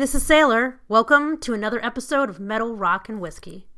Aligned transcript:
Hey, 0.00 0.04
this 0.04 0.14
is 0.14 0.22
Sailor. 0.22 0.80
Welcome 0.88 1.36
to 1.40 1.52
another 1.52 1.78
episode 1.84 2.30
of 2.30 2.40
Metal, 2.40 2.74
Rock, 2.74 3.10
and 3.10 3.20
Whiskey. 3.20 3.68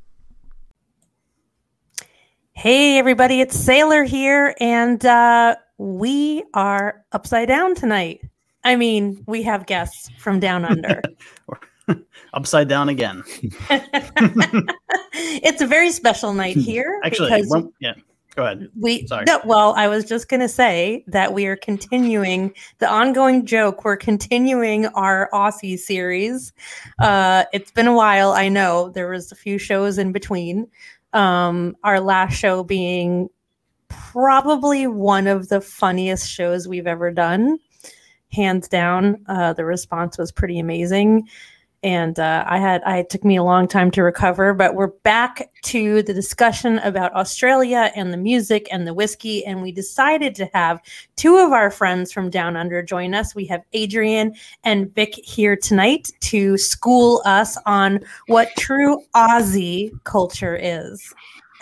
Hey, 2.53 2.97
everybody, 2.97 3.41
it's 3.41 3.59
Sailor 3.59 4.05
here, 4.05 4.55
and 4.61 5.05
uh, 5.05 5.57
we 5.79 6.45
are 6.55 7.05
upside 7.11 7.49
down 7.49 7.75
tonight. 7.75 8.21
I 8.63 8.77
mean, 8.77 9.25
we 9.27 9.43
have 9.43 9.67
guests 9.67 10.11
from 10.17 10.39
down 10.39 10.65
under. 10.65 11.03
upside 12.35 12.69
down 12.69 12.89
again. 12.89 13.25
it's 15.11 15.61
a 15.61 15.67
very 15.67 15.91
special 15.91 16.35
night 16.35 16.57
here. 16.69 17.01
Actually, 17.03 17.43
one, 17.47 17.73
yeah. 17.81 17.95
Go 18.35 18.45
ahead. 18.45 18.69
We 18.81 19.07
Sorry. 19.07 19.25
No, 19.27 19.41
well, 19.45 19.75
I 19.77 19.89
was 19.89 20.07
just 20.07 20.29
going 20.29 20.41
to 20.41 20.49
say 20.49 21.05
that 21.07 21.35
we 21.35 21.47
are 21.47 21.57
continuing 21.57 22.55
the 22.79 22.89
ongoing 22.89 23.45
joke. 23.45 23.85
We're 23.85 23.97
continuing 23.97 24.87
our 24.87 25.29
Aussie 25.35 25.79
series. 25.79 26.53
Uh, 26.99 27.45
it's 27.53 27.71
been 27.71 27.87
a 27.87 27.95
while. 27.95 28.33
I 28.33 28.49
know 28.49 28.89
there 28.89 29.11
was 29.11 29.33
a 29.33 29.37
few 29.37 29.59
shows 29.59 29.99
in 29.99 30.13
between. 30.13 30.67
Um, 31.13 31.77
our 31.85 32.01
last 32.01 32.35
show 32.35 32.65
being 32.65 33.29
probably 33.89 34.87
one 34.87 35.27
of 35.27 35.49
the 35.49 35.61
funniest 35.61 36.31
shows 36.31 36.67
we've 36.67 36.87
ever 36.87 37.11
done, 37.11 37.59
hands 38.33 38.67
down. 38.67 39.23
Uh, 39.29 39.53
the 39.53 39.67
response 39.67 40.17
was 40.17 40.33
pretty 40.33 40.59
amazing 40.59 41.29
and 41.83 42.19
uh, 42.19 42.45
I 42.47 42.59
had 42.59 42.83
I 42.85 42.99
it 42.99 43.11
took 43.11 43.25
me 43.25 43.37
a 43.37 43.43
long 43.43 43.67
time 43.67 43.91
to 43.93 44.03
recover, 44.03 44.55
but 44.55 44.75
we're 44.75 44.89
back 44.89 45.51
to 45.63 46.03
the 46.03 46.15
discussion 46.15 46.79
about 46.81 47.15
Australia 47.15 47.91
and 47.97 48.13
the 48.13 48.17
music 48.17 48.69
and 48.71 48.87
the 48.87 48.95
whiskey, 48.95 49.45
and 49.45 49.63
we 49.63 49.73
decided 49.73 50.35
to 50.37 50.49
have 50.55 50.81
two 51.17 51.37
of 51.37 51.53
our 51.53 51.71
friends 51.71 52.13
from 52.13 52.31
Down 52.31 52.57
Under 52.57 52.83
join 52.83 53.15
us. 53.15 53.35
We 53.35 53.47
have 53.47 53.63
Adrian 53.73 54.35
and 54.65 54.95
Vic 54.95 55.15
here 55.25 55.57
tonight 55.57 56.13
to 56.21 56.57
school 56.57 57.23
us 57.25 57.57
on 57.67 58.01
what 58.27 58.51
true 58.57 59.03
Aussie 59.15 59.93
culture 60.05 60.57
is. 60.57 61.13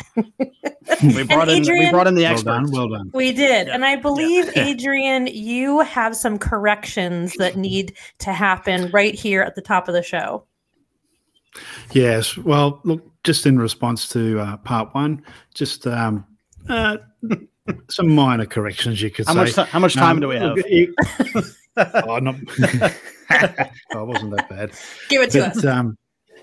we 0.16 1.22
brought 1.24 1.48
in 1.48 1.58
Adrian, 1.58 1.84
we 1.84 1.90
brought 1.90 2.06
in 2.06 2.14
the 2.14 2.26
experts. 2.26 2.44
Well 2.44 2.60
done, 2.60 2.70
well 2.72 2.88
done. 2.88 3.10
We 3.14 3.32
did. 3.32 3.68
Yeah. 3.68 3.74
And 3.74 3.84
I 3.84 3.96
believe 3.96 4.50
yeah. 4.54 4.66
Adrian, 4.66 5.26
you 5.26 5.80
have 5.80 6.16
some 6.16 6.38
corrections 6.38 7.34
that 7.34 7.56
need 7.56 7.96
to 8.18 8.32
happen 8.32 8.90
right 8.90 9.14
here 9.14 9.42
at 9.42 9.54
the 9.54 9.62
top 9.62 9.88
of 9.88 9.94
the 9.94 10.02
show. 10.02 10.44
Yes. 11.92 12.36
Well, 12.36 12.80
look, 12.84 13.04
just 13.24 13.46
in 13.46 13.58
response 13.58 14.08
to 14.10 14.40
uh, 14.40 14.56
part 14.58 14.94
one, 14.94 15.22
just 15.54 15.86
um, 15.86 16.24
uh, 16.68 16.98
some 17.88 18.14
minor 18.14 18.46
corrections 18.46 19.00
you 19.02 19.10
could 19.10 19.26
how 19.26 19.32
say. 19.32 19.38
Much 19.38 19.54
t- 19.54 19.62
how 19.62 19.78
much 19.78 19.94
time 19.94 20.16
um, 20.16 20.20
do 20.20 20.28
we 20.28 20.36
have? 20.36 20.56
You, 20.68 20.94
oh, 21.76 22.18
not, 22.18 22.36
oh, 23.94 24.04
wasn't 24.04 24.36
that 24.36 24.48
bad. 24.48 24.72
Give 25.08 25.22
it 25.22 25.30
to 25.32 25.40
but, 25.40 25.56
us. 25.56 25.64
Um, 25.64 25.98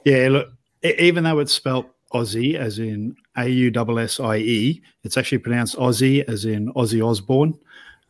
yeah, 0.05 0.29
look, 0.29 0.49
even 0.83 1.23
though 1.23 1.39
it's 1.39 1.53
spelled 1.53 1.85
Aussie, 2.13 2.55
as 2.55 2.79
in 2.79 3.15
A 3.35 3.47
U 3.47 3.71
S 3.71 4.19
S 4.19 4.19
I 4.19 4.37
E. 4.37 4.81
It's 5.03 5.17
actually 5.17 5.39
pronounced 5.39 5.75
Aussie, 5.77 6.23
as 6.27 6.45
in 6.45 6.71
Ozzy 6.73 7.05
Osbourne. 7.05 7.57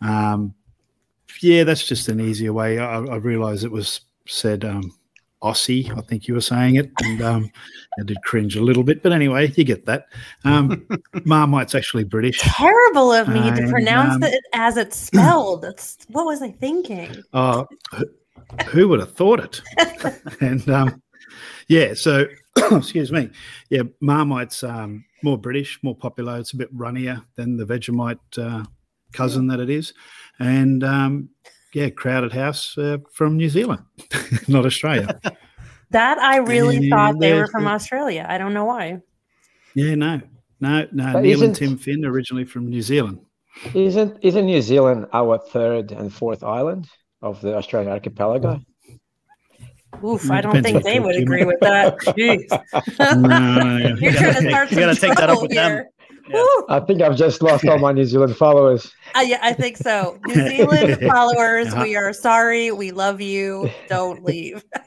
Um, 0.02 0.54
yeah, 1.42 1.64
that's 1.64 1.86
just 1.86 2.08
an 2.08 2.20
easier 2.20 2.54
way. 2.54 2.80
I, 2.80 3.00
I 3.00 3.16
realised 3.18 3.64
it 3.64 3.72
was 3.72 4.02
said 4.28 4.66
um, 4.66 4.94
Aussie. 5.42 5.96
I 5.96 6.02
think 6.02 6.28
you 6.28 6.34
were 6.34 6.42
saying 6.42 6.76
it, 6.76 6.92
and 7.04 7.22
um, 7.22 7.52
I 8.00 8.04
did 8.04 8.18
cringe 8.24 8.56
a 8.56 8.62
little 8.62 8.84
bit. 8.84 9.04
But 9.04 9.12
anyway, 9.12 9.52
you 9.56 9.64
get 9.64 9.86
that. 9.86 10.08
Um, 10.44 10.88
Marmite's 11.26 11.76
actually 11.76 12.04
British. 12.04 12.40
Terrible 12.40 13.12
of 13.12 13.28
me 13.28 13.52
to 13.52 13.70
pronounce 13.70 14.16
um, 14.16 14.24
it 14.24 14.44
as 14.54 14.78
it's 14.78 14.98
spelled. 14.98 15.62
That's, 15.62 15.98
what 16.10 16.26
was 16.26 16.42
I 16.42 16.52
thinking? 16.52 17.24
Oh, 17.34 17.68
uh, 17.92 18.04
who 18.68 18.88
would 18.88 19.00
have 19.00 19.14
thought 19.14 19.40
it? 19.40 19.62
and 20.42 20.68
um, 20.70 21.02
yeah, 21.68 21.94
so 21.94 22.26
excuse 22.72 23.12
me. 23.12 23.30
Yeah, 23.70 23.84
Marmite's 24.02 24.64
um, 24.64 25.06
more 25.24 25.38
British, 25.38 25.80
more 25.84 25.96
popular. 25.96 26.38
It's 26.38 26.54
a 26.54 26.58
bit 26.58 26.76
runnier 26.76 27.24
than 27.36 27.58
the 27.58 27.66
Vegemite 27.66 28.20
uh, 28.38 28.66
cousin 29.14 29.48
that 29.48 29.60
it 29.60 29.70
is, 29.70 29.94
and 30.40 30.84
um, 30.84 31.30
yeah, 31.74 31.90
Crowded 31.90 32.34
House 32.34 32.78
uh, 32.78 32.98
from 33.12 33.38
New 33.38 33.50
Zealand, 33.50 33.84
not 34.48 34.66
Australia. 34.66 35.20
that 35.92 36.18
I 36.20 36.38
really 36.38 36.78
and 36.78 36.90
thought 36.90 37.20
they 37.20 37.34
were 37.34 37.48
from 37.48 37.68
Australia. 37.68 38.26
I 38.28 38.38
don't 38.38 38.54
know 38.54 38.66
why. 38.66 39.02
Yeah, 39.76 39.96
no, 39.96 40.22
no, 40.60 40.88
no. 40.92 41.14
But 41.14 41.22
Neil 41.22 41.44
and 41.44 41.56
Tim 41.56 41.78
Finn 41.78 42.06
originally 42.06 42.46
from 42.46 42.70
New 42.70 42.82
Zealand. 42.82 43.20
Isn't 43.74 44.18
isn't 44.22 44.46
New 44.46 44.62
Zealand 44.62 45.08
our 45.14 45.38
third 45.38 45.92
and 45.92 46.14
fourth 46.14 46.44
island 46.44 46.88
of 47.22 47.42
the 47.42 47.56
Australian 47.56 47.92
archipelago? 47.92 48.62
Oof, 50.04 50.30
I 50.30 50.42
don't 50.42 50.62
think 50.62 50.84
they 50.84 51.00
would 51.00 51.16
agree 51.16 51.44
with 51.46 51.60
that. 51.62 51.98
Jeez. 52.00 52.48
no, 53.18 53.96
You're 54.00 54.12
trying 54.14 54.34
to 54.36 54.50
start 54.50 54.72
You 54.72 54.78
got 54.80 54.94
to 54.94 55.00
take 55.00 55.16
that 55.16 55.30
up 55.30 55.42
with 55.42 55.52
here. 55.52 55.64
them. 55.64 55.86
Yeah. 56.30 56.44
I 56.70 56.80
think 56.82 57.02
I've 57.02 57.16
just 57.16 57.42
lost 57.42 57.66
all 57.66 57.80
my 57.80 57.92
New 57.94 58.04
Zealand 58.06 58.36
followers. 58.36 58.92
Uh, 59.16 59.22
yeah, 59.22 59.40
I 59.42 59.54
think 59.54 59.78
so. 59.78 60.20
New 60.26 60.36
Zealand 60.48 61.00
followers, 61.10 61.74
we 61.76 61.96
are 61.96 62.12
sorry. 62.12 62.70
We 62.72 62.92
love 62.92 63.22
you. 63.22 63.70
Don't 63.88 64.24
leave. 64.26 64.62
all 64.76 64.82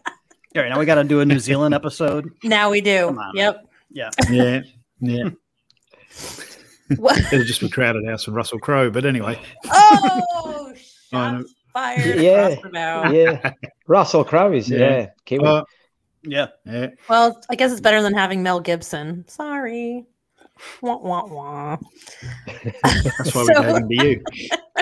right, 0.62 0.68
now 0.68 0.78
we 0.78 0.84
got 0.84 0.96
to 0.96 1.04
do 1.04 1.20
a 1.20 1.24
New 1.24 1.38
Zealand 1.38 1.74
episode. 1.74 2.28
Now 2.44 2.70
we 2.70 2.80
do. 2.82 3.18
Yep. 3.34 3.64
Yeah. 3.90 4.10
Yeah. 4.30 4.60
Yeah. 5.00 5.30
It'll 6.90 7.44
just 7.44 7.60
be 7.60 7.68
crowded 7.70 8.04
house 8.06 8.26
with 8.26 8.36
Russell 8.36 8.58
Crowe, 8.58 8.90
but 8.90 9.04
anyway. 9.06 9.40
Oh, 9.72 10.72
shots 11.10 11.54
fired. 11.72 12.20
Yeah, 12.20 12.56
yeah. 13.10 13.52
Russell 13.86 14.24
Crowe 14.24 14.52
is 14.52 14.70
yeah. 14.70 15.08
yeah. 15.28 15.38
Uh, 15.38 15.64
yeah. 16.22 16.46
yeah. 16.66 16.88
Well, 17.08 17.40
I 17.50 17.54
guess 17.54 17.72
it's 17.72 17.80
better 17.80 18.02
than 18.02 18.14
having 18.14 18.42
Mel 18.42 18.60
Gibson. 18.60 19.24
Sorry. 19.28 20.06
Wah, 20.82 20.98
wah, 20.98 21.26
wah. 21.26 21.76
That's 22.62 23.34
why 23.34 23.44
so, 23.44 23.44
we're 23.48 23.62
having 23.62 23.88
to 23.88 24.06
you. 24.06 24.24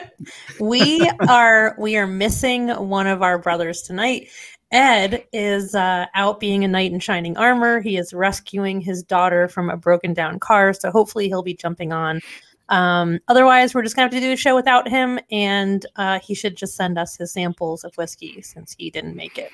we 0.61 1.09
are 1.29 1.77
we 1.79 1.97
are 1.97 2.07
missing 2.07 2.69
one 2.69 3.07
of 3.07 3.23
our 3.23 3.39
brothers 3.39 3.83
tonight. 3.83 4.29
Ed 4.71 5.25
is 5.33 5.75
uh, 5.75 6.07
out 6.15 6.41
being 6.41 6.63
a 6.63 6.69
knight 6.69 6.93
in 6.93 7.01
shining 7.01 7.37
armor. 7.39 7.81
He 7.81 7.97
is 7.97 8.13
rescuing 8.13 8.81
his 8.81 9.03
daughter 9.03 9.49
from 9.49 9.71
a 9.71 9.77
broken 9.77 10.13
down 10.13 10.39
car. 10.41 10.75
So 10.75 10.91
hopefully 10.91 11.29
he'll 11.29 11.43
be 11.43 11.55
jumping 11.55 11.93
on 11.93 12.21
um, 12.69 13.19
otherwise, 13.29 13.75
we're 13.75 13.83
just 13.83 13.97
gonna 13.97 14.07
have 14.07 14.13
to 14.13 14.21
do 14.21 14.33
a 14.33 14.37
show 14.37 14.55
without 14.55 14.89
him, 14.89 15.19
and 15.31 15.85
uh, 15.97 16.19
he 16.21 16.35
should 16.35 16.57
just 16.57 16.77
send 16.77 16.99
us 16.99 17.17
his 17.17 17.33
samples 17.33 17.85
of 17.85 17.95
whiskey 17.97 18.43
since 18.43 18.75
he 18.79 18.91
didn't 18.91 19.17
make 19.17 19.39
it. 19.39 19.51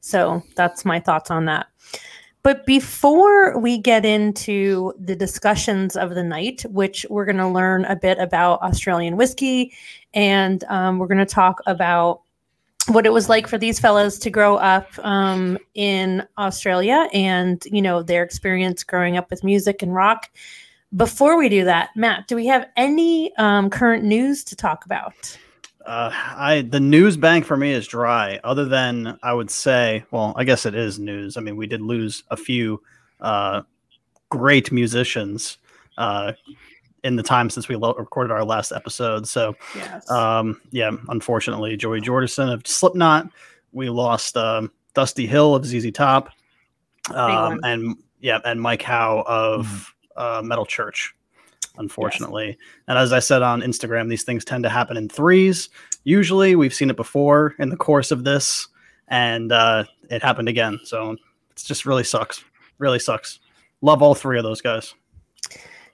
So 0.00 0.42
that's 0.54 0.84
my 0.84 1.00
thoughts 1.00 1.30
on 1.30 1.46
that. 1.46 1.66
But 2.42 2.64
before 2.64 3.58
we 3.58 3.76
get 3.76 4.04
into 4.04 4.92
the 5.00 5.16
discussions 5.16 5.96
of 5.96 6.14
the 6.14 6.22
night, 6.22 6.64
which 6.68 7.04
we're 7.10 7.24
going 7.24 7.38
to 7.38 7.48
learn 7.48 7.84
a 7.86 7.96
bit 7.96 8.18
about 8.18 8.62
Australian 8.62 9.16
whiskey, 9.16 9.72
and 10.14 10.62
um, 10.68 10.98
we're 10.98 11.08
going 11.08 11.18
to 11.18 11.26
talk 11.26 11.60
about 11.66 12.22
what 12.86 13.04
it 13.04 13.12
was 13.12 13.28
like 13.28 13.48
for 13.48 13.58
these 13.58 13.80
fellows 13.80 14.16
to 14.20 14.30
grow 14.30 14.58
up 14.58 14.86
um, 15.04 15.58
in 15.74 16.24
Australia 16.38 17.08
and 17.12 17.64
you 17.66 17.82
know 17.82 18.02
their 18.02 18.22
experience 18.22 18.84
growing 18.84 19.16
up 19.16 19.28
with 19.28 19.42
music 19.42 19.82
and 19.82 19.92
rock 19.92 20.30
before 20.94 21.36
we 21.36 21.48
do 21.48 21.64
that, 21.64 21.90
Matt, 21.96 22.28
do 22.28 22.36
we 22.36 22.46
have 22.46 22.66
any 22.76 23.34
um, 23.36 23.70
current 23.70 24.04
news 24.04 24.44
to 24.44 24.56
talk 24.56 24.84
about? 24.84 25.38
Uh, 25.84 26.10
I 26.12 26.62
the 26.62 26.80
news 26.80 27.16
bank 27.16 27.44
for 27.44 27.56
me 27.56 27.72
is 27.72 27.86
dry. 27.86 28.40
Other 28.42 28.64
than 28.64 29.18
I 29.22 29.32
would 29.32 29.50
say, 29.50 30.04
well, 30.10 30.34
I 30.36 30.44
guess 30.44 30.66
it 30.66 30.74
is 30.74 30.98
news. 30.98 31.36
I 31.36 31.40
mean, 31.40 31.56
we 31.56 31.66
did 31.66 31.80
lose 31.80 32.24
a 32.30 32.36
few 32.36 32.82
uh, 33.20 33.62
great 34.28 34.72
musicians 34.72 35.58
uh, 35.96 36.32
in 37.04 37.14
the 37.14 37.22
time 37.22 37.50
since 37.50 37.68
we 37.68 37.76
lo- 37.76 37.94
recorded 37.94 38.32
our 38.32 38.44
last 38.44 38.72
episode. 38.72 39.28
So, 39.28 39.54
yes. 39.76 40.10
um, 40.10 40.60
yeah, 40.72 40.90
unfortunately, 41.08 41.76
Joey 41.76 42.00
Jordison 42.00 42.52
of 42.52 42.66
Slipknot. 42.66 43.28
We 43.72 43.88
lost 43.88 44.36
um, 44.36 44.72
Dusty 44.94 45.26
Hill 45.26 45.54
of 45.54 45.64
ZZ 45.64 45.92
Top, 45.92 46.30
um, 47.14 47.60
and 47.62 47.96
yeah, 48.18 48.40
and 48.44 48.60
Mike 48.60 48.82
Howe 48.82 49.22
of 49.26 49.66
mm-hmm 49.66 49.92
uh, 50.16 50.42
Metal 50.44 50.66
Church, 50.66 51.14
unfortunately. 51.78 52.48
Yes. 52.48 52.56
And 52.88 52.98
as 52.98 53.12
I 53.12 53.18
said 53.18 53.42
on 53.42 53.62
Instagram, 53.62 54.08
these 54.08 54.24
things 54.24 54.44
tend 54.44 54.64
to 54.64 54.70
happen 54.70 54.96
in 54.96 55.08
threes. 55.08 55.68
Usually, 56.04 56.56
we've 56.56 56.74
seen 56.74 56.90
it 56.90 56.96
before 56.96 57.54
in 57.58 57.68
the 57.68 57.76
course 57.76 58.10
of 58.10 58.24
this, 58.24 58.68
and 59.08 59.52
uh, 59.52 59.84
it 60.10 60.22
happened 60.22 60.48
again. 60.48 60.80
So 60.84 61.12
it 61.12 61.20
just 61.56 61.86
really 61.86 62.04
sucks. 62.04 62.44
Really 62.78 62.98
sucks. 62.98 63.40
Love 63.80 64.02
all 64.02 64.14
three 64.14 64.38
of 64.38 64.44
those 64.44 64.60
guys. 64.60 64.94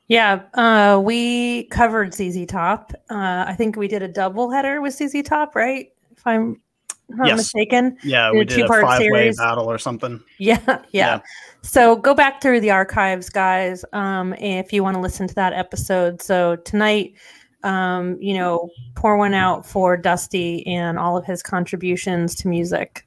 Yeah, 0.08 0.42
uh, 0.54 1.00
we 1.02 1.64
covered 1.64 2.12
ZZ 2.12 2.44
Top. 2.46 2.92
Uh, 3.08 3.44
I 3.46 3.54
think 3.56 3.76
we 3.76 3.88
did 3.88 4.02
a 4.02 4.08
double 4.08 4.50
header 4.50 4.82
with 4.82 4.94
ZZ 4.94 5.22
Top, 5.22 5.54
right? 5.54 5.88
If 6.16 6.26
I'm 6.26 6.60
not 7.08 7.26
yes. 7.26 7.36
mistaken. 7.36 7.96
Yeah, 8.02 8.32
we 8.32 8.44
did 8.44 8.60
a 8.60 8.68
five 8.68 9.00
way 9.10 9.32
battle 9.32 9.70
or 9.70 9.78
something. 9.78 10.20
Yeah, 10.38 10.58
yeah, 10.66 10.82
yeah, 10.90 11.20
So 11.62 11.96
go 11.96 12.14
back 12.14 12.42
through 12.42 12.60
the 12.60 12.70
archives, 12.70 13.28
guys, 13.28 13.84
um, 13.92 14.34
if 14.34 14.72
you 14.72 14.82
want 14.82 14.96
to 14.96 15.00
listen 15.00 15.28
to 15.28 15.34
that 15.36 15.52
episode. 15.52 16.20
So 16.20 16.56
tonight, 16.56 17.14
um, 17.62 18.18
you 18.20 18.34
know, 18.34 18.70
pour 18.94 19.16
one 19.16 19.34
out 19.34 19.64
for 19.64 19.96
Dusty 19.96 20.66
and 20.66 20.98
all 20.98 21.16
of 21.16 21.24
his 21.24 21.42
contributions 21.42 22.34
to 22.36 22.48
music. 22.48 23.06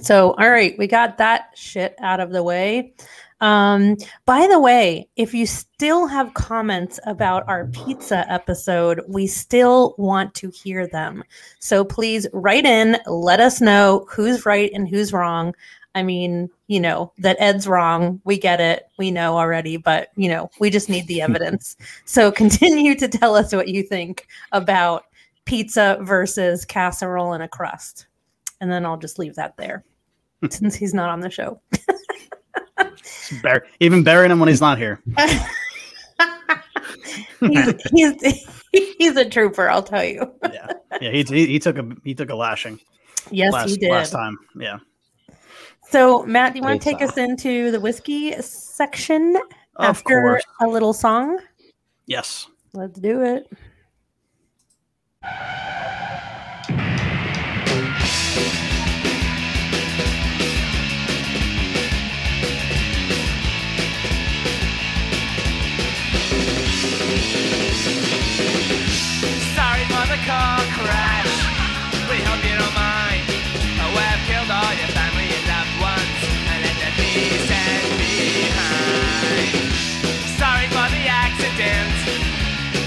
So, 0.00 0.32
all 0.32 0.50
right, 0.50 0.76
we 0.78 0.86
got 0.86 1.18
that 1.18 1.50
shit 1.54 1.94
out 2.00 2.20
of 2.20 2.30
the 2.30 2.42
way. 2.42 2.92
Um, 3.40 3.96
by 4.24 4.46
the 4.46 4.58
way, 4.58 5.08
if 5.16 5.34
you 5.34 5.46
still 5.46 6.06
have 6.06 6.34
comments 6.34 6.98
about 7.04 7.46
our 7.48 7.66
pizza 7.66 8.30
episode, 8.32 9.02
we 9.06 9.26
still 9.26 9.94
want 9.98 10.34
to 10.36 10.50
hear 10.50 10.86
them. 10.86 11.22
So 11.58 11.84
please 11.84 12.26
write 12.32 12.64
in, 12.64 12.96
let 13.06 13.40
us 13.40 13.60
know 13.60 14.06
who's 14.10 14.46
right 14.46 14.70
and 14.72 14.88
who's 14.88 15.12
wrong. 15.12 15.54
I 15.94 16.02
mean, 16.02 16.50
you 16.66 16.78
know, 16.80 17.12
that 17.18 17.38
Ed's 17.40 17.66
wrong. 17.66 18.20
We 18.24 18.38
get 18.38 18.60
it. 18.60 18.88
We 18.98 19.10
know 19.10 19.36
already, 19.36 19.76
but, 19.78 20.08
you 20.16 20.28
know, 20.28 20.50
we 20.58 20.68
just 20.68 20.88
need 20.90 21.06
the 21.06 21.22
evidence. 21.22 21.76
so 22.04 22.30
continue 22.30 22.94
to 22.96 23.08
tell 23.08 23.34
us 23.34 23.54
what 23.54 23.68
you 23.68 23.82
think 23.82 24.28
about 24.52 25.04
pizza 25.46 25.98
versus 26.02 26.64
casserole 26.64 27.32
and 27.32 27.42
a 27.42 27.48
crust. 27.48 28.06
And 28.60 28.70
then 28.70 28.84
I'll 28.84 28.98
just 28.98 29.18
leave 29.18 29.36
that 29.36 29.56
there 29.56 29.84
since 30.50 30.74
he's 30.74 30.94
not 30.94 31.10
on 31.10 31.20
the 31.20 31.30
show. 31.30 31.60
Bur- 33.42 33.66
even 33.80 34.02
burying 34.02 34.30
him 34.32 34.38
when 34.40 34.48
he's 34.48 34.60
not 34.60 34.78
here. 34.78 35.00
he's, 37.40 37.74
he's, 37.92 38.46
he's 38.98 39.16
a 39.16 39.28
trooper, 39.28 39.68
I'll 39.68 39.82
tell 39.82 40.04
you. 40.04 40.32
Yeah, 40.42 40.66
yeah. 41.00 41.10
He, 41.10 41.22
he, 41.22 41.46
he 41.46 41.58
took 41.58 41.78
a 41.78 41.86
he 42.04 42.14
took 42.14 42.30
a 42.30 42.34
lashing 42.34 42.80
Yes, 43.30 43.52
last 43.52 43.70
he 43.70 43.76
did. 43.76 43.90
last 43.90 44.10
time. 44.10 44.38
Yeah. 44.58 44.78
So, 45.88 46.24
Matt, 46.24 46.52
do 46.52 46.58
you 46.58 46.64
want 46.64 46.80
to 46.82 46.84
Great 46.84 46.98
take 46.98 47.08
us 47.08 47.16
into 47.16 47.70
the 47.70 47.78
whiskey 47.80 48.32
section 48.42 49.36
Of 49.76 49.84
after 49.84 50.20
course. 50.20 50.42
a 50.60 50.66
little 50.66 50.92
song? 50.92 51.38
Yes. 52.06 52.48
Let's 52.72 52.98
do 52.98 53.22
it. 53.22 53.46
Car 70.26 70.60
crash. 70.74 71.32
We 72.10 72.18
hope 72.26 72.42
you 72.44 72.54
don't 72.58 72.74
mind. 72.74 73.22
We've 73.96 74.22
killed 74.26 74.50
all 74.50 74.72
your 74.74 74.90
family 74.92 75.28
and 75.30 75.44
loved 75.46 75.76
ones 75.80 76.18
and 76.50 76.58
left 76.66 76.80
the 76.82 76.90
pieces 76.98 77.86
behind. 78.02 79.54
Sorry 80.36 80.66
for 80.74 80.88
the 80.90 81.04
accident. 81.06 81.94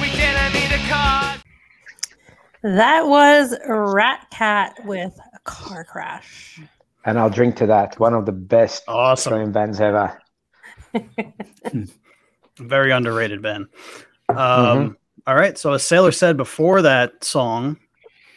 We 0.02 0.08
didn't 0.12 0.52
mean 0.54 0.70
to 0.70 0.82
cause. 0.92 1.40
That 2.62 3.08
was 3.08 3.56
Rat 3.68 4.28
Cat 4.32 4.76
with 4.86 5.18
a 5.34 5.40
car 5.46 5.84
crash. 5.86 6.60
And 7.06 7.18
I'll 7.18 7.30
drink 7.30 7.56
to 7.58 7.66
that. 7.68 7.98
One 8.00 8.14
of 8.14 8.26
the 8.26 8.34
best 8.34 8.84
Awesome. 8.88 9.34
Australian 9.34 9.52
bands 9.54 9.80
ever. 9.80 10.22
Very 12.58 12.92
underrated, 12.92 13.42
Ben. 13.42 13.68
Um, 14.28 14.98
all 15.28 15.36
right. 15.36 15.58
So, 15.58 15.74
as 15.74 15.84
Sailor 15.84 16.12
said 16.12 16.38
before 16.38 16.82
that 16.82 17.24
song, 17.24 17.78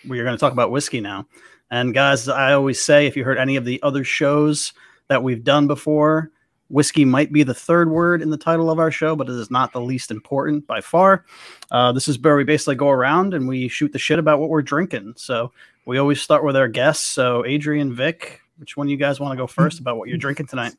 we 0.06 0.19
are 0.20 0.25
going 0.25 0.37
to 0.37 0.40
talk 0.40 0.52
about 0.52 0.70
whiskey 0.70 1.00
now. 1.00 1.26
And, 1.70 1.94
guys, 1.94 2.29
I 2.29 2.52
always 2.52 2.82
say 2.82 3.06
if 3.06 3.17
you 3.17 3.25
heard 3.25 3.38
any 3.38 3.56
of 3.56 3.64
the 3.64 3.82
other 3.82 4.05
shows 4.05 4.73
that 5.08 5.23
we've 5.23 5.44
done 5.44 5.67
before, 5.67 6.31
whiskey 6.69 7.05
might 7.05 7.32
be 7.32 7.43
the 7.43 7.55
third 7.55 7.90
word 7.90 8.23
in 8.23 8.31
the 8.31 8.37
title 8.37 8.70
of 8.70 8.79
our 8.79 8.90
show, 8.90 9.17
but 9.17 9.29
it 9.29 9.34
is 9.34 9.50
not 9.50 9.73
the 9.73 9.81
least 9.81 10.11
important 10.11 10.67
by 10.67 10.81
far. 10.81 11.25
Uh, 11.70 11.93
this 11.93 12.08
is 12.08 12.19
where 12.19 12.37
we 12.37 12.44
basically 12.44 12.75
go 12.75 12.90
around 12.90 13.34
and 13.34 13.49
we 13.49 13.69
shoot 13.69 13.93
the 13.93 13.99
shit 13.99 14.19
about 14.19 14.38
what 14.38 14.50
we're 14.50 14.62
drinking. 14.62 15.14
So, 15.17 15.52
we 15.87 15.99
always 15.99 16.23
start 16.23 16.44
with 16.44 16.56
our 16.56 16.69
guests. 16.69 17.05
So, 17.05 17.44
Adrian, 17.44 17.94
Vic, 17.94 18.40
which 18.58 18.76
one 18.76 18.87
of 18.87 18.90
you 18.90 18.96
guys 18.96 19.19
want 19.19 19.32
to 19.32 19.37
go 19.37 19.46
first 19.46 19.81
about 19.81 19.96
what 19.96 20.08
you're 20.08 20.19
drinking 20.19 20.46
tonight? 20.46 20.75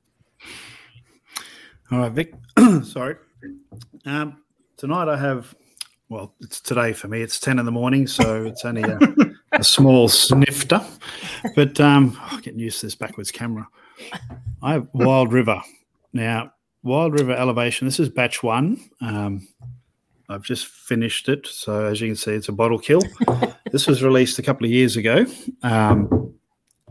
All 1.91 1.99
right, 1.99 2.11
Vic. 2.11 2.33
Sorry. 2.83 3.17
Um, 4.05 4.41
tonight 4.77 5.09
I 5.09 5.17
have, 5.17 5.53
well, 6.13 6.35
it's 6.41 6.61
today 6.61 6.93
for 6.93 7.07
me. 7.07 7.21
It's 7.21 7.39
10 7.39 7.57
in 7.57 7.65
the 7.65 7.71
morning, 7.71 8.05
so 8.05 8.45
it's 8.45 8.63
only 8.65 8.83
a, 8.83 8.99
a 9.53 9.63
small 9.63 10.07
snifter. 10.07 10.79
But 11.55 11.79
um, 11.81 12.15
oh, 12.31 12.39
getting 12.43 12.59
used 12.59 12.81
to 12.81 12.85
this 12.85 12.93
backwards 12.93 13.31
camera. 13.31 13.67
I 14.61 14.73
have 14.73 14.87
Wild 14.93 15.33
River. 15.33 15.59
Now, 16.13 16.53
Wild 16.83 17.13
River 17.19 17.31
Elevation, 17.31 17.87
this 17.87 17.99
is 17.99 18.09
batch 18.09 18.43
one. 18.43 18.79
Um, 19.01 19.47
I've 20.29 20.43
just 20.43 20.67
finished 20.67 21.29
it. 21.29 21.47
So, 21.47 21.85
as 21.85 21.99
you 21.99 22.09
can 22.09 22.15
see, 22.15 22.33
it's 22.33 22.49
a 22.49 22.53
bottle 22.53 22.77
kill. 22.77 23.01
this 23.71 23.87
was 23.87 24.03
released 24.03 24.37
a 24.37 24.43
couple 24.43 24.65
of 24.65 24.71
years 24.71 24.95
ago. 24.97 25.25
Um, 25.63 26.31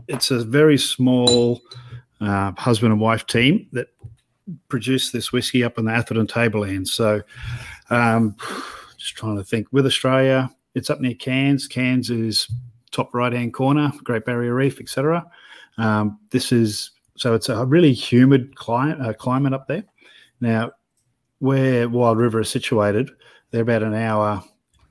it's 0.09 0.31
a 0.31 0.43
very 0.43 0.77
small 0.77 1.61
uh, 2.19 2.51
husband 2.57 2.91
and 2.91 2.99
wife 2.99 3.25
team 3.25 3.69
that 3.71 3.87
produced 4.67 5.13
this 5.13 5.31
whiskey 5.31 5.63
up 5.63 5.77
in 5.77 5.85
the 5.85 5.93
Atherton 5.93 6.27
Tableland. 6.27 6.89
So, 6.89 7.21
um, 7.89 8.35
just 9.03 9.15
trying 9.15 9.37
to 9.37 9.43
think. 9.43 9.67
With 9.71 9.85
Australia, 9.85 10.49
it's 10.75 10.89
up 10.89 11.01
near 11.01 11.13
Cairns. 11.13 11.67
Cairns 11.67 12.09
is 12.09 12.47
top 12.91 13.13
right 13.13 13.33
hand 13.33 13.53
corner, 13.53 13.91
Great 14.03 14.25
Barrier 14.25 14.55
Reef, 14.55 14.79
etc. 14.79 15.25
Um, 15.77 16.19
this 16.31 16.51
is 16.51 16.91
so 17.15 17.35
it's 17.35 17.49
a 17.49 17.65
really 17.65 17.93
humid 17.93 18.55
climate, 18.55 18.99
uh, 18.99 19.13
climate 19.13 19.53
up 19.53 19.67
there. 19.67 19.83
Now, 20.41 20.71
where 21.39 21.87
Wild 21.87 22.17
River 22.17 22.41
is 22.41 22.49
situated, 22.49 23.11
they're 23.51 23.61
about 23.61 23.83
an 23.83 23.93
hour, 23.93 24.43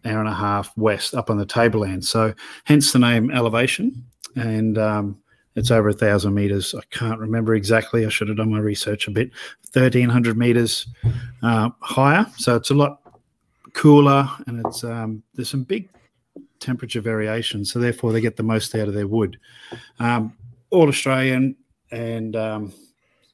hour 0.05 0.21
and 0.21 0.29
a 0.29 0.35
half 0.35 0.77
west 0.77 1.15
up 1.15 1.31
on 1.31 1.39
the 1.39 1.47
tableland. 1.47 2.05
So, 2.05 2.35
hence 2.65 2.93
the 2.93 2.99
name 2.99 3.31
Elevation. 3.31 4.05
And 4.37 4.79
um, 4.79 5.19
it's 5.57 5.71
over 5.71 5.89
a 5.89 5.95
thousand 5.95 6.35
meters. 6.35 6.75
I 6.75 6.83
can't 6.91 7.19
remember 7.19 7.55
exactly. 7.55 8.07
I 8.07 8.09
should 8.09 8.29
have 8.29 8.37
done 8.37 8.53
my 8.53 8.61
research 8.61 9.09
a 9.09 9.11
bit. 9.11 9.31
Thirteen 9.67 10.09
hundred 10.09 10.37
meters 10.37 10.87
uh, 11.43 11.71
higher, 11.81 12.27
so 12.37 12.57
it's 12.57 12.71
a 12.71 12.75
lot 12.75 13.02
cooler, 13.73 14.29
and 14.47 14.65
it's 14.65 14.85
um, 14.85 15.23
there's 15.35 15.51
some 15.51 15.65
big 15.65 15.89
temperature 16.61 17.01
variations. 17.01 17.73
So 17.73 17.79
therefore, 17.79 18.13
they 18.13 18.21
get 18.21 18.37
the 18.37 18.43
most 18.43 18.75
out 18.75 18.89
of 18.89 18.95
their 18.95 19.07
wood. 19.07 19.39
Um, 19.99 20.37
all 20.71 20.89
Australian, 20.89 21.57
and 21.91 22.37
um, 22.37 22.73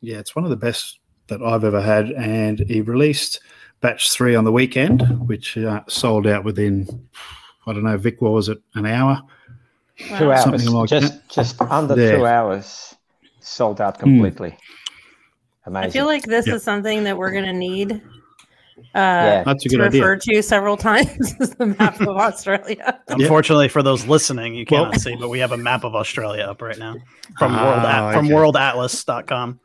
yeah, 0.01 0.19
it's 0.19 0.35
one 0.35 0.45
of 0.45 0.51
the 0.51 0.57
best 0.57 0.99
that 1.29 1.43
I've 1.43 1.65
ever 1.65 1.81
had. 1.81 2.11
And 2.13 2.61
he 2.61 2.81
released 2.81 3.41
batch 3.81 4.11
three 4.11 4.35
on 4.35 4.45
the 4.45 4.53
weekend, 4.53 5.03
which 5.29 5.57
uh, 5.59 5.83
sold 5.89 6.27
out 6.27 6.45
within 6.45 7.09
I 7.69 7.75
don't 7.75 7.85
know, 7.85 7.99
Vic, 7.99 8.23
what 8.23 8.33
was 8.33 8.49
it, 8.49 8.59
an 8.75 8.87
hour? 8.87 9.21
Two 9.99 10.33
hours. 10.33 10.43
Something 10.43 10.71
like 10.71 10.89
just 10.89 11.13
that. 11.13 11.29
just 11.29 11.61
under 11.61 11.95
There. 11.95 12.17
two 12.17 12.27
hours. 12.27 12.95
Sold 13.41 13.81
out 13.81 13.99
completely. 13.99 14.57
Amazing. 15.67 15.89
I 15.89 15.91
feel 15.93 16.07
like 16.07 16.25
this 16.25 16.47
Yeah. 16.47 16.55
is 16.55 16.63
something 16.63 17.05
that 17.05 17.19
we're 17.19 17.31
going 17.31 17.45
to 17.45 17.53
need 17.53 18.01
uh, 18.95 18.99
yeah. 18.99 19.43
That's 19.45 19.65
a 19.65 19.69
to 19.69 19.77
good 19.77 19.87
idea. 19.87 20.03
refer 20.03 20.17
to 20.17 20.43
several 20.43 20.77
times 20.77 21.35
as 21.41 21.51
the 21.57 21.67
map 21.67 22.01
of 22.01 22.09
Australia. 22.17 23.01
Unfortunately 23.09 23.69
for 23.69 23.83
those 23.83 24.07
listening, 24.07 24.55
you 24.55 24.65
Well- 24.71 24.87
cannot 24.87 25.01
see, 25.01 25.17
but 25.17 25.29
we 25.29 25.39
have 25.41 25.53
a 25.53 25.57
map 25.57 25.85
of 25.85 25.95
Australia 25.95 26.45
up 26.45 26.63
right 26.63 26.79
now 26.79 26.95
from 27.39 27.55
Ah, 27.55 27.65
world 27.65 27.85
at, 27.85 28.13
from 28.15 28.27
okay. 28.27 28.35
worldatlas.com. 28.35 29.61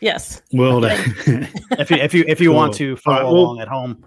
yes. 0.00 0.42
Well, 0.52 0.84
If 0.84 1.90
you 1.90 1.96
if 1.96 2.14
you 2.14 2.24
if 2.28 2.40
you 2.40 2.52
want 2.52 2.74
to 2.74 2.96
follow 2.96 3.16
All 3.16 3.22
right, 3.22 3.32
well- 3.32 3.42
along 3.44 3.60
at 3.60 3.68
home. 3.68 4.04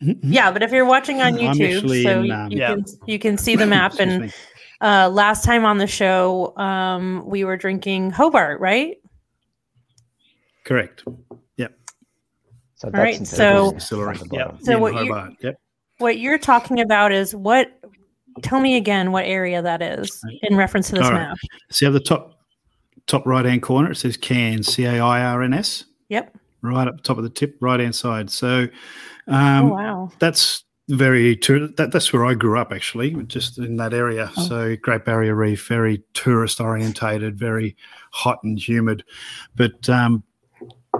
Yeah, 0.00 0.50
but 0.52 0.62
if 0.62 0.70
you're 0.70 0.84
watching 0.84 1.22
on. 1.22 1.34
YouTube, 1.34 1.88
so 2.04 2.18
in, 2.20 2.24
you, 2.26 2.32
um, 2.34 2.50
you 2.50 2.58
Yeah. 2.58 2.74
can 2.74 2.84
you 3.06 3.18
can 3.18 3.38
see 3.38 3.56
the 3.56 3.66
map. 3.76 3.94
And 3.98 4.32
uh, 4.82 5.08
last 5.10 5.44
time 5.44 5.64
on 5.64 5.78
the 5.78 5.86
show, 5.86 6.54
um, 6.58 7.22
we 7.26 7.44
were 7.44 7.56
drinking 7.56 8.10
Hobart, 8.10 8.60
right? 8.60 8.96
correct. 10.64 11.02
So 12.82 12.88
All 12.92 13.00
right, 13.00 13.24
so- 13.26 13.36
Telford, 13.36 13.78
Distillery. 13.78 14.16
at 14.16 14.28
the 14.28 14.36
Yep. 14.36 14.56
So 14.62 14.78
what 14.78 14.92
you- 14.94 14.98
Hobart, 15.14 15.34
Yep. 15.40 15.60
What 15.98 16.18
you're 16.18 16.38
talking 16.38 16.80
about 16.80 17.12
is 17.12 17.32
what? 17.32 17.70
Tell 18.42 18.58
me 18.60 18.76
again 18.76 19.12
what 19.12 19.24
area 19.24 19.62
that 19.62 19.80
is 19.82 20.20
in 20.42 20.56
reference 20.56 20.88
to 20.88 20.96
this 20.96 21.04
All 21.04 21.12
right. 21.12 21.28
map. 21.28 21.36
See 21.70 21.84
how 21.84 21.92
the 21.92 22.00
top 22.00 22.40
top 23.06 23.24
right 23.24 23.44
hand 23.44 23.62
corner 23.62 23.92
it 23.92 23.96
says 23.96 24.16
Cairns, 24.16 24.66
C 24.74 24.84
A 24.84 25.00
I 25.00 25.22
R 25.22 25.42
N 25.42 25.52
S, 25.54 25.84
Yep. 26.08 26.36
right 26.62 26.88
up 26.88 27.02
top 27.02 27.18
of 27.18 27.24
the 27.24 27.30
tip, 27.30 27.56
right 27.60 27.78
hand 27.78 27.94
side. 27.94 28.30
So 28.30 28.66
oh 29.28 29.32
um, 29.34 29.70
wow. 29.70 30.10
that's 30.18 30.64
very 30.88 31.36
tour- 31.36 31.68
that, 31.76 31.92
that's 31.92 32.12
where 32.12 32.24
I 32.24 32.34
grew 32.34 32.58
up 32.58 32.72
actually, 32.72 33.10
just 33.24 33.58
in 33.58 33.76
that 33.76 33.94
area. 33.94 34.28
Oh. 34.36 34.48
So 34.48 34.76
Great 34.76 35.04
Barrier 35.04 35.36
Reef, 35.36 35.68
very 35.68 36.02
tourist 36.14 36.60
orientated, 36.60 37.38
very 37.38 37.76
hot 38.10 38.38
and 38.42 38.58
humid. 38.58 39.04
But 39.54 39.88
um, 39.88 40.24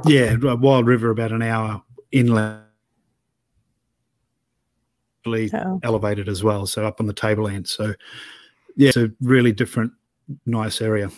yeah, 0.04 0.34
Wild 0.36 0.86
River 0.86 1.10
about 1.10 1.32
an 1.32 1.42
hour 1.42 1.82
inland. 2.10 2.62
So 5.24 5.80
elevated 5.84 6.28
as 6.28 6.42
well, 6.42 6.66
so 6.66 6.84
up 6.84 6.98
on 6.98 7.06
the 7.06 7.12
tableland. 7.12 7.68
So 7.68 7.94
yeah, 8.76 8.88
it's 8.88 8.96
a 8.96 9.12
really 9.20 9.52
different, 9.52 9.92
nice 10.46 10.80
area. 10.80 11.10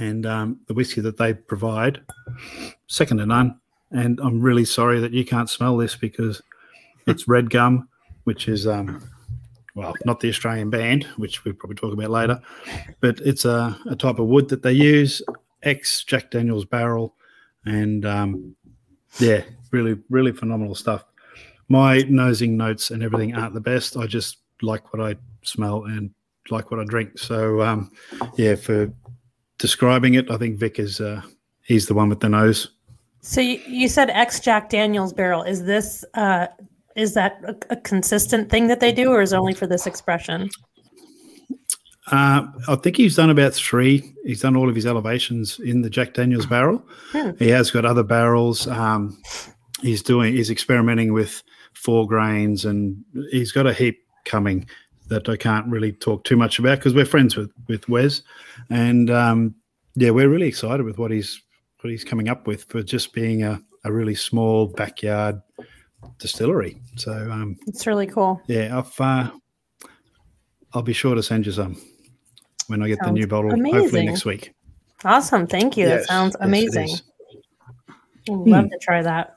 And 0.00 0.26
um, 0.26 0.60
the 0.66 0.74
whiskey 0.74 1.00
that 1.02 1.16
they 1.16 1.34
provide, 1.34 2.00
second 2.88 3.18
to 3.18 3.26
none. 3.26 3.60
And 3.92 4.18
I'm 4.20 4.40
really 4.40 4.64
sorry 4.64 5.00
that 5.00 5.12
you 5.12 5.24
can't 5.24 5.48
smell 5.48 5.76
this 5.76 5.94
because 5.94 6.42
it's 7.06 7.28
red 7.28 7.50
gum, 7.50 7.88
which 8.24 8.48
is 8.48 8.66
um, 8.66 9.00
well, 9.74 9.94
not 10.04 10.18
the 10.20 10.28
Australian 10.28 10.68
band, 10.68 11.04
which 11.16 11.44
we'll 11.44 11.54
probably 11.54 11.76
talk 11.76 11.92
about 11.92 12.10
later, 12.10 12.40
but 13.00 13.20
it's 13.20 13.44
a, 13.44 13.78
a 13.88 13.94
type 13.94 14.18
of 14.18 14.26
wood 14.26 14.48
that 14.48 14.62
they 14.62 14.72
use, 14.72 15.22
ex 15.62 16.02
Jack 16.02 16.32
Daniels 16.32 16.64
barrel, 16.64 17.14
and 17.68 18.06
um, 18.06 18.56
yeah, 19.18 19.42
really, 19.70 19.98
really 20.08 20.32
phenomenal 20.32 20.74
stuff. 20.74 21.04
My 21.68 21.98
nosing 22.08 22.56
notes 22.56 22.90
and 22.90 23.02
everything 23.02 23.34
aren't 23.34 23.54
the 23.54 23.60
best. 23.60 23.96
I 23.96 24.06
just 24.06 24.38
like 24.62 24.92
what 24.92 25.02
I 25.02 25.16
smell 25.42 25.84
and 25.84 26.10
like 26.50 26.70
what 26.70 26.80
I 26.80 26.84
drink. 26.84 27.18
So 27.18 27.62
um, 27.62 27.90
yeah, 28.36 28.54
for 28.54 28.90
describing 29.58 30.14
it, 30.14 30.30
I 30.30 30.36
think 30.36 30.58
Vic 30.58 30.78
is 30.78 31.00
uh, 31.00 31.22
he's 31.62 31.86
the 31.86 31.94
one 31.94 32.08
with 32.08 32.20
the 32.20 32.28
nose. 32.28 32.68
So 33.20 33.40
you, 33.40 33.88
said 33.88 34.10
ex 34.10 34.40
Jack 34.40 34.70
Daniels 34.70 35.12
barrel. 35.12 35.42
Is 35.42 35.64
this 35.64 36.04
uh, 36.14 36.46
is 36.96 37.14
that 37.14 37.40
a, 37.44 37.56
a 37.70 37.76
consistent 37.76 38.48
thing 38.50 38.68
that 38.68 38.80
they 38.80 38.92
do, 38.92 39.10
or 39.10 39.20
is 39.20 39.32
it 39.32 39.36
only 39.36 39.54
for 39.54 39.66
this 39.66 39.86
expression? 39.86 40.48
Uh, 42.10 42.46
I 42.68 42.76
think 42.76 42.96
he's 42.96 43.16
done 43.16 43.30
about 43.30 43.54
three. 43.54 44.14
He's 44.24 44.40
done 44.42 44.56
all 44.56 44.68
of 44.68 44.74
his 44.74 44.86
elevations 44.86 45.58
in 45.60 45.82
the 45.82 45.90
Jack 45.90 46.14
Daniels 46.14 46.46
barrel. 46.46 46.82
Hmm. 47.12 47.30
He 47.38 47.48
has 47.48 47.70
got 47.70 47.84
other 47.84 48.02
barrels. 48.02 48.66
Um, 48.66 49.20
he's 49.82 50.02
doing. 50.02 50.34
He's 50.34 50.50
experimenting 50.50 51.12
with 51.12 51.42
four 51.74 52.06
grains, 52.06 52.64
and 52.64 53.04
he's 53.30 53.52
got 53.52 53.66
a 53.66 53.72
heap 53.72 54.00
coming 54.24 54.66
that 55.08 55.28
I 55.28 55.36
can't 55.36 55.66
really 55.68 55.92
talk 55.92 56.24
too 56.24 56.36
much 56.36 56.58
about 56.58 56.78
because 56.78 56.94
we're 56.94 57.04
friends 57.06 57.36
with 57.36 57.50
with 57.68 57.88
Wes, 57.88 58.22
and 58.70 59.10
um, 59.10 59.54
yeah, 59.94 60.10
we're 60.10 60.28
really 60.28 60.48
excited 60.48 60.84
with 60.84 60.98
what 60.98 61.10
he's 61.10 61.40
what 61.80 61.90
he's 61.90 62.04
coming 62.04 62.28
up 62.28 62.46
with 62.46 62.64
for 62.64 62.82
just 62.82 63.12
being 63.12 63.42
a, 63.44 63.60
a 63.84 63.92
really 63.92 64.14
small 64.14 64.66
backyard 64.66 65.40
distillery. 66.18 66.80
So 66.96 67.12
um, 67.12 67.56
It's 67.66 67.86
really 67.86 68.06
cool. 68.06 68.40
yeah, 68.48 68.76
I've, 68.78 69.00
uh, 69.00 69.30
I'll 70.74 70.82
be 70.82 70.92
sure 70.92 71.14
to 71.14 71.22
send 71.22 71.46
you 71.46 71.52
some 71.52 71.80
when 72.68 72.82
I 72.82 72.88
get 72.88 73.00
the 73.00 73.10
new 73.10 73.26
bottle, 73.26 73.50
hopefully 73.50 74.06
next 74.06 74.24
week. 74.24 74.52
Awesome. 75.04 75.46
Thank 75.46 75.76
you. 75.76 75.86
that 75.86 76.04
sounds 76.04 76.36
amazing. 76.40 76.88
is. 76.88 77.02
I'd 78.28 78.34
love 78.34 78.70
to 78.70 78.78
try 78.78 79.02
that. 79.02 79.34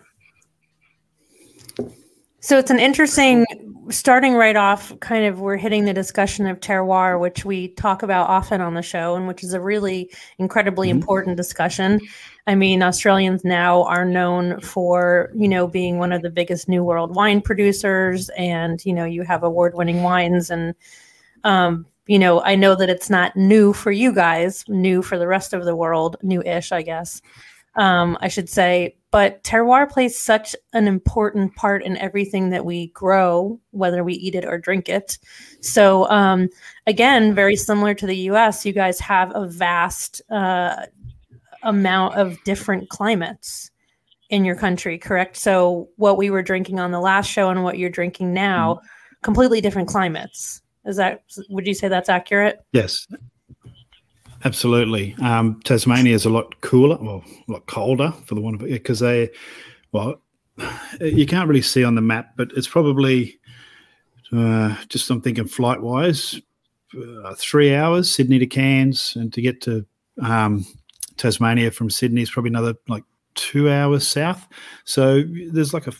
So 2.44 2.58
it's 2.58 2.72
an 2.72 2.80
interesting 2.80 3.46
starting 3.90 4.34
right 4.34 4.56
off 4.56 4.98
kind 5.00 5.26
of 5.26 5.40
we're 5.42 5.58
hitting 5.58 5.86
the 5.86 5.94
discussion 5.94 6.48
of 6.48 6.60
terroir 6.60 7.20
which 7.20 7.44
we 7.46 7.68
talk 7.70 8.04
about 8.04 8.30
often 8.30 8.62
on 8.62 8.74
the 8.74 8.82
show 8.82 9.16
and 9.16 9.28
which 9.28 9.44
is 9.44 9.54
a 9.54 9.60
really 9.60 10.10
incredibly 10.38 10.88
Mhm. 10.88 10.92
important 10.92 11.36
discussion. 11.38 12.00
I 12.48 12.56
mean 12.56 12.82
Australians 12.84 13.44
now 13.44 13.84
are 13.84 14.06
known 14.06 14.60
for, 14.62 15.32
you 15.36 15.48
know, 15.48 15.68
being 15.68 15.98
one 16.00 16.12
of 16.14 16.22
the 16.22 16.30
biggest 16.30 16.68
new 16.70 16.84
world 16.84 17.16
wine 17.16 17.42
producers 17.42 18.30
and 18.38 18.84
you 18.86 18.94
know 18.94 19.06
you 19.06 19.24
have 19.24 19.44
award-winning 19.44 20.02
wines 20.04 20.50
and 20.50 20.74
um 21.44 21.86
you 22.08 22.20
know, 22.20 22.42
I 22.42 22.56
know 22.56 22.76
that 22.76 22.90
it's 22.90 23.10
not 23.10 23.36
new 23.36 23.74
for 23.74 23.92
you 23.92 24.14
guys, 24.14 24.66
new 24.68 25.02
for 25.02 25.18
the 25.18 25.28
rest 25.28 25.54
of 25.54 25.66
the 25.66 25.76
world, 25.76 26.18
new-ish, 26.22 26.72
I 26.72 26.82
guess 26.82 27.22
um, 27.76 28.18
I 28.22 28.28
should 28.28 28.50
say. 28.50 28.96
But 29.12 29.44
terroir 29.44 29.90
plays 29.90 30.18
such 30.18 30.56
an 30.74 30.88
important 30.88 31.56
part 31.56 31.84
in 31.84 31.98
everything 31.98 32.50
that 32.50 32.66
we 32.66 32.88
grow, 32.88 33.60
whether 33.72 34.04
we 34.04 34.14
eat 34.14 34.36
it 34.36 34.46
or 34.46 34.58
drink 34.58 34.88
it. 34.88 35.18
So, 35.62 36.10
um, 36.10 36.50
again, 36.88 37.36
very 37.36 37.56
similar 37.56 37.94
to 37.96 38.06
the 38.06 38.16
US, 38.30 38.66
you 38.66 38.72
guys 38.72 39.00
have 39.00 39.32
a 39.36 39.48
vast 39.48 40.22
uh, 40.30 40.86
amount 41.64 42.16
of 42.16 42.42
different 42.46 42.90
climates 42.90 43.70
in 44.30 44.46
your 44.46 44.56
country, 44.56 44.98
correct? 44.98 45.36
So, 45.36 45.90
what 45.98 46.18
we 46.18 46.30
were 46.30 46.42
drinking 46.42 46.80
on 46.80 46.92
the 46.92 47.02
last 47.02 47.28
show 47.28 47.50
and 47.50 47.64
what 47.64 47.78
you're 47.78 47.90
drinking 47.90 48.34
now, 48.34 48.80
completely 49.24 49.60
different 49.60 49.90
climates. 49.90 50.61
Is 50.86 50.98
that, 50.98 51.24
would 51.50 51.68
you 51.68 51.74
say 51.74 51.88
that's 51.88 52.10
accurate? 52.10 52.66
Yes, 52.72 53.08
absolutely. 54.44 55.16
Um, 55.22 55.60
Tasmania 55.64 56.16
is 56.16 56.26
a 56.26 56.30
lot 56.30 56.60
cooler, 56.62 56.98
well, 57.00 57.24
a 57.48 57.52
lot 57.52 57.66
colder 57.68 58.12
for 58.26 58.36
the 58.36 58.42
one 58.42 58.58
because 58.58 59.00
they, 59.00 59.30
well, 59.92 60.22
you 61.02 61.26
can't 61.26 61.48
really 61.48 61.62
see 61.62 61.84
on 61.84 61.96
the 61.96 62.02
map, 62.02 62.34
but 62.36 62.52
it's 62.56 62.68
probably 62.68 63.40
uh, 64.34 64.76
just 64.88 65.10
I'm 65.10 65.22
thinking 65.22 65.48
flight 65.48 65.82
wise, 65.82 66.40
uh, 66.98 67.36
three 67.36 67.76
hours 67.76 68.14
Sydney 68.14 68.40
to 68.40 68.48
Cairns, 68.48 69.16
and 69.16 69.32
to 69.34 69.42
get 69.42 69.62
to 69.62 69.86
um, 70.22 70.66
Tasmania 71.18 71.72
from 71.72 71.90
Sydney 71.90 72.22
is 72.22 72.32
probably 72.32 72.50
another 72.50 72.76
like 72.88 73.04
two 73.36 73.70
hours 73.70 74.08
south. 74.08 74.48
So 74.86 75.24
there's 75.52 75.74
like 75.74 75.88
a 75.88 75.94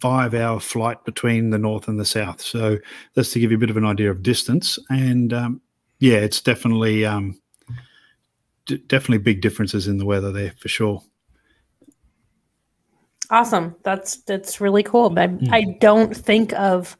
five 0.00 0.34
hour 0.34 0.58
flight 0.58 1.04
between 1.04 1.50
the 1.50 1.58
north 1.58 1.88
and 1.88 2.00
the 2.00 2.04
south. 2.04 2.40
So 2.40 2.78
that's 3.14 3.32
to 3.32 3.40
give 3.40 3.50
you 3.50 3.56
a 3.56 3.60
bit 3.60 3.70
of 3.70 3.76
an 3.76 3.84
idea 3.84 4.10
of 4.10 4.22
distance. 4.22 4.78
And 4.88 5.32
um, 5.32 5.60
yeah, 5.98 6.18
it's 6.18 6.40
definitely 6.40 7.04
um, 7.04 7.38
d- 8.66 8.82
definitely 8.86 9.18
big 9.18 9.42
differences 9.42 9.86
in 9.86 9.98
the 9.98 10.06
weather 10.06 10.32
there 10.32 10.54
for 10.58 10.68
sure. 10.68 11.02
Awesome. 13.30 13.76
That's 13.84 14.16
that's 14.22 14.60
really 14.60 14.82
cool. 14.82 15.08
But 15.08 15.30
I 15.50 15.76
don't 15.80 16.16
think 16.16 16.52
of 16.54 16.96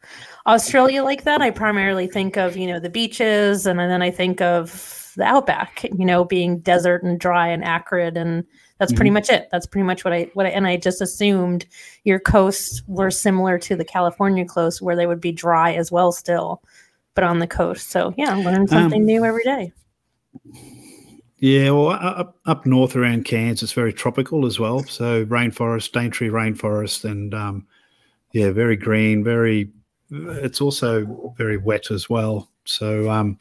Australia 0.47 1.03
like 1.03 1.25
that. 1.25 1.41
I 1.43 1.51
primarily 1.51 2.07
think 2.07 2.37
of, 2.37 2.57
you 2.57 2.69
know, 2.69 2.79
the 2.79 2.91
beaches 2.91 3.67
and 3.67 3.81
then 3.81 4.01
I 4.01 4.13
think 4.13 4.41
of 4.41 5.00
the 5.15 5.25
outback, 5.25 5.85
you 5.97 6.05
know, 6.05 6.25
being 6.25 6.61
desert 6.61 7.03
and 7.03 7.19
dry 7.19 7.49
and 7.49 7.65
acrid 7.65 8.17
and 8.17 8.45
that's 8.81 8.95
pretty 8.95 9.11
much 9.11 9.29
it. 9.29 9.47
That's 9.53 9.67
pretty 9.67 9.85
much 9.85 10.05
what 10.07 10.15
I 10.15 10.31
what 10.33 10.47
I, 10.47 10.49
and 10.49 10.67
I 10.67 10.79
just 10.79 11.03
assumed 11.03 11.67
your 12.05 12.19
coasts 12.19 12.83
were 12.87 13.11
similar 13.11 13.59
to 13.59 13.77
the 13.77 13.85
California 13.85 14.47
coast 14.47 14.81
where 14.81 14.97
they 14.97 15.07
would 15.07 15.21
be 15.21 15.33
dry 15.33 15.75
as 15.75 15.93
well 15.93 16.13
still, 16.13 16.63
but 17.15 17.23
on 17.23 17.41
the 17.41 17.47
coast. 17.47 17.91
So, 17.91 18.15
yeah, 18.17 18.33
I'm 18.33 18.43
learning 18.43 18.69
something 18.69 19.05
new 19.05 19.23
every 19.23 19.45
day. 19.45 19.73
Yeah, 21.37 21.71
well, 21.73 21.91
up 21.91 22.39
up 22.47 22.65
north 22.65 22.97
around 22.97 23.27
Cairns, 23.27 23.63
it's 23.63 23.75
very 23.75 23.93
tropical 23.93 24.47
as 24.47 24.59
well. 24.59 24.83
So 24.85 25.27
rainforest, 25.27 25.93
Daintree 25.93 26.31
rainforest, 26.31 27.05
and 27.05 27.35
um, 27.35 27.67
yeah, 28.33 28.51
very 28.51 28.77
green. 28.77 29.23
Very, 29.23 29.71
it's 30.11 30.63
also 30.63 31.35
very 31.37 31.59
wet 31.59 31.91
as 31.91 32.09
well. 32.09 32.51
So 32.65 33.11
um, 33.11 33.39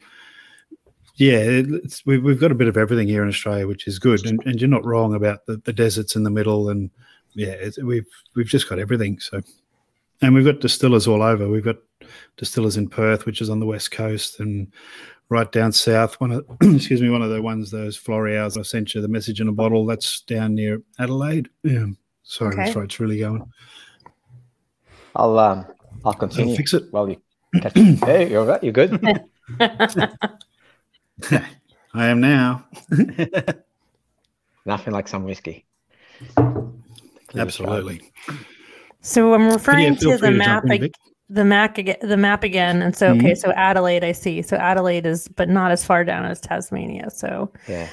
yeah, 1.20 1.40
it's, 1.42 2.04
we've 2.06 2.24
we've 2.24 2.40
got 2.40 2.50
a 2.50 2.54
bit 2.54 2.66
of 2.66 2.78
everything 2.78 3.06
here 3.06 3.22
in 3.22 3.28
Australia, 3.28 3.66
which 3.66 3.86
is 3.86 3.98
good. 3.98 4.24
And, 4.24 4.40
and 4.46 4.58
you're 4.58 4.70
not 4.70 4.86
wrong 4.86 5.14
about 5.14 5.44
the, 5.44 5.58
the 5.58 5.72
deserts 5.72 6.16
in 6.16 6.22
the 6.22 6.30
middle, 6.30 6.70
and 6.70 6.90
yeah, 7.34 7.50
it's, 7.50 7.76
we've 7.78 8.06
we've 8.34 8.46
just 8.46 8.70
got 8.70 8.78
everything. 8.78 9.20
So, 9.20 9.42
and 10.22 10.32
we've 10.34 10.46
got 10.46 10.60
distillers 10.60 11.06
all 11.06 11.22
over. 11.22 11.46
We've 11.46 11.62
got 11.62 11.76
distillers 12.38 12.78
in 12.78 12.88
Perth, 12.88 13.26
which 13.26 13.42
is 13.42 13.50
on 13.50 13.60
the 13.60 13.66
west 13.66 13.90
coast, 13.90 14.40
and 14.40 14.72
right 15.28 15.52
down 15.52 15.72
south. 15.72 16.18
One 16.22 16.32
of 16.32 16.46
excuse 16.62 17.02
me, 17.02 17.10
one 17.10 17.20
of 17.20 17.28
the 17.28 17.42
ones 17.42 17.70
those 17.70 18.00
Florials 18.00 18.58
I 18.58 18.62
sent 18.62 18.94
you 18.94 19.02
the 19.02 19.08
message 19.08 19.42
in 19.42 19.48
a 19.48 19.52
bottle. 19.52 19.84
That's 19.84 20.22
down 20.22 20.54
near 20.54 20.80
Adelaide. 20.98 21.50
Yeah. 21.62 21.84
Sorry, 22.22 22.54
Okay. 22.58 22.72
my 22.74 22.84
It's 22.84 22.98
really 22.98 23.18
going. 23.18 23.44
I'll 25.14 25.38
um, 25.38 25.66
I'll 26.02 26.14
continue. 26.14 26.56
fix 26.56 26.72
it. 26.72 26.84
Well, 26.92 27.10
you 27.10 27.20
catch 27.60 27.74
Hey, 27.74 28.30
you're 28.30 28.46
right. 28.46 28.64
You're 28.64 28.72
good. 28.72 28.98
I 31.94 32.06
am 32.06 32.20
now. 32.20 32.64
Nothing 34.66 34.92
like 34.92 35.08
some 35.08 35.24
whiskey. 35.24 35.64
Absolutely. 37.36 38.00
So 39.00 39.34
I'm 39.34 39.42
But 39.42 39.46
yeah, 39.48 39.52
referring 39.54 39.96
to 39.96 40.10
the 40.12 40.18
free 40.18 40.30
to 40.30 40.36
map 40.36 40.64
ag- 40.70 40.92
the 41.28 41.44
map 41.44 41.78
again 41.78 41.96
the 42.02 42.16
map 42.16 42.44
again 42.44 42.82
and 42.82 42.94
so 42.96 43.12
Mm-hmm. 43.14 43.24
okay 43.26 43.34
so 43.36 43.52
adelaide 43.52 44.02
i 44.02 44.10
see 44.10 44.42
so 44.42 44.56
adelaide 44.56 45.06
is 45.06 45.28
but 45.28 45.48
not 45.48 45.70
as 45.70 45.84
far 45.84 46.02
down 46.04 46.24
as 46.24 46.40
tasmania 46.40 47.08
so 47.08 47.52
Yeah. 47.68 47.88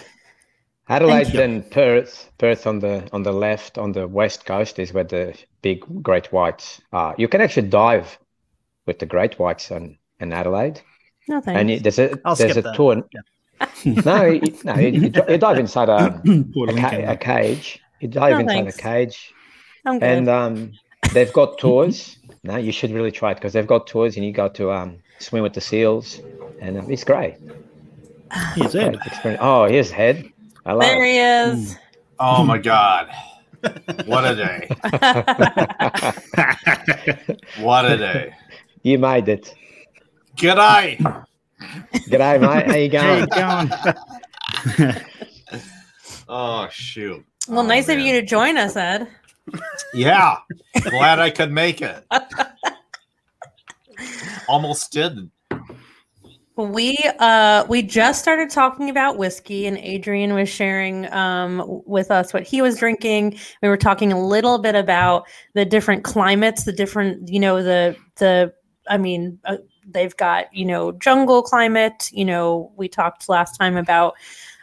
Adelaide 0.89 1.33
you. 1.33 1.41
and 1.41 1.69
Perth, 1.69 2.31
Perth 2.39 2.65
on 2.65 2.79
the 2.79 3.07
on 3.13 3.21
the 3.23 3.33
left, 3.33 3.77
on 3.77 3.91
the 3.91 4.07
west 4.07 4.45
coast 4.45 4.79
is 4.79 4.93
where 4.93 5.03
the 5.03 5.37
big 5.61 5.83
great 6.01 6.31
whites 6.31 6.81
are. 6.93 7.13
You 7.17 7.27
can 7.27 7.41
actually 7.41 7.67
dive 7.67 8.17
with 8.85 8.99
the 8.99 9.05
great 9.05 9.37
whites 9.37 9.69
on 9.69 9.97
in 10.21 10.31
Adelaide, 10.31 10.81
no 11.27 11.41
thanks 11.41 11.59
and 11.59 11.69
you, 11.69 11.79
there's 11.79 11.99
a 11.99 12.17
I'll 12.25 12.35
there's 12.35 12.51
skip 12.53 12.65
a 12.65 12.67
that. 12.67 12.75
tour. 12.75 13.03
no, 14.05 14.25
you, 14.25 14.53
no, 14.63 14.75
you, 14.77 14.89
you 15.01 15.09
dive 15.37 15.57
inside 15.59 15.89
a, 15.89 16.21
a, 16.25 16.73
ca- 16.75 17.11
a 17.13 17.17
cage. 17.17 17.81
You 17.99 18.07
dive 18.07 18.33
No, 18.33 18.39
inside 18.41 18.53
thanks. 18.53 18.77
a 18.77 18.81
cage, 18.81 19.33
i'm 19.85 19.99
good 19.99 20.05
and 20.07 20.29
um, 20.29 20.71
they've 21.13 21.33
got 21.33 21.57
tours. 21.57 22.17
no, 22.43 22.57
you 22.57 22.71
should 22.71 22.91
really 22.91 23.11
try 23.11 23.31
it 23.31 23.35
because 23.35 23.53
they've 23.53 23.67
got 23.67 23.87
tours, 23.87 24.15
and 24.15 24.25
you 24.25 24.31
go 24.31 24.47
to 24.49 24.71
um, 24.71 24.97
swim 25.19 25.43
with 25.43 25.53
the 25.53 25.61
seals, 25.61 26.19
and 26.61 26.77
um, 26.77 26.91
it's 26.91 27.03
great. 27.03 27.35
He's 28.55 28.73
Great 28.73 28.95
Ed. 28.95 28.99
experience. 29.05 29.39
Oh, 29.41 29.65
here's 29.65 29.89
Head. 29.89 30.29
Hello. 30.65 30.79
there 30.79 31.05
he 31.05 31.17
is 31.17 31.77
Oh 32.19 32.43
my 32.43 32.57
god. 32.57 33.09
What 34.05 34.23
a 34.25 34.35
day. 34.35 34.67
What 37.59 37.85
a 37.85 37.97
day. 37.97 38.33
you 38.83 38.99
made 38.99 39.27
it. 39.29 39.53
G'day. 40.37 40.97
G'day, 42.09 42.39
mate. 42.39 42.67
How 42.67 42.75
you 42.75 42.89
Hey, 42.89 42.91
going? 43.27 43.27
going. 44.79 44.95
Oh 46.29 46.67
shoot. 46.69 47.23
well 47.47 47.63
Oh, 47.63 47.67
nice 47.67 47.87
of 47.87 47.99
you 47.99 48.11
to 48.19 48.21
join 48.21 48.57
us 48.57 48.75
ed 48.75 49.07
Yeah. 49.93 50.35
Glad 50.89 51.19
I 51.19 51.29
could 51.29 51.53
make 51.53 51.81
it. 51.81 52.05
Almost 54.49 54.91
didn't. 54.91 55.31
We 56.57 56.97
uh 57.19 57.63
we 57.69 57.81
just 57.81 58.21
started 58.21 58.49
talking 58.49 58.89
about 58.89 59.17
whiskey 59.17 59.67
and 59.67 59.77
Adrian 59.77 60.33
was 60.33 60.49
sharing 60.49 61.09
um 61.13 61.81
with 61.85 62.11
us 62.11 62.33
what 62.33 62.43
he 62.43 62.61
was 62.61 62.77
drinking. 62.77 63.39
We 63.61 63.69
were 63.69 63.77
talking 63.77 64.11
a 64.11 64.21
little 64.21 64.57
bit 64.57 64.75
about 64.75 65.27
the 65.53 65.63
different 65.63 66.03
climates, 66.03 66.65
the 66.65 66.73
different, 66.73 67.29
you 67.29 67.39
know, 67.39 67.63
the 67.63 67.95
the 68.17 68.51
I 68.89 68.97
mean, 68.97 69.39
uh, 69.45 69.57
they've 69.89 70.15
got, 70.17 70.53
you 70.53 70.65
know, 70.65 70.91
jungle 70.93 71.41
climate, 71.41 72.09
you 72.11 72.25
know, 72.25 72.71
we 72.75 72.87
talked 72.87 73.29
last 73.29 73.57
time 73.57 73.77
about 73.77 74.15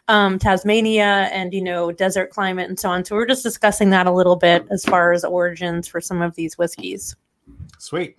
um 0.09 0.39
Tasmania 0.39 1.31
and, 1.33 1.55
you 1.55 1.63
know, 1.63 1.91
desert 1.91 2.31
climate 2.31 2.69
and 2.69 2.79
so 2.79 2.91
on. 2.91 3.05
So 3.05 3.17
we're 3.17 3.27
just 3.27 3.43
discussing 3.43 3.91
that 3.91 4.07
a 4.07 4.13
little 4.13 4.37
bit 4.37 4.67
as 4.71 4.85
far 4.85 5.13
as 5.13 5.25
origins 5.25 5.89
for 5.89 6.01
some 6.01 6.21
of 6.21 6.35
these 6.35 6.59
whiskeys. 6.59 7.17
Sweet. 7.79 8.17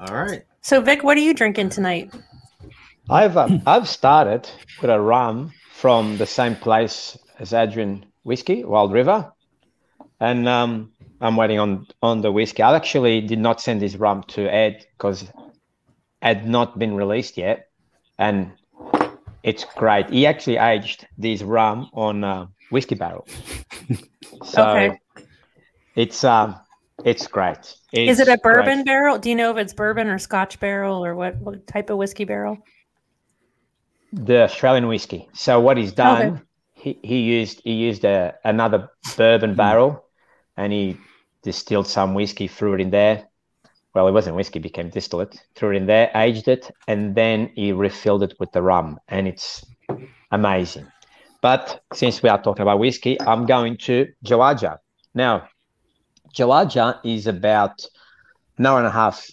All 0.00 0.14
right. 0.14 0.44
So 0.62 0.80
Vic, 0.80 1.02
what 1.02 1.16
are 1.16 1.20
you 1.20 1.34
drinking 1.34 1.70
tonight? 1.70 2.12
I've 3.08 3.36
uh, 3.36 3.48
I've 3.66 3.88
started 3.88 4.48
with 4.80 4.90
a 4.90 5.00
rum 5.00 5.52
from 5.72 6.16
the 6.16 6.26
same 6.26 6.56
place 6.56 7.18
as 7.38 7.52
Adrian 7.52 8.06
whiskey, 8.24 8.64
Wild 8.64 8.92
River, 8.92 9.32
and 10.20 10.48
um, 10.48 10.92
I'm 11.20 11.36
waiting 11.36 11.58
on 11.58 11.86
on 12.02 12.20
the 12.20 12.30
whiskey. 12.30 12.62
I 12.62 12.74
actually 12.74 13.20
did 13.20 13.38
not 13.38 13.60
send 13.60 13.80
this 13.80 13.96
rum 13.96 14.22
to 14.28 14.52
Ed 14.52 14.86
because 14.98 15.30
had 16.22 16.46
not 16.46 16.78
been 16.78 16.94
released 16.94 17.36
yet, 17.36 17.68
and 18.18 18.52
it's 19.42 19.64
great. 19.76 20.10
He 20.10 20.26
actually 20.26 20.56
aged 20.56 21.06
this 21.16 21.42
rum 21.42 21.88
on 21.92 22.24
uh, 22.24 22.46
whiskey 22.70 22.96
barrels, 22.96 23.30
so 24.44 24.62
Okay. 24.62 24.98
it's 25.94 26.24
um 26.24 26.56
it's 27.04 27.26
great. 27.26 27.74
Is 27.92 28.20
it 28.20 28.28
a 28.28 28.38
bourbon 28.42 28.78
great. 28.78 28.86
barrel? 28.86 29.18
Do 29.18 29.30
you 29.30 29.36
know 29.36 29.50
if 29.50 29.56
it's 29.56 29.72
bourbon 29.72 30.08
or 30.08 30.18
Scotch 30.18 30.60
barrel 30.60 31.04
or 31.04 31.14
what, 31.14 31.36
what 31.36 31.66
type 31.66 31.88
of 31.90 31.98
whiskey 31.98 32.24
barrel? 32.24 32.58
the 34.12 34.42
Australian 34.42 34.86
whiskey. 34.86 35.28
So 35.34 35.60
what 35.60 35.76
he's 35.76 35.92
done, 35.92 36.42
he, 36.74 36.98
he 37.02 37.20
used 37.20 37.60
he 37.64 37.72
used 37.72 38.04
a, 38.04 38.34
another 38.44 38.90
bourbon 39.16 39.54
barrel, 39.54 40.04
and 40.56 40.72
he 40.72 40.96
distilled 41.46 41.86
some 41.86 42.12
whiskey, 42.12 42.48
threw 42.48 42.74
it 42.74 42.80
in 42.80 42.90
there. 42.90 43.24
Well, 43.94 44.08
it 44.08 44.12
wasn't 44.12 44.34
whiskey; 44.34 44.58
it 44.58 44.62
became 44.62 44.90
distillate. 44.90 45.40
Threw 45.54 45.70
it 45.70 45.76
in 45.76 45.86
there, 45.86 46.10
aged 46.14 46.48
it, 46.48 46.68
and 46.88 47.14
then 47.14 47.52
he 47.54 47.70
refilled 47.70 48.24
it 48.24 48.34
with 48.40 48.50
the 48.50 48.60
rum, 48.60 48.98
and 49.06 49.28
it's 49.28 49.64
amazing. 50.32 50.86
But 51.40 51.80
since 51.92 52.20
we 52.20 52.28
are 52.28 52.42
talking 52.42 52.62
about 52.62 52.80
whiskey, 52.80 53.16
I'm 53.20 53.46
going 53.46 53.76
to 53.86 54.08
Joadja. 54.24 54.78
Now, 55.14 55.48
Joadja 56.36 56.98
is 57.04 57.28
about 57.28 57.86
an 58.58 58.66
hour 58.66 58.78
and 58.78 58.88
a 58.88 58.90
half, 58.90 59.24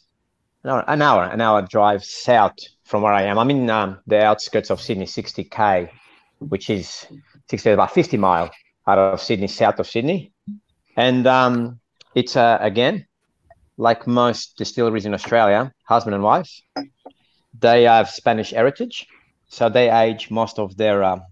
an 0.63 0.69
hour, 0.69 0.83
an 0.87 1.01
hour, 1.01 1.23
an 1.23 1.41
hour 1.41 1.61
drive 1.63 2.05
south 2.05 2.57
from 2.83 3.01
where 3.01 3.13
I 3.13 3.23
am. 3.23 3.39
I'm 3.39 3.49
in 3.49 3.67
um, 3.71 3.99
the 4.05 4.23
outskirts 4.23 4.69
of 4.69 4.79
Sydney, 4.79 5.05
60k, 5.05 5.89
which 6.37 6.69
is 6.69 7.07
60 7.49 7.71
about 7.71 7.91
50 7.91 8.17
mile 8.17 8.51
out 8.87 8.99
of 8.99 9.19
Sydney, 9.19 9.47
south 9.47 9.79
of 9.79 9.87
Sydney, 9.87 10.31
and 10.95 11.25
um, 11.25 11.79
it's 12.15 12.35
uh, 12.35 12.57
again 12.61 13.05
like 13.77 14.07
most 14.07 14.57
distilleries 14.57 15.05
in 15.05 15.13
Australia, 15.13 15.71
husband 15.87 16.15
and 16.15 16.23
wife. 16.23 16.49
They 17.59 17.83
have 17.83 18.09
Spanish 18.09 18.51
heritage, 18.51 19.07
so 19.47 19.69
they 19.69 19.89
age 19.89 20.29
most 20.29 20.59
of 20.59 20.77
their 20.77 21.03
um, 21.03 21.23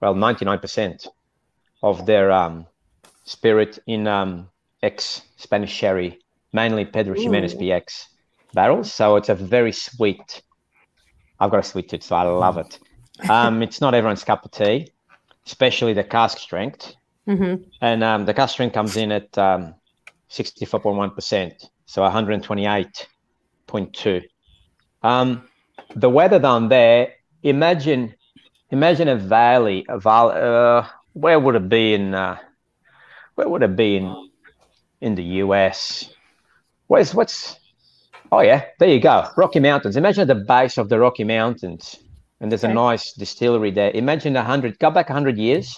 well, 0.00 0.14
99% 0.14 1.06
of 1.82 2.06
their 2.06 2.30
um, 2.32 2.66
spirit 3.24 3.78
in 3.86 4.06
um, 4.06 4.48
ex 4.82 5.22
Spanish 5.36 5.72
sherry, 5.72 6.20
mainly 6.52 6.84
Pedro 6.84 7.14
Ximénez 7.14 7.54
Ooh. 7.54 7.58
PX 7.58 8.06
barrels. 8.52 8.92
So 8.92 9.16
it's 9.16 9.28
a 9.28 9.34
very 9.34 9.72
sweet. 9.72 10.42
I've 11.38 11.50
got 11.50 11.60
a 11.60 11.62
sweet 11.62 11.88
tooth, 11.88 12.02
so 12.02 12.16
I 12.16 12.22
love 12.22 12.58
it. 12.58 12.78
Um, 13.28 13.62
it's 13.62 13.80
not 13.80 13.94
everyone's 13.94 14.24
cup 14.24 14.44
of 14.44 14.50
tea, 14.52 14.92
especially 15.46 15.92
the 15.92 16.04
cask 16.04 16.38
strength. 16.38 16.94
hmm 17.26 17.54
And 17.80 18.02
um, 18.04 18.24
the 18.26 18.34
cask 18.34 18.54
strength 18.54 18.74
comes 18.74 18.96
in 18.96 19.12
at 19.12 19.36
um, 19.38 19.74
64.1%, 20.32 21.52
so 21.86 22.02
128.2. 22.02 24.22
Um, 25.02 25.48
the 25.94 26.10
weather 26.10 26.38
down 26.38 26.68
there, 26.68 27.14
imagine 27.42 28.14
imagine 28.70 29.08
a 29.08 29.16
valley, 29.16 29.84
a 29.88 29.98
val- 29.98 30.30
uh, 30.30 30.86
where 31.12 31.38
would 31.38 31.54
it 31.54 31.68
be 31.68 31.92
in, 31.94 32.14
uh, 32.14 32.38
where 33.34 33.48
would 33.48 33.62
it 33.62 33.76
be 33.76 33.98
in, 33.98 34.30
in 35.00 35.14
the 35.14 35.22
US? 35.44 36.10
Where's, 36.86 37.14
what's, 37.14 37.58
oh 38.30 38.40
yeah, 38.40 38.64
there 38.78 38.88
you 38.88 39.00
go, 39.00 39.28
Rocky 39.36 39.60
Mountains. 39.60 39.96
Imagine 39.96 40.26
the 40.26 40.34
base 40.34 40.78
of 40.78 40.88
the 40.88 40.98
Rocky 40.98 41.24
Mountains, 41.24 41.96
and 42.40 42.50
there's 42.50 42.64
Okay. 42.64 42.72
a 42.72 42.74
nice 42.74 43.12
distillery 43.12 43.70
there. 43.70 43.90
Imagine 43.90 44.34
a 44.36 44.42
hundred, 44.42 44.78
go 44.78 44.90
back 44.90 45.10
a 45.10 45.12
hundred 45.12 45.36
years, 45.36 45.76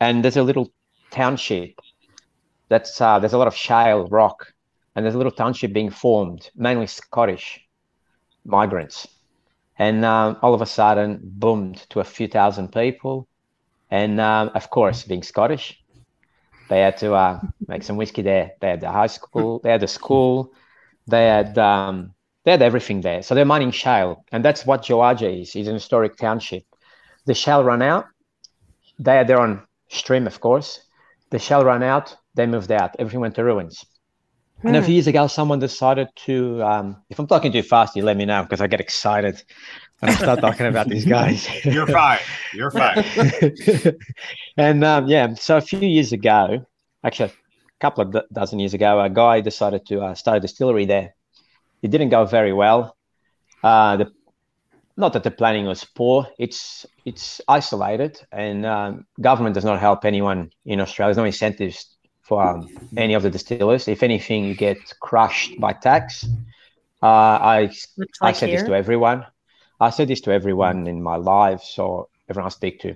and 0.00 0.24
there's 0.24 0.36
a 0.36 0.44
little 0.44 0.72
township 1.10 1.74
that's 2.68 3.00
uh, 3.00 3.18
there's 3.18 3.32
a 3.32 3.38
lot 3.38 3.48
of 3.48 3.54
shale 3.54 4.06
rock 4.08 4.52
and 4.94 5.04
there's 5.04 5.14
a 5.14 5.18
little 5.18 5.32
township 5.32 5.72
being 5.72 5.90
formed 5.90 6.50
mainly 6.54 6.86
scottish 6.86 7.60
migrants. 8.44 9.06
And 9.78 10.04
um, 10.04 10.36
all 10.42 10.54
of 10.54 10.60
a 10.60 10.66
sudden 10.66 11.20
boomed 11.22 11.88
to 11.90 12.00
a 12.00 12.04
few 12.04 12.26
thousand 12.26 12.72
people. 12.72 13.28
And 13.90 14.20
um, 14.20 14.50
of 14.54 14.70
course 14.70 15.04
being 15.04 15.22
scottish 15.22 15.82
they 16.68 16.80
had 16.80 16.98
to 16.98 17.14
uh, 17.14 17.40
make 17.66 17.82
some 17.82 17.96
whiskey 17.96 18.22
there. 18.22 18.52
They 18.60 18.68
had 18.68 18.80
the 18.80 18.90
high 18.90 19.06
school 19.06 19.60
they 19.60 19.70
had 19.70 19.80
the 19.80 19.88
school 19.88 20.52
they 21.06 21.26
had 21.26 21.56
um, 21.58 22.12
they 22.44 22.50
had 22.52 22.62
everything 22.62 23.00
there. 23.00 23.22
So 23.22 23.34
they're 23.34 23.44
mining 23.44 23.70
shale. 23.70 24.24
And 24.32 24.44
that's 24.44 24.66
what 24.66 24.82
Joadja 24.82 25.42
is 25.42 25.56
it's 25.56 25.68
an 25.68 25.74
historic 25.74 26.16
township. 26.16 26.64
The 27.24 27.34
shale 27.34 27.64
ran 27.64 27.82
out. 27.82 28.06
They 28.98 29.16
had 29.16 29.28
their 29.28 29.40
own 29.40 29.62
stream 29.88 30.26
of 30.26 30.40
course. 30.40 30.80
The 31.30 31.38
shale 31.38 31.64
ran 31.64 31.82
out, 31.82 32.16
they 32.34 32.46
moved 32.46 32.70
out, 32.72 32.96
everything 32.98 33.20
went 33.20 33.34
to 33.36 33.44
ruins. 33.44 33.84
And 34.66 34.76
a 34.76 34.80
Hmm. 34.80 34.86
few 34.86 34.94
years 34.94 35.06
ago, 35.06 35.26
someone 35.28 35.58
decided 35.60 36.08
to, 36.26 36.62
um, 36.62 37.02
if 37.10 37.18
I'm 37.18 37.26
talking 37.26 37.52
too 37.52 37.62
fast, 37.62 37.96
you 37.96 38.02
let 38.02 38.16
me 38.16 38.24
know 38.26 38.42
because 38.42 38.60
I 38.60 38.66
get 38.66 38.80
excited 38.80 39.42
when 40.00 40.10
I 40.10 40.14
start 40.16 40.40
talking 40.40 40.66
about 40.66 40.88
these 40.88 41.04
guys. 41.18 41.48
You're 41.64 41.86
fine. 41.86 42.20
You're 42.52 42.70
fine. 42.70 42.98
and 44.56 44.84
um, 44.84 45.06
yeah, 45.08 45.34
so 45.34 45.56
a 45.56 45.60
few 45.60 45.80
years 45.80 46.12
ago, 46.12 46.66
actually 47.04 47.30
a 47.30 47.32
couple 47.80 48.04
of 48.04 48.12
do- 48.12 48.22
dozen 48.32 48.58
years 48.58 48.74
ago, 48.74 49.00
a 49.00 49.10
guy 49.10 49.40
decided 49.40 49.86
to 49.86 50.00
uh, 50.00 50.14
start 50.14 50.38
a 50.38 50.40
distillery 50.40 50.86
there. 50.86 51.14
It 51.82 51.90
didn't 51.90 52.10
go 52.10 52.24
very 52.26 52.52
well. 52.52 52.96
Uh, 53.62 53.98
the, 53.98 54.12
not 54.96 55.12
that 55.12 55.22
the 55.24 55.30
planning 55.30 55.66
was 55.66 55.84
poor. 55.84 56.26
It's 56.38 56.84
it's 57.04 57.40
isolated, 57.48 58.20
and 58.32 58.66
um, 58.66 59.06
government 59.20 59.54
does 59.54 59.64
not 59.64 59.80
help 59.80 60.04
anyone 60.04 60.50
in 60.66 60.80
Australia. 60.80 61.14
There's 61.14 61.22
no 61.22 61.24
incentives 61.24 61.96
for 62.28 62.42
um, 62.46 62.68
any 62.96 63.14
of 63.14 63.22
the 63.22 63.30
distillers. 63.30 63.88
If 63.88 64.02
anything, 64.02 64.44
you 64.44 64.54
get 64.54 64.78
crushed 65.00 65.58
by 65.58 65.72
tax. 65.72 66.24
Uh, 67.02 67.06
I 67.06 67.70
Much 67.96 68.08
I 68.20 68.26
like 68.26 68.36
said 68.36 68.50
this 68.50 68.62
to 68.64 68.74
everyone. 68.74 69.24
I 69.80 69.90
said 69.90 70.08
this 70.08 70.20
to 70.22 70.32
everyone 70.32 70.86
in 70.86 71.02
my 71.02 71.16
life, 71.16 71.62
so 71.62 72.08
everyone 72.28 72.48
I 72.48 72.50
speak 72.50 72.80
to. 72.80 72.94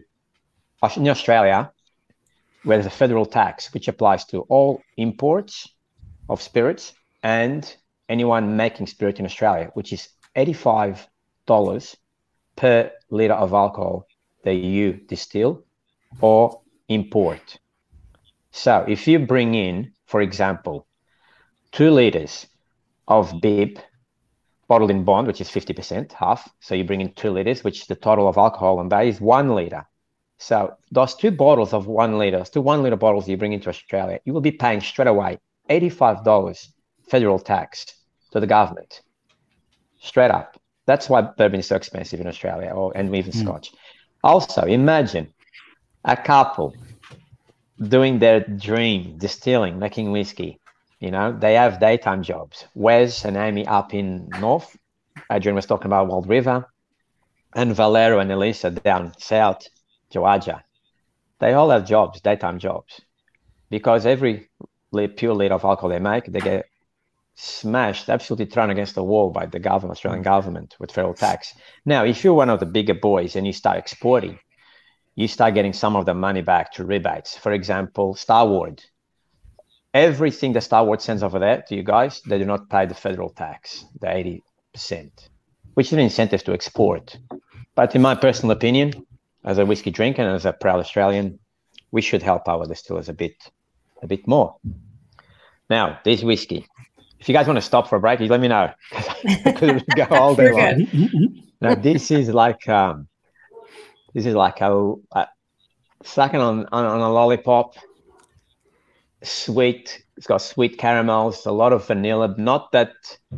In 0.97 1.09
Australia, 1.09 1.73
where 2.65 2.77
there's 2.77 2.93
a 2.95 2.99
federal 3.05 3.25
tax 3.25 3.73
which 3.73 3.89
applies 3.89 4.25
to 4.27 4.41
all 4.49 4.83
imports 4.97 5.69
of 6.29 6.43
spirits 6.43 6.93
and 7.23 7.63
anyone 8.09 8.57
making 8.57 8.87
spirit 8.89 9.19
in 9.19 9.25
Australia, 9.25 9.71
which 9.75 9.93
is 9.93 10.09
eighty-five 10.37 11.07
dollars 11.47 11.97
per 12.57 12.91
liter 13.11 13.35
of 13.35 13.53
alcohol 13.53 14.07
that 14.45 14.55
you 14.55 14.93
distill 14.93 15.65
or 16.21 16.61
import. 16.89 17.59
So 18.53 18.85
if 18.87 19.09
you 19.09 19.19
bring 19.19 19.55
in, 19.55 19.93
for 20.07 20.21
example, 20.21 20.87
two 21.73 21.91
liters 21.91 22.47
of 23.09 23.41
bib 23.41 23.79
bottled 24.69 24.91
in 24.91 25.05
bond, 25.05 25.27
which 25.27 25.41
is 25.41 25.49
50%, 25.49 26.13
half. 26.13 26.49
So 26.61 26.75
you 26.75 26.85
bring 26.85 27.01
in 27.01 27.13
two 27.13 27.31
liters, 27.31 27.65
which 27.65 27.81
is 27.81 27.87
the 27.87 27.95
total 27.95 28.29
of 28.29 28.37
alcohol 28.37 28.81
and 28.81 28.91
that 28.93 29.07
is 29.07 29.21
one 29.21 29.55
liter. 29.55 29.87
So 30.39 30.75
those 30.91 31.15
two 31.15 31.31
bottles 31.31 31.73
of 31.73 31.87
one 31.87 32.19
liter, 32.19 32.39
those 32.39 32.51
two 32.51 32.61
one 32.61 32.83
liter 32.83 32.97
bottles 32.97 33.29
you 33.29 33.37
bring 33.37 33.53
into 33.53 33.69
Australia, 33.69 34.21
you 34.25 34.33
will 34.33 34.41
be 34.41 34.53
paying 34.53 34.81
straight 34.81 35.09
away 35.09 35.39
$85 35.69 36.69
federal 37.09 37.39
tax 37.39 37.87
to 38.33 38.41
the 38.41 38.47
government. 38.47 39.03
Straight 40.01 40.31
up. 40.31 40.59
That's 40.87 41.09
why 41.09 41.23
bourbon 41.23 41.61
is 41.61 41.67
so 41.67 41.77
expensive 41.77 42.21
in 42.21 42.27
Australia 42.27 42.71
or 42.71 42.93
and 42.97 43.15
even 43.15 43.33
hmm. 43.33 43.41
scotch. 43.41 43.73
Also, 44.25 44.63
imagine 44.63 45.33
a 46.05 46.17
couple 46.17 46.75
doing 47.89 48.19
their 48.19 48.41
dream, 48.41 49.19
distilling, 49.19 49.79
making 49.79 50.11
whiskey. 50.13 50.59
You 51.01 51.11
know, 51.11 51.37
they 51.37 51.55
have 51.55 51.81
daytime 51.81 52.23
jobs. 52.23 52.65
Wes 52.75 53.25
and 53.25 53.37
Amy 53.37 53.67
up 53.67 53.93
in 53.93 54.29
North. 54.41 54.77
Adrian 55.31 55.57
was 55.57 55.67
talking 55.67 55.87
about 55.87 56.07
Wild 56.07 56.29
River. 56.29 56.67
And 57.55 57.75
Valero 57.75 58.19
and 58.19 58.33
Elisa 58.33 58.71
down 58.71 59.13
south, 59.19 59.67
Joadja. 60.13 60.63
They 61.39 61.53
all 61.53 61.71
have 61.71 61.87
jobs, 61.87 62.21
daytime 62.21 62.59
jobs. 62.59 63.01
Because 63.69 64.07
every 64.07 64.49
pure 65.17 65.35
liter 65.35 65.55
of 65.55 65.65
alcohol 65.65 65.91
they 65.91 65.99
make, 65.99 66.27
they 66.27 66.41
get 66.41 66.67
smashed, 67.35 68.09
absolutely 68.09 68.47
thrown 68.47 68.71
against 68.71 68.95
the 68.95 69.03
wall 69.03 69.31
by 69.31 69.47
the 69.47 69.59
government, 69.59 69.97
Australian 69.97 70.23
government, 70.23 70.77
with 70.79 70.93
federal 70.93 71.15
tax. 71.15 71.55
Now, 71.85 72.05
if 72.05 72.23
you're 72.23 72.35
one 72.35 72.51
of 72.51 72.61
the 72.61 72.67
bigger 72.67 72.95
boys 72.95 73.37
and 73.37 73.47
you 73.47 73.53
start 73.53 73.79
exporting, 73.79 74.39
you 75.15 75.29
start 75.29 75.55
getting 75.55 75.73
some 75.73 75.97
of 75.97 76.07
the 76.07 76.15
money 76.15 76.43
back 76.43 76.73
to 76.73 76.85
rebates. 76.85 77.37
For 77.37 77.53
example, 77.53 78.15
Starward. 78.15 78.83
Everything 79.95 80.55
that 80.55 80.63
Starward 80.63 81.03
sends 81.03 81.23
over 81.23 81.39
there 81.39 81.63
to 81.69 81.75
you 81.75 81.83
guys, 81.83 82.23
they 82.27 82.39
do 82.39 82.47
not 82.47 82.71
pay 82.71 82.87
the 82.87 82.95
federal 82.95 83.29
tax, 83.29 83.85
the 84.01 84.07
80%, 84.75 85.11
which 85.75 85.89
is 85.89 85.93
an 85.93 85.99
incentive 85.99 86.43
to 86.45 86.55
export. 86.55 87.19
But 87.75 87.95
in 87.95 88.01
my 88.01 88.15
personal 88.15 88.57
opinion, 88.57 89.07
as 89.45 89.59
a 89.59 89.67
whiskey 89.67 89.91
drinker 89.91 90.23
and 90.23 90.35
as 90.35 90.47
a 90.47 90.53
proud 90.53 90.81
Australian, 90.81 91.39
we 91.91 92.01
should 92.01 92.23
help 92.23 92.49
our 92.49 92.67
distillers 92.67 93.11
a 93.11 93.13
bit, 93.13 93.35
a 94.03 94.07
bit 94.07 94.27
more. 94.27 94.57
Now, 95.69 95.99
this 96.05 96.23
whiskey. 96.23 96.67
If 97.21 97.29
you 97.29 97.35
guys 97.35 97.47
want 97.47 97.59
to 97.59 97.63
stop 97.63 97.89
for 97.89 97.97
a 97.97 98.01
break, 98.01 98.19
you 98.21 98.29
let 98.29 98.41
me 98.41 98.49
know. 98.49 98.71
Because 99.45 99.71
I 99.71 99.79
could 99.79 99.85
go 99.95 100.05
all 100.11 100.35
day 100.35 100.53
long. 100.91 101.43
Now 101.61 101.77
this 101.77 102.11
is 102.11 102.29
like 102.31 102.69
um, 102.69 103.07
this 104.15 104.27
is 104.27 104.35
like 104.35 104.61
a, 104.61 104.95
a 105.13 105.29
sucking 106.05 106.41
on, 106.41 106.67
on 106.73 106.85
on 106.85 107.01
a 107.01 107.11
lollipop. 107.13 107.75
Sweet. 109.23 110.05
It's 110.17 110.27
got 110.27 110.39
sweet 110.39 110.79
caramels, 110.79 111.47
a 111.47 111.53
lot 111.53 111.73
of 111.73 111.87
vanilla. 111.87 112.35
Not 112.37 112.73
that 112.73 112.93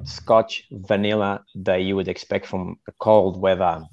Scotch 0.04 0.64
vanilla 0.70 1.44
that 1.54 1.82
you 1.82 1.94
would 1.96 2.08
expect 2.08 2.46
from 2.46 2.78
a 2.88 2.92
cold 2.98 3.40
weather 3.40 3.84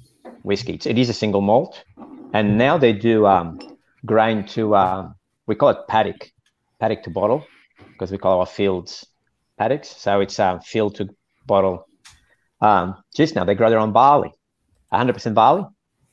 whiskey. 0.42 0.80
It 0.84 0.98
is 0.98 1.08
a 1.08 1.12
single 1.12 1.40
malt, 1.40 1.84
and 2.32 2.58
now 2.58 2.78
they 2.78 2.92
do 2.92 3.26
um, 3.26 3.58
grain 4.04 4.44
to 4.48 4.74
uh, 4.74 5.10
we 5.46 5.54
call 5.54 5.70
it 5.70 5.86
paddock, 5.88 6.32
paddock 6.80 7.02
to 7.04 7.10
bottle, 7.10 7.46
because 7.92 8.10
we 8.10 8.18
call 8.18 8.40
our 8.40 8.46
fields 8.46 9.06
paddocks. 9.58 9.88
So 9.88 10.20
it's 10.20 10.38
uh, 10.40 10.58
field 10.60 10.96
to 10.96 11.08
bottle. 11.46 11.86
Um, 12.60 13.02
just 13.14 13.34
now 13.34 13.44
they 13.44 13.54
grow 13.54 13.70
their 13.70 13.80
own 13.80 13.92
barley, 13.92 14.32
100% 14.92 15.34
barley, 15.34 15.64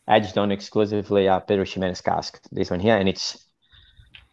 aged 0.10 0.38
on 0.38 0.52
exclusively 0.52 1.28
uh, 1.28 1.40
Pedro 1.40 1.66
Ximenez 1.66 2.02
cask. 2.02 2.40
This 2.52 2.72
one 2.72 2.80
here, 2.80 2.98
and 2.98 3.08
it's 3.10 3.46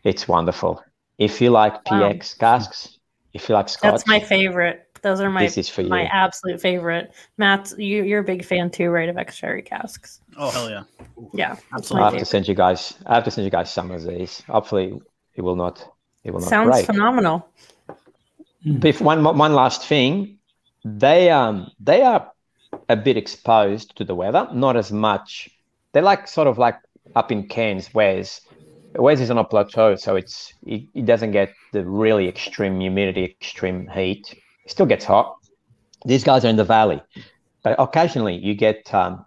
it's 0.05 0.27
wonderful. 0.29 0.83
If 1.19 1.41
you 1.41 1.51
like 1.51 1.75
Wow. 1.91 2.13
PX 2.13 2.39
casks, 2.39 2.99
if 3.33 3.49
you 3.49 3.55
like 3.55 3.69
Scotch, 3.69 3.93
That's 3.93 4.07
my 4.07 4.21
favorite. 4.21 4.83
Those 5.03 5.21
are 5.21 5.31
my 5.31 5.43
this 5.45 5.57
is 5.59 5.69
for 5.69 5.83
you. 5.83 5.89
my 5.89 6.05
absolute 6.05 6.61
favorite. 6.61 7.13
Matt, 7.39 7.73
you, 7.79 8.03
you're 8.03 8.21
a 8.21 8.25
big 8.25 8.45
fan 8.45 8.71
too, 8.71 8.89
right? 8.91 9.09
Of 9.09 9.17
ex 9.19 9.37
sherry 9.37 9.63
casks. 9.63 10.21
Oh 10.37 10.51
hell 10.51 10.69
yeah! 10.71 10.83
Yeah, 11.33 11.57
Absolutely. 11.75 12.03
I 12.03 12.07
my 12.07 12.11
have 12.13 12.19
to 12.21 12.25
send 12.25 12.49
you 12.49 12.55
guys. 12.55 12.95
I 13.07 13.15
have 13.15 13.25
to 13.25 13.31
send 13.31 13.45
you 13.45 13.51
guys 13.51 13.73
some 13.73 13.91
of 13.91 14.05
these. 14.05 14.41
Hopefully, 14.49 14.99
it 15.35 15.43
will 15.43 15.57
not. 15.57 15.87
It 16.25 16.33
will 16.33 16.41
not 16.41 16.49
Sounds 16.49 16.71
break. 16.71 16.87
phenomenal. 16.87 17.49
If 18.65 19.01
one 19.01 19.23
one 19.23 19.55
last 19.55 19.87
thing, 19.87 20.39
they 20.85 21.31
um 21.31 21.71
they 21.79 22.03
are 22.03 22.33
a 22.89 22.97
bit 22.97 23.17
exposed 23.17 23.97
to 23.97 24.05
the 24.05 24.15
weather, 24.15 24.49
not 24.53 24.77
as 24.77 24.91
much. 24.91 25.51
They're 25.97 26.03
like 26.03 26.29
sort 26.29 26.47
of 26.47 26.59
like 26.59 26.77
up 27.15 27.33
in 27.33 27.49
Cairns, 27.49 27.89
whereas 27.95 28.43
Wes 28.97 29.19
is 29.19 29.31
on 29.31 29.39
a 29.39 29.45
plateau, 29.45 29.97
so 29.97 30.15
it's 30.15 30.53
it, 30.67 30.83
it 30.93 31.07
doesn't 31.07 31.31
get 31.31 31.55
the 31.73 31.87
really 31.87 32.29
extreme 32.29 32.79
humidity, 32.79 33.25
extreme 33.25 33.89
heat. 33.89 34.35
It 34.67 34.71
still 34.71 34.85
gets 34.85 35.07
hot. 35.07 35.39
These 36.05 36.23
guys 36.23 36.45
are 36.45 36.49
in 36.49 36.57
the 36.57 36.65
valley, 36.65 37.01
but 37.63 37.77
occasionally 37.79 38.37
you 38.37 38.55
get 38.55 38.93
um, 38.93 39.25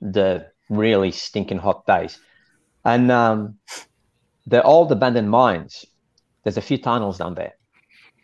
the 0.00 0.50
really 0.68 1.12
stinking 1.12 1.58
hot 1.58 1.86
days, 1.86 2.18
and 2.84 3.12
um, 3.12 3.54
the 4.44 4.60
old 4.64 4.90
abandoned 4.90 5.30
mines. 5.30 5.84
There's 6.42 6.56
a 6.56 6.68
few 6.68 6.78
tunnels 6.78 7.18
down 7.18 7.36
there. 7.36 7.52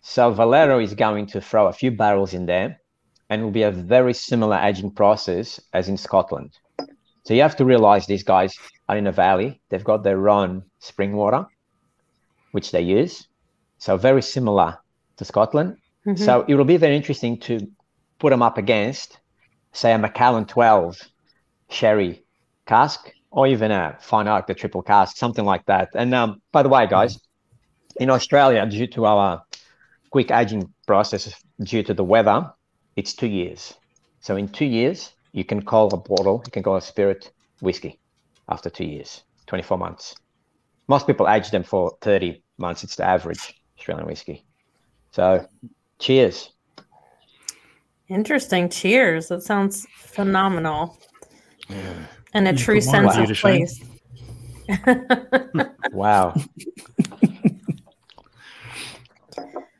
So 0.02 0.32
Valero 0.32 0.80
is 0.80 0.94
going 0.94 1.26
to 1.26 1.40
throw 1.40 1.68
a 1.68 1.72
few 1.72 1.92
barrels 1.92 2.34
in 2.34 2.46
there, 2.46 2.80
and 3.30 3.40
it 3.40 3.44
will 3.44 3.52
be 3.52 3.62
a 3.62 3.70
very 3.70 4.14
similar 4.14 4.56
aging 4.56 4.90
process 4.90 5.60
as 5.72 5.88
in 5.88 5.96
Scotland. 5.96 6.58
So 7.24 7.34
you 7.34 7.42
have 7.42 7.56
to 7.56 7.64
realize 7.64 8.06
these 8.06 8.22
guys 8.22 8.54
are 8.88 8.96
in 8.96 9.06
a 9.06 9.12
valley. 9.12 9.60
They've 9.68 9.84
got 9.84 10.02
their 10.02 10.28
own 10.28 10.62
spring 10.78 11.14
water, 11.14 11.46
which 12.52 12.70
they 12.70 12.82
use. 12.82 13.26
So 13.78 13.96
very 13.96 14.22
similar 14.22 14.78
to 15.16 15.24
Scotland. 15.24 15.76
Mhm. 16.06 16.18
So 16.18 16.44
it 16.46 16.54
will 16.54 16.66
be 16.66 16.76
very 16.76 16.96
interesting 16.96 17.38
to 17.40 17.66
put 18.18 18.30
them 18.30 18.42
up 18.42 18.58
against, 18.58 19.18
say, 19.72 19.92
a 19.92 19.98
Macallan 19.98 20.44
12 20.44 20.98
sherry 21.70 22.22
cask, 22.66 23.10
or 23.30 23.46
even 23.46 23.70
a 23.70 23.96
Fine 24.00 24.28
Oak, 24.28 24.46
the 24.46 24.54
triple 24.54 24.82
cask, 24.82 25.16
something 25.16 25.44
like 25.44 25.64
that. 25.66 25.88
And 25.94 26.14
um, 26.14 26.42
by 26.52 26.62
the 26.62 26.68
way, 26.68 26.86
guys, 26.86 27.18
in 27.96 28.10
Australia, 28.10 28.64
due 28.66 28.86
to 28.88 29.06
our 29.06 29.42
quick 30.10 30.30
aging 30.30 30.72
process, 30.86 31.34
due 31.60 31.82
to 31.82 31.94
the 31.94 32.04
weather, 32.04 32.52
it's 32.96 33.14
two 33.14 33.26
years. 33.26 33.74
So 34.20 34.36
in 34.36 34.48
two 34.48 34.66
years, 34.66 35.13
you 35.34 35.44
can 35.44 35.60
call 35.60 35.92
a 35.92 35.96
bottle, 35.96 36.40
you 36.46 36.52
can 36.52 36.62
call 36.62 36.76
a 36.76 36.80
spirit 36.80 37.32
whiskey 37.60 37.98
after 38.48 38.70
two 38.70 38.84
years, 38.84 39.24
24 39.48 39.76
months. 39.76 40.14
Most 40.86 41.08
people 41.08 41.28
age 41.28 41.50
them 41.50 41.64
for 41.64 41.98
30 42.02 42.40
months. 42.56 42.84
It's 42.84 42.94
the 42.94 43.04
average 43.04 43.60
Australian 43.76 44.06
whiskey. 44.06 44.44
So 45.10 45.44
cheers. 45.98 46.52
Interesting. 48.08 48.68
Cheers. 48.68 49.28
That 49.28 49.42
sounds 49.42 49.86
phenomenal. 49.96 50.98
And 52.32 52.46
a 52.46 52.52
You 52.52 52.56
true 52.56 52.80
sense 52.80 53.16
of 53.16 53.28
you 53.28 53.34
place. 53.34 53.82
Wow. 55.92 56.34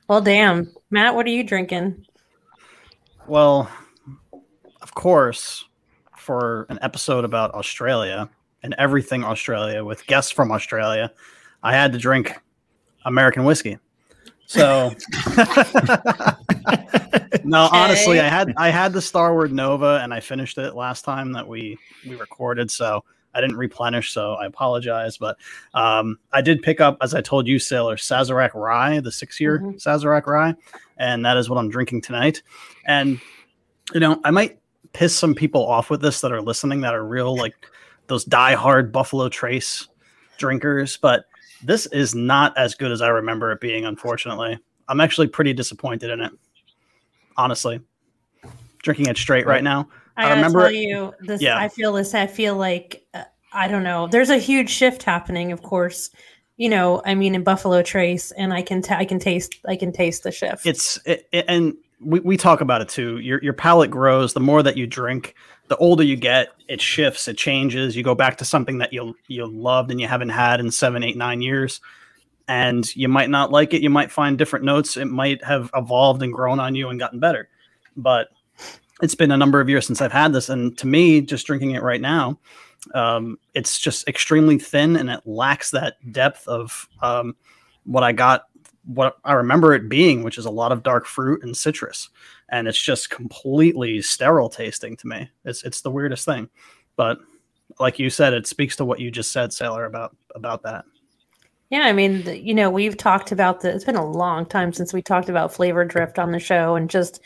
well, 0.08 0.20
damn. 0.20 0.70
Matt, 0.90 1.14
what 1.14 1.26
are 1.26 1.30
you 1.30 1.42
drinking? 1.42 2.04
Well, 3.26 3.70
of 4.94 5.02
course, 5.02 5.64
for 6.16 6.66
an 6.68 6.78
episode 6.80 7.24
about 7.24 7.52
Australia 7.52 8.28
and 8.62 8.76
everything 8.78 9.24
Australia 9.24 9.84
with 9.84 10.06
guests 10.06 10.30
from 10.30 10.52
Australia, 10.52 11.10
I 11.64 11.72
had 11.72 11.92
to 11.94 11.98
drink 11.98 12.32
American 13.04 13.42
whiskey. 13.42 13.78
So 14.46 14.92
no, 17.44 17.68
honestly, 17.72 18.20
I 18.20 18.28
had 18.28 18.54
I 18.56 18.70
had 18.70 18.92
the 18.92 19.02
Starward 19.02 19.52
Nova 19.52 19.98
and 20.00 20.14
I 20.14 20.20
finished 20.20 20.58
it 20.58 20.76
last 20.76 21.04
time 21.04 21.32
that 21.32 21.48
we 21.48 21.76
we 22.06 22.14
recorded, 22.14 22.70
so 22.70 23.02
I 23.34 23.40
didn't 23.40 23.56
replenish, 23.56 24.12
so 24.12 24.34
I 24.34 24.46
apologize. 24.46 25.18
But 25.18 25.38
um, 25.74 26.20
I 26.32 26.40
did 26.40 26.62
pick 26.62 26.80
up, 26.80 26.98
as 27.02 27.14
I 27.16 27.20
told 27.20 27.48
you, 27.48 27.58
Sailor 27.58 27.96
Sazerac 27.96 28.54
Rye, 28.54 29.00
the 29.00 29.10
six 29.10 29.40
year 29.40 29.58
Mhm. 29.58 29.82
Sazerac 29.82 30.26
Rye, 30.28 30.54
and 30.98 31.24
that 31.26 31.36
is 31.36 31.50
what 31.50 31.58
I'm 31.58 31.68
drinking 31.68 32.02
tonight. 32.02 32.44
And 32.84 33.20
you 33.92 33.98
know, 33.98 34.20
I 34.22 34.30
might 34.30 34.60
piss 34.94 35.14
some 35.14 35.34
people 35.34 35.66
off 35.66 35.90
with 35.90 36.00
this 36.00 36.22
that 36.22 36.32
are 36.32 36.40
listening 36.40 36.80
that 36.80 36.94
are 36.94 37.04
real 37.04 37.36
like 37.36 37.54
those 38.06 38.24
die-hard 38.24 38.92
Buffalo 38.92 39.28
Trace 39.28 39.88
drinkers, 40.38 40.96
but 40.96 41.26
this 41.62 41.86
is 41.86 42.14
not 42.14 42.56
as 42.56 42.74
good 42.74 42.92
as 42.92 43.02
I 43.02 43.08
remember 43.08 43.52
it 43.52 43.60
being, 43.60 43.84
unfortunately. 43.84 44.58
I'm 44.88 45.00
actually 45.00 45.28
pretty 45.28 45.52
disappointed 45.52 46.10
in 46.10 46.20
it. 46.20 46.32
Honestly. 47.36 47.80
Drinking 48.82 49.06
it 49.06 49.16
straight 49.16 49.46
right 49.46 49.64
now. 49.64 49.88
I, 50.16 50.28
I 50.30 50.34
remember- 50.34 50.70
you 50.70 51.14
this. 51.20 51.40
Yeah. 51.40 51.58
I 51.58 51.68
feel 51.68 51.92
this. 51.94 52.14
I 52.14 52.26
feel 52.26 52.54
like 52.56 53.06
uh, 53.14 53.24
I 53.52 53.66
don't 53.66 53.82
know. 53.82 54.06
There's 54.06 54.30
a 54.30 54.36
huge 54.38 54.68
shift 54.70 55.02
happening. 55.02 55.52
Of 55.52 55.62
course, 55.62 56.10
you 56.58 56.68
know. 56.68 57.00
I 57.06 57.14
mean, 57.14 57.34
in 57.34 57.42
Buffalo 57.42 57.82
Trace, 57.82 58.30
and 58.32 58.52
I 58.52 58.60
can 58.62 58.82
ta- 58.82 58.96
I 58.98 59.06
can 59.06 59.18
taste 59.18 59.56
I 59.66 59.74
can 59.76 59.90
taste 59.90 60.22
the 60.22 60.30
shift. 60.30 60.66
It's 60.66 61.00
it, 61.06 61.26
it- 61.32 61.46
and 61.48 61.74
we, 62.00 62.20
we 62.20 62.36
talk 62.36 62.60
about 62.60 62.80
it 62.80 62.88
too. 62.88 63.18
Your 63.18 63.42
your 63.42 63.52
palate 63.52 63.90
grows 63.90 64.32
the 64.32 64.40
more 64.40 64.62
that 64.62 64.76
you 64.76 64.86
drink. 64.86 65.34
The 65.68 65.76
older 65.78 66.02
you 66.02 66.16
get, 66.16 66.48
it 66.68 66.80
shifts, 66.80 67.26
it 67.26 67.38
changes. 67.38 67.96
You 67.96 68.02
go 68.02 68.14
back 68.14 68.36
to 68.38 68.44
something 68.44 68.78
that 68.78 68.92
you 68.92 69.14
you 69.28 69.46
loved 69.46 69.90
and 69.90 70.00
you 70.00 70.06
haven't 70.06 70.30
had 70.30 70.60
in 70.60 70.70
seven, 70.70 71.02
eight, 71.02 71.16
nine 71.16 71.40
years, 71.40 71.80
and 72.48 72.94
you 72.94 73.08
might 73.08 73.30
not 73.30 73.50
like 73.50 73.72
it. 73.72 73.82
You 73.82 73.90
might 73.90 74.12
find 74.12 74.36
different 74.36 74.64
notes. 74.64 74.96
It 74.96 75.06
might 75.06 75.42
have 75.44 75.70
evolved 75.74 76.22
and 76.22 76.32
grown 76.32 76.60
on 76.60 76.74
you 76.74 76.88
and 76.88 77.00
gotten 77.00 77.20
better. 77.20 77.48
But 77.96 78.28
it's 79.02 79.14
been 79.14 79.30
a 79.30 79.36
number 79.36 79.60
of 79.60 79.68
years 79.68 79.86
since 79.86 80.00
I've 80.00 80.12
had 80.12 80.32
this, 80.32 80.48
and 80.48 80.76
to 80.78 80.86
me, 80.86 81.20
just 81.20 81.46
drinking 81.46 81.72
it 81.72 81.82
right 81.82 82.00
now, 82.00 82.38
um, 82.94 83.38
it's 83.54 83.78
just 83.78 84.06
extremely 84.08 84.58
thin 84.58 84.96
and 84.96 85.10
it 85.10 85.20
lacks 85.24 85.70
that 85.70 85.94
depth 86.12 86.46
of 86.46 86.88
um, 87.02 87.34
what 87.84 88.04
I 88.04 88.12
got 88.12 88.44
what 88.86 89.16
I 89.24 89.32
remember 89.32 89.74
it 89.74 89.88
being, 89.88 90.22
which 90.22 90.38
is 90.38 90.46
a 90.46 90.50
lot 90.50 90.72
of 90.72 90.82
dark 90.82 91.06
fruit 91.06 91.42
and 91.42 91.56
citrus, 91.56 92.08
and 92.48 92.68
it's 92.68 92.80
just 92.80 93.10
completely 93.10 94.02
sterile 94.02 94.48
tasting 94.48 94.96
to 94.98 95.06
me. 95.06 95.30
It's 95.44 95.62
it's 95.64 95.80
the 95.80 95.90
weirdest 95.90 96.24
thing, 96.24 96.48
but 96.96 97.18
like 97.78 97.98
you 97.98 98.10
said, 98.10 98.32
it 98.32 98.46
speaks 98.46 98.76
to 98.76 98.84
what 98.84 99.00
you 99.00 99.10
just 99.10 99.32
said, 99.32 99.52
Sailor, 99.52 99.84
about 99.84 100.16
about 100.34 100.62
that. 100.62 100.84
Yeah, 101.70 101.82
I 101.82 101.92
mean, 101.92 102.24
you 102.44 102.54
know, 102.54 102.70
we've 102.70 102.96
talked 102.96 103.32
about 103.32 103.60
the. 103.60 103.74
It's 103.74 103.84
been 103.84 103.96
a 103.96 104.10
long 104.10 104.46
time 104.46 104.72
since 104.72 104.92
we 104.92 105.02
talked 105.02 105.28
about 105.28 105.52
flavor 105.52 105.84
drift 105.84 106.18
on 106.18 106.30
the 106.30 106.38
show, 106.38 106.76
and 106.76 106.90
just 106.90 107.20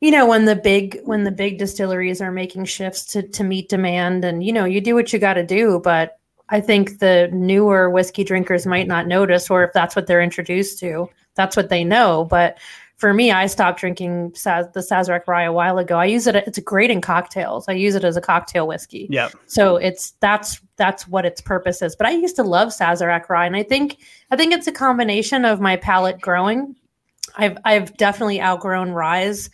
you 0.00 0.10
know, 0.10 0.26
when 0.26 0.44
the 0.44 0.56
big 0.56 1.00
when 1.04 1.24
the 1.24 1.30
big 1.30 1.58
distilleries 1.58 2.20
are 2.20 2.32
making 2.32 2.66
shifts 2.66 3.04
to 3.06 3.22
to 3.28 3.44
meet 3.44 3.68
demand, 3.68 4.24
and 4.24 4.44
you 4.44 4.52
know, 4.52 4.64
you 4.64 4.80
do 4.80 4.94
what 4.94 5.12
you 5.12 5.18
got 5.18 5.34
to 5.34 5.44
do, 5.44 5.80
but 5.82 6.18
I 6.48 6.60
think 6.60 6.98
the 6.98 7.28
newer 7.32 7.90
whiskey 7.90 8.24
drinkers 8.24 8.66
might 8.66 8.86
not 8.86 9.06
notice, 9.06 9.50
or 9.50 9.64
if 9.64 9.72
that's 9.72 9.96
what 9.96 10.06
they're 10.06 10.22
introduced 10.22 10.78
to, 10.80 11.08
that's 11.34 11.56
what 11.56 11.68
they 11.68 11.82
know. 11.84 12.24
But 12.24 12.58
for 12.96 13.12
me, 13.12 13.30
I 13.30 13.46
stopped 13.46 13.80
drinking 13.80 14.30
Saz- 14.32 14.72
the 14.72 14.80
Sazerac 14.80 15.26
rye 15.26 15.42
a 15.42 15.52
while 15.52 15.78
ago. 15.78 15.98
I 15.98 16.06
use 16.06 16.26
it; 16.26 16.36
it's 16.36 16.58
great 16.60 16.90
in 16.90 17.00
cocktails. 17.00 17.68
I 17.68 17.72
use 17.72 17.94
it 17.94 18.04
as 18.04 18.16
a 18.16 18.20
cocktail 18.20 18.66
whiskey. 18.66 19.06
Yeah. 19.10 19.28
So 19.46 19.76
it's 19.76 20.12
that's 20.20 20.60
that's 20.76 21.06
what 21.08 21.26
its 21.26 21.40
purpose 21.40 21.82
is. 21.82 21.96
But 21.96 22.06
I 22.06 22.12
used 22.12 22.36
to 22.36 22.42
love 22.42 22.68
Sazerac 22.68 23.28
rye, 23.28 23.46
and 23.46 23.56
I 23.56 23.62
think 23.62 23.98
I 24.30 24.36
think 24.36 24.52
it's 24.52 24.66
a 24.66 24.72
combination 24.72 25.44
of 25.44 25.60
my 25.60 25.76
palate 25.76 26.20
growing. 26.20 26.76
I've 27.36 27.58
I've 27.64 27.96
definitely 27.96 28.40
outgrown 28.40 28.92
ryes. 28.92 29.50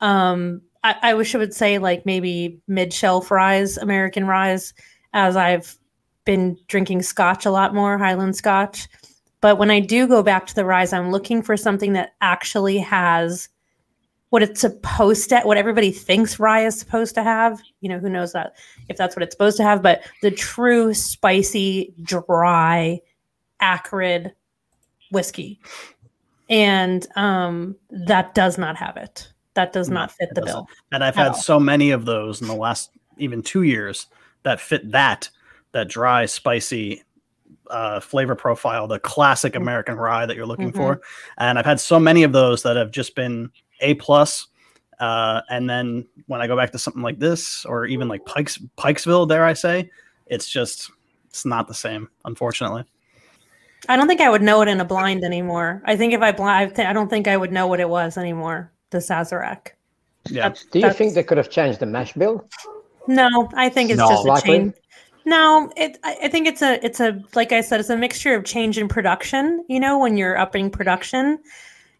Um, 0.00 0.62
I, 0.82 0.96
I 1.02 1.14
wish 1.14 1.34
I 1.34 1.38
would 1.38 1.54
say 1.54 1.78
like 1.78 2.06
maybe 2.06 2.60
mid 2.66 2.92
shelf 2.92 3.30
ryes, 3.30 3.76
American 3.76 4.26
ryes, 4.26 4.74
as 5.12 5.36
I've 5.36 5.76
been 6.24 6.56
drinking 6.68 7.02
Scotch 7.02 7.46
a 7.46 7.50
lot 7.50 7.74
more, 7.74 7.98
Highland 7.98 8.36
Scotch. 8.36 8.88
But 9.40 9.56
when 9.58 9.70
I 9.70 9.80
do 9.80 10.06
go 10.06 10.22
back 10.22 10.46
to 10.46 10.54
the 10.54 10.64
ryes, 10.64 10.92
I'm 10.92 11.10
looking 11.10 11.42
for 11.42 11.56
something 11.56 11.94
that 11.94 12.14
actually 12.20 12.78
has 12.78 13.48
what 14.28 14.42
it's 14.42 14.60
supposed 14.60 15.28
to, 15.30 15.40
what 15.40 15.56
everybody 15.56 15.90
thinks 15.90 16.38
rye 16.38 16.64
is 16.64 16.78
supposed 16.78 17.14
to 17.16 17.22
have. 17.22 17.60
You 17.80 17.88
know, 17.88 17.98
who 17.98 18.08
knows 18.08 18.32
that 18.32 18.54
if 18.88 18.96
that's 18.96 19.16
what 19.16 19.22
it's 19.22 19.34
supposed 19.34 19.56
to 19.56 19.64
have, 19.64 19.82
but 19.82 20.02
the 20.22 20.30
true 20.30 20.94
spicy, 20.94 21.92
dry, 22.02 23.00
acrid 23.60 24.32
whiskey. 25.10 25.60
And 26.48 27.06
um, 27.16 27.76
that 27.90 28.34
does 28.34 28.58
not 28.58 28.76
have 28.76 28.96
it. 28.96 29.32
That 29.54 29.72
does 29.72 29.90
not 29.90 30.12
fit 30.12 30.30
the 30.34 30.42
bill. 30.42 30.68
And 30.92 31.02
I've 31.02 31.16
had 31.16 31.28
all. 31.28 31.34
so 31.34 31.58
many 31.58 31.90
of 31.90 32.04
those 32.04 32.40
in 32.40 32.46
the 32.46 32.54
last 32.54 32.90
even 33.18 33.42
two 33.42 33.62
years 33.62 34.06
that 34.44 34.60
fit 34.60 34.90
that 34.92 35.28
that 35.72 35.88
dry, 35.88 36.26
spicy 36.26 37.02
uh, 37.68 38.00
flavor 38.00 38.34
profile, 38.34 38.86
the 38.86 38.98
classic 38.98 39.52
Mm-hmm. 39.52 39.62
American 39.62 39.94
rye 39.96 40.26
that 40.26 40.36
you're 40.36 40.46
looking 40.46 40.72
for. 40.72 41.00
And 41.38 41.58
I've 41.58 41.64
had 41.66 41.78
so 41.80 41.98
many 42.00 42.22
of 42.24 42.32
those 42.32 42.62
that 42.64 42.76
have 42.76 42.90
just 42.90 43.14
been 43.14 43.50
a 43.80 43.94
plus. 43.94 44.48
Uh, 44.98 45.40
and 45.48 45.68
then 45.70 46.06
when 46.26 46.40
I 46.42 46.46
go 46.46 46.56
back 46.56 46.72
to 46.72 46.78
something 46.78 47.02
like 47.02 47.18
this, 47.18 47.64
or 47.64 47.86
even 47.86 48.08
like 48.08 48.24
Pikes 48.26 48.58
Pikesville, 48.76 49.28
dare 49.28 49.44
I 49.44 49.52
say, 49.54 49.90
it's 50.26 50.48
just 50.48 50.90
it's 51.28 51.44
not 51.46 51.68
the 51.68 51.74
same, 51.74 52.08
unfortunately. 52.24 52.84
I 53.88 53.96
don't 53.96 54.06
think 54.08 54.20
I 54.20 54.28
would 54.28 54.42
know 54.42 54.60
it 54.60 54.68
in 54.68 54.80
a 54.80 54.84
blind 54.84 55.24
anymore. 55.24 55.80
I 55.86 55.96
think 55.96 56.12
if 56.12 56.20
I 56.20 56.32
blind, 56.32 56.78
I 56.78 56.92
don't 56.92 57.08
think 57.08 57.28
I 57.28 57.36
would 57.36 57.50
know 57.52 57.66
what 57.66 57.80
it 57.80 57.88
was 57.88 58.18
anymore. 58.18 58.70
The 58.90 58.98
Sazerac. 58.98 59.68
Yeah, 60.28 60.52
Do 60.70 60.80
you 60.80 60.92
think 60.92 61.14
they 61.14 61.22
could 61.22 61.38
have 61.38 61.48
changed 61.48 61.78
the 61.80 61.86
mash 61.86 62.12
bill? 62.12 62.46
No, 63.06 63.48
I 63.54 63.70
think 63.70 63.88
it's 63.90 63.98
No. 63.98 64.08
just 64.08 64.24
a 64.26 64.28
Likely? 64.28 64.58
change. 64.58 64.74
No, 65.30 65.70
it. 65.76 65.98
I 66.02 66.28
think 66.28 66.48
it's 66.48 66.60
a. 66.62 66.84
It's 66.84 66.98
a. 66.98 67.22
Like 67.34 67.52
I 67.52 67.60
said, 67.60 67.78
it's 67.80 67.88
a 67.90 67.96
mixture 67.96 68.34
of 68.34 68.44
change 68.44 68.78
in 68.78 68.88
production. 68.88 69.64
You 69.68 69.78
know, 69.78 69.96
when 69.98 70.16
you're 70.16 70.36
upping 70.36 70.70
production, 70.70 71.38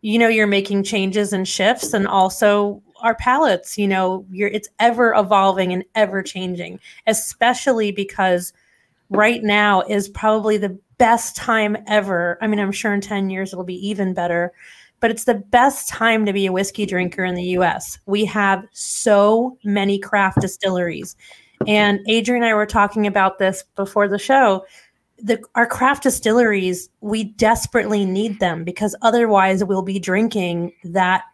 you 0.03 0.19
know, 0.19 0.29
you're 0.29 0.49
making 0.49 0.83
changes 0.85 1.33
and 1.33 1.47
shifts, 1.47 1.93
and 1.93 2.09
also 2.09 2.83
our 3.03 3.14
palettes. 3.14 3.79
You 3.79 3.87
know, 3.88 4.27
you're. 4.33 4.49
It's 4.49 4.69
ever 4.81 5.14
evolving 5.14 5.73
and 5.73 5.85
ever 5.95 6.23
changing, 6.23 6.81
especially 7.07 7.93
because 7.93 8.53
right 9.11 9.43
now 9.45 9.83
is 9.83 10.09
probably 10.09 10.57
the 10.59 10.79
best 10.99 11.37
time 11.37 11.77
ever. 11.88 12.38
I 12.43 12.49
mean, 12.49 12.61
I'm 12.61 12.73
sure 12.73 12.95
in 12.95 13.01
10 13.03 13.31
years 13.31 13.53
it'll 13.53 13.64
be 13.64 13.87
even 13.88 14.14
better, 14.14 14.53
but 15.01 15.11
it's 15.11 15.25
the 15.25 15.35
best 15.35 15.88
time 15.88 16.27
to 16.27 16.33
be 16.33 16.47
a 16.47 16.53
whiskey 16.53 16.87
drinker 16.87 17.25
in 17.25 17.35
the 17.37 17.45
US. 17.59 17.99
We 18.07 18.25
have 18.27 18.64
so 18.73 19.59
many 19.64 19.99
craft 19.99 20.40
distilleries. 20.40 21.16
And 21.66 22.01
Adrian 22.09 22.42
and 22.42 22.51
I 22.51 22.55
were 22.55 22.66
talking 22.66 23.07
about 23.07 23.38
this 23.38 23.64
before 23.77 24.09
the 24.09 24.18
show. 24.18 24.64
The, 25.23 25.42
our 25.55 25.66
craft 25.66 26.03
distilleries, 26.03 26.88
we 27.01 27.25
desperately 27.25 28.05
need 28.05 28.40
them 28.40 28.64
because 28.64 28.96
otherwise 29.03 29.62
we'll 29.62 29.83
be 29.83 29.99
drinking 29.99 30.73
that 30.85 31.25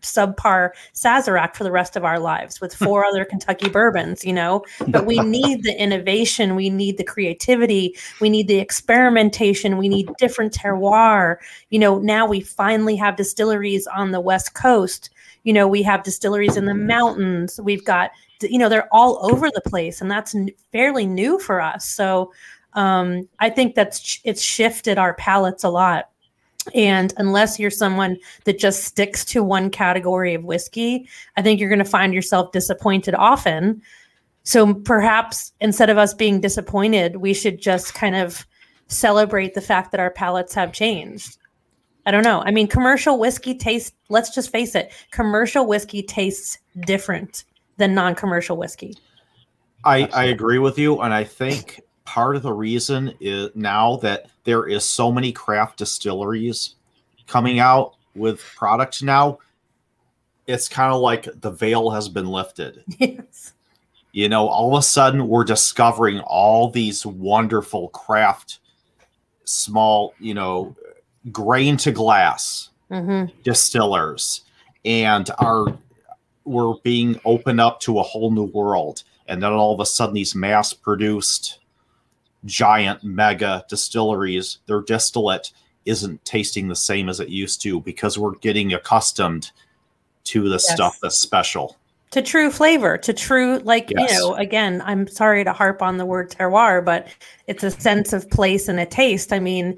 subpar 0.00 0.70
Sazerac 0.94 1.54
for 1.54 1.64
the 1.64 1.70
rest 1.70 1.96
of 1.96 2.04
our 2.04 2.18
lives 2.18 2.60
with 2.60 2.74
four 2.74 3.04
other 3.06 3.24
Kentucky 3.24 3.68
bourbons, 3.68 4.24
you 4.24 4.32
know. 4.32 4.64
But 4.88 5.06
we 5.06 5.18
need 5.20 5.62
the 5.62 5.80
innovation, 5.80 6.56
we 6.56 6.70
need 6.70 6.98
the 6.98 7.04
creativity, 7.04 7.96
we 8.20 8.28
need 8.28 8.48
the 8.48 8.58
experimentation, 8.58 9.76
we 9.76 9.88
need 9.88 10.08
different 10.18 10.52
terroir. 10.52 11.36
You 11.70 11.78
know, 11.78 11.98
now 11.98 12.26
we 12.26 12.40
finally 12.40 12.96
have 12.96 13.16
distilleries 13.16 13.86
on 13.86 14.10
the 14.10 14.20
West 14.20 14.54
Coast. 14.54 15.10
You 15.44 15.52
know, 15.52 15.68
we 15.68 15.82
have 15.82 16.02
distilleries 16.02 16.56
in 16.56 16.64
the 16.64 16.74
mountains. 16.74 17.60
We've 17.62 17.84
got, 17.84 18.10
you 18.42 18.58
know, 18.58 18.68
they're 18.68 18.92
all 18.92 19.18
over 19.30 19.50
the 19.50 19.62
place, 19.62 20.00
and 20.00 20.10
that's 20.10 20.34
fairly 20.72 21.06
new 21.06 21.38
for 21.38 21.60
us. 21.60 21.86
So, 21.86 22.32
um, 22.74 23.28
I 23.40 23.50
think 23.50 23.74
that's 23.74 24.20
it's 24.24 24.42
shifted 24.42 24.98
our 24.98 25.14
palates 25.14 25.64
a 25.64 25.70
lot. 25.70 26.10
And 26.74 27.14
unless 27.16 27.58
you're 27.58 27.70
someone 27.70 28.18
that 28.44 28.58
just 28.58 28.84
sticks 28.84 29.24
to 29.26 29.42
one 29.42 29.70
category 29.70 30.34
of 30.34 30.44
whiskey, 30.44 31.08
I 31.36 31.42
think 31.42 31.60
you're 31.60 31.68
going 31.68 31.78
to 31.78 31.84
find 31.84 32.12
yourself 32.12 32.52
disappointed 32.52 33.14
often. 33.14 33.82
So 34.42 34.74
perhaps 34.74 35.52
instead 35.60 35.90
of 35.90 35.98
us 35.98 36.12
being 36.12 36.40
disappointed, 36.40 37.16
we 37.16 37.34
should 37.34 37.60
just 37.60 37.94
kind 37.94 38.16
of 38.16 38.46
celebrate 38.88 39.54
the 39.54 39.60
fact 39.60 39.90
that 39.92 40.00
our 40.00 40.10
palates 40.10 40.54
have 40.54 40.72
changed. 40.72 41.38
I 42.04 42.10
don't 42.10 42.24
know. 42.24 42.42
I 42.44 42.50
mean, 42.50 42.68
commercial 42.68 43.18
whiskey 43.18 43.54
tastes, 43.54 43.92
let's 44.08 44.34
just 44.34 44.50
face 44.50 44.74
it, 44.74 44.92
commercial 45.10 45.66
whiskey 45.66 46.02
tastes 46.02 46.58
different 46.80 47.44
than 47.76 47.94
non 47.94 48.14
commercial 48.14 48.56
whiskey. 48.56 48.96
I, 49.84 50.08
I 50.12 50.24
agree 50.24 50.58
with 50.58 50.78
you, 50.78 51.00
and 51.00 51.14
I 51.14 51.24
think 51.24 51.80
part 52.04 52.36
of 52.36 52.42
the 52.42 52.52
reason 52.52 53.14
is 53.20 53.50
now 53.54 53.96
that 53.96 54.30
there 54.44 54.66
is 54.66 54.84
so 54.84 55.12
many 55.12 55.32
craft 55.32 55.78
distilleries 55.78 56.76
coming 57.26 57.58
out 57.58 57.94
with 58.14 58.40
products 58.56 59.02
now, 59.02 59.38
it's 60.46 60.68
kind 60.68 60.92
of 60.92 61.00
like 61.00 61.28
the 61.40 61.50
veil 61.50 61.90
has 61.90 62.08
been 62.08 62.26
lifted. 62.26 62.82
yes. 62.98 63.52
You 64.12 64.28
know, 64.28 64.48
all 64.48 64.74
of 64.74 64.78
a 64.78 64.82
sudden 64.82 65.28
we're 65.28 65.44
discovering 65.44 66.20
all 66.20 66.70
these 66.70 67.04
wonderful 67.04 67.88
craft, 67.88 68.60
small, 69.44 70.14
you 70.18 70.32
know, 70.32 70.74
grain 71.32 71.76
to 71.76 71.90
glass 71.92 72.70
hmm 72.88 73.24
distillers 73.42 74.42
and 74.84 75.28
are 75.38 75.76
we're 76.46 76.74
being 76.82 77.20
opened 77.24 77.60
up 77.60 77.80
to 77.80 77.98
a 77.98 78.02
whole 78.02 78.30
new 78.30 78.44
world 78.44 79.02
and 79.28 79.42
then 79.42 79.52
all 79.52 79.74
of 79.74 79.80
a 79.80 79.86
sudden 79.86 80.14
these 80.14 80.34
mass 80.34 80.72
produced 80.72 81.58
giant 82.44 83.02
mega 83.02 83.64
distilleries 83.68 84.58
their 84.66 84.80
distillate 84.80 85.52
isn't 85.84 86.24
tasting 86.24 86.68
the 86.68 86.76
same 86.76 87.08
as 87.08 87.20
it 87.20 87.28
used 87.28 87.60
to 87.62 87.80
because 87.80 88.18
we're 88.18 88.34
getting 88.36 88.72
accustomed 88.72 89.50
to 90.24 90.42
the 90.44 90.50
Yes. 90.50 90.72
stuff 90.72 90.98
that's 91.02 91.18
special 91.18 91.76
to 92.12 92.22
true 92.22 92.50
flavor 92.50 92.96
to 92.98 93.12
true 93.12 93.58
like 93.58 93.92
Yes. 93.96 94.12
you 94.12 94.18
know 94.18 94.34
again 94.36 94.80
i'm 94.84 95.08
sorry 95.08 95.42
to 95.42 95.52
harp 95.52 95.82
on 95.82 95.96
the 95.96 96.06
word 96.06 96.30
terroir 96.30 96.84
but 96.84 97.08
it's 97.48 97.64
a 97.64 97.70
sense 97.70 98.12
of 98.12 98.30
place 98.30 98.68
and 98.68 98.78
a 98.78 98.86
taste 98.86 99.32
i 99.32 99.40
mean 99.40 99.76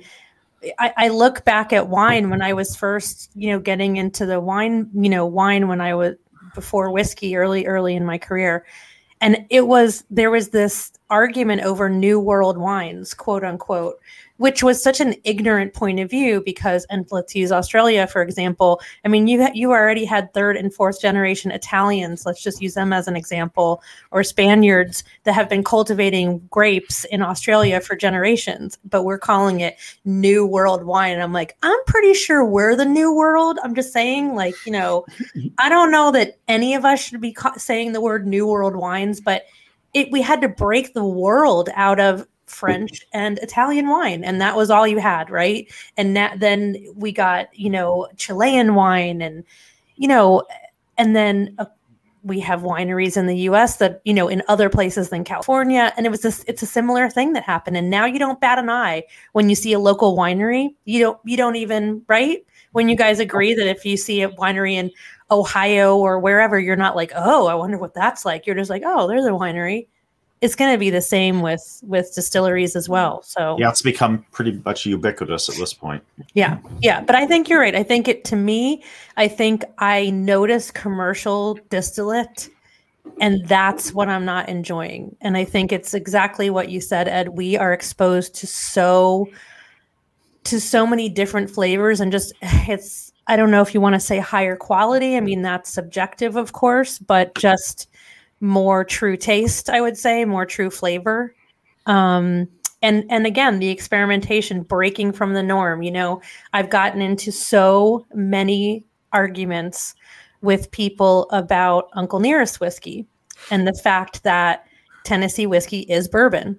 I, 0.78 0.92
I 0.96 1.08
look 1.08 1.44
back 1.44 1.72
at 1.72 1.88
wine 1.88 2.28
when 2.30 2.42
i 2.42 2.52
was 2.52 2.76
first 2.76 3.30
you 3.34 3.50
know 3.50 3.60
getting 3.60 3.96
into 3.96 4.26
the 4.26 4.40
wine 4.40 4.90
you 4.94 5.08
know 5.08 5.24
wine 5.24 5.68
when 5.68 5.80
i 5.80 5.94
was 5.94 6.16
before 6.54 6.90
whiskey 6.90 7.36
early 7.36 7.66
early 7.66 7.94
in 7.94 8.04
my 8.04 8.18
career. 8.18 8.64
And 9.20 9.46
it 9.50 9.66
was 9.66 10.04
there 10.10 10.30
was 10.30 10.50
this 10.50 10.92
argument 11.10 11.62
over 11.62 11.88
new 11.88 12.20
world 12.20 12.58
wines 12.58 13.14
quote 13.14 13.44
unquote 13.44 13.98
which 14.38 14.62
was 14.62 14.82
such 14.82 15.00
an 15.00 15.14
ignorant 15.24 15.74
point 15.74 16.00
of 16.00 16.08
view 16.08 16.40
because 16.44 16.86
and 16.90 17.06
let's 17.10 17.34
use 17.34 17.52
australia 17.52 18.06
for 18.06 18.22
example 18.22 18.80
i 19.04 19.08
mean 19.08 19.26
you 19.26 19.46
you 19.52 19.70
already 19.70 20.04
had 20.04 20.32
third 20.32 20.56
and 20.56 20.72
fourth 20.72 21.00
generation 21.00 21.50
italians 21.50 22.24
let's 22.24 22.42
just 22.42 22.62
use 22.62 22.74
them 22.74 22.92
as 22.92 23.06
an 23.06 23.16
example 23.16 23.82
or 24.10 24.24
spaniards 24.24 25.04
that 25.24 25.34
have 25.34 25.48
been 25.48 25.62
cultivating 25.62 26.38
grapes 26.50 27.04
in 27.06 27.22
australia 27.22 27.80
for 27.80 27.94
generations 27.94 28.78
but 28.88 29.02
we're 29.04 29.18
calling 29.18 29.60
it 29.60 29.76
new 30.04 30.46
world 30.46 30.84
wine. 30.84 31.12
And 31.12 31.22
i'm 31.22 31.32
like 31.32 31.56
i'm 31.62 31.84
pretty 31.86 32.14
sure 32.14 32.44
we're 32.44 32.76
the 32.76 32.84
new 32.84 33.14
world. 33.14 33.58
I'm 33.62 33.74
just 33.74 33.92
saying 33.92 34.34
like 34.34 34.54
you 34.64 34.72
know 34.72 35.04
i 35.58 35.68
don't 35.68 35.90
know 35.90 36.10
that 36.12 36.38
any 36.48 36.74
of 36.74 36.84
us 36.84 37.00
should 37.00 37.20
be 37.20 37.32
ca- 37.32 37.56
saying 37.56 37.92
the 37.92 38.00
word 38.00 38.26
new 38.26 38.46
world 38.46 38.76
wines 38.76 39.20
but 39.20 39.44
it 39.94 40.10
we 40.10 40.22
had 40.22 40.40
to 40.42 40.48
break 40.48 40.94
the 40.94 41.04
world 41.04 41.68
out 41.74 42.00
of 42.00 42.26
French 42.48 43.06
and 43.12 43.38
Italian 43.38 43.88
wine, 43.88 44.24
and 44.24 44.40
that 44.40 44.56
was 44.56 44.70
all 44.70 44.86
you 44.86 44.98
had, 44.98 45.30
right? 45.30 45.70
And 45.96 46.16
that, 46.16 46.40
then 46.40 46.76
we 46.94 47.12
got 47.12 47.48
you 47.58 47.70
know 47.70 48.08
Chilean 48.16 48.74
wine, 48.74 49.20
and 49.22 49.44
you 49.96 50.08
know, 50.08 50.44
and 50.96 51.14
then 51.14 51.54
uh, 51.58 51.66
we 52.24 52.40
have 52.40 52.62
wineries 52.62 53.16
in 53.16 53.26
the 53.26 53.36
U.S. 53.38 53.76
that 53.76 54.00
you 54.04 54.14
know 54.14 54.28
in 54.28 54.42
other 54.48 54.68
places 54.68 55.10
than 55.10 55.24
California, 55.24 55.92
and 55.96 56.06
it 56.06 56.10
was 56.10 56.22
this. 56.22 56.44
It's 56.46 56.62
a 56.62 56.66
similar 56.66 57.08
thing 57.08 57.32
that 57.34 57.42
happened, 57.42 57.76
and 57.76 57.90
now 57.90 58.04
you 58.04 58.18
don't 58.18 58.40
bat 58.40 58.58
an 58.58 58.70
eye 58.70 59.04
when 59.32 59.48
you 59.48 59.54
see 59.54 59.72
a 59.72 59.78
local 59.78 60.16
winery. 60.16 60.74
You 60.84 61.00
don't. 61.00 61.18
You 61.24 61.36
don't 61.36 61.56
even 61.56 62.02
right 62.08 62.44
when 62.72 62.88
you 62.88 62.96
guys 62.96 63.18
agree 63.18 63.54
that 63.54 63.66
if 63.66 63.84
you 63.84 63.96
see 63.96 64.22
a 64.22 64.28
winery 64.30 64.74
in 64.74 64.90
Ohio 65.30 65.96
or 65.96 66.18
wherever, 66.18 66.58
you're 66.58 66.76
not 66.76 66.96
like, 66.96 67.12
oh, 67.14 67.46
I 67.46 67.54
wonder 67.54 67.78
what 67.78 67.94
that's 67.94 68.24
like. 68.24 68.46
You're 68.46 68.56
just 68.56 68.70
like, 68.70 68.82
oh, 68.84 69.06
there's 69.08 69.26
a 69.26 69.30
winery. 69.30 69.88
It's 70.40 70.54
going 70.54 70.72
to 70.72 70.78
be 70.78 70.90
the 70.90 71.00
same 71.00 71.40
with 71.40 71.80
with 71.82 72.14
distilleries 72.14 72.76
as 72.76 72.88
well. 72.88 73.22
So 73.22 73.56
Yeah, 73.58 73.70
it's 73.70 73.82
become 73.82 74.24
pretty 74.30 74.60
much 74.64 74.86
ubiquitous 74.86 75.48
at 75.48 75.56
this 75.56 75.74
point. 75.74 76.02
yeah, 76.34 76.58
yeah. 76.80 77.00
But 77.00 77.16
I 77.16 77.26
think 77.26 77.48
you're 77.48 77.60
right. 77.60 77.74
I 77.74 77.82
think 77.82 78.08
it 78.08 78.24
to 78.26 78.36
me, 78.36 78.82
I 79.16 79.28
think 79.28 79.64
I 79.78 80.10
notice 80.10 80.70
commercial 80.70 81.54
distillate, 81.70 82.48
and 83.20 83.46
that's 83.48 83.92
what 83.92 84.08
I'm 84.08 84.24
not 84.24 84.48
enjoying. 84.48 85.16
And 85.20 85.36
I 85.36 85.44
think 85.44 85.72
it's 85.72 85.94
exactly 85.94 86.50
what 86.50 86.68
you 86.68 86.80
said, 86.80 87.08
Ed. 87.08 87.30
We 87.30 87.56
are 87.56 87.72
exposed 87.72 88.34
to 88.36 88.46
so 88.46 89.28
to 90.44 90.60
so 90.60 90.86
many 90.86 91.08
different 91.08 91.50
flavors 91.50 92.00
and 92.00 92.10
just 92.12 92.32
it's 92.42 93.12
I 93.26 93.36
don't 93.36 93.50
know 93.50 93.60
if 93.60 93.74
you 93.74 93.80
want 93.80 93.94
to 93.94 94.00
say 94.00 94.18
higher 94.18 94.56
quality. 94.56 95.16
I 95.16 95.20
mean 95.20 95.42
that's 95.42 95.70
subjective 95.70 96.36
of 96.36 96.52
course, 96.52 96.98
but 96.98 97.34
just 97.34 97.88
more 98.40 98.84
true 98.84 99.16
taste, 99.16 99.68
I 99.68 99.80
would 99.80 99.96
say, 99.96 100.24
more 100.24 100.46
true 100.46 100.70
flavor. 100.70 101.34
Um 101.86 102.48
and 102.82 103.04
and 103.10 103.26
again, 103.26 103.58
the 103.58 103.70
experimentation 103.70 104.62
breaking 104.62 105.12
from 105.12 105.34
the 105.34 105.42
norm, 105.42 105.82
you 105.82 105.90
know, 105.90 106.20
I've 106.52 106.70
gotten 106.70 107.02
into 107.02 107.32
so 107.32 108.06
many 108.14 108.84
arguments 109.12 109.94
with 110.42 110.70
people 110.70 111.28
about 111.30 111.88
Uncle 111.94 112.20
Nearest 112.20 112.60
whiskey 112.60 113.06
and 113.50 113.66
the 113.66 113.74
fact 113.74 114.22
that 114.22 114.64
Tennessee 115.04 115.46
whiskey 115.46 115.80
is 115.80 116.08
bourbon. 116.08 116.58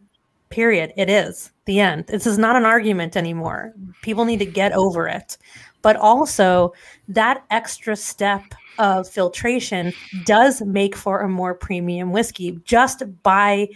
Period. 0.49 0.91
It 0.97 1.09
is 1.09 1.51
the 1.65 1.79
end. 1.79 2.07
This 2.07 2.25
is 2.25 2.37
not 2.37 2.55
an 2.55 2.65
argument 2.65 3.15
anymore. 3.15 3.73
People 4.01 4.25
need 4.25 4.39
to 4.39 4.45
get 4.45 4.73
over 4.73 5.07
it. 5.07 5.37
But 5.81 5.95
also, 5.95 6.73
that 7.07 7.43
extra 7.51 7.95
step 7.95 8.41
of 8.79 9.07
filtration 9.07 9.93
does 10.25 10.61
make 10.61 10.95
for 10.95 11.19
a 11.19 11.29
more 11.29 11.53
premium 11.53 12.11
whiskey 12.11 12.59
just 12.65 13.03
by 13.21 13.67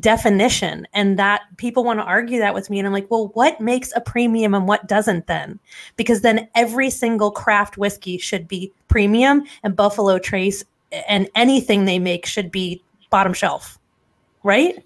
definition. 0.00 0.86
And 0.94 1.18
that 1.18 1.42
people 1.58 1.84
want 1.84 1.98
to 1.98 2.04
argue 2.04 2.38
that 2.38 2.54
with 2.54 2.70
me. 2.70 2.78
And 2.78 2.86
I'm 2.86 2.94
like, 2.94 3.10
well, 3.10 3.28
what 3.34 3.60
makes 3.60 3.92
a 3.94 4.00
premium 4.00 4.54
and 4.54 4.66
what 4.66 4.86
doesn't 4.86 5.26
then? 5.26 5.58
Because 5.96 6.22
then 6.22 6.48
every 6.54 6.88
single 6.88 7.30
craft 7.30 7.76
whiskey 7.76 8.16
should 8.16 8.48
be 8.48 8.72
premium 8.88 9.44
and 9.62 9.76
Buffalo 9.76 10.18
Trace 10.18 10.64
and 11.08 11.28
anything 11.34 11.84
they 11.84 11.98
make 11.98 12.24
should 12.24 12.50
be 12.50 12.82
bottom 13.10 13.34
shelf. 13.34 13.78
Right? 14.42 14.82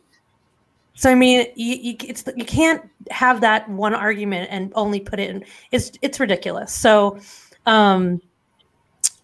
So 0.95 1.11
I 1.11 1.15
mean, 1.15 1.47
you 1.57 1.77
you, 1.77 1.97
you 2.37 2.45
can't 2.45 2.83
have 3.11 3.43
that 3.43 3.69
one 3.69 3.95
argument 3.95 4.49
and 4.51 4.73
only 4.75 4.99
put 4.99 5.21
it 5.21 5.31
in. 5.31 5.45
It's 5.71 5.93
it's 6.01 6.19
ridiculous. 6.19 6.73
So, 6.73 7.19
um, 7.67 8.21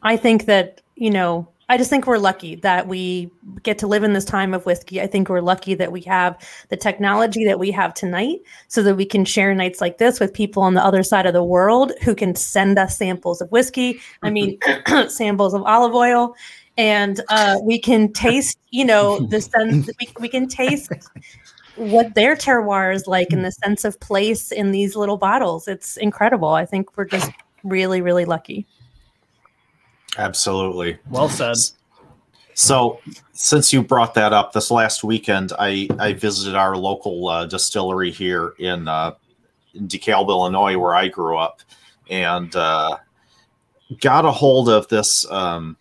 I 0.03 0.17
think 0.17 0.47
that 0.47 0.81
you 0.97 1.11
know, 1.11 1.49
I 1.69 1.79
just 1.79 1.91
think 1.91 2.07
we're 2.07 2.19
lucky 2.19 2.55
that 2.57 2.87
we 2.87 3.31
get 3.62 3.79
to 3.79 3.87
live 3.87 4.05
in 4.05 4.12
this 4.12 4.25
time 4.25 4.53
of 4.53 4.67
whiskey. 4.67 5.01
I 5.01 5.07
think 5.07 5.29
we're 5.29 5.41
lucky 5.41 5.75
that 5.75 5.91
we 5.91 6.03
have 6.03 6.38
the 6.69 6.77
technology 6.77 7.45
that 7.47 7.59
we 7.59 7.71
have 7.71 7.95
tonight, 7.95 8.41
so 8.69 8.83
that 8.83 8.97
we 8.97 9.07
can 9.07 9.25
share 9.25 9.55
nights 9.55 9.81
like 9.81 9.99
this 9.99 10.21
with 10.21 10.35
people 10.35 10.62
on 10.62 10.75
the 10.75 10.85
other 10.85 11.03
side 11.03 11.27
of 11.27 11.33
the 11.33 11.43
world 11.43 11.93
who 12.03 12.15
can 12.15 12.35
send 12.35 12.79
us 12.79 12.97
samples 12.97 13.41
of 13.41 13.51
whiskey. 13.51 14.01
I 14.23 14.31
mean, 14.31 14.59
samples 15.09 15.55
of 15.55 15.62
olive 15.62 15.95
oil. 15.95 16.35
And 16.79 17.21
uh, 17.29 17.59
we 17.62 17.79
can 17.79 18.12
taste, 18.12 18.59
you 18.71 18.85
know, 18.85 19.21
the 19.27 19.41
sense 19.41 19.91
we, 20.01 20.09
we 20.21 20.29
can 20.29 20.49
taste 20.49 20.91
what 21.77 22.15
their 22.15 22.37
terroir 22.37 22.95
is 22.95 23.07
like 23.07 23.33
in 23.33 23.43
the 23.43 23.53
sense 23.53 23.85
of 23.85 23.99
place 24.01 24.53
in 24.53 24.73
these 24.73 24.97
little 24.97 25.17
bottles. 25.17 25.69
It's 25.69 25.97
incredible. 25.97 26.49
I 26.49 26.67
think 26.67 26.97
we're 26.97 27.05
just 27.05 27.31
really, 27.65 28.01
really 28.01 28.25
lucky. 28.25 28.67
Absolutely. 30.18 30.98
Well 31.11 31.29
said. 31.29 31.57
So, 32.55 33.01
since 33.33 33.72
you 33.72 33.83
brought 33.83 34.14
that 34.14 34.33
up, 34.33 34.53
this 34.53 34.70
last 34.70 35.03
weekend 35.03 35.53
I, 35.59 35.88
I 35.98 36.12
visited 36.12 36.55
our 36.55 36.77
local 36.77 37.29
uh, 37.29 37.46
distillery 37.46 38.11
here 38.11 38.55
in, 38.59 38.88
uh, 38.88 39.14
in 39.75 39.88
DeKalb, 39.88 40.29
Illinois, 40.29 40.77
where 40.77 40.94
I 40.94 41.09
grew 41.09 41.38
up, 41.38 41.61
and 42.11 42.55
uh, 42.55 42.98
got 44.01 44.27
a 44.27 44.31
hold 44.31 44.68
of 44.68 44.87
this 44.88 45.29
um, 45.31 45.77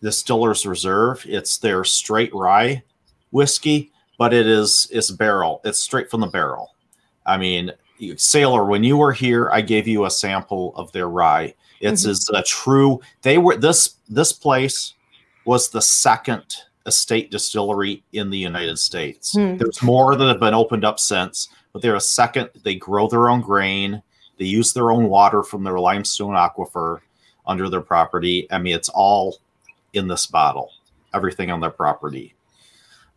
Distiller's 0.00 0.64
Reserve. 0.64 1.24
It's 1.26 1.58
their 1.58 1.82
straight 1.84 2.32
rye 2.34 2.82
whiskey, 3.32 3.90
but 4.18 4.32
it 4.32 4.46
is 4.46 4.88
it's 4.92 5.10
barrel. 5.10 5.60
It's 5.64 5.80
straight 5.80 6.10
from 6.10 6.20
the 6.20 6.26
barrel. 6.28 6.74
I 7.26 7.36
mean, 7.36 7.72
Sailor, 8.16 8.64
when 8.64 8.84
you 8.84 8.96
were 8.96 9.12
here, 9.12 9.50
I 9.50 9.60
gave 9.60 9.88
you 9.88 10.04
a 10.04 10.10
sample 10.10 10.74
of 10.76 10.92
their 10.92 11.08
rye. 11.08 11.54
It's 11.80 12.04
Mhm. 12.06 12.10
as 12.10 12.28
a 12.30 12.42
true. 12.42 13.00
They 13.22 13.38
were 13.38 13.56
this 13.56 13.96
this 14.08 14.32
place 14.32 14.94
was 15.44 15.68
the 15.68 15.82
second 15.82 16.44
estate 16.86 17.30
distillery 17.30 18.02
in 18.12 18.30
the 18.30 18.38
United 18.38 18.78
States. 18.78 19.32
Hmm. 19.32 19.56
There's 19.56 19.82
more 19.82 20.14
that 20.16 20.28
have 20.28 20.40
been 20.40 20.54
opened 20.54 20.84
up 20.84 21.00
since, 21.00 21.48
but 21.72 21.82
they're 21.82 21.96
a 21.96 22.00
second. 22.00 22.50
They 22.62 22.76
grow 22.76 23.08
their 23.08 23.28
own 23.28 23.40
grain. 23.40 24.02
They 24.38 24.44
use 24.44 24.72
their 24.72 24.92
own 24.92 25.08
water 25.08 25.42
from 25.42 25.64
their 25.64 25.78
limestone 25.80 26.34
aquifer 26.34 27.00
under 27.46 27.68
their 27.68 27.80
property. 27.80 28.46
I 28.50 28.58
mean, 28.58 28.74
it's 28.74 28.88
all 28.88 29.38
in 29.92 30.06
this 30.08 30.26
bottle. 30.26 30.70
Everything 31.14 31.50
on 31.50 31.60
their 31.60 31.70
property. 31.70 32.34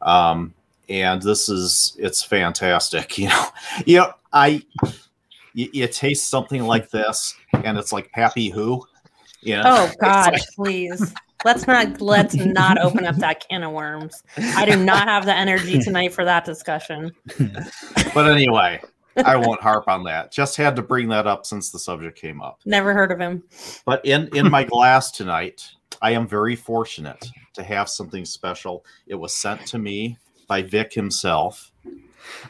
Um, 0.01 0.53
and 0.87 1.21
this 1.21 1.49
is 1.49 1.95
it's 1.99 2.23
fantastic. 2.23 3.17
You 3.17 3.29
know, 3.29 3.45
you 3.85 3.97
know, 3.97 4.13
I 4.33 4.63
you, 5.53 5.69
you 5.73 5.87
taste 5.87 6.29
something 6.29 6.63
like 6.63 6.89
this, 6.89 7.35
and 7.53 7.77
it's 7.77 7.91
like 7.91 8.11
Pappy 8.11 8.49
Who. 8.49 8.85
You 9.41 9.57
know? 9.57 9.63
Oh 9.65 9.91
God, 9.99 10.33
like- 10.33 10.41
please. 10.55 11.13
Let's 11.45 11.65
not 11.67 12.01
let's 12.01 12.35
not 12.35 12.77
open 12.79 13.05
up 13.05 13.15
that 13.17 13.47
can 13.47 13.63
of 13.63 13.71
worms. 13.71 14.23
I 14.37 14.65
do 14.65 14.75
not 14.75 15.07
have 15.07 15.25
the 15.25 15.33
energy 15.33 15.79
tonight 15.79 16.13
for 16.13 16.25
that 16.25 16.43
discussion. 16.43 17.13
but 18.13 18.29
anyway, 18.29 18.81
I 19.15 19.37
won't 19.37 19.61
harp 19.61 19.87
on 19.87 20.03
that. 20.03 20.33
Just 20.33 20.57
had 20.57 20.75
to 20.75 20.81
bring 20.81 21.07
that 21.09 21.27
up 21.27 21.45
since 21.45 21.71
the 21.71 21.79
subject 21.79 22.19
came 22.19 22.41
up. 22.41 22.59
Never 22.65 22.93
heard 22.93 23.13
of 23.13 23.19
him. 23.19 23.43
But 23.85 24.05
in 24.05 24.29
in 24.35 24.51
my 24.51 24.65
glass 24.65 25.11
tonight, 25.11 25.65
I 26.01 26.11
am 26.11 26.27
very 26.27 26.57
fortunate 26.57 27.25
to 27.53 27.63
have 27.63 27.87
something 27.87 28.25
special. 28.25 28.85
It 29.07 29.15
was 29.15 29.33
sent 29.33 29.65
to 29.67 29.79
me 29.79 30.17
by 30.47 30.61
Vic 30.61 30.93
himself. 30.93 31.71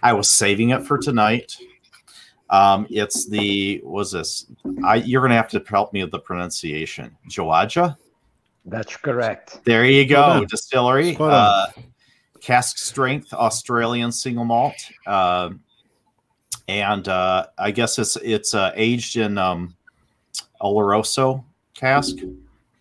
I 0.02 0.14
was 0.14 0.30
saving 0.30 0.70
it 0.70 0.84
for 0.84 0.98
tonight. 0.98 1.58
Um, 2.50 2.88
it's 2.90 3.28
the 3.30 3.80
what 3.84 3.94
was 3.94 4.12
this? 4.12 4.46
I 4.84 4.96
you're 4.96 5.22
gonna 5.22 5.36
have 5.36 5.50
to 5.50 5.64
help 5.68 5.94
me 5.94 6.02
with 6.04 6.12
the 6.12 6.20
pronunciation. 6.20 7.16
Joadja. 7.30 7.96
That's 8.66 8.98
correct. 8.98 9.62
There 9.66 9.86
you 9.86 10.06
go. 10.06 10.46
Distillery. 10.46 11.16
Uh, 11.20 11.68
cask 12.42 12.78
strength 12.78 13.34
Australian 13.34 14.12
single 14.12 14.46
malt. 14.46 14.76
Um 15.06 15.62
and 16.68 17.08
uh, 17.08 17.48
I 17.58 17.72
guess 17.72 17.98
it's 17.98 18.16
it's 18.18 18.54
uh, 18.54 18.72
aged 18.76 19.16
in 19.18 19.40
um, 19.40 19.76
Oloroso 20.62 21.44
cask. 21.74 22.16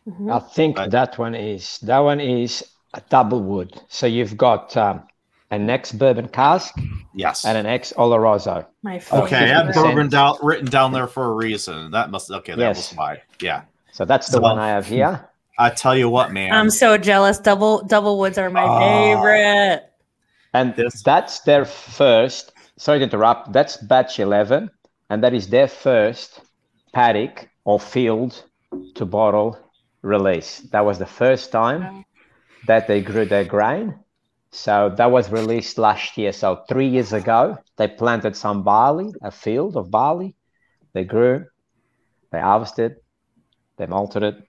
Mhm. 0.06 0.30
I 0.30 0.38
think 0.40 0.78
Right. 0.78 0.90
that 0.90 1.18
one 1.18 1.34
is 1.34 1.78
that 1.80 1.98
one 1.98 2.20
is 2.20 2.62
a 2.94 3.00
double 3.08 3.40
wood. 3.42 3.80
So 3.88 4.06
you've 4.06 4.36
got 4.36 4.76
um, 4.76 5.02
an 5.51 5.68
ex 5.70 5.92
bourbon 5.92 6.28
cask 6.28 6.74
Yes. 7.14 7.44
and 7.44 7.57
an 7.57 7.66
ex 7.66 7.92
Oloroso. 7.96 8.66
My 8.82 8.99
favorite. 8.99 9.24
Okay, 9.26 9.36
I 9.51 9.64
had 9.64 9.74
bourbon 9.74 10.09
down 10.09 10.36
written 10.42 10.66
down 10.66 10.92
there 10.92 11.07
for 11.07 11.24
a 11.24 11.32
reason. 11.32 11.90
That 11.90 12.11
must 12.11 12.30
okay. 12.30 12.53
That 12.53 12.59
Yes. 12.61 12.90
was 12.90 12.96
why. 12.99 13.22
Yeah. 13.40 13.62
So 13.92 14.05
that's 14.05 14.26
the 14.28 14.34
So- 14.34 14.40
one 14.40 14.59
I 14.59 14.68
have 14.68 14.86
here. 14.86 15.28
I 15.59 15.70
tell 15.70 15.96
you 15.96 16.09
what, 16.09 16.30
man. 16.32 16.53
I'm 16.53 16.70
so 16.70 16.96
jealous. 16.99 17.38
Double 17.38 17.82
double 17.82 18.18
woods 18.18 18.38
are 18.38 18.51
my 18.51 18.64
Oh. 18.64 18.78
favorite. 18.78 19.84
And 20.55 20.74
This- 20.76 21.03
that's 21.03 21.40
their 21.40 21.64
first, 21.64 22.53
sorry 22.76 22.99
to 23.01 23.05
interrupt, 23.05 23.53
that's 23.53 23.76
batch 23.76 24.18
11. 24.20 24.70
And 25.11 25.22
that 25.24 25.34
is 25.34 25.49
their 25.49 25.66
first 25.68 26.40
paddock 26.92 27.49
or 27.64 27.80
field 27.80 28.44
to 28.94 29.05
bottle 29.07 29.59
release. 30.03 30.61
That 30.72 30.84
was 30.84 30.99
the 30.99 31.07
first 31.07 31.51
time 31.53 32.05
that 32.66 32.86
they 32.86 33.01
grew 33.01 33.24
their 33.24 33.44
grain. 33.44 33.94
So 34.51 34.94
that 34.96 35.11
was 35.11 35.30
released 35.30 35.78
last 35.78 36.16
year. 36.16 36.32
So 36.32 36.64
three 36.68 36.88
years 36.88 37.12
ago, 37.12 37.59
they 37.76 37.88
planted 37.88 38.34
some 38.36 38.62
barley, 38.62 39.12
a 39.22 39.30
field 39.30 39.76
of 39.76 39.90
barley. 39.90 40.34
They 40.94 41.05
grew, 41.05 41.44
they 42.32 42.40
harvested, 42.40 42.96
they 43.76 43.86
malted 43.86 44.22
it, 44.22 44.49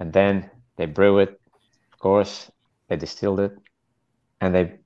and 0.00 0.12
then 0.12 0.50
they 0.76 0.86
brew 0.86 1.18
it. 1.18 1.40
Of 1.92 1.98
course, 1.98 2.50
they 2.88 2.96
distilled 2.96 3.40
it, 3.40 3.52
and 4.40 4.54
they 4.54 4.78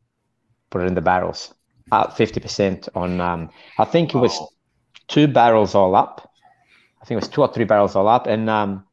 put 0.70 0.82
it 0.82 0.86
in 0.86 0.94
the 0.94 1.00
barrels. 1.00 1.54
Uh, 1.92 2.08
50% 2.08 2.88
on, 2.96 3.20
um, 3.20 3.50
I 3.78 3.84
think 3.84 4.12
it 4.12 4.18
was 4.18 4.38
two 5.06 5.28
barrels 5.28 5.76
all 5.76 5.94
up. 5.94 6.28
I 7.00 7.04
think 7.04 7.16
it 7.16 7.24
was 7.24 7.28
two 7.28 7.42
or 7.42 7.52
three 7.52 7.64
barrels 7.64 7.94
all 7.94 8.08
up, 8.08 8.26
and 8.26 8.50
um, 8.50 8.84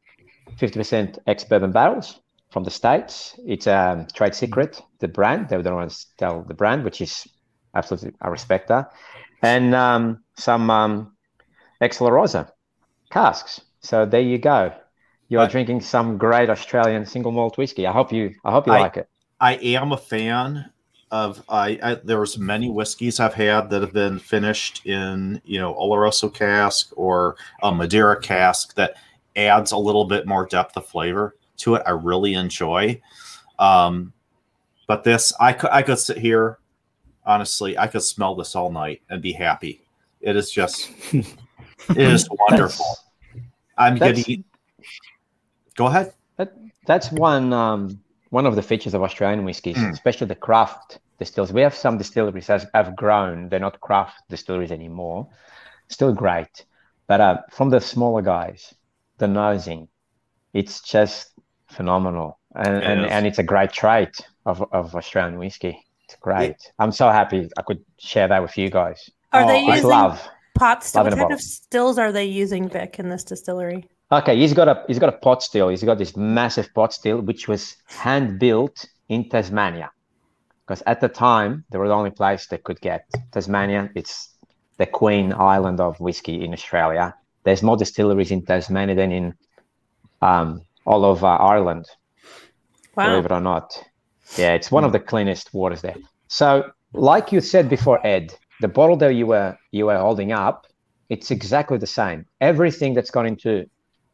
50% 0.59 1.17
ex 1.25 1.43
bourbon 1.43 1.71
barrels 1.71 2.19
from 2.53 2.63
the 2.63 2.71
States. 2.71 3.37
It's 3.45 3.67
a 3.67 3.75
um, 3.75 4.07
trade 4.13 4.35
secret, 4.35 4.79
the 4.99 5.07
brand. 5.07 5.49
They 5.49 5.59
don't 5.61 5.73
want 5.73 5.91
to 5.91 6.05
tell 6.17 6.43
the 6.43 6.53
brand, 6.53 6.83
which 6.85 7.01
is 7.01 7.27
absolutely, 7.73 8.13
I 8.21 8.27
respect 8.27 8.67
that. 8.69 8.93
And 9.41 9.73
um, 9.73 10.23
some 10.37 10.69
um, 10.69 11.17
casks. 13.09 13.59
So 13.81 14.05
there 14.05 14.21
you 14.21 14.37
go. 14.37 14.71
You 15.27 15.39
are 15.39 15.45
But- 15.45 15.51
drinking 15.51 15.81
some 15.81 16.17
great 16.17 16.49
Australian 16.49 17.05
single 17.05 17.31
malt 17.31 17.57
whiskey. 17.57 17.87
I 17.87 17.91
hope 17.91 18.13
you, 18.13 18.35
I 18.45 18.51
hope 18.51 18.67
you 18.67 18.73
I- 18.73 18.79
like 18.79 18.97
it. 18.97 19.09
I 19.41 19.55
am 19.55 19.91
a 19.91 19.97
fan 19.97 20.69
of 21.11 21.43
I, 21.49 21.77
I 21.83 21.95
there's 21.95 22.37
many 22.37 22.69
whiskeys 22.69 23.19
I've 23.19 23.33
had 23.33 23.69
that 23.71 23.81
have 23.81 23.91
been 23.91 24.19
finished 24.19 24.85
in 24.85 25.41
you 25.43 25.59
know 25.59 25.73
Oloroso 25.73 26.33
cask 26.33 26.91
or 26.95 27.35
a 27.61 27.71
Madeira 27.71 28.19
cask 28.21 28.73
that 28.75 28.95
adds 29.35 29.71
a 29.73 29.77
little 29.77 30.05
bit 30.05 30.25
more 30.25 30.45
depth 30.45 30.77
of 30.77 30.85
flavor 30.87 31.35
to 31.63 31.75
it. 31.75 31.83
I 31.85 31.91
really 31.91 32.33
enjoy. 32.35 33.01
Um, 33.59 34.13
but 34.87 35.03
this 35.03 35.33
I 35.39 35.53
could 35.53 35.69
I 35.71 35.81
could 35.81 35.99
sit 35.99 36.17
here 36.17 36.59
honestly 37.25 37.77
I 37.77 37.87
could 37.87 38.03
smell 38.03 38.35
this 38.35 38.55
all 38.55 38.71
night 38.71 39.01
and 39.09 39.21
be 39.21 39.31
happy. 39.31 39.81
It 40.21 40.35
is 40.35 40.51
just 40.51 40.89
it 41.13 41.25
is 41.97 42.27
wonderful. 42.49 42.85
I'm 43.77 43.95
getting. 43.95 44.43
Go 45.75 45.87
ahead. 45.87 46.13
That, 46.37 46.53
that's 46.85 47.11
one 47.11 47.53
um, 47.53 47.99
one 48.29 48.45
of 48.45 48.55
the 48.55 48.61
features 48.61 48.93
of 48.93 49.01
Australian 49.03 49.45
whiskies, 49.45 49.77
Mm. 49.77 49.93
especially 49.93 50.27
the 50.27 50.35
craft 50.35 50.99
distilleries. 51.19 51.53
We 51.53 51.61
have 51.61 51.75
some 51.75 51.97
distilleries 51.97 52.47
that 52.47 52.69
have 52.73 52.95
grown; 52.95 53.49
they're 53.49 53.59
not 53.59 53.79
craft 53.81 54.17
distilleries 54.29 54.71
anymore. 54.71 55.27
Still 55.87 56.13
great, 56.13 56.65
but 57.07 57.21
uh, 57.21 57.37
from 57.51 57.69
the 57.69 57.79
smaller 57.79 58.21
guys, 58.21 58.73
the 59.17 59.27
nosing, 59.27 59.87
it's 60.53 60.81
just 60.81 61.32
phenomenal, 61.73 62.39
and 62.55 62.75
It 62.83 62.83
and, 62.83 63.05
and 63.05 63.27
it's 63.27 63.39
a 63.39 63.43
great 63.43 63.71
trait 63.71 64.21
of, 64.45 64.63
of 64.71 64.95
Australian 64.95 65.37
whiskey. 65.39 65.75
It's 66.05 66.15
great. 66.17 66.57
I'm 66.79 66.91
so 66.91 67.09
happy 67.09 67.49
I 67.57 67.61
could 67.63 67.83
share 67.99 68.27
that 68.27 68.41
with 68.41 68.57
you 68.57 68.69
guys. 68.69 69.09
Are 69.33 69.43
Oh, 69.43 69.47
they 69.47 69.61
I 69.67 69.75
I 69.75 69.75
using 69.75 69.89
love. 69.89 70.29
pot 70.55 70.83
still? 70.83 71.03
What 71.03 71.15
kind 71.15 71.31
of 71.31 71.41
stills 71.41 71.97
are 71.97 72.11
they 72.11 72.25
using, 72.25 72.69
Vic, 72.69 72.99
in 72.99 73.09
this 73.09 73.23
distillery? 73.23 73.89
Okay, 74.11 74.35
he's 74.37 74.53
got 74.53 74.67
a 74.67 74.83
he's 74.87 74.99
got 74.99 75.09
a 75.09 75.17
pot 75.17 75.41
still. 75.43 75.69
He's 75.69 75.83
got 75.83 75.97
this 75.97 76.15
massive 76.15 76.73
pot 76.73 76.93
still, 76.93 77.21
which 77.21 77.47
was 77.47 77.75
hand 77.87 78.39
built 78.39 78.85
in 79.09 79.27
Tasmania, 79.29 79.91
because 80.65 80.83
at 80.85 81.01
the 81.01 81.09
time 81.09 81.63
they 81.69 81.77
were 81.79 81.87
the 81.87 81.93
only 81.95 82.11
place 82.11 82.47
they 82.47 82.59
could 82.59 82.79
get 82.81 83.05
Tasmania. 83.31 83.89
It's 83.95 84.29
the 84.77 84.85
Queen 84.85 85.33
Island 85.33 85.79
of 85.79 85.99
whiskey 85.99 86.43
in 86.45 86.53
Australia. 86.53 87.15
There's 87.43 87.63
more 87.63 87.77
distilleries 87.77 88.31
in 88.31 88.45
Tasmania 88.45 88.95
than 88.95 89.11
in 89.11 89.33
um, 90.21 90.61
all 90.85 91.05
of 91.05 91.23
uh, 91.23 91.27
Ireland. 91.27 91.85
Wow. 92.95 93.07
Believe 93.09 93.25
it 93.25 93.31
or 93.31 93.41
not, 93.41 93.73
yeah, 94.37 94.53
it's 94.53 94.71
one 94.71 94.83
of 94.83 94.91
the 94.91 94.99
cleanest 94.99 95.53
waters 95.53 95.81
there. 95.81 95.95
So, 96.27 96.71
like 96.93 97.31
you 97.31 97.41
said 97.41 97.69
before, 97.69 98.05
Ed, 98.05 98.33
the 98.61 98.67
bottle 98.67 98.95
that 98.97 99.15
you 99.15 99.25
were 99.27 99.57
you 99.71 99.85
were 99.87 99.97
holding 99.97 100.31
up, 100.31 100.67
it's 101.09 101.31
exactly 101.31 101.77
the 101.77 101.87
same. 101.87 102.25
Everything 102.39 102.93
that's 102.93 103.09
gone 103.11 103.25
into 103.25 103.65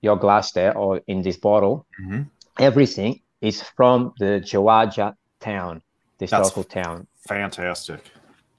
your 0.02 0.16
glass 0.16 0.52
there 0.54 0.76
or 0.78 1.02
in 1.08 1.22
this 1.22 1.36
bottle, 1.38 1.86
Mhm. 2.02 2.30
everything 2.60 3.22
is 3.42 3.62
from 3.62 4.14
the 4.20 4.42
Joadja 4.42 5.14
town, 5.42 5.82
the 6.20 6.28
local 6.32 6.64
town. 6.64 7.08
Fantastic. 7.28 8.00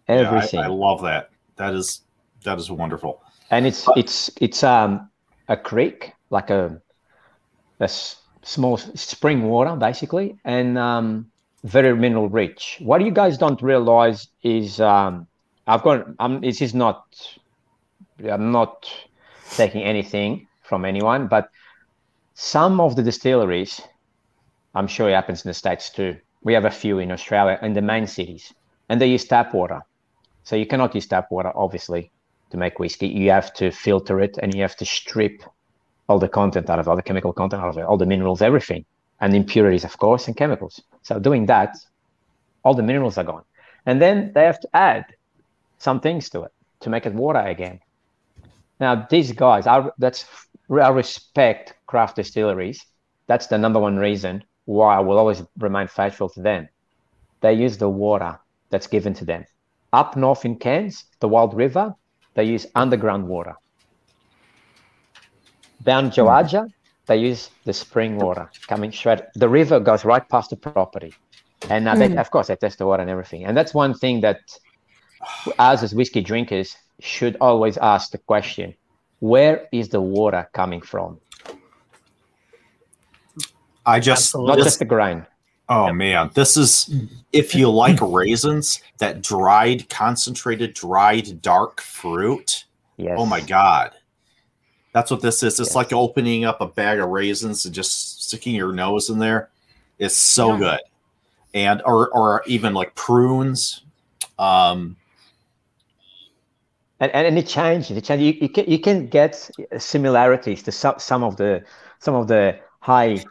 Yeah, 0.08 0.14
I- 0.14 0.18
Everything, 0.18 0.60
I, 0.60 0.66
love 0.66 1.02
that. 1.02 1.30
That 1.56 1.74
is 1.74 2.02
that 2.44 2.58
is 2.58 2.70
wonderful. 2.70 3.22
and 3.50 3.66
it's 3.66 3.86
it's 3.96 4.30
it's 4.40 4.62
um 4.62 5.10
a 5.48 5.56
creek, 5.56 6.12
like 6.30 6.50
a 6.50 6.80
a 7.80 7.88
small 8.42 8.76
spring 8.76 9.42
water 9.48 9.76
basically, 9.76 10.38
and 10.44 10.78
um 10.78 11.30
very 11.64 11.94
mineral 11.94 12.28
rich. 12.28 12.78
What 12.80 13.02
you 13.02 13.10
guys 13.10 13.38
don't 13.38 13.60
realize 13.62 14.28
is 14.42 14.80
um 14.80 15.26
I've 15.66 15.82
got 15.82 16.06
I'm 16.18 16.40
this 16.40 16.60
is 16.62 16.74
not 16.74 17.04
I'm 18.30 18.52
not 18.52 18.90
taking 19.50 19.82
anything 19.82 20.46
from 20.62 20.84
anyone, 20.84 21.26
but 21.26 21.50
some 22.34 22.80
of 22.80 22.96
the 22.96 23.02
distilleries, 23.02 23.80
I'm 24.74 24.86
sure 24.86 25.10
it 25.10 25.14
happens 25.14 25.44
in 25.44 25.50
the 25.50 25.54
States 25.54 25.90
too. 25.90 26.16
We 26.42 26.54
have 26.54 26.64
a 26.64 26.70
few 26.70 26.98
in 26.98 27.12
Australia 27.12 27.58
in 27.60 27.74
the 27.74 27.82
main 27.82 28.06
cities, 28.06 28.52
and 28.88 29.00
they 29.00 29.08
use 29.08 29.24
tap 29.24 29.52
water. 29.52 29.82
So 30.44 30.56
you 30.56 30.66
cannot 30.66 30.94
use 30.94 31.06
tap 31.06 31.30
water, 31.30 31.52
obviously, 31.54 32.10
to 32.50 32.56
make 32.56 32.78
whiskey. 32.78 33.08
You 33.08 33.30
have 33.30 33.52
to 33.54 33.70
filter 33.70 34.20
it 34.20 34.38
and 34.42 34.54
you 34.54 34.62
have 34.62 34.76
to 34.76 34.84
strip 34.84 35.42
all 36.10 36.18
the 36.18 36.28
content 36.28 36.68
out 36.68 36.80
of 36.80 36.88
all 36.88 36.96
the 36.96 37.02
chemical 37.02 37.32
content 37.32 37.62
out 37.62 37.68
of 37.68 37.78
it, 37.78 37.84
all 37.84 37.96
the 37.96 38.04
minerals, 38.04 38.42
everything, 38.42 38.84
and 39.20 39.32
impurities, 39.32 39.84
of 39.84 39.96
course, 39.96 40.26
and 40.26 40.36
chemicals. 40.36 40.82
So 41.02 41.20
doing 41.20 41.46
that, 41.46 41.76
all 42.64 42.74
the 42.74 42.82
minerals 42.82 43.16
are 43.16 43.22
gone. 43.22 43.44
And 43.86 44.02
then 44.02 44.32
they 44.34 44.44
have 44.44 44.58
to 44.60 44.68
add 44.74 45.04
some 45.78 46.00
things 46.00 46.28
to 46.30 46.42
it 46.42 46.52
to 46.80 46.90
make 46.90 47.06
it 47.06 47.14
water 47.14 47.38
again. 47.38 47.78
Now, 48.80 49.06
these 49.08 49.30
guys, 49.30 49.68
I, 49.68 49.88
that's 49.98 50.24
I 50.68 50.88
respect 50.88 51.74
craft 51.86 52.16
distilleries. 52.16 52.84
That's 53.28 53.46
the 53.46 53.58
number 53.58 53.78
one 53.78 53.96
reason 53.96 54.42
why 54.64 54.96
I 54.96 55.00
will 55.00 55.16
always 55.16 55.44
remain 55.58 55.86
faithful 55.86 56.28
to 56.30 56.42
them. 56.42 56.68
They 57.40 57.54
use 57.54 57.78
the 57.78 57.88
water 57.88 58.40
that's 58.70 58.88
given 58.88 59.14
to 59.14 59.24
them. 59.24 59.44
Up 59.92 60.16
north 60.16 60.44
in 60.44 60.56
Cairns, 60.56 61.04
the 61.20 61.28
Wild 61.28 61.54
River, 61.54 61.94
they 62.34 62.44
use 62.44 62.66
underground 62.74 63.28
water. 63.28 63.54
Down 65.82 66.10
Joadja, 66.10 66.70
they 67.06 67.16
use 67.16 67.50
the 67.64 67.72
spring 67.72 68.18
water 68.18 68.50
coming 68.68 68.92
straight. 68.92 69.20
The 69.34 69.48
river 69.48 69.80
goes 69.80 70.04
right 70.04 70.26
past 70.28 70.50
the 70.50 70.56
property, 70.56 71.14
and 71.68 71.88
uh, 71.88 71.94
they, 71.94 72.16
of 72.16 72.30
course 72.30 72.48
they 72.48 72.56
test 72.56 72.78
the 72.78 72.86
water 72.86 73.02
and 73.02 73.10
everything. 73.10 73.44
And 73.44 73.56
that's 73.56 73.74
one 73.74 73.94
thing 73.94 74.20
that 74.20 74.40
us 75.58 75.82
as 75.82 75.94
whiskey 75.94 76.20
drinkers 76.20 76.76
should 77.00 77.36
always 77.40 77.78
ask 77.78 78.10
the 78.10 78.18
question: 78.18 78.74
Where 79.20 79.68
is 79.72 79.88
the 79.88 80.00
water 80.00 80.48
coming 80.52 80.82
from? 80.82 81.18
I 83.86 83.98
just 83.98 84.28
Absolutely. 84.28 84.48
Not 84.48 84.56
this- 84.56 84.66
just 84.66 84.78
the 84.78 84.84
grain. 84.84 85.26
oh 85.68 85.92
man, 85.92 86.30
this 86.34 86.56
is 86.56 86.94
if 87.32 87.54
you 87.54 87.70
like 87.70 87.98
raisins, 88.00 88.82
that 88.98 89.22
dried, 89.22 89.88
concentrated, 89.88 90.74
dried, 90.74 91.40
dark 91.40 91.80
fruit. 91.80 92.66
Yes. 92.96 93.16
Oh 93.18 93.24
my 93.24 93.40
god. 93.40 93.92
That's 94.92 95.10
what 95.10 95.22
this 95.22 95.42
is. 95.42 95.60
It's 95.60 95.70
Yes. 95.70 95.74
like 95.74 95.92
opening 95.92 96.44
up 96.44 96.60
a 96.60 96.66
bag 96.66 96.98
of 96.98 97.08
raisins 97.10 97.64
and 97.64 97.74
just 97.74 98.24
sticking 98.24 98.54
your 98.54 98.72
nose 98.72 99.08
in 99.08 99.18
there. 99.18 99.50
It's 99.98 100.16
so 100.16 100.52
Yeah. 100.52 100.58
good. 100.58 100.80
And 101.54 101.82
or 101.84 102.08
or 102.10 102.42
even 102.46 102.74
like 102.74 102.94
prunes. 102.94 103.82
Um 104.38 104.96
and, 106.98 107.12
and, 107.14 107.26
and 107.26 107.38
it 107.38 107.46
changes. 107.46 107.96
It 107.96 108.04
changes. 108.04 108.26
You, 108.26 108.38
you 108.40 108.48
can 108.48 108.70
you 108.70 108.78
can 108.78 109.06
get 109.06 109.50
similarities 109.78 110.62
to 110.64 110.72
some, 110.72 110.98
some 110.98 111.22
of 111.22 111.36
the 111.36 111.64
some 111.98 112.14
of 112.14 112.28
the 112.28 112.58
high, 112.80 113.24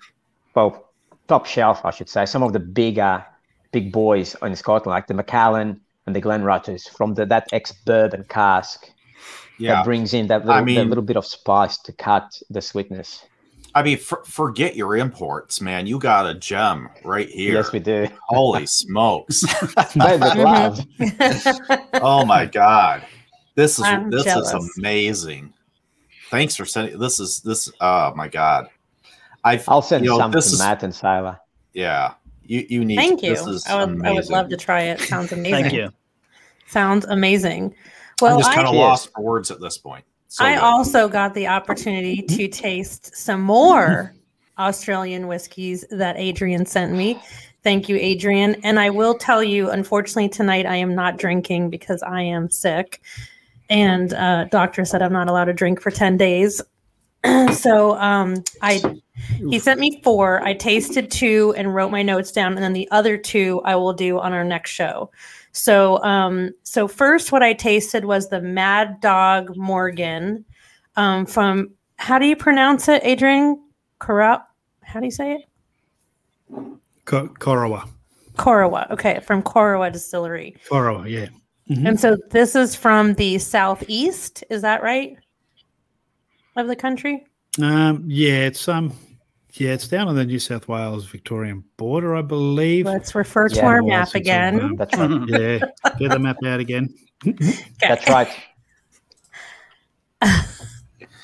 well, 0.55 0.91
top 1.28 1.45
shelf, 1.45 1.86
I 1.86 1.91
should 1.91 2.10
say. 2.10 2.26
Some 2.26 2.43
of 2.43 2.53
the 2.53 2.60
bigger 2.60 3.26
big 3.72 3.91
boys 3.91 4.36
in 4.41 4.55
Scotland, 4.55 4.91
like 4.95 5.07
the 5.07 5.14
Macallan 5.14 5.82
and 6.05 6.16
the 6.16 6.22
Glenrothes, 6.22 6.88
from 6.89 7.14
the, 7.14 7.26
that 7.28 7.47
ex 7.51 7.72
bourbon 7.72 8.26
cask 8.30 8.89
yeah. 9.60 9.76
that 9.76 9.86
brings 9.86 10.14
in 10.14 10.28
that 10.28 10.45
little, 10.45 10.55
that 10.55 10.66
mean- 10.66 10.89
little 10.89 11.03
bit 11.03 11.18
of 11.18 11.26
spice 11.26 11.78
to 11.80 11.91
cut 11.93 12.41
the 12.49 12.62
sweetness. 12.62 13.26
I 13.76 13.84
mean, 13.84 13.97
for, 13.99 14.24
forget 14.26 14.76
your 14.76 14.97
imports, 14.97 15.62
man. 15.62 15.86
You 15.86 15.99
got 15.99 16.26
a 16.26 16.34
gem 16.34 16.89
right 17.03 17.30
here. 17.30 17.53
Yes, 17.53 17.72
we 17.72 17.78
do. 17.78 18.07
Holy 18.28 18.66
smokes! 18.66 19.43
Babe 19.95 20.20
with 20.22 20.36
love. 20.38 20.80
Mm-hmm. 20.99 21.97
oh 22.01 22.26
my 22.26 22.45
god, 22.47 23.05
this 23.53 23.78
is 23.78 23.86
I'm 23.86 24.10
this 24.10 24.24
jealous. 24.24 24.51
is 24.51 24.76
amazing. 24.80 25.53
Thanks 26.32 26.55
for 26.55 26.66
sending. 26.66 26.97
This 26.97 27.20
is 27.20 27.41
this. 27.41 27.72
Oh 27.80 28.14
my 28.16 28.28
god, 28.28 28.70
I 29.43 29.62
I'll 29.68 29.84
send 29.84 30.03
you 30.03 30.10
know, 30.12 30.18
some 30.18 30.32
this 30.32 30.47
to 30.49 30.53
is- 30.53 30.60
Matt 30.60 30.82
and 30.82 30.93
Sila. 30.93 31.39
yeah. 31.74 32.14
You 32.41 32.66
you 32.68 32.84
need. 32.84 32.95
Thank 32.95 33.22
you. 33.22 33.30
This 33.30 33.45
is 33.45 33.68
I 33.68 33.86
would, 33.86 34.03
I 34.03 34.12
would 34.14 34.30
love 34.32 34.49
to 34.49 34.57
try 34.57 34.82
it. 34.82 34.99
Sounds 35.01 35.32
amazing. 35.32 35.62
Thank 35.62 35.74
you. 35.76 35.91
Sounds 36.68 37.05
amazing. 37.05 37.76
I'm 38.26 38.34
Well, 38.34 38.40
just 38.40 38.54
kind 38.54 38.68
of 38.68 38.76
lost 38.76 39.12
for 39.14 39.22
words 39.22 39.52
at 39.52 39.60
this 39.60 39.78
point. 39.78 40.06
So 40.28 40.46
I 40.46 40.56
good. 40.56 40.64
also 40.64 41.08
got 41.08 41.34
the 41.34 41.48
opportunity 41.48 42.22
to 42.22 42.48
taste 42.48 43.16
some 43.16 43.42
more 43.42 44.14
Australian 44.60 45.28
whiskeys 45.28 45.86
that 45.90 46.18
Adrian 46.18 46.66
sent 46.66 46.94
me. 46.94 47.20
Thank 47.64 47.90
you, 47.90 47.98
Adrian. 47.98 48.56
And 48.64 48.80
I 48.80 48.90
will 48.90 49.16
tell 49.16 49.44
you, 49.44 49.70
unfortunately, 49.70 50.30
tonight 50.30 50.66
I 50.66 50.76
am 50.76 50.96
not 50.96 51.18
drinking 51.18 51.70
because 51.70 52.02
I 52.04 52.22
am 52.22 52.50
sick. 52.50 53.02
And 53.70 54.14
uh, 54.14 54.46
doctor 54.46 54.86
said 54.86 55.02
I'm 55.02 55.14
not 55.14 55.28
allowed 55.28 55.46
to 55.46 55.54
drink 55.54 55.82
for 55.82 55.92
10 55.92 56.18
days. 56.18 56.62
so 57.54 57.98
um, 57.98 58.44
I 58.62 58.82
he 59.50 59.60
sent 59.60 59.80
me 59.80 60.02
four. 60.04 60.42
I 60.44 60.54
tasted 60.54 61.12
two 61.12 61.54
and 61.58 61.74
wrote 61.74 61.92
my 61.92 62.02
notes 62.02 62.32
down, 62.32 62.54
and 62.54 62.64
then 62.64 62.74
the 62.74 62.90
other 62.92 63.18
two 63.18 63.62
I 63.66 63.76
will 63.76 63.94
do 63.94 64.20
on 64.20 64.34
our 64.34 64.44
next 64.44 64.72
show. 64.72 65.12
So, 65.60 66.01
um, 66.03 66.51
so 66.64 66.88
first, 66.88 67.34
what 67.34 67.43
I 67.43 67.51
tasted 67.51 68.05
was 68.05 68.30
the 68.30 68.41
Mad 68.41 69.01
Dog 69.01 69.55
Morgan 69.57 70.45
um, 70.95 71.26
from. 71.26 71.72
How 71.97 72.18
do 72.18 72.26
you 72.26 72.38
pronounce 72.38 72.88
it, 72.88 73.01
Adrian? 73.03 73.62
Corrupt. 73.99 74.45
How 74.84 75.01
do 75.01 75.05
you 75.05 75.12
say 75.12 75.34
it? 75.34 75.41
Co- 77.03 77.28
Corowa. 77.28 77.89
Corowa. 78.38 78.89
Okay, 78.91 79.20
from 79.20 79.43
Corowa 79.43 79.91
Distillery. 79.91 80.55
Corowa, 80.70 81.10
yeah. 81.10 81.28
Mhm. 81.70 81.89
And 81.89 81.99
so 81.99 82.18
this 82.32 82.55
is 82.55 82.74
from 82.74 83.16
the 83.16 83.38
southeast. 83.38 84.45
Is 84.49 84.62
that 84.62 84.82
right? 84.82 85.18
Of 86.55 86.68
the 86.68 86.76
country. 86.76 87.26
Um, 87.62 88.05
yeah, 88.07 88.45
it's 88.45 88.70
um, 88.70 88.93
Yeah, 89.54 89.72
it's 89.72 89.88
down 89.88 90.08
on 90.08 90.16
the 90.16 90.26
New 90.26 90.38
South 90.39 90.68
Wales 90.68 91.06
Victorian 91.08 91.64
border, 91.78 92.16
I 92.16 92.22
believe. 92.22 92.86
Let's 92.86 93.16
refer 93.16 93.50
to 93.50 93.56
Yeah, 93.56 93.66
our 93.66 93.82
map 93.82 94.10
since 94.10 94.22
again. 94.22 94.76
That's 94.76 94.95
right. 94.95 95.10
yeah, 95.28 95.60
get 95.97 96.12
the 96.12 96.20
map 96.20 96.38
out 96.45 96.60
again. 96.60 96.93
That's 97.82 98.08
right. 98.10 98.30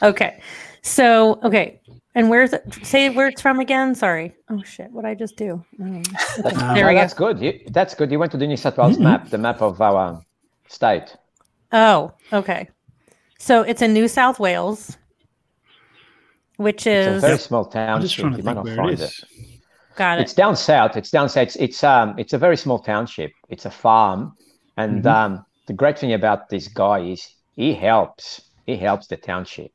Okay. 0.01 0.41
So, 0.81 1.39
okay. 1.43 1.79
And 2.15 2.29
where's 2.29 2.53
it? 2.53 2.63
Say 2.83 3.09
where 3.09 3.27
it's 3.27 3.41
from 3.41 3.59
again. 3.59 3.95
Sorry. 3.95 4.33
Oh 4.49 4.61
shit! 4.63 4.91
What 4.91 5.01
did 5.03 5.09
I 5.09 5.15
just 5.15 5.35
do? 5.35 5.63
Oh. 5.81 6.01
That's, 6.43 6.57
Um, 6.61 6.75
There 6.75 6.83
no, 6.83 6.89
we 6.89 6.93
go. 6.93 6.99
that's 6.99 7.13
good. 7.13 7.39
You, 7.39 7.59
that's 7.71 7.95
good. 7.95 8.11
You 8.11 8.19
went 8.19 8.31
to 8.33 8.37
the 8.37 8.45
New 8.47 8.57
South 8.57 8.77
Wales 8.77 8.99
map, 8.99 9.29
the 9.29 9.37
map 9.37 9.61
of 9.61 9.81
our 9.81 10.21
state. 10.67 11.15
Oh, 11.71 12.11
okay. 12.31 12.69
So 13.39 13.61
it's 13.63 13.81
in 13.81 13.93
New 13.93 14.07
South 14.07 14.39
Wales, 14.39 14.97
which 16.57 16.87
It's 16.87 17.17
a 17.23 17.27
very 17.27 17.37
small 17.37 17.69
I'm 17.73 18.01
just 18.01 18.15
township. 18.15 18.21
trying 18.21 18.31
to 18.33 18.37
You 18.37 18.43
might 18.43 18.53
think 18.55 18.55
not 18.55 18.65
where 18.65 18.75
find 18.75 18.89
it 18.91 18.99
it. 18.99 19.03
is. 19.03 19.23
got 19.95 20.17
it. 20.19 20.21
It's 20.23 20.33
down 20.33 20.55
south. 20.55 20.97
It's 20.97 21.11
down 21.11 21.29
south. 21.29 21.43
It's, 21.47 21.55
it's 21.57 21.83
um 21.83 22.15
it's 22.17 22.33
a 22.33 22.37
very 22.37 22.57
small 22.57 22.79
township. 22.79 23.31
It's 23.49 23.65
a 23.65 23.71
farm, 23.71 24.35
and 24.77 25.03
Mhm. 25.03 25.11
um 25.15 25.45
the 25.67 25.73
great 25.73 25.97
thing 25.99 26.13
about 26.13 26.49
this 26.49 26.67
guy 26.67 26.99
is 26.99 27.27
he 27.55 27.73
helps. 27.73 28.41
He 28.65 28.75
helps 28.77 29.07
the 29.07 29.17
township. 29.17 29.71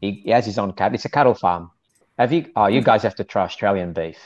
He, 0.00 0.22
he 0.24 0.30
has 0.30 0.44
his 0.46 0.58
own 0.58 0.72
cattle. 0.72 0.94
It's 0.94 1.04
a 1.04 1.08
cattle 1.10 1.34
farm. 1.34 1.70
Have 2.18 2.32
you? 2.32 2.50
Oh, 2.56 2.66
you 2.66 2.82
guys 2.82 3.02
have 3.02 3.14
to 3.16 3.24
try 3.24 3.42
Australian 3.44 3.92
beef. 3.92 4.18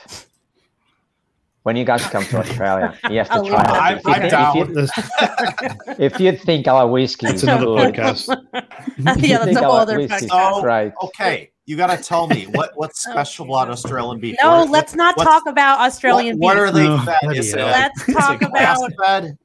When 1.63 1.75
you 1.75 1.83
guys 1.83 2.01
come 2.07 2.23
to 2.23 2.37
Australia, 2.43 2.97
you 3.09 3.17
have 3.17 3.27
to 3.29 3.33
try 3.33 3.41
leave 3.43 3.51
that. 3.51 3.69
I'm- 3.69 3.97
If 3.97 4.07
I'm 4.07 4.23
you- 4.23 4.29
down. 4.29 4.73
There's- 4.73 5.99
If 5.99 6.19
you 6.19 6.31
think 6.37 6.67
our 6.67 6.87
whiskey 6.87 7.27
It's 7.27 7.35
is 7.37 7.43
another 7.43 7.65
good, 7.65 7.93
podcast. 7.95 8.29
if 8.97 9.17
yeah, 9.23 9.43
that's 9.43 9.57
a 9.57 9.63
whole 9.63 9.73
other 9.73 9.97
whiskey 9.97 10.25
is 10.25 10.31
podcast. 10.31 10.51
Oh, 10.53 10.61
great. 10.61 10.93
Okay, 11.03 11.51
you 11.67 11.75
got 11.77 11.95
to 11.95 12.01
tell 12.03 12.25
me 12.27 12.45
what 12.45 12.71
what's 12.75 13.05
oh, 13.07 13.11
special 13.11 13.45
about 13.45 13.69
Australian 13.69 14.19
beef. 14.19 14.35
No, 14.41 14.61
What- 14.61 14.69
let's 14.71 14.95
not 14.95 15.15
talk 15.17 15.43
about 15.45 15.79
Australian 15.81 16.37
what, 16.39 16.55
what 16.55 16.57
are 16.57 16.71
they 16.71 16.87
Oh, 16.87 16.97
fed? 16.99 17.37
Is 17.37 17.53
it. 17.53 17.57
Let's 17.57 18.01
is 18.01 18.09
it 18.09 18.13
talk 18.13 18.41
about 18.41 18.51
grass-fed? 18.97 19.37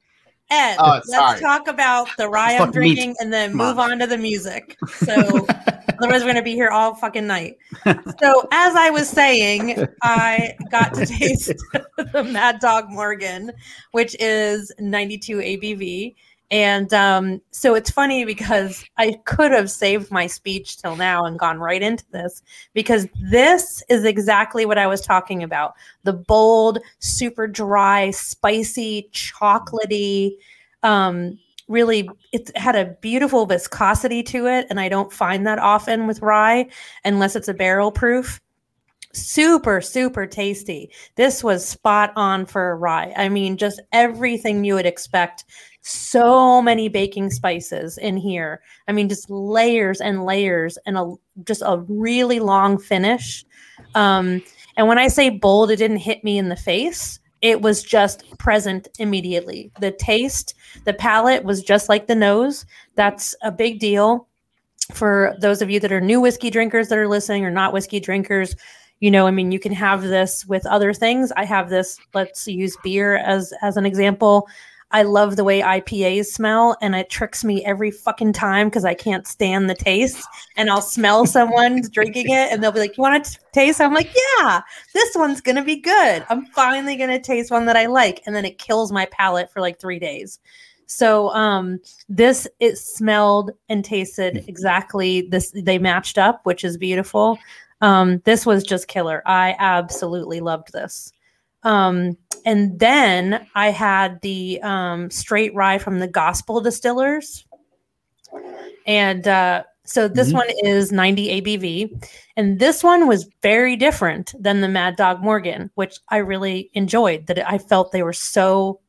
Ed. 0.49 0.75
Oh, 0.79 0.91
let's 0.93 1.09
sorry. 1.11 1.39
talk 1.39 1.67
about 1.67 2.07
the 2.17 2.27
rye 2.29 2.53
I'm 2.53 2.59
Fuck 2.59 2.67
meat. 2.75 2.95
drinking 2.95 3.15
and 3.19 3.31
then 3.31 3.51
Come 3.51 3.57
move 3.57 3.79
on. 3.79 3.91
on 3.91 3.99
to 3.99 4.07
the 4.07 4.17
music. 4.17 4.77
So 4.89 5.45
otherwise 5.99 6.21
we're 6.23 6.27
gonna 6.29 6.41
be 6.41 6.53
here 6.53 6.69
all 6.69 6.95
fucking 6.95 7.25
night. 7.27 7.57
So 7.85 8.47
as 8.51 8.75
I 8.75 8.89
was 8.89 9.07
saying, 9.09 9.85
I 10.01 10.53
got 10.71 10.93
to 10.95 11.05
taste 11.19 11.53
the 11.97 12.23
Mad 12.23 12.59
Dog 12.59 12.89
Morgan, 12.89 13.51
which 13.91 14.15
is 14.19 14.71
92 14.79 15.37
ABV. 15.37 16.15
And 16.53 16.93
um, 16.93 17.41
so 17.49 17.73
it's 17.73 17.89
funny 17.89 18.25
because 18.25 18.85
I 18.99 19.19
could 19.25 19.51
have 19.51 19.71
saved 19.71 20.11
my 20.11 20.27
speech 20.27 20.77
till 20.77 20.95
now 20.95 21.25
and 21.25 21.39
gone 21.39 21.57
right 21.57 21.81
into 21.81 22.05
this 22.11 22.43
because 22.75 23.07
this 23.19 23.81
is 23.89 24.05
exactly 24.05 24.63
what 24.67 24.77
I 24.77 24.85
was 24.85 25.01
talking 25.01 25.41
about 25.41 25.73
the 26.03 26.13
bold, 26.13 26.77
super 26.99 27.47
dry, 27.47 28.11
spicy, 28.11 29.09
chocolatey. 29.11 30.33
Um, 30.83 31.39
really, 31.67 32.07
it 32.31 32.55
had 32.55 32.75
a 32.75 32.95
beautiful 33.01 33.47
viscosity 33.47 34.21
to 34.21 34.45
it, 34.45 34.67
and 34.69 34.79
I 34.79 34.89
don't 34.89 35.11
find 35.11 35.47
that 35.47 35.57
often 35.57 36.05
with 36.05 36.21
rye 36.21 36.67
unless 37.03 37.35
it's 37.35 37.47
a 37.47 37.53
barrel 37.55 37.91
proof. 37.91 38.39
Super, 39.15 39.81
super 39.81 40.27
tasty. 40.27 40.91
This 41.15 41.43
was 41.43 41.67
spot 41.67 42.13
on 42.15 42.45
for 42.45 42.71
a 42.71 42.75
rye. 42.75 43.11
I 43.15 43.29
mean, 43.29 43.57
just 43.57 43.81
everything 43.91 44.63
you 44.63 44.75
would 44.75 44.85
expect. 44.85 45.45
So 45.83 46.61
many 46.61 46.87
baking 46.87 47.29
spices 47.29 47.97
in 47.97 48.15
here. 48.15 48.61
I 48.87 48.93
mean, 48.93 49.09
just 49.09 49.29
layers 49.29 49.99
and 49.99 50.23
layers, 50.23 50.77
and 50.85 50.97
a 50.97 51.13
just 51.43 51.61
a 51.61 51.83
really 51.89 52.39
long 52.39 52.77
finish. 52.79 53.45
Um, 53.93 54.41
and 54.77 54.87
when 54.87 54.97
I 54.97 55.09
say 55.09 55.29
bold, 55.29 55.71
it 55.71 55.75
didn't 55.75 55.97
hit 55.97 56.23
me 56.23 56.37
in 56.37 56.49
the 56.49 56.55
face. 56.55 57.19
It 57.41 57.61
was 57.61 57.83
just 57.83 58.23
present 58.37 58.87
immediately. 58.97 59.71
The 59.81 59.91
taste, 59.91 60.53
the 60.85 60.93
palate 60.93 61.43
was 61.43 61.61
just 61.61 61.89
like 61.89 62.07
the 62.07 62.15
nose. 62.15 62.65
That's 62.95 63.35
a 63.43 63.51
big 63.51 63.79
deal 63.79 64.27
for 64.93 65.35
those 65.41 65.61
of 65.61 65.69
you 65.69 65.81
that 65.81 65.91
are 65.91 65.99
new 65.99 66.21
whiskey 66.21 66.49
drinkers 66.49 66.87
that 66.87 66.97
are 66.97 67.09
listening 67.09 67.43
or 67.43 67.51
not 67.51 67.73
whiskey 67.73 67.99
drinkers. 67.99 68.55
You 69.01 69.11
know, 69.11 69.27
I 69.27 69.31
mean, 69.31 69.51
you 69.51 69.59
can 69.59 69.73
have 69.73 70.03
this 70.03 70.45
with 70.45 70.65
other 70.65 70.93
things. 70.93 71.33
I 71.35 71.43
have 71.43 71.69
this, 71.69 71.99
let's 72.13 72.47
use 72.47 72.77
beer 72.83 73.17
as 73.17 73.53
as 73.61 73.75
an 73.75 73.85
example. 73.85 74.47
I 74.93 75.01
love 75.01 75.35
the 75.35 75.43
way 75.43 75.61
IPAs 75.61 76.27
smell, 76.27 76.77
and 76.79 76.95
it 76.95 77.09
tricks 77.09 77.43
me 77.43 77.65
every 77.65 77.91
fucking 77.91 78.33
time 78.33 78.69
because 78.69 78.85
I 78.85 78.93
can't 78.93 79.27
stand 79.27 79.69
the 79.69 79.75
taste. 79.75 80.23
And 80.55 80.69
I'll 80.69 80.81
smell 80.81 81.25
someone 81.27 81.81
drinking 81.91 82.29
it, 82.29 82.51
and 82.51 82.63
they'll 82.63 82.71
be 82.71 82.79
like, 82.79 82.95
"You 82.95 83.01
want 83.01 83.25
to 83.25 83.39
taste?" 83.51 83.81
I'm 83.81 83.93
like, 83.93 84.13
"Yeah, 84.39 84.61
this 84.93 85.15
one's 85.15 85.41
gonna 85.41 85.63
be 85.63 85.77
good. 85.77 86.23
I'm 86.29 86.45
finally 86.47 86.95
gonna 86.95 87.19
taste 87.19 87.51
one 87.51 87.65
that 87.65 87.75
I 87.75 87.87
like." 87.87 88.21
And 88.25 88.35
then 88.35 88.45
it 88.45 88.59
kills 88.59 88.91
my 88.91 89.07
palate 89.07 89.51
for 89.51 89.59
like 89.59 89.79
three 89.79 89.99
days. 89.99 90.39
So 90.85 91.29
um, 91.29 91.79
this 92.07 92.47
it 92.59 92.77
smelled 92.77 93.51
and 93.69 93.83
tasted 93.83 94.45
exactly 94.47 95.21
this. 95.21 95.51
They 95.55 95.79
matched 95.79 96.19
up, 96.19 96.41
which 96.43 96.63
is 96.63 96.77
beautiful. 96.77 97.39
Um, 97.81 98.21
this 98.25 98.45
was 98.45 98.63
just 98.63 98.87
killer. 98.87 99.23
I 99.25 99.55
absolutely 99.57 100.39
loved 100.39 100.71
this. 100.71 101.11
Um, 101.63 102.17
and 102.45 102.79
then 102.79 103.47
I 103.55 103.69
had 103.71 104.21
the 104.21 104.61
um, 104.61 105.09
straight 105.09 105.53
rye 105.55 105.77
from 105.77 105.99
the 105.99 106.07
Gospel 106.07 106.61
Distillers. 106.61 107.45
And 108.85 109.27
uh, 109.27 109.63
so 109.85 110.07
this 110.07 110.29
Mhm. 110.29 110.33
one 110.33 110.47
is 110.63 110.91
90 110.91 111.41
ABV. 111.41 112.07
And 112.35 112.59
this 112.59 112.83
one 112.83 113.07
was 113.07 113.29
very 113.41 113.75
different 113.75 114.33
than 114.39 114.61
the 114.61 114.67
Mad 114.67 114.95
Dog 114.95 115.21
Morgan, 115.21 115.69
which 115.75 115.99
I 116.09 116.17
really 116.17 116.69
enjoyed. 116.73 117.27
That 117.27 117.49
I 117.49 117.57
felt 117.57 117.91
they 117.91 118.03
were 118.03 118.13
so 118.13 118.79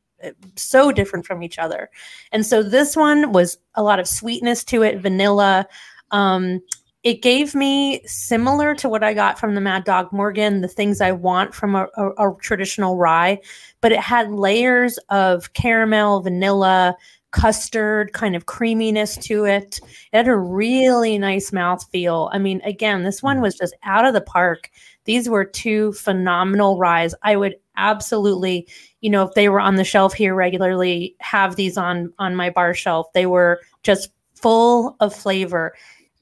so 0.55 0.91
different 0.91 1.25
from 1.25 1.43
each 1.43 1.59
other. 1.59 1.89
And 2.31 2.43
so 2.45 2.63
this 2.63 2.95
one 2.95 3.31
was 3.31 3.59
a 3.75 3.83
lot 3.83 3.99
of 3.99 4.07
sweetness 4.07 4.63
to 4.65 4.81
it, 4.81 4.99
vanilla. 4.99 5.67
Um, 6.11 6.61
it 7.05 7.21
gave 7.21 7.53
me 7.53 8.01
similar 8.07 8.73
to 8.73 8.89
what 8.89 9.03
I 9.03 9.13
got 9.13 9.37
from 9.37 9.53
the 9.53 9.61
Mad 9.61 9.83
Dog 9.83 10.11
Morgan, 10.11 10.61
the 10.61 10.67
things 10.67 10.99
I 10.99 11.11
want 11.11 11.53
from 11.53 11.75
a, 11.75 11.87
a, 11.95 12.09
a 12.31 12.35
traditional 12.41 12.97
rye, 12.97 13.39
but 13.79 13.91
it 13.91 13.99
had 13.99 14.31
layers 14.31 14.97
of 15.09 15.53
caramel, 15.53 16.21
vanilla, 16.21 16.97
custard, 17.29 18.11
kind 18.13 18.35
of 18.35 18.47
creaminess 18.47 19.17
to 19.17 19.45
it. 19.45 19.79
It 20.11 20.17
had 20.17 20.27
a 20.27 20.35
really 20.35 21.19
nice 21.19 21.53
mouth 21.53 21.85
feel. 21.91 22.31
I 22.33 22.39
mean, 22.39 22.59
again, 22.65 23.03
this 23.03 23.21
one 23.21 23.39
was 23.39 23.55
just 23.55 23.75
out 23.83 24.05
of 24.05 24.15
the 24.15 24.21
park. 24.21 24.71
These 25.03 25.29
were 25.29 25.45
two 25.45 25.93
phenomenal 25.93 26.79
ryes. 26.79 27.13
I 27.21 27.35
would 27.35 27.55
absolutely, 27.77 28.67
you 29.01 29.11
know, 29.11 29.21
if 29.27 29.35
they 29.35 29.47
were 29.47 29.59
on 29.59 29.75
the 29.75 29.83
shelf 29.83 30.15
here 30.15 30.33
regularly, 30.33 31.15
have 31.19 31.55
these 31.55 31.77
on 31.77 32.11
on 32.17 32.35
my 32.35 32.49
bar 32.49 32.73
shelf. 32.73 33.13
They 33.13 33.27
were 33.27 33.59
just 33.83 34.09
full 34.33 34.95
of 34.99 35.15
flavor 35.15 35.73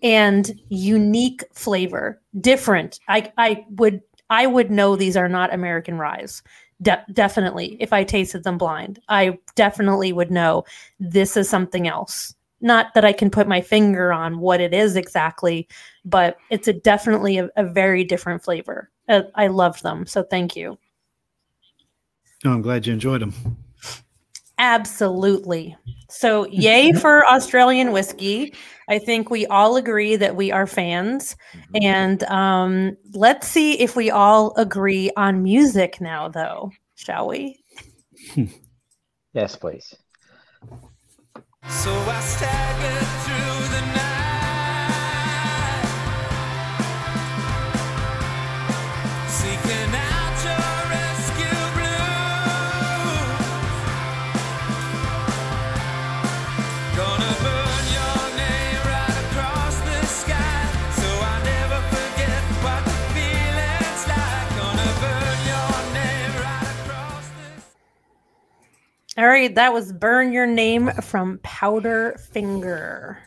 and 0.03 0.59
unique 0.69 1.43
flavor, 1.53 2.21
different. 2.39 2.99
I 3.07 3.31
I 3.37 3.65
would 3.71 4.01
I 4.29 4.45
would 4.45 4.69
know 4.69 4.95
these 4.95 5.17
are 5.17 5.29
not 5.29 5.53
American 5.53 5.97
ryes. 5.97 6.43
De- 6.81 7.05
definitely, 7.13 7.77
if 7.79 7.93
I 7.93 8.03
tasted 8.03 8.43
them 8.43 8.57
blind, 8.57 8.99
I 9.07 9.39
definitely 9.55 10.11
would 10.11 10.31
know 10.31 10.65
this 10.99 11.37
is 11.37 11.49
something 11.49 11.87
else. 11.87 12.35
Not 12.59 12.93
that 12.93 13.05
I 13.05 13.13
can 13.13 13.29
put 13.29 13.47
my 13.47 13.61
finger 13.61 14.11
on 14.11 14.39
what 14.39 14.61
it 14.61 14.73
is 14.73 14.95
exactly, 14.95 15.67
but 16.05 16.37
it's 16.49 16.67
a 16.67 16.73
definitely 16.73 17.37
a, 17.37 17.49
a 17.55 17.63
very 17.63 18.03
different 18.03 18.43
flavor. 18.43 18.89
Uh, 19.07 19.23
I 19.35 19.47
loved 19.47 19.83
them, 19.83 20.05
so 20.05 20.23
thank 20.23 20.55
you. 20.55 20.77
Oh, 22.45 22.51
I'm 22.51 22.61
glad 22.61 22.85
you 22.85 22.93
enjoyed 22.93 23.21
them. 23.21 23.57
Absolutely. 24.57 25.75
So, 26.09 26.47
yay 26.51 26.93
for 26.93 27.25
Australian 27.27 27.91
whiskey. 27.91 28.53
I 28.89 28.99
think 28.99 29.29
we 29.29 29.45
all 29.47 29.77
agree 29.77 30.15
that 30.15 30.35
we 30.35 30.51
are 30.51 30.67
fans. 30.67 31.35
And 31.81 32.23
um, 32.25 32.97
let's 33.13 33.47
see 33.47 33.79
if 33.79 33.95
we 33.95 34.11
all 34.11 34.53
agree 34.57 35.09
on 35.15 35.41
music 35.41 36.01
now, 36.01 36.27
though, 36.27 36.71
shall 36.95 37.27
we? 37.27 37.63
Yes, 39.33 39.55
please. 39.55 39.95
So 41.67 41.91
I 41.91 42.19
staggered 42.21 43.07
through 43.25 43.67
the 43.73 43.81
night, 43.95 44.12
All 69.15 69.27
right, 69.27 69.53
that 69.53 69.71
was 69.71 69.93
Burn 69.93 70.33
Your 70.33 70.47
Name 70.47 70.89
from 71.03 71.39
Powder 71.43 72.19
Finger. 72.31 73.19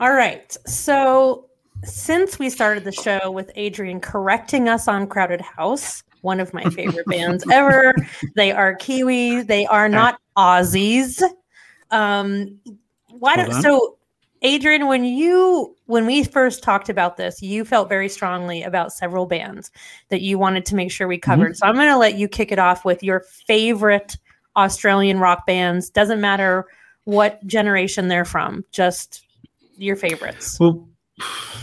All 0.00 0.12
right, 0.12 0.56
so 0.66 1.48
since 1.84 2.38
we 2.40 2.50
started 2.50 2.82
the 2.82 2.90
show 2.90 3.30
with 3.30 3.52
Adrian 3.54 4.00
correcting 4.00 4.68
us 4.68 4.88
on 4.88 5.06
Crowded 5.06 5.40
House, 5.40 6.02
one 6.22 6.40
of 6.40 6.52
my 6.52 6.64
favorite 6.64 7.06
bands 7.06 7.44
ever. 7.50 7.94
They 8.34 8.50
are 8.50 8.74
Kiwi. 8.74 9.42
They 9.42 9.66
are 9.66 9.88
not 9.88 10.20
Aussies. 10.36 11.22
Um, 11.92 12.58
why 13.10 13.34
Hold 13.34 13.46
don't 13.46 13.56
on. 13.56 13.62
so, 13.62 13.98
Adrian? 14.42 14.88
When 14.88 15.04
you 15.04 15.76
when 15.86 16.06
we 16.06 16.24
first 16.24 16.62
talked 16.64 16.88
about 16.88 17.16
this, 17.16 17.40
you 17.40 17.64
felt 17.64 17.88
very 17.88 18.08
strongly 18.08 18.64
about 18.64 18.92
several 18.92 19.26
bands 19.26 19.70
that 20.08 20.22
you 20.22 20.38
wanted 20.38 20.66
to 20.66 20.74
make 20.74 20.90
sure 20.90 21.06
we 21.06 21.18
covered. 21.18 21.56
So 21.56 21.66
I'm 21.66 21.74
going 21.76 21.88
to 21.88 21.96
let 21.96 22.16
you 22.16 22.26
kick 22.28 22.50
it 22.50 22.58
off 22.58 22.84
with 22.84 23.02
your 23.02 23.20
favorite 23.46 24.16
Australian 24.60 25.18
rock 25.18 25.46
bands. 25.46 25.90
Doesn't 25.90 26.20
matter 26.20 26.66
what 27.04 27.44
generation 27.46 28.08
they're 28.08 28.24
from, 28.24 28.64
just 28.72 29.22
your 29.78 29.96
favorites. 29.96 30.58
Well, 30.60 30.86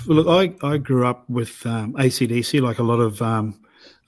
look, 0.07 0.27
I, 0.27 0.53
I 0.67 0.77
grew 0.77 1.05
up 1.07 1.29
with 1.29 1.65
um, 1.65 1.93
ACDC, 1.93 2.61
like 2.61 2.79
a 2.79 2.83
lot 2.83 2.99
of 2.99 3.21
um, 3.21 3.59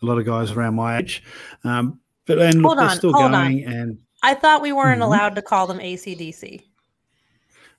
a 0.01 0.05
lot 0.05 0.17
of 0.17 0.25
guys 0.25 0.51
around 0.51 0.75
my 0.75 0.97
age. 0.97 1.23
Um, 1.63 1.99
but 2.25 2.39
and 2.39 2.61
look, 2.61 2.77
Hold 2.77 2.79
they're 2.79 2.95
still 2.97 3.13
hold 3.13 3.25
on. 3.25 3.31
going. 3.31 3.63
And 3.65 3.99
I 4.23 4.33
thought 4.33 4.61
we 4.61 4.71
weren't 4.71 5.01
Mhm. 5.01 5.05
allowed 5.05 5.35
to 5.35 5.41
call 5.41 5.67
them 5.67 5.79
ACDC. 5.79 6.63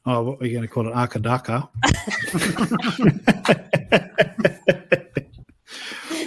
oh, 0.07 0.23
what 0.23 0.41
are 0.41 0.47
you 0.47 0.53
going 0.53 0.67
to 0.67 0.73
call 0.73 0.89
it? 0.89 0.95
Akadaka. 0.95 1.69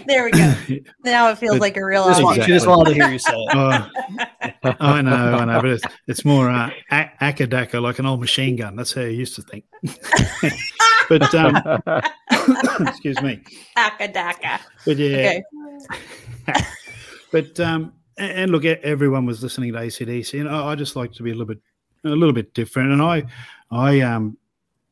There 0.07 0.25
we 0.25 0.31
go. 0.31 0.53
Now 1.05 1.29
it 1.29 1.37
feels 1.37 1.55
But 1.55 1.61
like 1.61 1.77
a 1.77 1.85
real 1.85 2.05
Just 2.07 2.23
want- 2.23 2.41
She 2.41 2.47
just 2.47 2.67
wanted 2.67 2.93
to 2.93 2.95
hear 2.95 3.11
you 3.11 3.19
say 3.19 3.31
it. 3.33 3.49
Oh, 3.55 3.89
I 4.79 5.01
know, 5.01 5.11
I 5.15 5.45
know, 5.45 5.61
but 5.61 5.69
it's, 5.71 5.83
it's 6.07 6.25
more 6.25 6.49
uh, 6.49 6.69
a- 6.91 7.11
Akadaka, 7.21 7.81
like 7.81 7.99
an 7.99 8.05
old 8.05 8.19
machine 8.19 8.55
gun. 8.55 8.75
That's 8.75 8.93
how 8.93 9.01
you 9.01 9.09
used 9.09 9.35
to 9.35 9.41
think. 9.41 9.65
but 11.09 11.33
um, 11.35 11.55
excuse 12.87 13.21
me. 13.21 13.41
Akadaka. 13.77 14.59
But 14.85 14.97
yeah, 14.97 15.39
Okay. 16.47 16.61
but 17.31 17.59
um, 17.59 17.93
a- 18.17 18.21
and 18.21 18.51
look, 18.51 18.65
everyone 18.65 19.25
was 19.25 19.41
listening 19.43 19.73
to 19.73 19.79
ACDC, 19.79 20.39
and 20.39 20.49
I, 20.49 20.67
I 20.71 20.75
just 20.75 20.95
like 20.95 21.11
to 21.13 21.23
be 21.23 21.31
a 21.31 21.33
little 21.33 21.45
bit, 21.47 21.59
a 22.05 22.09
little 22.09 22.33
bit 22.33 22.53
different. 22.53 22.91
And 22.91 23.01
I, 23.01 23.23
I 23.71 24.01
um, 24.01 24.37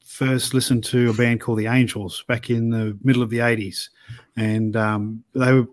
first 0.06 0.54
listened 0.54 0.84
to 0.86 1.10
a 1.10 1.14
band 1.14 1.42
called 1.42 1.60
the 1.60 1.68
Angels 1.68 2.24
back 2.28 2.50
in 2.50 2.70
the 2.70 2.98
middle 3.04 3.24
of 3.24 3.30
the 3.30 3.40
'80s, 3.40 3.90
and 4.36 4.76
um, 4.76 5.24
they 5.34 5.54
were, 5.54 5.68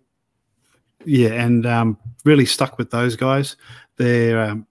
yeah, 1.04 1.30
and 1.30 1.66
um, 1.66 1.98
really 2.24 2.46
stuck 2.46 2.78
with 2.78 2.90
those 2.90 3.16
guys. 3.16 3.56
They're, 3.96 4.40
um, 4.40 4.66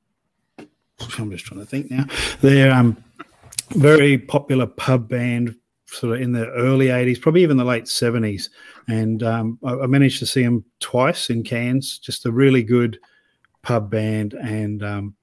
I'm 1.18 1.32
just 1.32 1.46
trying 1.46 1.60
to 1.60 1.66
think 1.66 1.92
now. 1.92 2.06
They're 2.42 2.74
um, 2.74 2.98
very 3.72 4.18
popular 4.18 4.66
pub 4.66 5.10
band, 5.10 5.56
sort 5.86 6.16
of 6.16 6.22
in 6.22 6.32
the 6.32 6.48
early 6.52 6.88
'80s, 6.88 7.22
probably 7.22 7.44
even 7.44 7.58
the 7.58 7.66
late 7.66 7.86
'70s 7.86 8.50
and 8.88 9.24
um, 9.24 9.60
I, 9.64 9.74
I 9.74 9.88
managed 9.88 10.20
to 10.20 10.26
see 10.26 10.44
them 10.44 10.64
twice 10.80 11.30
in 11.30 11.44
Cairns. 11.44 12.00
Just 12.00 12.26
a 12.26 12.32
really 12.32 12.64
good 12.64 13.00
pub 13.62 13.90
band, 13.90 14.34
and 14.34 14.84
um, 14.84 15.16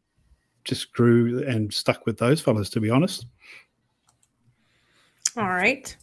just 0.65 0.93
grew 0.93 1.43
and 1.47 1.73
stuck 1.73 2.07
with 2.07 2.19
those 2.19 2.41
fellas. 2.41 2.69
To 2.71 2.81
be 2.81 2.91
honest, 2.91 3.27
All 5.37 5.49
right. 5.49 5.97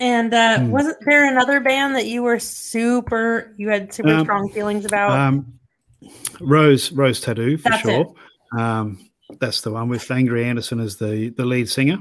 And 0.00 0.32
uh, 0.32 0.60
Hmm. 0.60 0.70
wasn't 0.70 0.98
there 1.06 1.26
another 1.28 1.60
band 1.60 1.96
that 1.96 2.06
you 2.06 2.22
were 2.22 2.38
super, 2.38 3.52
you 3.56 3.68
had 3.68 3.92
super 3.92 4.10
Um, 4.10 4.20
strong 4.24 4.48
feelings 4.50 4.84
about? 4.84 5.10
um, 5.10 5.58
Rose 6.40 6.92
Rose 6.92 7.20
Tattoo 7.20 7.56
for 7.56 7.70
That's 7.70 7.82
sure. 7.82 8.14
Um, 8.56 9.10
that's 9.40 9.60
the 9.62 9.72
one 9.72 9.88
with 9.88 10.08
Angry 10.10 10.44
Anderson 10.44 10.78
as 10.80 10.96
the 10.96 11.30
the 11.30 11.44
lead 11.44 11.68
singer. 11.68 11.98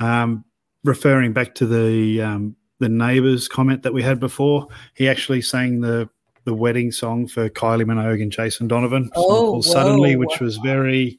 Um, 0.00 0.44
referring 0.82 1.34
back 1.34 1.54
to 1.56 1.66
the 1.66 2.22
um, 2.22 2.56
the 2.78 2.88
neighbours 2.88 3.46
comment 3.46 3.82
that 3.82 3.92
we 3.92 4.02
had 4.02 4.18
before, 4.18 4.66
he 4.94 5.08
actually 5.08 5.42
sang 5.42 5.80
the 5.82 6.08
the 6.44 6.54
wedding 6.54 6.90
song 6.92 7.26
for 7.26 7.48
Kylie 7.50 7.84
Minogue 7.84 8.22
and 8.22 8.32
Jason 8.32 8.68
Donovan, 8.68 9.10
Oh, 9.14 9.50
called 9.50 9.64
Suddenly, 9.66 10.16
which 10.16 10.40
was 10.40 10.56
very, 10.58 11.18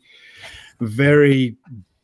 very 0.81 1.55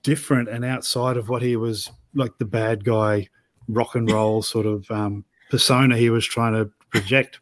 different 0.03 0.49
and 0.49 0.63
outside 0.65 1.17
of 1.17 1.29
what 1.29 1.41
he 1.41 1.55
was 1.55 1.89
like 2.15 2.37
the 2.39 2.45
bad 2.45 2.83
guy 2.83 3.27
rock 3.73 3.95
and 3.95 4.09
roll 4.11 4.41
sort 4.41 4.65
of 4.65 4.89
um, 4.91 5.25
persona 5.49 5.97
he 5.97 6.09
was 6.09 6.25
trying 6.25 6.53
to 6.53 6.69
project. 6.89 7.39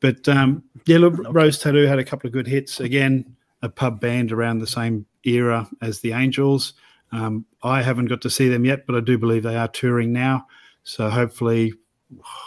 But 0.00 0.28
um, 0.28 0.62
yeah, 0.86 0.98
look, 0.98 1.14
Rose 1.30 1.58
Tattoo 1.58 1.86
had 1.86 1.98
a 1.98 2.04
couple 2.04 2.26
of 2.26 2.32
good 2.32 2.46
hits. 2.46 2.80
Again, 2.80 3.36
a 3.62 3.68
pub 3.68 4.00
band 4.00 4.32
around 4.32 4.58
the 4.58 4.66
same 4.66 5.06
era 5.24 5.68
as 5.80 6.00
the 6.00 6.12
Angels. 6.12 6.74
Um, 7.12 7.46
I 7.62 7.82
haven't 7.82 8.06
got 8.06 8.20
to 8.22 8.30
see 8.30 8.48
them 8.48 8.64
yet, 8.64 8.86
but 8.86 8.96
I 8.96 9.00
do 9.00 9.16
believe 9.16 9.44
they 9.44 9.56
are 9.56 9.68
touring 9.68 10.12
now. 10.12 10.46
So 10.82 11.08
hopefully, 11.08 11.72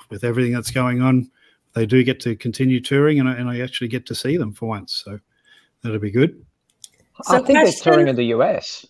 with 0.09 0.23
everything 0.23 0.53
that's 0.53 0.71
going 0.71 1.01
on, 1.01 1.31
they 1.73 1.85
do 1.85 2.03
get 2.03 2.19
to 2.21 2.35
continue 2.35 2.79
touring, 2.79 3.19
and 3.19 3.29
I, 3.29 3.33
and 3.33 3.49
I 3.49 3.61
actually 3.61 3.87
get 3.87 4.05
to 4.07 4.15
see 4.15 4.37
them 4.37 4.53
for 4.53 4.67
once. 4.67 5.01
So 5.05 5.19
that'll 5.81 5.99
be 5.99 6.11
good. 6.11 6.43
So 7.23 7.37
I 7.37 7.41
think 7.41 7.63
they're 7.63 7.93
touring 7.93 8.07
in 8.07 8.15
the 8.15 8.25
US. 8.25 8.85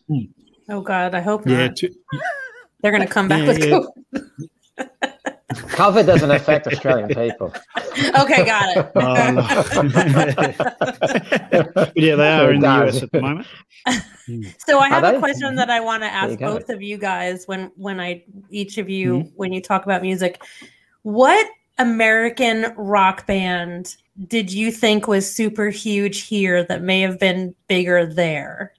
oh, 0.70 0.82
God, 0.82 1.16
I 1.16 1.22
hope 1.22 1.46
not. 1.46 1.54
Yeah, 1.54 1.68
to, 1.70 1.94
They're 2.82 2.92
going 2.92 3.06
to 3.08 3.12
come 3.14 3.28
back 3.28 3.42
Yeah, 3.42 3.48
with 3.48 3.60
yeah. 3.60 3.80
COVID. 3.80 4.50
COVID 5.54 6.06
doesn't 6.06 6.30
affect 6.30 6.68
Australian 6.68 7.08
people. 7.10 7.54
Okay, 8.20 8.46
got 8.46 8.78
it. 8.78 8.92
No. 8.96 9.42
but 11.74 11.92
yeah, 11.96 12.16
they 12.16 12.32
are 12.32 12.52
in 12.52 12.60
the 12.60 12.68
US 12.68 13.02
at 13.02 13.12
the 13.12 13.22
moment. 13.22 13.48
So 14.60 14.80
I 14.80 14.90
have 14.90 15.04
a 15.16 15.20
question 15.20 15.56
that 15.56 15.70
I 15.70 15.80
want 15.80 16.04
to 16.04 16.08
ask 16.08 16.38
both 16.40 16.70
of 16.70 16.82
you 16.82 16.98
guys 16.98 17.48
when 17.48 17.72
when 17.76 18.00
I 18.00 18.24
each 18.50 18.78
of 18.78 18.90
you 18.90 19.20
Mm-hmm. 19.20 19.30
when 19.36 19.54
you 19.54 19.62
talk 19.62 19.86
about 19.86 20.02
music. 20.02 20.42
What 21.04 21.48
American 21.78 22.74
rock 22.76 23.26
band 23.26 23.96
did 24.28 24.52
you 24.52 24.72
think 24.72 25.08
was 25.08 25.32
super 25.34 25.70
huge 25.70 26.24
here 26.24 26.64
that 26.66 26.82
may 26.82 27.00
have 27.02 27.20
been 27.20 27.56
bigger 27.68 28.06
there? 28.06 28.74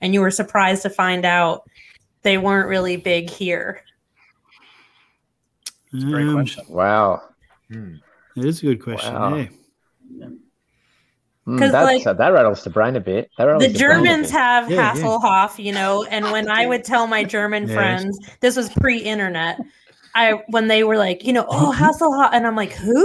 And 0.00 0.14
you 0.14 0.20
were 0.20 0.30
surprised 0.30 0.82
to 0.82 0.90
find 0.90 1.24
out 1.24 1.68
they 2.22 2.38
weren't 2.38 2.68
really 2.68 2.96
big 2.96 3.28
here. 3.30 3.82
Great 5.90 6.26
Um, 6.26 6.34
question. 6.34 6.64
Wow. 6.68 7.22
Hmm. 7.70 7.94
It 8.36 8.44
is 8.44 8.60
a 8.62 8.66
good 8.66 8.82
question. 8.82 9.14
Wow. 9.14 9.36
Yeah. 9.36 10.28
Mm, 11.46 11.58
'Cause, 11.58 11.72
that's, 11.72 11.84
like, 11.86 12.06
uh, 12.06 12.12
that 12.14 12.28
rattles 12.28 12.62
the 12.62 12.70
brain 12.70 12.94
a 12.96 13.00
bit. 13.00 13.28
That 13.36 13.58
the 13.58 13.68
Germans 13.68 14.28
bit. 14.28 14.30
have 14.30 14.70
Yeah, 14.70 14.76
yeah. 14.76 14.94
Hasselhoff, 14.94 15.62
you 15.62 15.72
know, 15.72 16.04
and 16.04 16.30
when 16.30 16.48
I 16.48 16.66
would 16.66 16.84
tell 16.84 17.06
my 17.08 17.24
German 17.24 17.64
Yes. 17.66 17.74
friends, 17.74 18.18
this 18.40 18.56
was 18.56 18.68
pre-internet, 18.70 19.58
I 20.14 20.42
when 20.48 20.68
they 20.68 20.84
were 20.84 20.96
like, 20.96 21.24
you 21.24 21.32
know, 21.32 21.44
oh 21.48 21.72
Hasselhoff, 21.76 22.30
and 22.32 22.46
I'm 22.46 22.54
like, 22.54 22.72
who? 22.72 23.04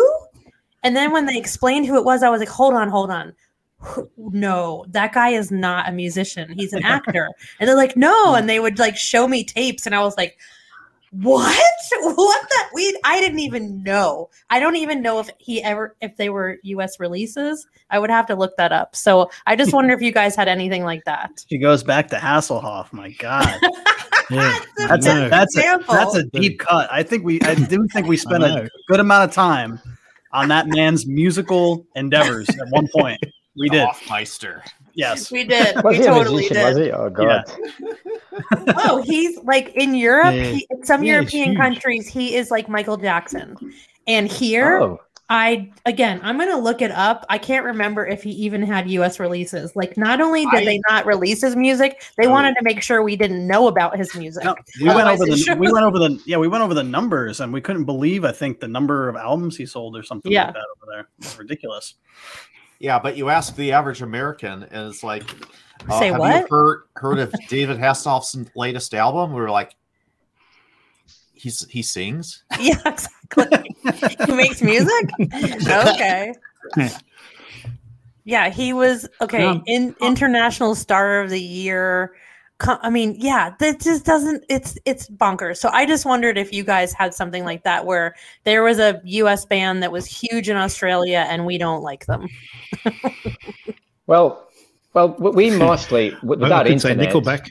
And 0.84 0.95
then 0.95 1.11
when 1.11 1.26
they 1.26 1.36
explained 1.38 1.88
who 1.88 1.97
it 1.97 2.05
was, 2.05 2.22
I 2.22 2.30
was 2.30 2.39
like, 2.39 2.47
hold 2.49 2.76
on, 2.76 2.89
hold 2.89 3.09
on. 3.09 3.34
Who- 3.80 4.09
No, 4.17 4.86
that 4.89 5.13
guy 5.13 5.30
is 5.30 5.51
not 5.51 5.88
a 5.88 5.91
musician. 5.91 6.51
He's 6.57 6.73
an 6.73 6.84
actor. 6.86 7.30
and 7.59 7.67
they're 7.67 7.75
like, 7.75 7.95
no, 7.97 8.30
hmm. 8.32 8.36
and 8.36 8.49
they 8.49 8.59
would 8.59 8.80
like 8.80 8.95
show 8.97 9.28
me 9.28 9.43
tapes, 9.43 9.86
and 9.86 9.93
I 9.95 10.01
was 10.01 10.17
like, 10.17 10.38
what? 11.11 11.55
What 11.99 12.49
the? 12.49 12.57
we 12.73 12.99
I 13.05 13.19
didn't 13.21 13.39
even 13.39 13.82
know. 13.82 14.30
I 14.49 14.59
don't 14.59 14.75
even 14.75 15.01
know 15.01 15.19
if 15.19 15.30
he 15.39 15.63
ever 15.63 15.95
if 16.01 16.15
they 16.17 16.30
were 16.30 16.57
US 16.63 16.99
releases. 16.99 17.65
I 17.89 17.97
would 17.97 18.09
have 18.11 18.28
to 18.28 18.36
look 18.36 18.55
that 18.57 18.71
up. 18.71 18.95
So 18.95 19.32
I 19.47 19.55
just 19.55 19.73
wonder 19.73 19.93
if 19.93 20.01
you 20.01 20.11
guys 20.11 20.36
had 20.36 20.47
anything 20.47 20.84
like 20.84 21.03
that. 21.05 21.43
She 21.49 21.57
goes 21.57 21.82
back 21.82 22.09
to 22.09 22.17
Hasselhoff. 22.17 22.91
My 22.93 23.11
God, 23.11 23.47
Yeah. 24.30 24.59
that's 24.78 25.05
a 25.07 25.30
that's 25.30 25.57
a 25.57 25.80
that's 25.88 26.15
a 26.15 26.23
deep 26.25 26.59
cut. 26.59 26.88
I 26.91 27.03
think 27.03 27.23
we 27.23 27.41
I 27.41 27.55
do 27.55 27.88
think 27.93 28.07
we 28.07 28.17
spent 28.17 28.43
a 28.43 28.69
good 28.89 28.99
amount 28.99 29.30
of 29.30 29.34
time 29.34 29.80
on 30.34 30.49
that 30.49 30.67
man's 30.67 31.07
musical 31.07 31.88
endeavors 31.95 32.47
at 32.49 32.67
one 32.69 32.88
point. 32.93 33.23
We 33.57 33.69
did, 33.69 33.87
Hofmeister. 33.87 34.61
yes. 34.93 35.31
We 35.31 35.43
did. 35.43 35.75
Was 35.83 35.97
we 35.97 35.97
he 35.97 36.03
a 36.03 36.07
totally 36.07 36.47
did. 36.47 36.63
Was 36.63 36.77
he? 36.77 36.91
Oh 36.91 37.09
god. 37.09 37.43
Oh, 38.77 39.01
he's 39.03 39.37
like 39.39 39.69
in 39.75 39.95
Europe, 39.95 40.35
Yeah. 40.35 40.43
he, 40.43 40.67
in 40.69 40.83
some 40.85 41.03
Yeah, 41.03 41.13
European 41.13 41.55
countries, 41.55 42.07
he 42.07 42.35
is 42.35 42.51
like 42.51 42.69
Michael 42.69 42.97
Jackson. 42.97 43.57
And 44.05 44.27
here, 44.31 44.79
Oh, 44.79 44.99
I 45.29 45.69
again, 45.85 46.19
I'm 46.23 46.37
gonna 46.37 46.57
look 46.57 46.81
it 46.81 46.91
up. 46.91 47.25
I 47.29 47.37
can't 47.39 47.65
remember 47.65 48.05
if 48.05 48.23
he 48.23 48.29
even 48.31 48.61
had 48.61 48.89
US 48.91 49.19
releases. 49.19 49.75
Like, 49.75 49.97
not 49.97 50.21
only 50.21 50.45
did 50.45 50.61
I- 50.61 50.65
they 50.65 50.79
not 50.87 51.05
release 51.05 51.41
his 51.41 51.55
music, 51.55 52.03
they 52.17 52.27
Oh. 52.27 52.31
wanted 52.31 52.53
to 52.55 52.63
make 52.63 52.81
sure 52.81 53.01
we 53.01 53.15
didn't 53.17 53.45
know 53.45 53.67
about 53.67 53.97
his 53.97 54.13
music. 54.15 54.43
No, 54.45 54.55
we 54.79 54.85
went 54.87 55.07
over 55.07 55.25
the 55.25 55.35
shows- 55.35 55.57
we 55.57 55.69
went 55.71 55.83
over 55.85 55.97
the 55.99 56.21
yeah 56.25 56.37
we 56.37 56.47
went 56.47 56.63
over 56.63 56.73
the 56.73 56.83
numbers 56.83 57.41
and 57.41 57.51
we 57.51 57.59
couldn't 57.59 57.83
believe 57.85 58.23
I 58.23 58.31
think 58.31 58.59
the 58.61 58.67
number 58.69 59.09
of 59.09 59.15
albums 59.17 59.57
he 59.57 59.65
sold 59.65 59.97
or 59.97 60.03
something 60.03 60.31
Yeah. 60.31 60.45
like 60.45 60.53
that 60.53 60.65
over 60.77 60.91
there. 60.91 61.07
It's 61.19 61.37
ridiculous. 61.37 61.95
Yeah, 62.80 62.99
but 62.99 63.17
you 63.17 63.30
ask 63.30 63.55
the 63.55 63.71
average 63.71 64.01
American, 64.01 64.63
and 64.63 64.89
it's 64.89 65.03
like, 65.03 65.23
uh, 65.89 65.99
Say 65.99 66.07
have 66.07 66.19
what? 66.19 66.41
you 66.41 66.47
heard 66.49 66.84
heard 66.95 67.19
of 67.19 67.34
David 67.49 67.78
Hasselhoff's 67.78 68.36
latest 68.55 68.93
album? 68.93 69.34
We 69.34 69.41
were 69.41 69.49
like, 69.49 69.75
he's 71.34 71.67
he 71.69 71.82
sings. 71.82 72.43
Yeah, 72.59 72.80
exactly. 72.86 73.75
he 74.25 74.34
makes 74.34 74.61
music. 74.61 75.09
Okay. 75.67 76.34
Yeah, 78.25 78.49
he 78.49 78.73
was 78.73 79.07
okay. 79.21 79.45
Um, 79.45 79.63
in 79.67 79.95
international 80.01 80.75
star 80.75 81.21
of 81.21 81.30
the 81.30 81.39
year. 81.39 82.13
Co- 82.59 82.79
I 82.81 82.89
mean, 82.89 83.15
yeah, 83.17 83.53
that 83.59 83.79
just 83.79 84.05
doesn't. 84.05 84.43
It's 84.49 84.77
it's 84.85 85.09
bonkers. 85.09 85.57
So 85.57 85.69
I 85.69 85.85
just 85.85 86.05
wondered 86.05 86.37
if 86.37 86.51
you 86.53 86.63
guys 86.63 86.93
had 86.93 87.13
something 87.13 87.45
like 87.45 87.63
that 87.63 87.85
where 87.85 88.15
there 88.43 88.63
was 88.63 88.79
a 88.79 89.01
U.S. 89.03 89.45
band 89.45 89.81
that 89.83 89.91
was 89.91 90.05
huge 90.05 90.49
in 90.49 90.57
Australia 90.57 91.25
and 91.29 91.45
we 91.45 91.57
don't 91.57 91.81
like 91.83 92.05
them. 92.05 92.27
Well, 94.07 94.47
well, 94.93 95.09
we 95.19 95.51
mostly 95.51 96.11
w- 96.11 96.33
I 96.39 96.43
without 96.43 96.65
could 96.65 96.81
say. 96.81 96.95
Nickelback. 96.95 97.49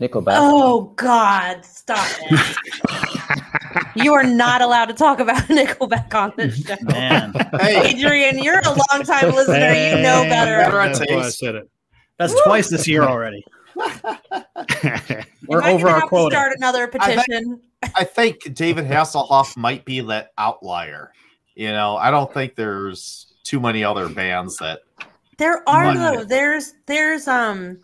Nickelback. 0.00 0.34
Oh 0.36 0.92
God, 0.96 1.64
stop 1.64 2.06
it! 2.20 3.86
you 3.96 4.12
are 4.12 4.22
not 4.24 4.60
allowed 4.60 4.86
to 4.86 4.94
talk 4.94 5.18
about 5.18 5.36
Nickelback 5.48 6.14
on 6.14 6.32
this 6.36 6.58
show. 6.62 6.76
Man, 6.82 7.32
Hey, 7.58 7.88
Adrian, 7.90 8.38
you're 8.38 8.58
a 8.60 8.68
long 8.68 9.02
time 9.04 9.34
listener. 9.34 9.72
You 9.72 10.02
know 10.02 10.24
better. 10.28 10.58
Better. 10.58 10.76
That's 10.76 11.00
why 11.00 11.16
I 11.16 11.30
said 11.30 11.54
it. 11.54 11.70
that's 12.18 12.34
twice 12.42 12.68
this 12.68 12.86
year 12.86 13.04
already. 13.04 13.42
You 15.42 15.48
We're 15.48 15.64
over 15.64 15.88
our 15.88 15.94
have 15.94 16.02
to 16.04 16.08
quota. 16.08 16.34
Start 16.36 16.52
another 16.56 16.84
I 16.84 16.86
bet- 17.16 17.26
petition. 17.26 17.60
I 17.96 18.04
think 18.04 18.54
David 18.54 18.84
Hasselhoff 18.86 19.56
might 19.56 19.84
be 19.84 20.00
that 20.00 20.32
outlier. 20.38 21.12
You 21.56 21.72
know, 21.72 21.96
I 21.96 22.10
don't 22.12 22.32
think 22.32 22.54
there's 22.54 23.34
too 23.42 23.58
many 23.60 23.82
other 23.82 24.08
bands 24.08 24.56
that. 24.58 24.80
There 25.38 25.68
are 25.68 25.86
One 25.86 25.96
though. 25.96 26.10
minute. 26.12 26.28
There's 26.28 26.74
there's 26.86 27.26
um 27.26 27.80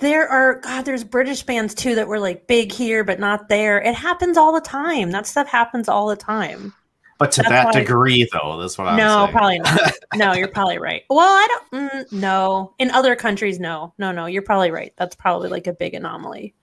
there 0.00 0.28
are 0.28 0.60
God, 0.60 0.84
there's 0.84 1.04
British 1.04 1.44
bands 1.44 1.74
too 1.74 1.94
that 1.94 2.08
were 2.08 2.18
like 2.18 2.46
big 2.48 2.72
here 2.72 3.04
but 3.04 3.20
not 3.20 3.48
there. 3.48 3.80
It 3.80 3.94
happens 3.94 4.36
all 4.36 4.52
the 4.52 4.60
time. 4.60 5.12
That 5.12 5.26
stuff 5.28 5.46
happens 5.46 5.88
all 5.88 6.08
the 6.08 6.16
time. 6.16 6.74
But 7.18 7.32
to 7.32 7.42
that 7.42 7.72
degree, 7.72 8.28
though, 8.32 8.58
that's 8.60 8.76
what 8.76 8.88
I'm 8.88 8.98
saying. 8.98 9.08
no, 9.08 9.28
probably 9.30 9.58
not. 9.60 9.92
No, 10.14 10.32
you're 10.32 10.48
probably 10.48 10.78
right. 10.78 11.02
Well, 11.10 11.20
I 11.20 11.48
don't 11.48 11.90
mm, 11.90 12.12
no. 12.12 12.74
In 12.78 12.90
other 12.90 13.16
countries, 13.16 13.58
no. 13.58 13.92
No, 13.98 14.12
no, 14.12 14.26
you're 14.26 14.42
probably 14.42 14.70
right. 14.70 14.92
That's 14.96 15.16
probably 15.16 15.48
like 15.48 15.66
a 15.66 15.72
big 15.72 15.94
anomaly. 15.94 16.54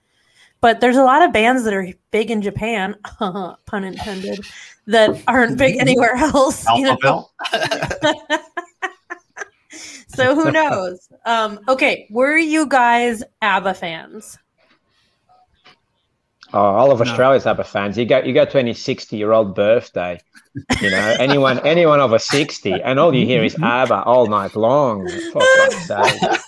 But 0.62 0.80
there's 0.80 0.96
a 0.96 1.02
lot 1.02 1.22
of 1.22 1.32
bands 1.32 1.64
that 1.64 1.74
are 1.74 1.88
big 2.12 2.30
in 2.30 2.40
Japan, 2.40 2.96
pun 3.18 3.84
intended, 3.84 4.40
that 4.86 5.22
aren't 5.26 5.58
big 5.58 5.76
anywhere 5.80 6.14
else. 6.14 6.64
you 6.76 6.84
know? 6.84 7.28
So 10.14 10.34
who 10.34 10.50
knows? 10.50 11.08
Um, 11.24 11.60
okay, 11.68 12.06
were 12.10 12.36
you 12.36 12.66
guys 12.66 13.22
ABBA 13.40 13.74
fans? 13.74 14.38
Oh, 16.54 16.58
all 16.60 16.90
of 16.92 16.98
No. 16.98 17.04
Australia's 17.06 17.46
ABBA 17.46 17.64
fans. 17.64 17.96
You 17.98 18.04
go, 18.04 18.18
you 18.22 18.34
go 18.34 18.44
to 18.44 18.58
any 18.58 18.74
sixty-year-old 18.74 19.54
birthday. 19.54 20.20
You 20.80 20.90
know, 20.90 21.16
anyone, 21.18 21.58
anyone 21.60 22.00
over 22.00 22.18
sixty, 22.18 22.72
and 22.72 22.98
all 23.00 23.14
you 23.14 23.24
hear 23.26 23.42
is 23.42 23.56
ABBA 23.60 24.02
all 24.04 24.26
night 24.26 24.54
long. 24.54 25.08
For 25.32 25.40
fuck's 25.40 25.86
sake. 25.86 26.40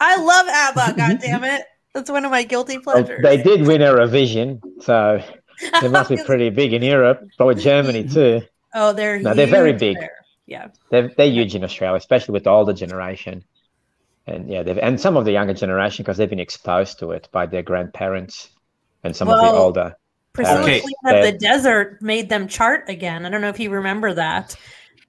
I 0.00 0.16
love 0.16 0.46
ABBA. 0.48 0.94
God 0.96 1.18
damn 1.20 1.44
it! 1.44 1.62
That's 1.94 2.10
one 2.10 2.24
of 2.24 2.30
my 2.30 2.44
guilty 2.44 2.78
Well, 2.78 2.96
pleasures. 2.96 3.20
they 3.22 3.42
did 3.42 3.66
win 3.66 3.80
Eurovision, 3.80 4.60
so 4.82 5.22
they 5.80 5.88
must 5.88 6.10
be 6.10 6.16
pretty 6.24 6.50
big 6.50 6.72
in 6.72 6.82
Europe, 6.82 7.22
probably 7.36 7.56
Germany 7.62 8.08
too. 8.08 8.42
oh, 8.74 8.92
they're 8.92 9.18
No, 9.20 9.34
they're 9.34 9.46
very 9.46 9.72
big. 9.72 9.96
there. 9.98 10.10
Yeah, 10.46 10.68
They're 10.90 11.08
they're 11.16 11.26
huge 11.30 11.54
in 11.54 11.64
Australia, 11.64 11.96
especially 11.96 12.32
with 12.34 12.44
the 12.44 12.50
older 12.50 12.72
generation, 12.72 13.44
and 14.26 14.48
yeah, 14.48 14.62
they've 14.62 14.78
and 14.78 15.00
some 15.00 15.16
of 15.16 15.24
the 15.24 15.32
younger 15.32 15.54
generation 15.54 16.04
because 16.04 16.16
they've 16.18 16.30
been 16.30 16.38
exposed 16.40 17.00
to 17.00 17.10
it 17.12 17.28
by 17.32 17.46
their 17.46 17.62
grandparents 17.62 18.48
and 19.06 19.16
some 19.16 19.28
of 19.28 19.36
the 19.38 19.42
Well, 19.42 19.56
older. 19.56 19.96
Priscilla 20.32 20.62
Okay. 20.62 20.82
The 21.04 21.36
Desert 21.38 22.02
made 22.02 22.28
them 22.28 22.46
chart 22.46 22.84
again. 22.88 23.24
I 23.24 23.30
don't 23.30 23.40
know 23.40 23.48
if 23.48 23.58
you 23.58 23.70
remember 23.70 24.12
that. 24.14 24.54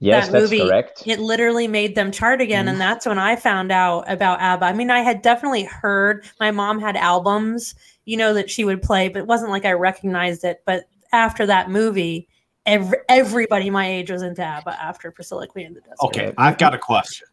Yes, 0.00 0.26
that 0.26 0.32
that's 0.32 0.42
movie, 0.44 0.66
correct. 0.66 1.02
It 1.06 1.18
literally 1.18 1.66
made 1.66 1.94
them 1.96 2.12
chart 2.12 2.40
again, 2.40 2.64
Mm-hmm. 2.66 2.72
and 2.72 2.80
that's 2.80 3.04
when 3.04 3.18
I 3.18 3.34
found 3.36 3.72
out 3.72 4.10
about 4.10 4.40
ABBA. 4.40 4.64
I 4.64 4.72
mean, 4.72 4.90
I 4.90 5.00
had 5.00 5.22
definitely 5.22 5.64
heard. 5.64 6.24
My 6.38 6.50
mom 6.52 6.80
had 6.80 6.96
albums, 6.96 7.74
you 8.04 8.16
know, 8.16 8.32
that 8.34 8.48
she 8.48 8.64
would 8.64 8.80
play, 8.80 9.08
but 9.08 9.18
it 9.18 9.26
wasn't 9.26 9.50
like 9.50 9.64
I 9.64 9.72
recognized 9.72 10.44
it. 10.44 10.62
But 10.64 10.84
after 11.12 11.46
that 11.46 11.68
movie, 11.68 12.28
every, 12.64 12.98
everybody 13.08 13.70
my 13.70 13.86
age 13.90 14.10
was 14.10 14.22
into 14.22 14.40
ABBA 14.42 14.80
after 14.80 15.10
Priscilla 15.10 15.48
Queen 15.48 15.66
of 15.66 15.74
the 15.74 15.80
Desert. 15.80 15.96
Okay, 16.04 16.32
I've 16.38 16.58
got 16.58 16.74
a 16.74 16.78
question. 16.78 17.26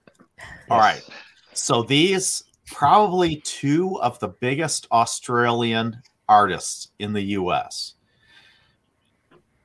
All 0.70 0.80
right. 0.80 1.08
So 1.54 1.84
these 1.84 2.44
probably 2.66 3.38
two 3.42 4.02
of 4.02 4.20
the 4.20 4.30
biggest 4.30 4.88
Australian 4.92 6.02
artists 6.28 6.90
in 7.00 7.14
the 7.14 7.22
US. 7.40 7.94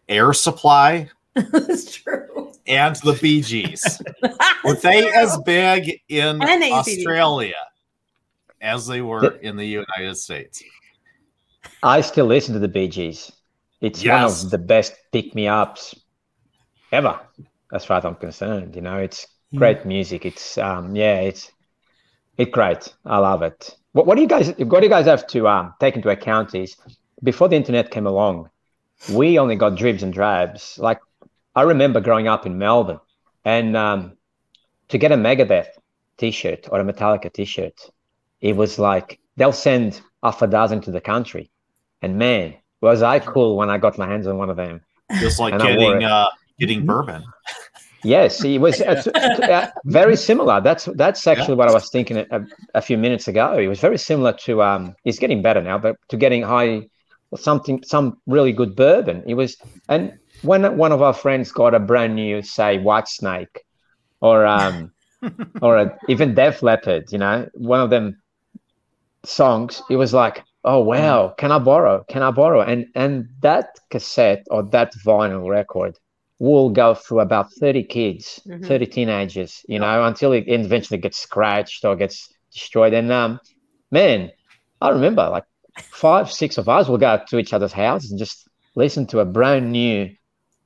Air 0.09 0.33
Supply 0.33 1.09
That's 1.35 1.95
true. 1.95 2.53
and 2.67 2.97
the 2.97 3.19
Bee 3.21 3.41
Gees. 3.43 4.03
Were 4.65 4.75
they 4.75 5.11
as 5.13 5.39
big 5.47 6.01
in 6.09 6.43
And 6.43 6.63
AC/DC. 6.63 6.73
Australia 7.07 7.55
as 8.61 8.87
they 8.87 9.01
were 9.01 9.37
in 9.37 9.57
the 9.57 9.65
United 9.67 10.17
States? 10.17 10.63
I 11.83 12.01
still 12.03 12.27
listen 12.27 12.55
to 12.55 12.61
the 12.61 12.69
Bee 12.69 12.89
Gees. 12.89 13.33
It's 13.81 14.05
one 14.05 14.25
of 14.25 14.51
the 14.51 14.59
best 14.59 14.95
pick 15.13 15.35
me 15.35 15.49
ups 15.49 15.95
ever, 16.93 17.19
as 17.73 17.85
far 17.85 17.99
as 17.99 18.05
I'm 18.05 18.17
concerned. 18.17 18.77
You 18.77 18.83
know, 18.83 18.99
it's 18.99 19.27
Hmm. 19.53 19.59
great 19.59 19.87
music. 19.87 20.27
It's 20.27 20.59
um, 20.59 20.95
yeah, 20.95 21.21
it's 21.21 21.51
it's 22.37 22.51
great. 22.51 22.93
I 23.05 23.19
love 23.19 23.43
it. 23.43 23.77
What, 23.93 24.07
what 24.07 24.15
do 24.15 24.23
you 24.23 24.29
guys 24.29 24.49
what 24.59 24.81
do 24.81 24.87
you 24.87 24.89
guys 24.89 25.07
have 25.07 25.27
to 25.29 25.49
um, 25.49 25.75
take 25.81 25.97
into 25.97 26.09
account 26.09 26.55
is 26.55 26.77
before 27.23 27.49
the 27.49 27.57
internet 27.57 27.91
came 27.91 28.07
along, 28.07 28.51
we 29.13 29.39
only 29.39 29.57
got 29.57 29.77
dribs 29.77 30.03
and 30.03 30.13
drabs. 30.13 30.79
Like 30.79 31.01
I 31.55 31.63
remember 31.63 32.01
growing 32.01 32.29
up 32.29 32.47
in 32.47 32.59
Melbourne, 32.59 33.01
and 33.45 33.77
um, 33.77 34.17
to 34.89 34.99
get 34.99 35.13
a 35.13 35.17
Megadeth 35.17 35.69
T-shirt 36.19 36.69
or 36.71 36.81
a 36.81 36.85
Metallica 36.85 37.33
T-shirt, 37.33 37.91
it 38.41 38.57
was 38.57 38.79
like 38.79 39.19
they'll 39.37 39.53
send 39.53 40.01
half 40.23 40.43
a 40.43 40.47
dozen 40.47 40.81
to 40.83 40.91
the 40.91 41.01
country, 41.01 41.51
and 42.03 42.17
man, 42.17 42.55
was 42.81 43.03
I 43.03 43.19
cool 43.19 43.57
when 43.57 43.71
I 43.71 43.79
got 43.79 43.99
my 43.99 44.07
hands 44.07 44.27
on 44.27 44.39
one 44.39 44.51
of 44.51 44.57
them. 44.57 44.81
Just 45.19 45.41
like 45.41 45.55
And 45.55 45.63
getting 45.63 46.05
uh, 46.05 46.29
getting 46.59 46.87
bourbon. 46.87 47.25
Yes, 48.03 48.43
it 48.45 48.59
was 48.59 48.81
uh, 48.81 49.03
uh, 49.15 49.67
very 49.85 50.17
similar. 50.17 50.61
That's 50.61 50.87
that's 50.95 51.27
actually 51.27 51.57
what 51.57 51.69
I 51.69 51.73
was 51.73 51.91
thinking 51.91 52.19
a, 52.19 52.41
a 52.75 52.81
few 52.81 52.97
minutes 52.97 53.29
ago. 53.29 53.59
It 53.59 53.69
was 53.69 53.81
very 53.81 53.99
similar 53.99 54.33
to 54.45 54.63
um. 54.63 54.95
It's 55.05 55.19
getting 55.19 55.43
better 55.43 55.61
now, 55.61 55.79
but 55.79 55.97
to 56.09 56.17
getting 56.17 56.43
high, 56.43 56.89
something 57.37 57.83
some 57.85 58.19
really 58.27 58.53
good 58.53 58.75
bourbon. 58.75 59.23
It 59.27 59.35
was, 59.35 59.57
and 59.89 60.19
when 60.43 60.77
one 60.79 60.93
of 60.93 61.03
our 61.03 61.13
friends 61.13 61.53
got 61.53 61.75
a 61.75 61.79
brand 61.79 62.15
new, 62.15 62.41
say, 62.41 62.79
Whitesnake, 62.79 63.59
or 64.21 64.47
um, 64.47 64.93
or 65.63 65.77
a, 65.77 65.99
even 66.09 66.35
Def 66.35 66.63
Leppard, 66.63 67.13
you 67.13 67.19
know, 67.19 67.49
one 67.55 67.81
of 67.81 67.91
them 67.91 68.21
songs. 69.25 69.83
It 69.91 69.97
was 69.97 70.15
like, 70.15 70.43
oh 70.65 70.81
wow, 70.81 71.35
can 71.37 71.53
I 71.53 71.59
borrow? 71.59 72.05
Can 72.09 72.23
I 72.23 72.31
borrow? 72.31 72.63
And 72.63 72.87
and 72.95 73.29
that 73.41 73.79
cassette 73.91 74.47
or 74.51 74.63
that 74.71 74.95
vinyl 75.05 75.49
record 75.49 75.99
will 76.41 76.71
go 76.71 76.95
through 76.95 77.21
about 77.21 77.53
30 77.53 77.85
kids, 77.85 78.41
Mhm. 78.49 78.67
30 78.67 78.87
teenagers, 78.87 79.63
you 79.69 79.79
know, 79.79 80.05
until 80.05 80.33
it 80.33 80.45
eventually 80.49 80.99
gets 80.99 81.19
scratched 81.19 81.85
or 81.85 81.95
gets 81.95 82.29
destroyed. 82.53 82.95
And 82.95 83.13
um, 83.13 83.39
man, 83.93 84.31
I 84.81 84.89
remember 84.89 85.29
like 85.29 85.45
five, 85.79 86.33
six 86.33 86.59
of 86.59 86.67
us 86.69 86.89
will 86.89 86.99
go 86.99 87.21
to 87.29 87.39
each 87.39 87.53
other's 87.53 87.73
houses 87.75 88.11
and 88.11 88.19
just 88.19 88.49
listen 88.75 89.07
to 89.09 89.21
a 89.21 89.25
brand 89.25 89.71
new 89.71 90.11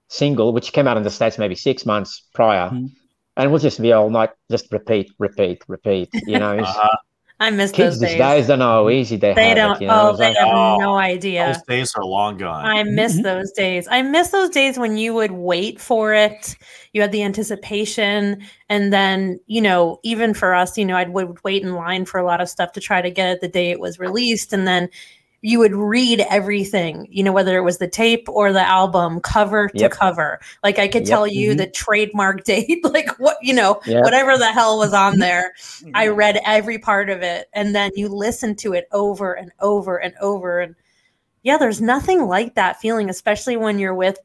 single, 0.08 0.52
which 0.52 0.72
came 0.72 0.86
out 0.86 0.96
in 0.96 1.02
the 1.02 1.10
States 1.10 1.38
maybe 1.38 1.56
six 1.56 1.84
months 1.84 2.22
prior. 2.34 2.70
Mhm. 2.70 2.90
And 3.36 3.50
we'll 3.50 3.58
just 3.58 3.82
be 3.82 3.92
all 3.92 4.10
night, 4.10 4.30
just 4.48 4.70
repeat, 4.72 5.10
repeat, 5.18 5.62
repeat. 5.66 6.08
You 6.26 6.38
know, 6.38 6.52
it's- 6.60 6.76
Uh, 6.76 6.96
I 7.40 7.50
miss 7.50 7.72
kids 7.72 7.96
those 7.96 8.00
these 8.00 8.10
days. 8.10 8.18
days 8.20 8.46
don't 8.46 8.60
know 8.60 8.84
how 8.84 8.88
easy 8.90 9.16
they, 9.16 9.34
They 9.34 9.48
have 9.48 9.56
don't. 9.56 9.76
it. 9.76 9.80
You 9.82 9.88
know? 9.88 10.10
oh, 10.10 10.16
they 10.16 10.28
like, 10.28 10.36
have 10.38 10.48
oh, 10.48 10.76
no 10.78 10.94
idea. 10.96 11.46
those 11.46 11.62
days 11.64 11.92
are 11.96 12.04
long 12.04 12.36
gone. 12.38 12.64
I 12.64 12.84
miss 12.84 13.16
Mhm. 13.18 13.22
those 13.24 13.50
days. 13.52 13.88
I 13.90 14.02
miss 14.02 14.28
those 14.28 14.50
days 14.50 14.78
when 14.78 14.96
you 14.96 15.12
would 15.14 15.32
wait 15.32 15.80
for 15.80 16.14
it. 16.14 16.56
You 16.92 17.00
had 17.02 17.10
the 17.12 17.24
anticipation, 17.24 18.40
and 18.68 18.92
then 18.92 19.40
you 19.46 19.60
know, 19.60 19.98
even 20.04 20.32
for 20.32 20.54
us, 20.54 20.78
you 20.78 20.84
know, 20.84 20.96
I 20.96 21.04
would 21.04 21.42
wait 21.42 21.62
in 21.62 21.74
line 21.74 22.04
for 22.04 22.18
a 22.18 22.24
lot 22.24 22.40
of 22.40 22.48
stuff 22.48 22.72
to 22.72 22.80
try 22.80 23.02
to 23.02 23.10
get 23.10 23.28
it 23.30 23.40
the 23.40 23.48
day 23.48 23.70
it 23.70 23.80
was 23.80 23.98
released, 23.98 24.52
and 24.52 24.66
then 24.66 24.88
you 25.46 25.58
would 25.58 25.74
read 25.74 26.24
everything. 26.30 27.06
You 27.10 27.22
know, 27.22 27.30
whether 27.30 27.54
it 27.54 27.60
was 27.60 27.76
the 27.76 27.86
tape 27.86 28.26
or 28.30 28.50
the 28.50 28.66
album, 28.66 29.20
cover 29.20 29.68
to 29.76 29.90
cover. 29.90 30.40
Like 30.62 30.78
I 30.78 30.88
could 30.88 31.02
Yep. 31.02 31.08
tell 31.10 31.26
you 31.26 31.52
Mhm. 31.52 31.58
the 31.58 31.66
trademark 31.66 32.44
date, 32.52 32.82
like 32.82 33.10
what 33.18 33.36
you 33.42 33.52
know, 33.52 33.78
Yeah. 33.84 34.00
whatever 34.00 34.38
the 34.38 34.50
hell 34.50 34.78
was 34.78 34.94
on 34.94 35.18
there. 35.18 35.52
I 35.92 36.08
read 36.08 36.40
every 36.46 36.78
part 36.78 37.10
of 37.10 37.20
it, 37.22 37.48
and 37.52 37.74
then 37.74 37.90
you 37.94 38.08
listen 38.08 38.54
to 38.56 38.72
it 38.72 38.88
over 38.90 39.34
and 39.34 39.52
over 39.60 39.98
and 39.98 40.14
over. 40.22 40.60
And 40.60 40.74
yeah, 41.42 41.58
there's 41.58 41.80
nothing 41.82 42.26
like 42.26 42.54
that 42.54 42.80
feeling, 42.80 43.10
especially 43.10 43.58
when 43.58 43.78
you're 43.78 43.94
with 43.94 44.16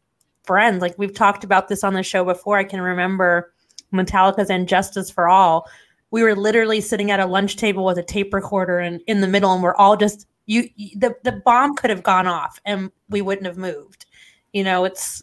friends. 0.46 0.82
Like 0.82 0.96
we've 0.98 1.14
talked 1.14 1.44
about 1.44 1.68
this 1.68 1.84
on 1.84 1.96
the 1.96 2.02
show 2.02 2.24
before. 2.24 2.58
I 2.58 2.64
can 2.64 2.80
remember 2.80 3.52
Metallica's 3.94 4.50
and 4.50 4.70
Justice 4.70 5.12
for 5.12 5.28
All. 5.28 5.68
We 6.12 6.24
were 6.24 6.34
literally 6.34 6.80
sitting 6.80 7.12
at 7.12 7.20
a 7.20 7.26
lunch 7.26 7.58
table 7.58 7.84
with 7.84 7.98
a 7.98 8.04
tape 8.04 8.34
recorder 8.34 8.80
and 8.80 9.02
in 9.06 9.20
the 9.20 9.28
middle, 9.28 9.52
and 9.54 9.62
we're 9.62 9.76
all 9.76 9.98
just 9.98 10.26
you. 10.50 10.70
you- 10.76 11.00
The 11.00 11.16
the 11.24 11.42
bomb 11.46 11.76
could 11.76 11.90
have 11.90 12.04
gone 12.04 12.28
off, 12.28 12.60
and 12.66 12.92
we 13.10 13.22
wouldn't 13.22 13.46
have 13.48 13.58
moved. 13.58 14.06
You 14.54 14.64
know, 14.64 14.84
it's 14.86 15.22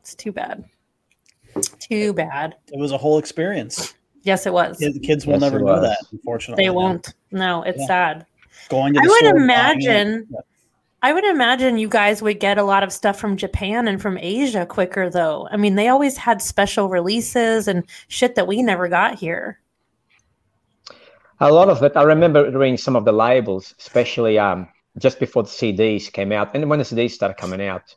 it's 0.00 0.14
too 0.14 0.32
bad. 0.32 0.64
Too 1.78 2.12
bad. 2.12 2.54
It 2.72 2.78
was 2.78 2.92
a 2.92 2.98
whole 2.98 3.18
experience. 3.18 3.94
Yes, 4.22 4.46
it 4.46 4.52
was. 4.52 4.78
The 4.78 4.98
kids 5.00 5.26
will 5.26 5.34
Yes, 5.34 5.40
never 5.40 5.60
know 5.60 5.80
that, 5.80 5.98
unfortunately. 6.12 6.64
They 6.64 6.70
won't. 6.70 7.14
No, 7.32 7.62
it's 7.62 7.80
Yeah. 7.80 7.86
sad. 7.86 8.26
Going 8.68 8.92
to 8.94 9.00
I 9.00 9.02
would 9.06 9.16
store, 9.16 9.32
buying 9.32 9.42
imagine. 9.44 10.28
I 11.02 11.14
would 11.14 11.24
imagine 11.24 11.78
you 11.78 11.88
guys 11.88 12.20
would 12.20 12.38
get 12.40 12.58
a 12.58 12.62
lot 12.62 12.82
of 12.82 12.92
stuff 12.92 13.18
from 13.18 13.38
Japan 13.38 13.88
and 13.88 14.02
from 14.02 14.18
Asia 14.18 14.66
quicker, 14.66 15.08
though. 15.08 15.48
I 15.50 15.56
mean, 15.56 15.74
they 15.74 15.88
always 15.88 16.18
had 16.18 16.42
special 16.42 16.90
releases 16.90 17.66
and 17.66 17.84
shit 18.08 18.34
that 18.34 18.46
we 18.46 18.62
never 18.62 18.86
got 18.86 19.14
here. 19.18 19.58
A 21.42 21.50
lot 21.50 21.70
of 21.70 21.82
it, 21.82 21.96
I 21.96 22.02
remember 22.02 22.50
reading 22.50 22.76
some 22.76 22.96
of 22.96 23.06
the 23.06 23.12
labels, 23.12 23.74
especially 23.78 24.38
um, 24.38 24.68
just 24.98 25.18
before 25.18 25.42
the 25.44 25.48
CDs 25.48 26.12
came 26.12 26.32
out, 26.32 26.54
and 26.54 26.68
when 26.68 26.78
the 26.78 26.84
CDs 26.84 27.12
started 27.12 27.38
coming 27.38 27.62
out. 27.62 27.94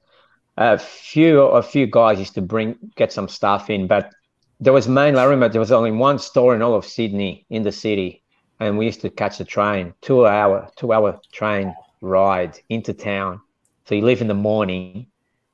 A 0.55 0.77
few, 0.77 1.41
a 1.41 1.61
few 1.61 1.85
guys 1.87 2.19
used 2.19 2.35
to 2.35 2.41
bring 2.41 2.77
get 2.95 3.11
some 3.11 3.27
stuff 3.27 3.69
in, 3.69 3.87
but 3.87 4.13
there 4.61 4.71
was 4.71 4.87
mainly. 4.87 5.19
I 5.19 5.25
remember 5.25 5.49
there 5.49 5.59
was 5.59 5.71
only 5.73 5.91
one 5.91 6.19
store 6.19 6.55
in 6.55 6.61
all 6.61 6.75
of 6.75 6.85
Sydney 6.85 7.45
in 7.49 7.63
the 7.63 7.71
city, 7.71 8.23
and 8.61 8.77
we 8.77 8.85
used 8.85 9.01
to 9.01 9.09
catch 9.09 9.39
the 9.39 9.45
train, 9.45 9.93
two 10.01 10.25
hour, 10.25 10.69
two 10.77 10.93
hour 10.93 11.19
train 11.33 11.75
ride 11.99 12.59
into 12.69 12.93
town. 12.93 13.41
So 13.85 13.95
you 13.95 14.05
leave 14.05 14.21
in 14.21 14.27
the 14.27 14.35
morning, 14.35 15.07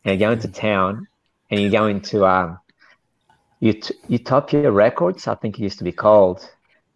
and 0.03 0.13
you 0.13 0.27
go 0.27 0.31
into 0.31 0.49
town, 0.49 1.07
and 1.49 1.59
you 1.59 1.71
go 1.71 1.87
into 1.87 2.25
um, 2.25 2.59
Ut- 3.63 3.91
Utopia 4.07 4.69
Records, 4.69 5.27
I 5.27 5.35
think 5.35 5.57
it 5.57 5.63
used 5.63 5.79
to 5.79 5.83
be 5.83 5.91
called, 5.91 6.47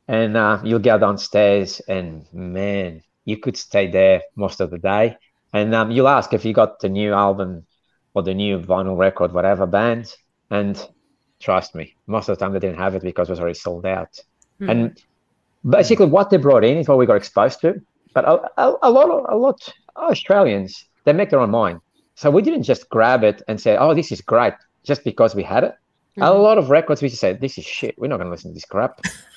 and 0.07 0.35
uh, 0.35 0.59
you'll 0.63 0.79
go 0.79 0.97
downstairs, 0.97 1.79
and 1.87 2.25
man, 2.33 3.01
you 3.25 3.37
could 3.37 3.57
stay 3.57 3.89
there 3.89 4.21
most 4.35 4.59
of 4.61 4.69
the 4.69 4.77
day. 4.77 5.17
And 5.53 5.73
um, 5.75 5.91
you'll 5.91 6.07
ask 6.07 6.33
if 6.33 6.45
you 6.45 6.53
got 6.53 6.79
the 6.79 6.89
new 6.89 7.13
album 7.13 7.65
or 8.13 8.23
the 8.23 8.33
new 8.33 8.59
vinyl 8.59 8.97
record, 8.97 9.33
whatever 9.33 9.65
band, 9.65 10.13
and 10.49 10.83
trust 11.39 11.75
me, 11.75 11.95
most 12.07 12.27
of 12.27 12.37
the 12.37 12.43
time 12.43 12.53
they 12.53 12.59
didn't 12.59 12.79
have 12.79 12.95
it 12.95 13.03
because 13.03 13.29
it 13.29 13.31
was 13.33 13.39
already 13.39 13.57
sold 13.57 13.85
out. 13.85 14.19
Hmm. 14.59 14.69
And 14.69 15.03
basically, 15.67 16.07
what 16.07 16.29
they 16.29 16.37
brought 16.37 16.63
in 16.63 16.77
is 16.77 16.87
what 16.87 16.97
we 16.97 17.05
got 17.05 17.15
exposed 17.15 17.61
to. 17.61 17.81
But 18.13 18.25
a, 18.25 18.41
a, 18.57 18.75
a 18.83 18.91
lot 18.91 19.09
of 19.09 19.25
a 19.29 19.35
lot 19.37 19.59
Australians 19.95 20.85
they 21.05 21.13
make 21.13 21.29
their 21.29 21.39
own 21.39 21.49
mind. 21.51 21.79
So 22.15 22.29
we 22.29 22.41
didn't 22.41 22.63
just 22.63 22.89
grab 22.89 23.23
it 23.23 23.41
and 23.47 23.59
say, 23.59 23.75
"Oh, 23.77 23.93
this 23.93 24.11
is 24.11 24.21
great," 24.21 24.53
just 24.83 25.03
because 25.03 25.33
we 25.35 25.43
had 25.43 25.63
it. 25.63 25.73
A 26.17 26.29
Mhm. 26.29 26.43
lot 26.43 26.57
of 26.59 26.69
records 26.69 27.01
we 27.01 27.09
just 27.09 27.21
say, 27.21 27.33
"This 27.33 27.57
is 27.57 27.65
shit. 27.65 27.95
We're 27.97 28.07
not 28.07 28.17
going 28.17 28.27
to 28.27 28.31
listen 28.31 28.51
to 28.51 28.53
this 28.53 28.65
crap." 28.65 29.01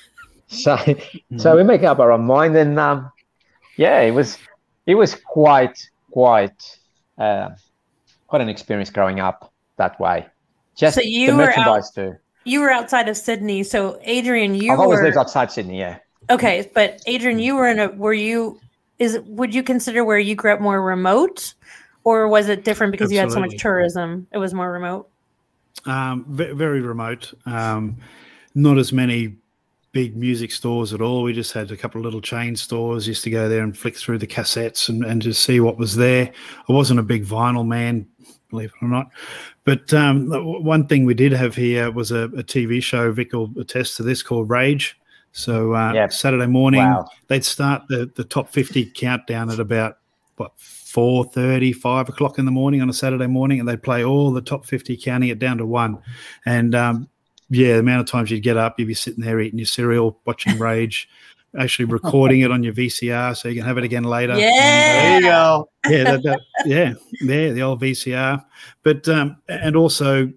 so, 0.47 0.77
so 1.37 1.55
we 1.55 1.63
make 1.63 1.83
up 1.83 1.99
our 1.99 2.11
own 2.11 2.25
mind, 2.25 2.55
and 2.55 2.79
um, 2.79 3.11
yeah, 3.77 4.01
it 4.01 4.11
was 4.11 4.37
it 4.85 4.95
was 4.95 5.15
quite 5.15 5.89
quite 6.11 6.79
uh, 7.17 7.49
quite 8.27 8.41
an 8.41 8.49
experience 8.49 8.89
growing 8.89 9.19
up 9.19 9.51
that 9.77 9.99
way. 9.99 10.25
Just 10.75 10.95
So 10.95 11.01
you 11.01 11.31
the 11.31 11.37
were 11.37 11.43
out- 11.43 11.47
merchandise 11.57 11.91
too. 11.91 12.15
You 12.45 12.61
were 12.61 12.71
outside 12.71 13.09
of 13.09 13.17
Sydney, 13.17 13.63
so 13.63 13.99
Adrian, 14.03 14.55
you 14.55 14.71
I've 14.71 14.79
always 14.79 14.99
were 14.99 15.03
lived 15.05 15.17
outside 15.17 15.51
Sydney. 15.51 15.79
Yeah. 15.79 15.97
okay. 16.29 16.69
But 16.73 17.01
Adrian, 17.05 17.39
you 17.39 17.55
were 17.55 17.67
in 17.67 17.79
a. 17.79 17.89
Were 17.89 18.13
you? 18.13 18.59
Is 18.99 19.19
would 19.25 19.53
you 19.53 19.61
consider 19.63 20.05
where 20.05 20.17
you 20.17 20.33
grew 20.33 20.53
up 20.53 20.61
more 20.61 20.81
remote, 20.81 21.53
or 22.05 22.27
was 22.29 22.47
it 22.47 22.63
different 22.63 22.91
because 22.93 23.11
you 23.11 23.19
had 23.19 23.31
so 23.31 23.39
much 23.41 23.57
tourism? 23.57 24.27
It 24.31 24.37
was 24.37 24.53
more 24.53 24.71
remote. 24.71 25.09
Um, 25.85 26.25
ve- 26.29 26.53
very 26.53 26.81
remote. 26.81 27.33
Um, 27.45 27.97
not 28.55 28.77
as 28.77 28.91
many 28.93 29.35
big 29.97 30.15
music 30.15 30.51
stores 30.51 30.93
at 30.93 31.01
all. 31.01 31.23
We 31.23 31.33
just 31.33 31.53
had 31.53 31.71
a 31.71 31.75
couple 31.75 31.99
of 31.99 32.05
little 32.05 32.21
chain 32.21 32.55
stores. 32.55 33.07
Used 33.07 33.23
to 33.23 33.31
go 33.31 33.49
there 33.49 33.63
and 33.63 33.75
flick 33.75 33.97
through 33.97 34.19
the 34.19 34.27
cassettes 34.27 34.89
and, 34.89 35.03
and 35.03 35.23
just 35.23 35.43
see 35.43 35.59
what 35.59 35.79
was 35.79 35.95
there. 35.95 36.31
I 36.69 36.71
wasn't 36.71 36.99
a 36.99 37.03
big 37.03 37.25
vinyl 37.25 37.65
man, 37.65 38.07
believe 38.51 38.69
it 38.79 38.85
or 38.85 38.89
not. 38.89 39.09
But 39.63 39.91
um, 39.95 40.29
one 40.63 40.85
thing 40.85 41.05
we 41.05 41.15
did 41.15 41.31
have 41.31 41.55
here 41.55 41.89
was 41.89 42.11
a, 42.11 42.25
a 42.25 42.43
TV 42.43 42.79
show. 42.83 43.11
Vic 43.11 43.33
will 43.33 43.51
attest 43.59 43.97
to 43.97 44.03
this 44.03 44.21
called 44.21 44.51
Rage. 44.51 44.99
So 45.31 45.73
uh, 45.73 45.93
Yep. 45.93 46.13
Saturday 46.13 46.45
morning, 46.45 46.81
Wow. 46.81 47.09
they'd 47.25 47.43
start 47.43 47.81
the, 47.89 48.11
the 48.15 48.23
top 48.23 48.49
50 48.49 48.91
countdown 48.91 49.49
at 49.49 49.59
about 49.59 49.97
what 50.35 50.55
4.30 50.59 51.73
5 51.73 52.09
o'clock 52.09 52.37
in 52.37 52.45
the 52.45 52.51
morning 52.51 52.83
on 52.83 52.89
a 52.91 52.93
saturday 52.93 53.25
morning 53.25 53.59
and 53.59 53.67
they'd 53.67 53.81
play 53.81 54.05
all 54.05 54.31
the 54.31 54.39
top 54.41 54.67
50 54.67 54.95
counting 54.97 55.29
it 55.29 55.39
down 55.39 55.57
to 55.57 55.65
one 55.65 55.97
and 56.45 56.75
um, 56.75 57.09
yeah 57.49 57.73
the 57.73 57.79
amount 57.79 58.01
of 58.01 58.05
times 58.07 58.29
you'd 58.31 58.43
get 58.43 58.57
up 58.57 58.79
you'd 58.79 58.87
be 58.87 58.93
sitting 58.93 59.23
there 59.23 59.39
eating 59.39 59.59
your 59.59 59.65
cereal 59.65 60.19
watching 60.25 60.57
rage 60.59 61.09
actually 61.57 61.85
recording 61.85 62.41
it 62.41 62.51
on 62.51 62.61
your 62.61 62.73
vcr 62.73 63.35
so 63.35 63.47
you 63.47 63.55
can 63.55 63.65
have 63.65 63.77
it 63.77 63.83
again 63.83 64.03
later 64.03 64.33
And, 64.33 64.41
uh, 64.41 64.47
Yeah. 64.47 65.01
There 65.01 65.15
you 65.15 65.21
go. 65.21 65.69
yeah, 65.89 66.03
that, 66.03 66.23
that, 66.23 66.39
yeah, 66.65 66.93
yeah, 67.21 67.51
the 67.51 67.61
old 67.61 67.81
VCR. 67.81 68.43
But 68.83 69.07
um, 69.07 69.37
and 69.47 69.75
also 69.75 70.31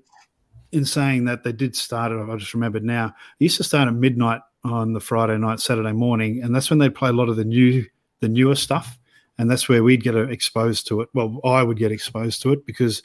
in 0.72 0.84
saying 0.84 1.24
that 1.24 1.42
they 1.42 1.52
did 1.52 1.74
start 1.74 2.12
it, 2.12 2.28
I 2.28 2.36
just 2.36 2.54
remembered 2.54 2.84
now. 2.84 3.06
It 3.38 3.44
used 3.44 3.56
to 3.56 3.64
start 3.64 3.88
at 3.88 3.94
midnight 3.94 4.40
on 4.62 4.92
the 4.92 5.00
Friday 5.00 5.36
night, 5.38 5.60
Saturday 5.60 5.92
morning, 5.92 6.42
and 6.42 6.54
that's 6.54 6.70
when 6.70 6.78
they'd 6.78 6.94
play 6.94 7.08
a 7.10 7.12
lot 7.14 7.28
of 7.28 7.36
the 7.36 7.44
new, 7.44 7.84
the 8.20 8.28
newer 8.28 8.54
stuff, 8.54 8.98
and 9.38 9.50
that's 9.50 9.68
where 9.68 9.82
we'd 9.82 10.04
get 10.04 10.14
uh, 10.14 10.28
exposed 10.28 10.86
to 10.88 11.00
it. 11.00 11.08
Well, 11.14 11.40
I 11.44 11.62
would 11.62 11.78
get 11.78 11.90
exposed 11.90 12.42
to 12.42 12.52
it 12.52 12.64
because 12.66 13.02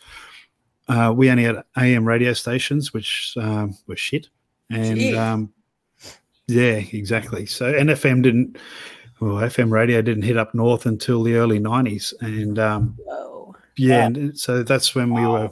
uh, 0.88 1.14
we 1.16 1.30
only 1.30 1.44
had 1.44 1.64
AM 1.78 2.06
radio 2.06 2.34
stations, 2.34 2.94
which 2.94 3.34
um, 3.38 3.78
were 3.88 3.96
shit, 3.96 4.30
and 4.70 5.00
Jeez. 5.00 5.18
um, 5.18 5.54
yeah, 6.48 6.82
exactly. 6.92 7.46
So 7.46 7.74
and 7.74 7.90
FM 7.90 8.22
didn't. 8.22 8.58
Well, 9.20 9.36
FM 9.36 9.72
radio 9.72 10.02
didn't 10.02 10.24
hit 10.24 10.38
up 10.38 10.54
north 10.54 10.86
until 10.86 11.24
the 11.24 11.36
early 11.36 11.60
'90s, 11.60 12.14
and 12.20 12.60
um, 12.60 12.98
yeah, 13.78 14.06
and 14.06 14.38
so 14.38 14.62
that's 14.62 14.94
when 14.94 15.14
we 15.14 15.26
were, 15.26 15.50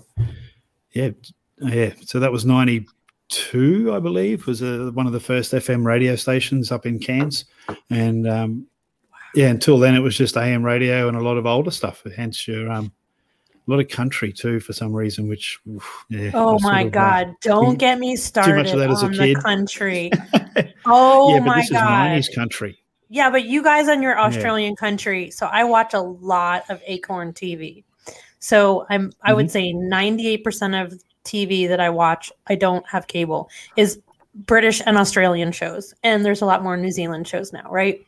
yeah, 0.91 1.11
yeah. 1.59 1.93
So 2.01 2.19
that 2.19 2.31
was 2.31 2.45
'92, 2.45 3.93
I 3.93 3.99
believe, 3.99 4.45
was 4.45 4.61
uh, 4.61 4.91
one 4.93 5.07
of 5.07 5.13
the 5.13 5.19
first 5.19 5.53
FM 5.53 5.85
radio 5.85 6.15
stations 6.15 6.71
up 6.71 6.85
in 6.85 6.99
Cairns, 6.99 7.45
and 7.89 8.27
um, 8.27 8.67
yeah, 9.33 9.47
until 9.47 9.79
then 9.79 9.95
it 9.95 10.01
was 10.01 10.15
just 10.15 10.37
AM 10.37 10.63
radio 10.63 11.07
and 11.07 11.17
a 11.17 11.21
lot 11.21 11.37
of 11.37 11.45
older 11.45 11.71
stuff. 11.71 12.03
Hence 12.15 12.47
your 12.47 12.71
um, 12.71 12.91
a 13.65 13.71
lot 13.71 13.79
of 13.79 13.87
country 13.87 14.31
too, 14.33 14.59
for 14.59 14.73
some 14.73 14.93
reason. 14.93 15.27
Which, 15.27 15.59
oof, 15.69 16.05
yeah. 16.09 16.31
Oh 16.33 16.59
my 16.59 16.81
of, 16.81 16.87
uh, 16.87 16.89
God! 16.89 17.35
Don't 17.41 17.77
get 17.77 17.99
me 17.99 18.15
started 18.15 18.67
that 18.67 18.89
as 18.89 19.03
a 19.03 19.05
on 19.05 19.11
the 19.11 19.35
country. 19.35 20.11
Oh 20.85 21.33
yeah, 21.33 21.39
but 21.39 21.45
my 21.45 21.61
this 21.61 21.71
God! 21.71 22.17
is 22.17 22.29
'90s 22.29 22.35
country. 22.35 22.83
Yeah, 23.09 23.29
but 23.29 23.45
you 23.45 23.63
guys 23.63 23.87
on 23.87 24.01
your 24.01 24.19
Australian 24.19 24.75
country. 24.75 25.31
So 25.31 25.45
I 25.45 25.63
watch 25.63 25.93
a 25.93 26.01
lot 26.01 26.63
of 26.69 26.81
Acorn 26.85 27.31
TV. 27.31 27.83
So 28.39 28.85
I'm 28.89 29.13
I 29.21 29.33
would 29.33 29.49
say 29.49 29.73
98% 29.73 30.83
of 30.83 31.01
TV 31.23 31.67
that 31.67 31.79
I 31.79 31.89
watch, 31.89 32.31
I 32.47 32.55
don't 32.55 32.85
have 32.87 33.07
cable, 33.07 33.49
is 33.77 33.99
British 34.35 34.81
and 34.85 34.97
Australian 34.97 35.51
shows. 35.51 35.93
And 36.03 36.25
there's 36.25 36.41
a 36.41 36.45
lot 36.45 36.63
more 36.63 36.75
New 36.75 36.91
Zealand 36.91 37.27
shows 37.27 37.53
now, 37.53 37.69
right? 37.71 38.05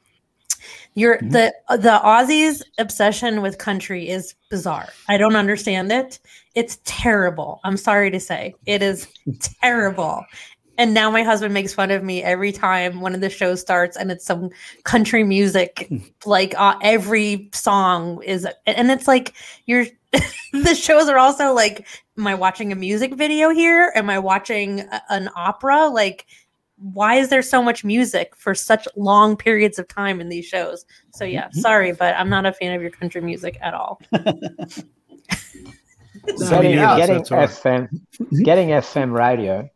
Your 0.96 1.18
the 1.18 1.54
the 1.70 2.00
Aussies 2.04 2.62
obsession 2.78 3.42
with 3.42 3.58
country 3.58 4.08
is 4.08 4.34
bizarre. 4.50 4.88
I 5.10 5.18
don't 5.18 5.36
understand 5.36 5.92
it. 5.92 6.20
It's 6.56 6.80
terrible. 6.86 7.60
I'm 7.64 7.78
sorry 7.78 8.12
to 8.12 8.20
say. 8.20 8.56
It 8.66 8.82
is 8.82 9.08
terrible. 9.62 10.26
And 10.78 10.94
now 10.94 11.10
my 11.10 11.24
husband 11.24 11.54
makes 11.54 11.74
fun 11.74 11.92
of 11.92 12.04
me 12.04 12.22
every 12.22 12.52
time 12.52 13.00
one 13.00 13.16
of 13.16 13.22
the 13.22 13.30
shows 13.30 13.62
starts 13.62 13.96
and 13.96 14.12
it's 14.12 14.26
some 14.26 14.50
country 14.84 15.24
music 15.24 15.90
like 16.26 16.54
uh, 16.58 16.76
every 16.82 17.50
song 17.54 18.22
is 18.24 18.48
and 18.66 18.92
it's 18.92 19.08
like 19.08 19.34
you're 19.66 19.86
the 20.54 20.76
shows 20.76 21.10
are 21.10 21.18
also 21.18 21.54
like 21.54 21.86
am 22.18 22.28
i 22.28 22.34
watching 22.34 22.72
a 22.72 22.76
music 22.76 23.14
video 23.16 23.50
here 23.50 23.92
am 23.96 24.10
i 24.10 24.18
watching 24.18 24.80
a- 24.80 25.02
an 25.10 25.30
opera 25.36 25.88
like 25.88 26.26
why 26.78 27.16
is 27.16 27.30
there 27.30 27.42
so 27.42 27.64
much 27.64 27.84
music 27.84 28.36
for 28.36 28.54
such 28.54 28.88
long 28.96 29.38
periods 29.38 29.80
of 29.80 29.88
time 29.88 30.20
in 30.20 30.30
these 30.30 30.46
shows 30.46 30.86
so 31.14 31.24
yeah 31.24 31.50
sorry 31.52 31.94
but 31.94 32.14
i'm 32.16 32.30
not 32.30 32.46
a 32.46 32.52
fan 32.52 32.74
of 32.76 32.82
your 32.82 32.92
country 32.92 33.22
music 33.22 33.58
at 33.62 33.74
all 33.74 34.00
No, 36.28 36.50
getting 36.50 36.72
yeah, 36.72 36.98
getting 36.98 37.18
that's 37.18 37.32
all 37.32 37.38
right. 37.38 37.50
FM, 37.50 38.44
getting 38.44 38.70
FM 38.70 39.14
radio, 39.14 39.70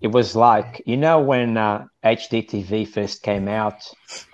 it 0.00 0.08
was 0.08 0.34
like 0.34 0.82
you 0.86 0.96
know 0.96 1.20
when 1.20 1.56
uh, 1.56 1.86
HDTV 2.04 2.88
first 2.88 3.22
came 3.22 3.48
out 3.48 3.82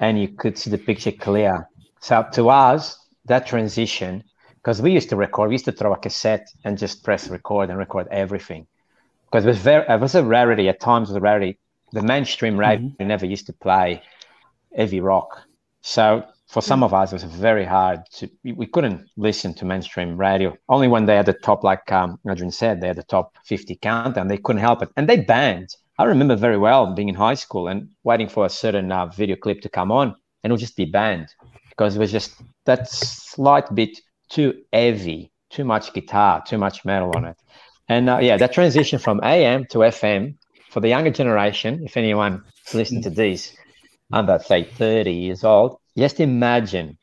and 0.01 0.21
you 0.21 0.29
could 0.29 0.57
see 0.57 0.71
the 0.71 0.79
picture 0.79 1.12
clear. 1.12 1.69
So 2.01 2.25
to 2.33 2.51
us, 2.51 2.99
that 3.25 3.47
transition, 3.47 4.23
because 4.57 4.81
we 4.81 4.93
used 4.93 5.09
to 5.11 5.17
record, 5.17 5.49
we 5.49 5.55
used 5.55 5.64
to 5.64 5.73
throw 5.73 5.93
a 5.93 5.99
cassette 5.99 6.49
and 6.64 6.79
just 6.79 7.03
press 7.03 7.29
record 7.29 7.69
and 7.71 7.79
record 7.79 8.07
everything, 8.11 8.67
because 9.27 9.45
it 9.45 9.49
was 9.49 9.59
very, 9.59 9.85
it 9.89 10.01
was 10.01 10.14
a 10.14 10.25
rarity 10.25 10.69
at 10.69 10.81
times. 10.81 11.11
It 11.11 11.14
was 11.14 11.19
a 11.19 11.21
rarity. 11.21 11.59
The 11.97 12.03
mainstream 12.03 12.59
radio 12.59 12.92
never 13.01 13.24
used 13.24 13.47
to 13.47 13.55
play 13.55 14.03
heavy 14.76 15.01
rock, 15.01 15.30
so 15.80 16.22
for 16.47 16.61
some 16.61 16.82
of 16.82 16.92
us, 16.92 17.11
it 17.11 17.14
was 17.14 17.24
very 17.24 17.64
hard 17.64 18.01
to. 18.16 18.28
We 18.44 18.53
we 18.53 18.66
couldn't 18.66 19.09
listen 19.16 19.55
to 19.55 19.64
mainstream 19.64 20.18
radio. 20.18 20.55
Only 20.68 20.88
when 20.88 21.07
they 21.07 21.16
had 21.16 21.24
the 21.24 21.32
top, 21.32 21.64
like 21.64 21.90
um, 21.90 22.18
Adrian 22.30 22.51
said, 22.51 22.82
they 22.82 22.88
had 22.88 22.97
the 22.97 23.03
top 23.14 23.34
50 23.47 23.76
countdown. 23.76 24.28
They 24.28 24.36
couldn't 24.36 24.61
help 24.61 24.82
it, 24.82 24.90
and 24.99 25.09
they 25.09 25.16
banned. 25.16 25.70
I 25.99 26.05
remember 26.05 26.36
very 26.36 26.59
well 26.59 26.92
being 26.92 27.09
in 27.09 27.14
high 27.14 27.38
school 27.44 27.66
and 27.68 27.88
waiting 28.05 28.28
for 28.28 28.44
a 28.44 28.51
certain 28.51 28.92
uh, 28.92 29.07
video 29.07 29.36
clip 29.36 29.62
to 29.62 29.70
come 29.70 29.90
on, 29.90 30.09
and 30.42 30.51
it 30.51 30.53
would 30.53 30.61
just 30.61 30.76
be 30.76 30.84
banned 30.84 31.28
because 31.70 31.97
it 31.97 31.99
was 31.99 32.12
just 32.12 32.42
that 32.66 32.90
slight 32.90 33.74
bit 33.74 33.99
too 34.28 34.53
heavy, 34.70 35.32
too 35.49 35.64
much 35.64 35.94
guitar, 35.94 36.42
too 36.47 36.59
much 36.59 36.84
metal 36.84 37.11
on 37.16 37.24
it. 37.24 37.38
And 37.88 38.11
uh, 38.11 38.18
yeah, 38.20 38.36
that 38.36 38.53
transition 38.53 38.99
from 38.99 39.18
AM 39.22 39.64
to 39.70 39.78
FM 39.78 40.36
for 40.71 40.81
the 40.81 40.89
younger 40.89 41.11
generation, 41.11 41.83
if 41.85 41.97
anyone 41.97 42.45
listening 42.75 43.03
to 43.03 43.11
this 43.11 43.57
under 44.12 44.39
say 44.39 44.64
30 44.64 45.12
years 45.12 45.45
old, 45.45 45.79
just 45.97 46.21
imagine 46.21 46.99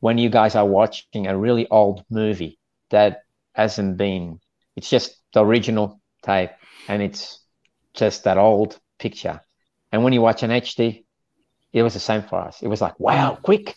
when 0.00 0.18
you 0.18 0.28
guys 0.28 0.54
are 0.54 0.66
watching 0.66 1.26
a 1.26 1.36
really 1.36 1.66
old 1.68 2.04
movie 2.10 2.58
that 2.90 3.22
hasn't 3.54 3.96
been, 3.96 4.40
it's 4.76 4.90
just 4.90 5.16
the 5.32 5.44
original 5.44 6.00
tape 6.22 6.50
and 6.88 7.02
it's 7.02 7.40
just 7.94 8.24
that 8.24 8.38
old 8.38 8.78
picture. 8.98 9.40
And 9.92 10.02
when 10.04 10.12
you 10.12 10.20
watch 10.20 10.42
an 10.42 10.50
HD, 10.50 11.04
it 11.72 11.82
was 11.82 11.94
the 11.94 12.00
same 12.00 12.22
for 12.22 12.40
us. 12.40 12.62
It 12.62 12.68
was 12.68 12.80
like, 12.80 12.98
wow, 12.98 13.38
quick. 13.40 13.76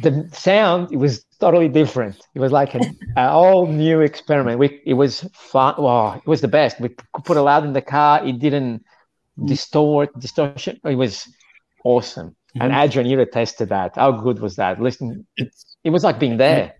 The 0.00 0.28
sound, 0.32 0.92
it 0.92 0.96
was 0.96 1.24
totally 1.40 1.68
different. 1.68 2.16
It 2.34 2.40
was 2.40 2.52
like 2.52 2.74
an, 2.74 2.96
an 3.16 3.28
all 3.28 3.66
new 3.66 4.00
experiment. 4.00 4.58
We, 4.58 4.80
it 4.86 4.94
was 4.94 5.28
fun. 5.34 5.74
Wow, 5.78 6.14
it 6.16 6.26
was 6.26 6.40
the 6.40 6.48
best. 6.48 6.80
We 6.80 6.90
put 7.24 7.36
it 7.36 7.40
loud 7.40 7.64
in 7.64 7.72
the 7.72 7.82
car. 7.82 8.24
It 8.26 8.38
didn't 8.38 8.84
distort, 9.44 10.18
distortion. 10.18 10.80
It 10.84 10.94
was 10.96 11.26
awesome. 11.84 12.34
And 12.60 12.72
Mhm. 12.72 12.84
Adrian, 12.84 13.08
you 13.08 13.20
attested 13.20 13.68
that. 13.68 13.96
How 13.96 14.10
good 14.12 14.40
was 14.40 14.56
that? 14.56 14.80
Listen, 14.80 15.26
it, 15.36 15.54
it 15.84 15.90
was 15.90 16.02
like 16.02 16.18
being 16.18 16.36
there. 16.38 16.74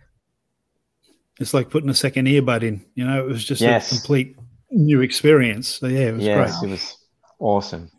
It's 1.39 1.55
like 1.55 1.71
putting 1.71 1.89
a 1.91 1.95
second 1.95 2.27
earbud 2.27 2.63
in. 2.63 2.85
You 2.95 3.07
know, 3.07 3.21
it 3.21 3.27
was 3.27 3.45
just 3.45 3.61
Yes. 3.61 3.93
a 3.93 3.97
complete 3.97 4.37
new 4.71 5.01
experience. 5.03 5.69
So 5.69 5.87
yeah, 5.87 6.09
it 6.09 6.15
was 6.15 6.25
Yes, 6.25 6.61
great. 6.61 6.69
it 6.69 6.73
was 6.73 6.97
awesome. 7.39 7.91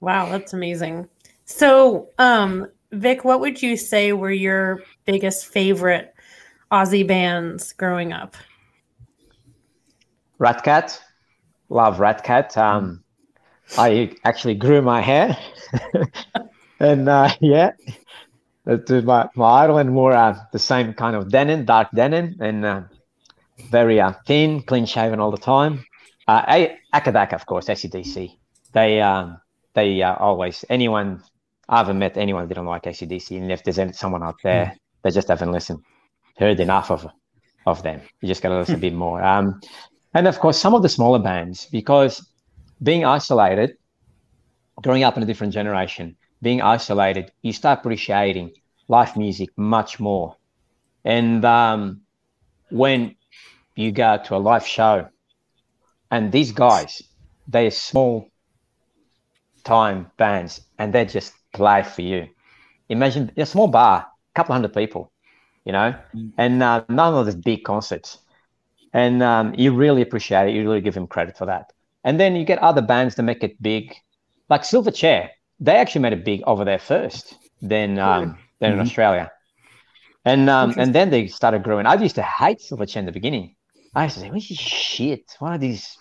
Wow, 0.00 0.30
that's 0.30 0.54
amazing. 0.54 1.08
So, 1.44 2.08
um, 2.18 2.66
Vic, 2.92 3.24
what 3.24 3.40
would 3.40 3.62
you 3.62 3.76
say 3.76 4.12
were 4.12 4.30
your 4.32 4.82
biggest 5.06 5.46
favorite 5.46 6.14
Aussie 6.72 7.06
bands 7.06 7.72
growing 7.72 8.12
up? 8.12 8.36
Ratcat, 10.40 10.98
love 11.68 11.98
Ratcat. 11.98 12.56
Um, 12.56 13.04
I 13.78 14.16
actually 14.24 14.54
grew 14.54 14.82
my 14.82 15.00
hair, 15.00 15.36
and 16.80 17.08
uh, 17.08 17.30
yeah, 17.40 17.72
was 18.64 19.04
my 19.04 19.28
my 19.34 19.50
idol 19.64 19.78
and 19.78 19.94
wore 19.94 20.12
uh, 20.12 20.36
the 20.52 20.58
same 20.58 20.94
kind 20.94 21.14
of 21.14 21.30
denim, 21.30 21.64
dark 21.64 21.88
denim, 21.94 22.36
and 22.40 22.64
uh, 22.64 22.82
very 23.70 24.00
uh, 24.00 24.12
thin, 24.26 24.62
clean 24.62 24.86
shaven 24.86 25.20
all 25.20 25.30
the 25.30 25.38
time. 25.38 25.84
Uh, 26.26 26.42
A- 26.48 26.78
Acca 26.94 27.12
Dacca, 27.12 27.34
of 27.34 27.46
course, 27.46 27.68
ACDC. 27.68 28.38
They 28.72 29.00
um, 29.00 29.40
they 29.74 30.02
uh, 30.02 30.16
always 30.16 30.64
anyone 30.68 31.22
I 31.70 31.78
haven't 31.78 32.00
met 32.00 32.16
anyone 32.16 32.48
that 32.48 32.54
didn't 32.54 32.66
like 32.66 32.82
ACDC, 32.82 33.38
and 33.38 33.52
if 33.52 33.62
there's 33.62 33.96
someone 33.96 34.24
out 34.24 34.40
there 34.42 34.76
they 35.02 35.10
just 35.10 35.28
haven't 35.28 35.52
listened, 35.52 35.82
heard 36.36 36.60
enough 36.60 36.90
of 36.90 37.06
of 37.66 37.82
them. 37.82 38.00
You 38.20 38.28
just 38.28 38.42
got 38.42 38.48
to 38.48 38.58
listen 38.58 38.74
a 38.74 38.78
bit 38.78 38.94
more. 38.94 39.22
Um, 39.22 39.60
and 40.14 40.26
of 40.26 40.38
course, 40.40 40.58
some 40.58 40.74
of 40.74 40.82
the 40.82 40.88
smaller 40.88 41.18
bands, 41.18 41.66
because 41.70 42.26
being 42.82 43.04
isolated, 43.04 43.76
growing 44.82 45.04
up 45.04 45.16
in 45.16 45.22
a 45.22 45.26
different 45.26 45.52
generation, 45.52 46.16
being 46.42 46.60
isolated, 46.60 47.30
you 47.42 47.52
start 47.52 47.80
appreciating 47.80 48.52
live 48.88 49.16
music 49.16 49.50
much 49.56 50.00
more. 50.00 50.36
And 51.04 51.44
um, 51.44 52.00
when 52.70 53.14
you 53.76 53.92
go 53.92 54.18
to 54.24 54.36
a 54.36 54.38
live 54.38 54.66
show, 54.66 55.08
and 56.10 56.32
these 56.32 56.50
guys, 56.50 57.02
they're 57.46 57.70
small 57.70 58.26
time 59.62 60.10
bands, 60.16 60.62
and 60.78 60.92
they're 60.92 61.04
just 61.04 61.32
play 61.52 61.82
for 61.82 62.02
you. 62.02 62.28
Imagine 62.88 63.32
a 63.36 63.46
small 63.46 63.68
bar, 63.68 64.06
a 64.06 64.34
couple 64.34 64.54
hundred 64.54 64.74
people, 64.74 65.12
you 65.64 65.72
know, 65.72 65.94
and 66.38 66.62
uh, 66.62 66.84
none 66.88 67.14
of 67.14 67.26
the 67.26 67.36
big 67.36 67.64
concerts 67.64 68.18
and 68.92 69.22
um, 69.22 69.54
you 69.56 69.74
really 69.74 70.02
appreciate 70.02 70.48
it. 70.48 70.54
You 70.54 70.62
really 70.62 70.80
give 70.80 70.96
him 70.96 71.06
credit 71.06 71.36
for 71.36 71.46
that. 71.46 71.72
And 72.04 72.18
then 72.18 72.36
you 72.36 72.44
get 72.44 72.58
other 72.60 72.82
bands 72.82 73.14
that 73.16 73.22
make 73.22 73.44
it 73.44 73.60
big, 73.62 73.94
like 74.48 74.62
Silverchair. 74.62 75.28
They 75.60 75.76
actually 75.76 76.02
made 76.02 76.14
it 76.14 76.24
big 76.24 76.42
over 76.46 76.64
there 76.64 76.78
first, 76.78 77.36
then 77.60 77.98
um, 77.98 78.38
then 78.60 78.72
in 78.72 78.78
Mhm. 78.78 78.80
Australia, 78.80 79.30
and 80.24 80.50
um, 80.50 80.74
and 80.78 80.94
then 80.94 81.10
they 81.10 81.26
started 81.28 81.62
growing. 81.62 81.86
I 81.86 81.94
used 81.94 82.16
to 82.16 82.22
hate 82.22 82.60
Silverchair 82.60 82.96
in 82.98 83.06
the 83.06 83.12
beginning. 83.12 83.56
I 83.94 84.04
used 84.04 84.14
to 84.16 84.20
say, 84.20 84.30
"What 84.30 84.38
is 84.38 84.56
shit? 84.58 85.24
What 85.38 85.52
are 85.52 85.58
these 85.58 85.96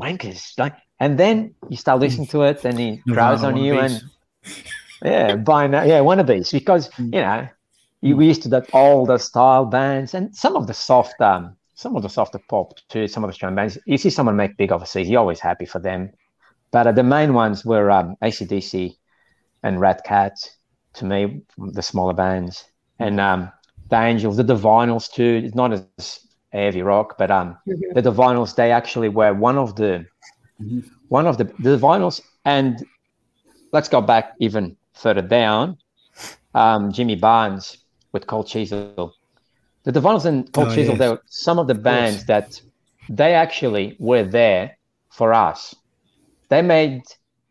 wankers?" 0.00 0.58
Like, 0.58 0.76
and 1.00 1.18
then 1.18 1.54
you 1.68 1.76
start 1.76 2.00
listening 2.00 2.28
to 2.28 2.42
it, 2.42 2.64
and 2.64 2.78
he 2.80 3.02
grows 3.08 3.44
on 3.44 3.56
you, 3.56 3.78
and 3.78 4.02
yeah, 5.04 5.36
buying 5.36 5.70
that, 5.72 5.86
yeah, 5.88 6.00
wannabes 6.00 6.52
because 6.52 6.90
Mm. 6.98 7.14
you 7.14 7.20
know 7.20 7.48
you 8.00 8.16
we 8.16 8.26
used 8.26 8.42
to 8.42 8.48
that 8.50 8.68
older 8.72 9.18
style 9.18 9.64
bands 9.66 10.14
and 10.14 10.34
some 10.34 10.56
of 10.56 10.66
the 10.66 10.74
soft 10.74 11.20
um 11.20 11.56
some 11.74 11.96
of 11.96 12.02
the 12.02 12.08
softer 12.08 12.38
pop 12.48 12.74
too. 12.88 13.08
Some 13.08 13.24
of 13.24 13.28
the 13.28 13.32
Australian 13.32 13.56
bands. 13.56 13.78
You 13.86 13.98
see 13.98 14.10
someone 14.10 14.36
make 14.36 14.56
big 14.56 14.70
overseas, 14.72 15.08
you're 15.08 15.20
always 15.20 15.40
happy 15.40 15.66
for 15.66 15.80
them. 15.80 16.10
But 16.70 16.86
uh, 16.86 16.92
the 16.92 17.02
main 17.02 17.34
ones 17.34 17.64
were 17.64 17.90
um, 17.90 18.16
ACDC 18.22 18.96
and 19.62 19.80
Rat 19.80 20.04
Cat 20.04 20.34
to 20.94 21.04
me, 21.04 21.42
the 21.58 21.82
smaller 21.82 22.14
bands, 22.14 22.64
and 22.98 23.18
um, 23.20 23.50
the 23.90 23.96
Angels, 24.00 24.36
the 24.36 24.44
Divinyls 24.44 25.10
too. 25.12 25.42
It's 25.44 25.54
not 25.56 25.72
as 25.72 26.20
heavy 26.52 26.82
rock, 26.82 27.16
but 27.18 27.30
um, 27.30 27.56
Mhm. 27.66 27.94
the 27.94 28.02
Divinyls 28.02 28.54
they 28.54 28.70
actually 28.70 29.08
were 29.08 29.32
one 29.34 29.58
of 29.58 29.74
the 29.76 30.06
Mhm. 30.60 30.82
one 31.08 31.26
of 31.26 31.38
the 31.38 31.44
the 31.58 31.76
Divinyls 31.76 32.20
and 32.44 32.84
let's 33.72 33.88
go 33.88 34.00
back 34.00 34.34
even 34.38 34.76
further 34.94 35.22
down. 35.22 35.78
Um, 36.54 36.92
Jimmy 36.92 37.16
Barnes 37.16 37.78
with 38.12 38.26
Cold 38.26 38.46
Chisel. 38.46 39.14
The 39.84 39.92
Divinyls 39.92 40.26
and 40.26 40.52
Cold 40.52 40.68
Oh, 40.68 40.74
Chisel, 40.74 40.92
yes. 40.94 40.98
they 40.98 41.08
were 41.08 41.22
some 41.26 41.58
of 41.58 41.66
the 41.66 41.74
bands 41.74 42.24
that 42.26 42.60
they 43.08 43.34
actually 43.34 43.96
were 43.98 44.22
there 44.22 44.78
for 45.10 45.32
us. 45.32 45.74
They 46.48 46.62
made 46.62 47.02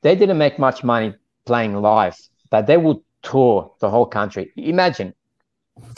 they 0.01 0.15
didn't 0.15 0.38
make 0.38 0.57
much 0.57 0.84
money 0.84 1.13
playing 1.45 1.76
live, 1.76 2.17
but 2.49 2.67
they 2.67 2.78
would 2.78 2.97
tour 3.22 3.72
the 3.80 3.89
whole 3.89 4.05
country. 4.05 4.51
Imagine 4.55 5.13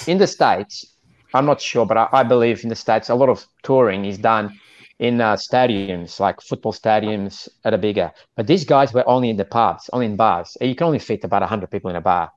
in 0.08 0.18
the 0.18 0.28
States, 0.28 0.86
I'm 1.34 1.46
not 1.46 1.62
sure, 1.62 1.86
but 1.86 1.98
I, 1.98 2.08
I 2.12 2.24
believe 2.24 2.64
in 2.64 2.70
the 2.70 2.76
States 2.76 3.10
a 3.10 3.16
lot 3.16 3.30
of 3.30 3.46
touring 3.64 4.06
is 4.06 4.18
done 4.18 4.58
in 5.04 5.22
uh, 5.22 5.36
stadiums, 5.36 6.20
like 6.20 6.42
football 6.42 6.74
stadiums 6.74 7.50
at 7.66 7.74
a 7.74 7.78
bigger. 7.78 8.12
But 8.38 8.48
these 8.48 8.66
guys 8.66 8.94
were 8.94 9.08
only 9.08 9.30
in 9.30 9.38
the 9.38 9.46
pubs, 9.46 9.90
only 9.94 10.06
in 10.08 10.16
bars. 10.16 10.58
You 10.62 10.76
can 10.76 10.88
only 10.88 11.00
fit 11.00 11.24
about 11.26 11.42
100 11.42 11.70
people 11.72 11.90
in 11.92 11.98
a 11.98 12.02
bar. 12.02 12.32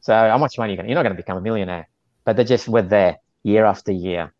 So 0.00 0.12
how 0.14 0.38
much 0.38 0.58
money 0.58 0.70
are 0.70 0.72
you 0.72 0.76
going 0.78 0.88
you're 0.88 0.96
not 0.96 1.04
going 1.04 1.16
to 1.16 1.22
become 1.22 1.38
a 1.38 1.42
millionaire. 1.42 1.88
But 2.24 2.36
they 2.36 2.44
just 2.44 2.68
were 2.68 2.82
there 2.82 3.18
year 3.44 3.64
after 3.64 3.92
year, 3.92 4.34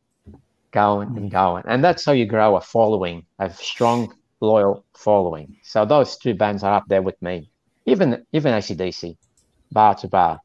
going 0.73 1.09
and 1.17 1.31
going. 1.31 1.65
And 1.67 1.85
that's 1.85 2.05
how 2.05 2.13
you 2.13 2.27
grow 2.27 2.57
a 2.57 2.61
following, 2.61 3.27
a 3.39 3.51
strong, 3.51 4.13
loyal 4.41 4.85
following. 4.97 5.57
So 5.63 5.85
those 5.85 6.17
two 6.19 6.35
bands 6.35 6.65
are 6.65 6.75
up 6.75 6.85
there 6.89 7.03
with 7.03 7.21
me. 7.23 7.51
Even 7.87 8.27
even 8.33 8.55
ACDC, 8.55 9.17
bar 9.73 9.95
to 9.97 10.09
bar. 10.09 10.41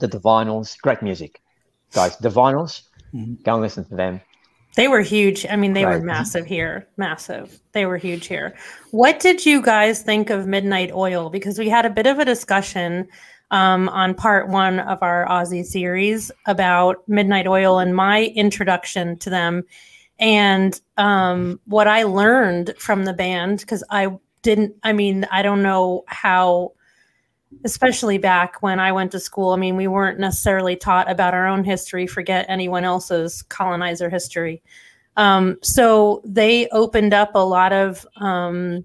The 0.00 0.08
Divinyls, 0.08 0.80
great 0.82 1.02
music. 1.02 1.40
Guys, 1.94 2.16
Divinyls, 2.18 2.82
Mhm. 3.14 3.42
go 3.44 3.54
and 3.54 3.62
listen 3.62 3.84
to 3.86 3.96
them. 3.96 4.20
They 4.76 4.88
were 4.88 5.00
huge. 5.00 5.44
I 5.48 5.56
mean, 5.56 5.72
they 5.72 5.84
were 5.84 6.00
massive 6.00 6.46
here. 6.46 6.86
Massive. 6.96 7.60
They 7.72 7.86
were 7.86 7.96
huge 7.96 8.26
here. 8.26 8.56
What 8.92 9.18
did 9.18 9.44
you 9.44 9.60
guys 9.60 10.02
think 10.02 10.30
of 10.30 10.46
Midnight 10.46 10.92
Oil? 10.92 11.28
Because 11.28 11.58
we 11.58 11.68
had 11.68 11.86
a 11.86 11.90
bit 11.90 12.06
of 12.06 12.18
a 12.18 12.24
discussion 12.24 13.08
um, 13.50 13.88
on 13.88 14.14
part 14.14 14.48
one 14.48 14.78
of 14.78 15.02
our 15.02 15.26
Aussie 15.26 15.64
series 15.64 16.30
about 16.46 17.06
Midnight 17.08 17.48
Oil 17.48 17.80
and 17.80 17.96
my 17.96 18.26
introduction 18.36 19.18
to 19.18 19.30
them 19.30 19.64
and 20.20 20.80
um, 20.96 21.58
what 21.64 21.88
I 21.88 22.04
learned 22.04 22.74
from 22.78 23.04
the 23.04 23.12
band. 23.12 23.60
Because 23.60 23.82
I 23.90 24.16
didn't, 24.42 24.76
I 24.84 24.92
mean, 24.92 25.26
I 25.32 25.42
don't 25.42 25.62
know 25.62 26.04
how 26.06 26.74
especially 27.64 28.18
back 28.18 28.62
when 28.62 28.80
I 28.80 28.92
went 28.92 29.12
to 29.12 29.20
school. 29.20 29.50
I 29.50 29.56
mean, 29.56 29.76
we 29.76 29.88
weren't 29.88 30.18
necessarily 30.18 30.76
taught 30.76 31.10
about 31.10 31.34
our 31.34 31.46
own 31.46 31.64
history, 31.64 32.06
forget 32.06 32.46
anyone 32.48 32.84
else's 32.84 33.42
colonizer 33.42 34.08
history. 34.08 34.62
Um, 35.16 35.58
so 35.62 36.22
they 36.24 36.68
opened 36.68 37.12
up 37.12 37.34
a 37.34 37.44
lot 37.44 37.72
of 37.72 38.06
um, 38.16 38.84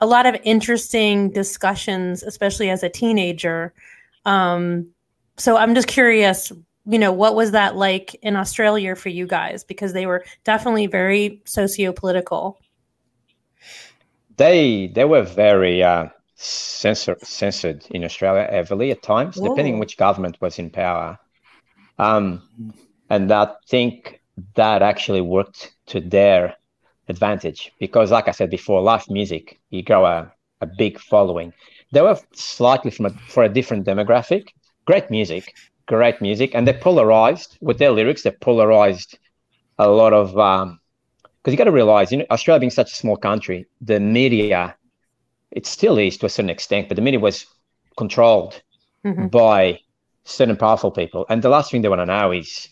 a 0.00 0.06
lot 0.06 0.26
of 0.26 0.36
interesting 0.44 1.30
discussions, 1.30 2.22
especially 2.22 2.70
as 2.70 2.82
a 2.82 2.88
teenager. 2.88 3.74
Um, 4.24 4.88
so 5.36 5.56
I'm 5.56 5.74
just 5.74 5.88
curious, 5.88 6.52
you 6.86 6.98
know, 6.98 7.12
what 7.12 7.34
was 7.34 7.50
that 7.52 7.76
like 7.76 8.14
in 8.22 8.36
Australia 8.36 8.94
for 8.96 9.08
you 9.08 9.26
guys? 9.26 9.64
Because 9.64 9.92
they 9.92 10.06
were 10.06 10.24
definitely 10.44 10.86
very 10.86 11.42
socio-political. 11.44 12.58
They 14.36 14.86
they 14.94 15.04
were 15.04 15.22
very 15.22 15.82
uh, 15.82 16.08
censor, 16.38 17.16
censored 17.22 17.84
in 17.90 18.04
Australia 18.04 18.46
heavily 18.48 18.90
at 18.92 19.02
times, 19.02 19.36
depending 19.36 19.76
Ooh. 19.76 19.78
which 19.78 19.96
government 19.96 20.40
was 20.40 20.58
in 20.58 20.70
power. 20.70 21.18
Um, 21.98 22.42
and 23.10 23.30
I 23.32 23.54
think 23.68 24.20
that 24.54 24.82
actually 24.82 25.20
worked 25.20 25.74
to 25.86 26.00
their 26.00 26.54
advantage 27.08 27.72
because, 27.80 28.12
like 28.12 28.28
I 28.28 28.32
said 28.32 28.50
before, 28.50 28.80
live 28.80 29.10
music 29.10 29.58
you 29.70 29.82
grow 29.82 30.06
a, 30.06 30.32
a 30.60 30.66
big 30.66 31.00
following. 31.00 31.52
They 31.90 32.02
were 32.02 32.18
slightly 32.34 32.90
from 32.90 33.06
a, 33.06 33.10
for 33.28 33.42
a 33.42 33.48
different 33.48 33.86
demographic. 33.86 34.48
Great 34.84 35.10
music, 35.10 35.54
great 35.86 36.20
music, 36.20 36.54
and 36.54 36.68
they 36.68 36.72
polarized 36.72 37.58
with 37.60 37.78
their 37.78 37.90
lyrics. 37.90 38.22
They 38.22 38.30
polarized 38.30 39.18
a 39.78 39.88
lot 39.88 40.12
of 40.12 40.38
um, 40.38 40.78
because 41.22 41.52
you 41.52 41.58
got 41.58 41.64
to 41.64 41.72
realize, 41.72 42.12
you 42.12 42.18
know, 42.18 42.26
Australia 42.30 42.60
being 42.60 42.70
such 42.70 42.92
a 42.92 42.94
small 42.94 43.16
country, 43.16 43.66
the 43.80 43.98
media, 43.98 44.76
it 45.50 45.66
still 45.66 45.98
is 45.98 46.16
to 46.18 46.26
a 46.26 46.28
certain 46.28 46.50
extent, 46.50 46.88
but 46.88 46.96
the 46.96 47.02
media 47.02 47.20
was 47.20 47.46
controlled 47.96 48.62
Mhm. 49.04 49.30
by 49.30 49.78
certain 50.24 50.56
powerful 50.56 50.90
people. 50.90 51.26
And 51.28 51.42
the 51.42 51.48
last 51.48 51.70
thing 51.70 51.82
they 51.82 51.88
want 51.88 52.00
to 52.00 52.06
know 52.06 52.32
is 52.32 52.68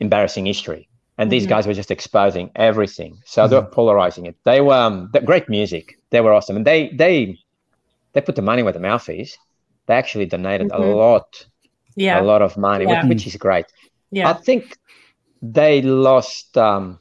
embarrassing 0.00 0.46
history. 0.46 0.88
And 1.18 1.30
these 1.30 1.46
Mhm. 1.46 1.48
guys 1.48 1.66
were 1.66 1.74
just 1.74 1.90
exposing 1.90 2.50
everything. 2.56 3.18
So 3.24 3.48
they 3.48 3.56
were 3.56 3.70
polarizing 3.70 4.26
it. 4.26 4.36
They 4.44 4.60
were 4.60 4.74
um, 4.74 5.10
the 5.12 5.20
great 5.20 5.48
music. 5.48 5.94
They 6.10 6.20
were 6.20 6.32
awesome. 6.32 6.56
And 6.56 6.66
they 6.66 6.90
they 6.90 7.38
they 8.12 8.20
put 8.20 8.36
the 8.36 8.42
money 8.42 8.62
where 8.62 8.72
the 8.72 8.80
mouth 8.80 9.08
is. 9.08 9.36
They 9.86 9.94
actually 9.94 10.26
donated 10.26 10.70
a 10.72 10.78
Mhm. 10.78 10.96
lot, 10.96 11.46
Yeah. 11.96 12.20
a 12.20 12.24
lot 12.24 12.42
of 12.42 12.56
money, 12.56 12.86
Yeah. 12.86 13.02
which, 13.02 13.08
which 13.10 13.26
is 13.26 13.36
great. 13.36 13.66
Yeah. 14.10 14.28
I 14.30 14.34
think 14.34 14.76
they 15.42 15.82
lost 15.82 16.56
um 16.58 17.00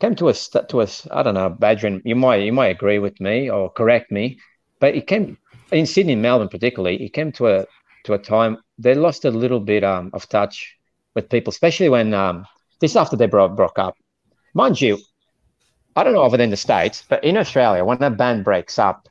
came 0.00 0.14
to 0.16 0.28
us 0.28 0.48
to 0.68 0.80
us 0.80 1.06
I 1.10 1.22
don't 1.22 1.34
know, 1.34 1.50
Badrin, 1.50 2.02
you 2.04 2.16
might 2.16 2.42
you 2.42 2.52
might 2.52 2.68
agree 2.76 2.98
with 2.98 3.20
me 3.20 3.50
or 3.50 3.70
correct 3.70 4.10
me, 4.10 4.38
but 4.80 4.94
it 4.94 5.06
came 5.06 5.38
in 5.72 5.86
Sydney 5.86 6.16
Melbourne 6.16 6.48
particularly, 6.48 7.02
it 7.04 7.12
came 7.12 7.32
to 7.32 7.48
a 7.48 7.66
to 8.04 8.14
a 8.14 8.18
time 8.18 8.58
they 8.78 8.94
lost 8.94 9.24
a 9.24 9.30
little 9.30 9.60
bit 9.60 9.84
um 9.84 10.10
of 10.12 10.28
touch 10.28 10.76
with 11.14 11.28
people, 11.30 11.50
especially 11.50 11.88
when 11.88 12.12
um 12.14 12.46
this 12.80 12.96
after 12.96 13.16
they 13.16 13.26
broke 13.26 13.56
broke 13.56 13.78
up. 13.78 13.94
Mind 14.54 14.80
you, 14.80 14.98
I 15.96 16.04
don't 16.04 16.12
know 16.14 16.22
over 16.22 16.36
there 16.36 16.44
in 16.44 16.50
the 16.50 16.56
States, 16.56 17.04
but 17.08 17.24
in 17.24 17.36
Australia, 17.36 17.84
when 17.84 18.02
a 18.02 18.10
band 18.10 18.44
breaks 18.44 18.78
up, 18.78 19.08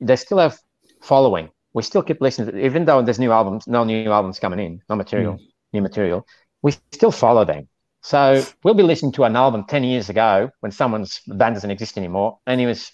they 0.00 0.16
still 0.16 0.38
have 0.38 0.58
following. 1.02 1.50
We 1.74 1.82
still 1.82 2.02
keep 2.02 2.20
listening 2.20 2.52
to 2.52 2.64
even 2.64 2.84
though 2.84 3.02
there's 3.02 3.18
new 3.18 3.32
albums, 3.32 3.66
no 3.66 3.84
new 3.84 4.10
albums 4.10 4.38
coming 4.38 4.60
in, 4.60 4.82
no 4.88 4.96
material, 4.96 5.40
new 5.72 5.82
material, 5.82 6.26
we 6.62 6.72
still 6.72 7.10
follow 7.12 7.44
them. 7.44 7.68
So 8.02 8.44
we'll 8.64 8.74
be 8.74 8.82
listening 8.82 9.12
to 9.12 9.24
an 9.24 9.36
album 9.36 9.64
10 9.64 9.84
years 9.84 10.08
ago 10.08 10.50
when 10.60 10.72
someone's 10.72 11.20
band 11.26 11.54
doesn't 11.54 11.70
exist 11.70 11.96
anymore, 11.96 12.38
and 12.46 12.60
it 12.60 12.66
was 12.66 12.92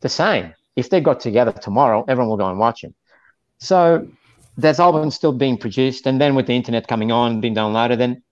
the 0.00 0.08
same. 0.08 0.54
If 0.76 0.90
they 0.90 1.00
got 1.00 1.20
together 1.20 1.52
tomorrow, 1.52 2.04
everyone 2.08 2.28
will 2.28 2.36
go 2.36 2.48
and 2.48 2.58
watch 2.58 2.84
him. 2.84 2.94
So 3.58 4.06
there's 4.56 4.78
albums 4.80 5.14
still 5.14 5.32
being 5.32 5.56
produced, 5.56 6.06
and 6.06 6.20
then 6.20 6.34
with 6.34 6.46
the 6.46 6.54
internet 6.54 6.86
coming 6.88 7.10
on, 7.10 7.40
being 7.40 7.54
downloaded, 7.54 7.98
then 7.98 8.22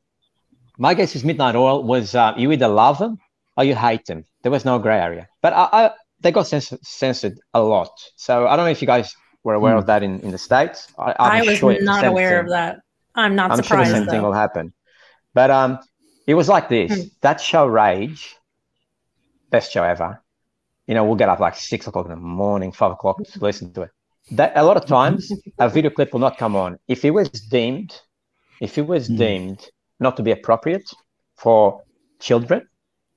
my 0.79 0.93
guess 0.95 1.17
is 1.17 1.25
Midnight 1.25 1.57
Oil 1.57 1.83
was 1.83 2.15
uh, 2.15 2.35
you 2.37 2.53
either 2.53 2.69
love 2.69 2.99
them 2.99 3.19
or 3.57 3.65
you 3.65 3.75
hate 3.75 4.05
them. 4.05 4.25
There 4.43 4.53
was 4.53 4.65
no 4.65 4.79
gray 4.79 4.99
area, 5.01 5.29
but 5.41 5.55
I, 5.55 5.69
I, 5.73 5.91
they 6.21 6.31
got 6.31 6.45
cens- 6.45 6.79
censored 6.85 7.39
a 7.55 7.63
lot. 7.63 7.91
So 8.17 8.47
I 8.47 8.57
don't 8.57 8.67
know 8.67 8.71
if 8.71 8.83
you 8.83 8.87
guys 8.87 9.15
were 9.45 9.55
aware 9.55 9.77
of 9.77 9.87
that 9.87 10.03
in, 10.03 10.21
in 10.21 10.31
the 10.31 10.39
states. 10.39 10.89
I, 10.99 11.15
I'm 11.19 11.43
I 11.43 11.47
was 11.47 11.59
sure 11.59 11.81
not 11.81 12.05
aware 12.05 12.39
thing. 12.39 12.39
of 12.41 12.49
that. 12.51 12.81
I'm 13.15 13.35
not 13.35 13.51
I'm 13.51 13.57
sure 13.57 13.57
the 13.57 13.63
surprised 13.65 13.93
same 13.93 14.07
thing 14.07 14.23
will 14.23 14.33
happen. 14.33 14.73
But 15.35 15.51
um, 15.51 15.79
it 16.27 16.35
was 16.35 16.49
like 16.49 16.68
this. 16.68 16.93
Hmm. 16.95 17.09
That 17.20 17.41
show, 17.41 17.66
Rage, 17.66 18.37
best 19.51 19.73
show 19.73 19.83
ever. 19.85 20.23
You 20.87 20.95
know, 20.95 21.05
we'll 21.05 21.16
get 21.16 21.29
up 21.29 21.41
like 21.41 21.57
six 21.57 21.87
o'clock 21.87 22.07
in 22.07 22.11
the 22.11 22.16
morning, 22.16 22.73
five 22.73 22.93
o'clock 22.93 23.23
to 23.25 23.39
listen 23.41 23.73
to 23.75 23.83
it. 23.83 23.91
That 24.33 24.53
a 24.57 24.62
lot 24.64 24.77
of 24.77 24.87
times 24.87 25.31
a 25.59 25.68
video 25.68 25.91
clip 25.91 26.12
will 26.12 26.20
not 26.20 26.39
come 26.39 26.57
on 26.57 26.79
if 26.89 27.05
it 27.05 27.11
was 27.11 27.29
deemed, 27.31 28.01
if 28.61 28.79
it 28.79 28.87
was 28.87 29.07
Hmm. 29.09 29.16
deemed 29.16 29.70
not 30.01 30.16
to 30.16 30.23
be 30.23 30.33
appropriate 30.33 30.89
for 31.37 31.83
children. 32.20 32.68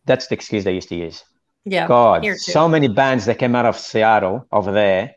That's 0.06 0.28
the 0.28 0.36
excuse 0.36 0.64
they 0.64 0.74
used 0.74 0.90
to 0.90 0.96
use. 0.96 1.24
Yeah. 1.64 1.88
God, 1.88 2.26
so 2.38 2.68
many 2.70 2.88
bands 2.88 3.26
that 3.26 3.40
came 3.40 3.56
out 3.56 3.66
of 3.66 3.76
Seattle 3.78 4.46
over 4.52 4.72
there, 4.72 5.16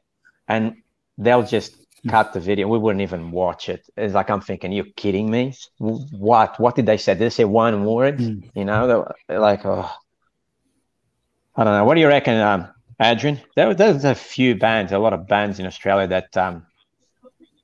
and 0.48 0.76
they'll 1.18 1.42
just 1.42 1.76
cut 2.06 2.32
the 2.32 2.40
video. 2.40 2.68
We 2.68 2.78
wouldn't 2.78 3.02
even 3.02 3.30
watch 3.30 3.68
it. 3.68 3.88
It's 3.96 4.14
like 4.14 4.30
I'm 4.30 4.40
thinking, 4.40 4.72
you're 4.72 4.92
kidding 4.96 5.30
me? 5.30 5.54
What? 5.78 6.58
What 6.60 6.74
did 6.76 6.86
they 6.86 6.96
say? 6.96 7.14
Did 7.14 7.20
they 7.20 7.30
say 7.30 7.44
one 7.44 7.84
word? 7.84 8.18
Mm. 8.18 8.50
You 8.54 8.64
know, 8.64 8.86
they 8.86 8.94
were- 8.94 9.14
they're 9.26 9.40
like, 9.40 9.64
oh, 9.64 9.90
I 11.56 11.64
don't 11.64 11.74
know. 11.74 11.84
What 11.84 11.94
do 11.94 12.00
you 12.00 12.08
reckon, 12.08 12.38
um, 12.38 12.68
Adrian? 13.00 13.40
There, 13.56 13.74
there's 13.74 14.04
a 14.04 14.14
few 14.14 14.54
bands, 14.54 14.92
a 14.92 14.98
lot 14.98 15.12
of 15.12 15.26
bands 15.26 15.58
in 15.58 15.66
Australia 15.66 16.06
that 16.06 16.36
um, 16.36 16.66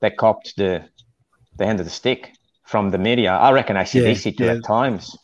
they 0.01 0.11
copped 0.11 0.57
the 0.57 0.85
the 1.57 1.64
end 1.64 1.78
of 1.78 1.87
the 1.87 1.93
stick 1.93 2.32
from 2.64 2.91
the 2.91 2.99
media. 2.99 3.32
I 3.32 3.53
reckon 3.53 3.76
I 3.76 3.85
ACDC 3.85 4.37
too 4.37 4.45
yeah. 4.47 4.55
at 4.55 4.64
times. 4.64 5.16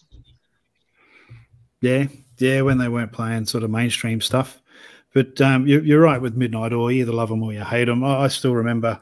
Yeah, 1.81 2.07
yeah, 2.39 2.61
when 2.61 2.79
they 2.79 2.89
weren't 2.89 3.13
playing 3.13 3.47
sort 3.47 3.65
of 3.65 3.71
mainstream 3.71 4.21
stuff. 4.21 4.61
But 5.13 5.41
um, 5.41 5.67
you, 5.67 5.81
you're 5.81 6.01
right 6.01 6.21
with 6.21 6.37
Midnight 6.37 6.73
Oil. 6.73 6.91
You 6.91 7.03
either 7.03 7.13
love 7.13 7.29
them 7.29 7.43
or 7.43 7.53
you 7.53 7.65
hate 7.65 7.87
them. 7.87 8.05
I, 8.05 8.25
I 8.25 8.29
still 8.29 8.55
remember 8.55 9.01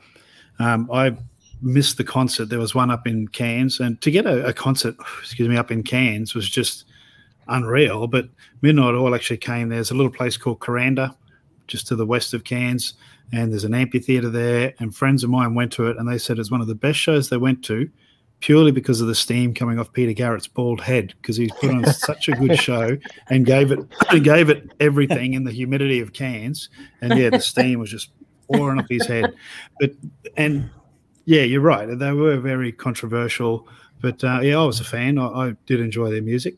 um, 0.58 0.88
I 0.92 1.16
missed 1.60 1.96
the 1.96 2.04
concert. 2.04 2.46
There 2.46 2.58
was 2.58 2.74
one 2.74 2.90
up 2.90 3.06
in 3.06 3.28
Cairns, 3.28 3.80
and 3.80 4.00
to 4.00 4.10
get 4.10 4.26
a, 4.26 4.46
a 4.46 4.52
concert, 4.52 4.96
excuse 5.20 5.48
me, 5.48 5.56
up 5.56 5.70
in 5.70 5.82
Cairns 5.82 6.34
was 6.34 6.48
just 6.48 6.84
unreal. 7.48 8.06
But 8.06 8.28
Midnight 8.62 8.94
Oil 8.94 9.14
actually 9.14 9.38
came. 9.38 9.68
There's 9.68 9.90
a 9.90 9.94
little 9.94 10.12
place 10.12 10.36
called 10.36 10.60
Kuranda, 10.60 11.14
just 11.66 11.86
to 11.88 11.96
the 11.96 12.06
west 12.06 12.34
of 12.34 12.44
Cairns, 12.44 12.94
and 13.32 13.52
there's 13.52 13.64
an 13.64 13.74
amphitheater 13.74 14.30
there. 14.30 14.74
And 14.78 14.94
friends 14.94 15.24
of 15.24 15.30
mine 15.30 15.54
went 15.54 15.72
to 15.72 15.86
it, 15.86 15.96
and 15.96 16.08
they 16.08 16.18
said 16.18 16.38
it's 16.38 16.50
one 16.50 16.60
of 16.60 16.66
the 16.66 16.74
best 16.74 16.98
shows 16.98 17.28
they 17.28 17.36
went 17.36 17.64
to, 17.64 17.90
purely 18.40 18.70
because 18.70 19.00
of 19.00 19.08
the 19.08 19.14
steam 19.14 19.52
coming 19.54 19.78
off 19.78 19.92
Peter 19.92 20.12
Garrett's 20.12 20.46
bald 20.46 20.80
head, 20.80 21.14
because 21.20 21.36
he 21.36 21.48
put 21.60 21.70
on 21.70 21.84
such 21.92 22.28
a 22.28 22.32
good 22.32 22.58
show 22.58 22.96
and 23.28 23.44
gave 23.44 23.70
it 23.72 23.80
gave 24.22 24.48
it 24.50 24.70
everything 24.80 25.34
in 25.34 25.44
the 25.44 25.52
humidity 25.52 26.00
of 26.00 26.12
Cairns, 26.12 26.68
and 27.00 27.18
yeah, 27.18 27.30
the 27.30 27.40
steam 27.40 27.78
was 27.78 27.90
just 27.90 28.10
pouring 28.52 28.78
off 28.78 28.86
his 28.88 29.06
head. 29.06 29.34
But 29.80 29.92
and 30.36 30.70
yeah, 31.24 31.42
you're 31.42 31.60
right. 31.60 31.86
They 31.86 32.12
were 32.12 32.38
very 32.38 32.72
controversial, 32.72 33.68
but 34.00 34.22
uh, 34.24 34.40
yeah, 34.42 34.58
I 34.58 34.64
was 34.64 34.80
a 34.80 34.84
fan. 34.84 35.18
I, 35.18 35.26
I 35.26 35.56
did 35.66 35.80
enjoy 35.80 36.10
their 36.10 36.22
music. 36.22 36.56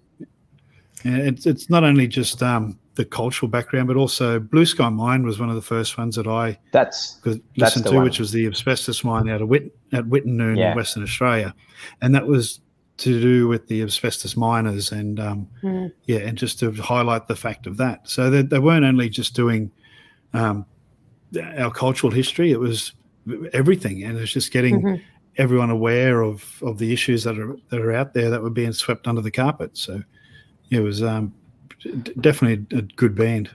And 1.05 1.16
it's 1.16 1.46
it's 1.46 1.70
not 1.70 1.84
only 1.84 2.07
just 2.07 2.42
um, 2.42 2.78
the 2.94 3.05
cultural 3.05 3.48
background, 3.48 3.88
but 3.88 3.96
also 3.96 4.38
Blue 4.38 4.66
Sky 4.66 4.88
Mine 4.88 5.22
was 5.22 5.38
one 5.38 5.48
of 5.48 5.55
the 5.55 5.62
first 5.62 5.96
ones 5.96 6.16
that 6.16 6.26
I 6.26 6.59
That's 6.72 7.14
could 7.22 7.41
listen 7.57 7.83
the 7.83 7.91
to, 7.91 7.96
one. 7.96 8.04
which 8.04 8.18
was 8.18 8.33
the 8.33 8.46
asbestos 8.46 9.03
mine 9.04 9.29
out 9.29 9.41
of 9.41 9.49
Whit 9.49 9.75
at 9.92 10.04
Wittenoom 10.04 10.58
Yeah. 10.58 10.70
in 10.72 10.76
Western 10.76 11.03
Australia, 11.03 11.54
and 12.03 12.14
that 12.14 12.26
was 12.26 12.61
to 12.99 13.18
do 13.18 13.49
with 13.49 13.66
the 13.68 13.83
asbestos 13.83 14.37
miners 14.37 14.92
and 14.92 15.18
um, 15.18 15.49
Mhm. 15.62 15.91
yeah, 16.04 16.18
and 16.18 16.37
just 16.37 16.58
to 16.61 16.70
highlight 16.72 17.29
the 17.29 17.37
fact 17.37 17.66
of 17.66 17.79
that. 17.79 18.07
So 18.07 18.29
they, 18.29 18.42
they 18.42 18.58
weren't 18.58 18.84
only 18.84 19.08
just 19.08 19.34
doing 19.34 19.70
um, 20.34 20.66
our 21.57 21.70
cultural 21.70 22.12
history; 22.12 22.50
it 22.53 22.61
was 22.61 22.92
everything, 23.54 24.03
and 24.04 24.18
it's 24.18 24.33
just 24.33 24.53
getting 24.53 24.83
Mhm. 24.83 25.00
everyone 25.38 25.70
aware 25.70 26.20
of 26.22 26.45
of 26.62 26.76
the 26.79 26.92
issues 26.92 27.25
that 27.25 27.38
are 27.38 27.57
that 27.70 27.80
are 27.80 27.92
out 27.92 28.12
there 28.12 28.29
that 28.29 28.42
were 28.42 28.50
being 28.50 28.72
swept 28.72 29.08
under 29.08 29.22
the 29.22 29.30
carpet. 29.30 29.70
So 29.79 30.03
it 30.71 30.80
was 30.80 31.03
um, 31.03 31.33
definitely 32.21 32.67
a 32.76 32.83
good 32.83 33.14
band. 33.14 33.51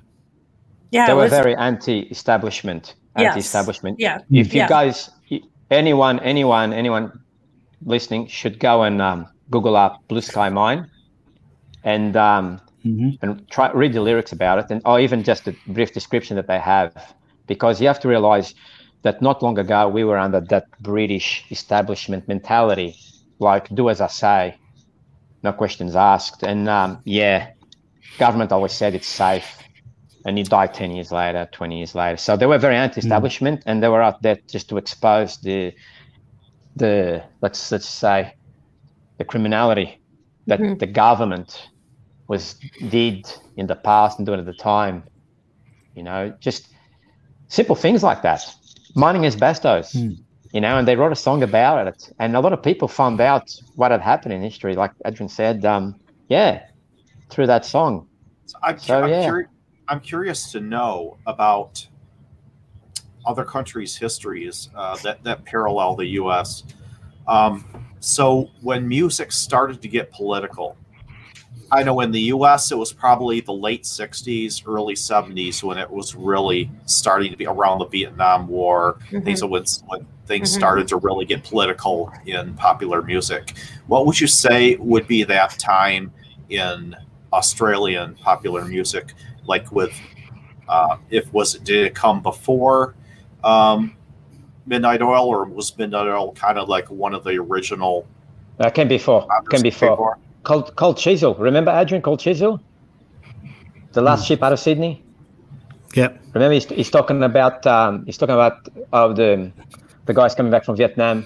Yeah. 0.92 1.08
they 1.08 1.14
were 1.14 1.24
was, 1.24 1.32
very 1.32 1.56
anti-establishment, 1.56 2.96
anti-establishment. 3.16 4.00
yeah. 4.00 4.20
If 4.32 4.54
you 4.54 4.62
Yeah. 4.62 4.68
guys, 4.68 5.10
anyone, 5.72 6.20
anyone, 6.20 6.74
anyone 6.74 7.12
listening 7.86 8.28
should 8.28 8.60
go 8.60 8.84
and 8.84 9.02
um, 9.02 9.28
Google 9.50 9.76
up 9.76 10.02
Blue 10.08 10.22
Sky 10.22 10.50
Mine, 10.50 10.90
and 11.84 12.16
um, 12.16 12.62
Mm-hmm. 12.86 13.10
and 13.24 13.50
try 13.50 13.72
read 13.72 13.94
the 13.94 14.00
lyrics 14.02 14.32
about 14.32 14.60
it, 14.60 14.66
and 14.70 14.80
or 14.86 15.00
even 15.00 15.24
just 15.24 15.48
a 15.48 15.56
brief 15.66 15.92
description 15.92 16.36
that 16.36 16.46
they 16.46 16.60
have, 16.60 17.16
because 17.48 17.82
you 17.82 17.88
have 17.88 18.00
to 18.02 18.08
realize 18.08 18.54
that 19.02 19.24
not 19.24 19.42
long 19.42 19.58
ago 19.58 19.88
we 19.90 20.04
were 20.04 20.20
under 20.20 20.40
that 20.40 20.66
British 20.82 21.44
establishment 21.50 22.28
mentality, 22.28 22.96
like 23.40 23.74
do 23.74 23.90
as 23.90 24.02
I 24.02 24.08
say, 24.08 24.56
no 25.46 25.54
questions 25.54 25.96
asked, 25.96 26.44
and 26.44 26.68
um, 26.70 27.02
yeah, 27.06 27.50
government 28.20 28.52
always 28.52 28.74
said 28.74 28.94
it's 28.96 29.08
safe, 29.08 29.48
and 30.26 30.38
he 30.38 30.44
died 30.44 30.74
ten 30.74 30.92
years 30.92 31.12
later, 31.12 31.48
twenty 31.52 31.78
years 31.78 31.96
later. 31.96 32.18
So 32.18 32.36
they 32.38 32.46
were 32.48 32.58
very 32.60 32.76
anti-establishment, 32.76 33.64
and 33.66 33.82
they 33.82 33.88
were 33.90 34.02
out 34.02 34.22
there 34.22 34.38
just 34.52 34.70
to 34.70 34.78
expose 34.78 35.38
the 35.48 35.74
the 36.76 37.24
let's 37.42 37.72
let's 37.72 37.88
say 37.88 38.34
the 39.20 39.26
criminality 39.26 40.02
that 40.48 40.60
Mhm. 40.60 40.80
the 40.80 40.88
government 40.88 41.50
was 42.28 42.56
did 42.90 43.26
in 43.56 43.68
the 43.68 43.76
past 43.76 44.20
and 44.20 44.26
doing 44.26 44.40
at 44.40 44.46
the 44.46 44.54
time. 44.76 45.04
You 45.96 46.04
know, 46.04 46.34
just 46.42 46.68
simple 47.48 47.76
things 47.76 48.04
like 48.04 48.22
that. 48.24 48.42
Mining 48.96 49.26
asbestos, 49.26 49.94
Mm. 49.94 50.25
You 50.56 50.62
know, 50.62 50.78
and 50.78 50.88
they 50.88 50.96
wrote 50.96 51.12
a 51.12 51.18
song 51.18 51.44
about 51.44 51.86
it. 51.86 52.14
And 52.18 52.34
a 52.38 52.40
lot 52.40 52.54
of 52.54 52.64
people 52.64 52.88
found 52.88 53.20
out 53.20 53.54
what 53.76 53.92
had 53.92 54.00
happened 54.00 54.32
in 54.34 54.42
history, 54.42 54.74
like 54.74 54.92
Adrian 55.06 55.28
said, 55.28 55.66
um, 55.66 56.00
yeah, 56.30 56.66
through 57.30 57.48
that 57.48 57.66
song. 57.66 58.08
So 58.46 58.58
I'm, 58.64 58.80
So, 58.80 59.04
I'm, 59.04 59.10
yeah. 59.10 59.30
curi- 59.30 59.48
I'm 59.90 60.00
curious 60.00 60.54
to 60.54 60.62
know 60.62 61.18
about 61.28 61.86
other 63.26 63.44
countries' 63.44 63.98
histories 63.98 64.70
uh, 64.76 64.96
that 65.04 65.22
that 65.26 65.44
parallel 65.44 65.98
the 65.98 66.06
U.S. 66.24 66.64
Um, 67.28 67.66
so 68.00 68.50
when 68.62 68.88
music 68.88 69.34
started 69.34 69.82
to 69.82 69.90
get 69.90 70.10
political, 70.14 70.78
I 71.70 71.84
know 71.84 72.00
in 72.00 72.12
the 72.12 72.22
U.S. 72.36 72.72
it 72.72 72.78
was 72.78 72.94
probably 72.94 73.42
the 73.42 73.52
late 73.52 73.84
'60s, 73.84 74.64
early 74.66 74.94
'70s 74.94 75.64
when 75.64 75.78
it 75.78 75.90
was 75.90 76.16
really 76.16 76.72
starting 76.86 77.30
to 77.32 77.38
be 77.38 77.46
around 77.46 77.80
the 77.80 77.88
Vietnam 77.88 78.48
War. 78.48 79.00
Mhm. 79.12 79.26
Things 79.26 79.44
when, 79.44 79.66
when 79.88 80.08
things 80.26 80.52
Mhm. 80.52 80.58
started 80.58 80.88
to 80.90 80.98
really 80.98 81.26
get 81.26 81.44
political 81.44 82.12
in 82.26 82.54
popular 82.56 83.02
music. 83.02 83.54
What 83.88 84.06
would 84.06 84.20
you 84.20 84.28
say 84.28 84.76
would 84.78 85.08
be 85.08 85.24
that 85.24 85.52
time 85.60 86.12
in 86.50 86.96
Australian 87.34 88.16
popular 88.16 88.66
music? 88.66 89.14
Like 89.46 89.72
with, 89.72 89.94
uh, 90.68 90.98
if 91.10 91.32
was 91.34 91.56
it 91.56 91.64
did 91.64 91.86
it 91.86 91.96
come 91.96 92.22
before 92.22 92.96
um, 93.44 93.94
Midnight 94.66 95.04
Oil, 95.04 95.28
or 95.28 95.46
was 95.46 95.78
Midnight 95.78 96.08
Oil 96.08 96.34
kind 96.34 96.58
of 96.58 96.68
like 96.68 96.90
one 96.90 97.14
of 97.14 97.24
the 97.24 97.38
original? 97.38 98.08
Uh, 98.60 98.70
came 98.72 98.88
before. 98.88 99.28
Came 99.52 99.62
before. 99.62 100.18
Cold, 100.42 100.76
Cold 100.76 100.98
Chisel. 100.98 101.36
Remember 101.36 101.72
Adrian 101.72 102.02
Cold 102.02 102.20
Chisel? 102.20 102.60
The 103.92 104.02
last 104.02 104.26
ship 104.26 104.42
out 104.42 104.54
of 104.54 104.60
Sydney. 104.60 105.04
Yep. 105.94 106.20
Remember, 106.34 106.54
he's, 106.54 106.66
he's 106.66 106.90
talking 106.90 107.22
about 107.24 107.66
um, 107.68 108.06
he's 108.06 108.18
talking 108.18 108.34
about 108.34 108.68
uh, 108.92 109.14
the 109.14 109.52
the 110.06 110.14
guys 110.14 110.36
coming 110.36 110.52
back 110.52 110.64
from 110.66 110.76
Vietnam, 110.76 111.26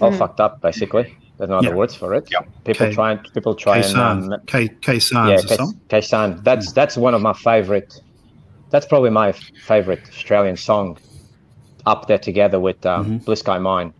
all 0.00 0.10
Mhm. 0.10 0.18
fucked 0.18 0.40
up, 0.40 0.60
basically. 0.60 1.14
There's 1.38 1.50
no 1.50 1.58
other 1.58 1.68
Yeah. 1.68 1.74
words 1.74 1.94
for 1.94 2.14
it. 2.14 2.28
Yep. 2.30 2.48
People 2.64 2.86
K- 2.86 2.92
try 2.94 3.12
and 3.12 3.20
people 3.34 3.54
try 3.54 3.76
and 3.76 3.84
Khe 3.84 3.92
Sanh. 3.94 4.32
um, 4.34 4.40
K 4.46 4.68
Khe 4.68 4.96
Sanh 4.98 5.30
yeah, 5.30 5.36
something. 5.38 5.80
Khe 5.88 5.98
Sanh. 6.00 6.42
That's 6.44 6.72
that's 6.72 6.96
one 6.96 7.14
of 7.14 7.22
my 7.22 7.32
favorite. 7.32 7.94
That's 8.70 8.86
probably 8.86 9.10
my 9.10 9.28
f- 9.30 9.40
favorite 9.64 10.00
Australian 10.08 10.56
song, 10.56 10.98
up 11.86 12.06
there 12.08 12.18
together 12.18 12.58
with 12.60 12.84
um, 12.84 13.04
Mhm. 13.20 13.24
Blue 13.24 13.36
Sky 13.36 13.58
Mine. 13.58 13.92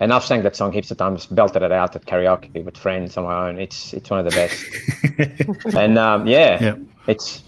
And 0.00 0.12
I've 0.12 0.24
sang 0.24 0.42
that 0.42 0.56
song 0.56 0.72
heaps 0.72 0.90
of 0.90 0.98
times, 0.98 1.24
belted 1.26 1.62
it 1.62 1.72
out 1.72 1.94
at 1.96 2.04
karaoke 2.04 2.62
with 2.64 2.76
friends 2.76 3.16
on 3.16 3.24
my 3.24 3.48
own. 3.48 3.58
It's 3.58 3.92
it's 3.94 4.08
one 4.10 4.18
of 4.20 4.26
the 4.30 4.34
best. 4.40 5.74
and 5.76 5.98
um, 5.98 6.26
yeah, 6.26 6.58
Yeah. 6.62 6.74
it's 7.06 7.42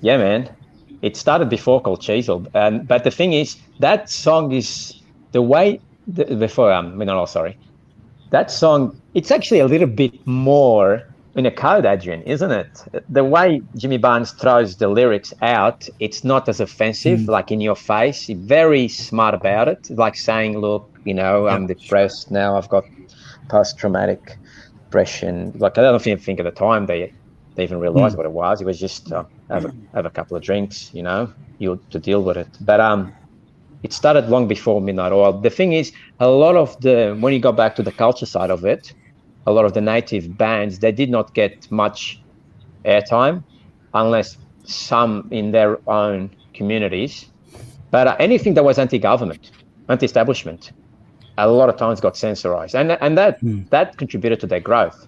yeah, 0.00 0.16
man. 0.18 0.48
It 1.02 1.16
started 1.16 1.48
before 1.48 1.80
Cold 1.80 2.00
Chisel, 2.00 2.46
and 2.54 2.86
but 2.88 3.04
the 3.04 3.10
thing 3.10 3.32
is 3.32 3.56
that 3.80 4.08
song 4.10 4.52
is 4.52 4.94
the 5.32 5.42
way 5.42 5.80
the, 6.06 6.24
before 6.36 6.72
um, 6.72 6.96
no, 6.98 7.04
no, 7.04 7.24
sorry, 7.26 7.56
that 8.30 8.50
song. 8.50 9.00
It's 9.14 9.30
actually 9.30 9.60
a 9.60 9.66
little 9.66 9.86
bit 9.88 10.14
more 10.26 11.02
in 11.34 11.44
a 11.44 11.50
code, 11.50 11.84
Adrian, 11.84 12.22
isn't 12.22 12.50
it? 12.50 12.82
The 13.10 13.22
way 13.24 13.60
Jimmy 13.76 13.98
Barnes 13.98 14.32
throws 14.32 14.76
the 14.76 14.88
lyrics 14.88 15.34
out, 15.42 15.86
it's 16.00 16.24
not 16.24 16.48
as 16.48 16.60
offensive, 16.60 17.20
Mm. 17.20 17.28
like 17.28 17.50
in 17.52 17.60
your 17.60 17.76
face. 17.76 18.22
He's 18.26 18.38
very 18.38 18.88
smart 18.88 19.34
about 19.34 19.68
it, 19.68 19.90
like 19.90 20.16
saying, 20.16 20.58
"Look, 20.58 20.88
you 21.04 21.12
know, 21.14 21.46
I'm 21.46 21.66
depressed 21.66 22.30
now. 22.30 22.56
I've 22.56 22.68
got 22.70 22.84
post-traumatic 23.48 24.38
depression." 24.84 25.52
Like 25.58 25.76
I 25.78 25.82
don't 25.82 26.06
even 26.06 26.18
think 26.18 26.40
at 26.40 26.44
the 26.44 26.50
time 26.68 26.86
they 26.86 27.12
they 27.54 27.64
even 27.64 27.80
realized 27.80 28.14
Mm. 28.14 28.18
what 28.18 28.26
it 28.26 28.32
was. 28.32 28.60
It 28.60 28.66
was 28.66 28.78
just 28.80 29.12
uh, 29.12 29.24
have 29.50 29.64
a, 29.64 29.72
have 29.94 30.06
a 30.06 30.10
couple 30.10 30.36
of 30.36 30.42
drinks, 30.42 30.90
you 30.92 31.02
know, 31.02 31.32
you 31.58 31.80
to 31.90 31.98
deal 31.98 32.22
with 32.22 32.36
it. 32.36 32.48
But 32.60 32.80
um, 32.80 33.12
it 33.82 33.92
started 33.92 34.28
long 34.28 34.48
before 34.48 34.80
Midnight 34.80 35.12
Oil. 35.12 35.32
The 35.40 35.50
thing 35.50 35.72
is, 35.72 35.92
a 36.20 36.28
lot 36.28 36.56
of 36.56 36.78
the 36.80 37.16
when 37.20 37.32
you 37.32 37.38
go 37.40 37.52
back 37.52 37.76
to 37.76 37.82
the 37.82 37.92
culture 37.92 38.26
side 38.26 38.50
of 38.50 38.64
it, 38.64 38.92
a 39.46 39.52
lot 39.52 39.64
of 39.64 39.72
the 39.74 39.80
native 39.80 40.36
bands 40.36 40.78
they 40.80 40.92
did 40.92 41.10
not 41.10 41.34
get 41.34 41.70
much 41.70 42.20
airtime, 42.84 43.44
unless 43.94 44.38
some 44.64 45.28
in 45.30 45.52
their 45.52 45.78
own 45.88 46.30
communities. 46.54 47.26
But 47.90 48.06
uh, 48.08 48.16
anything 48.18 48.54
that 48.54 48.64
was 48.64 48.78
anti-government, 48.78 49.50
anti-establishment, 49.88 50.72
a 51.38 51.48
lot 51.48 51.68
of 51.68 51.76
times 51.76 52.00
got 52.00 52.14
censorized, 52.14 52.74
and 52.74 52.92
and 53.00 53.16
that 53.18 53.38
Hmm. 53.40 53.62
that 53.70 53.96
contributed 53.96 54.40
to 54.40 54.46
their 54.46 54.60
growth. 54.60 55.06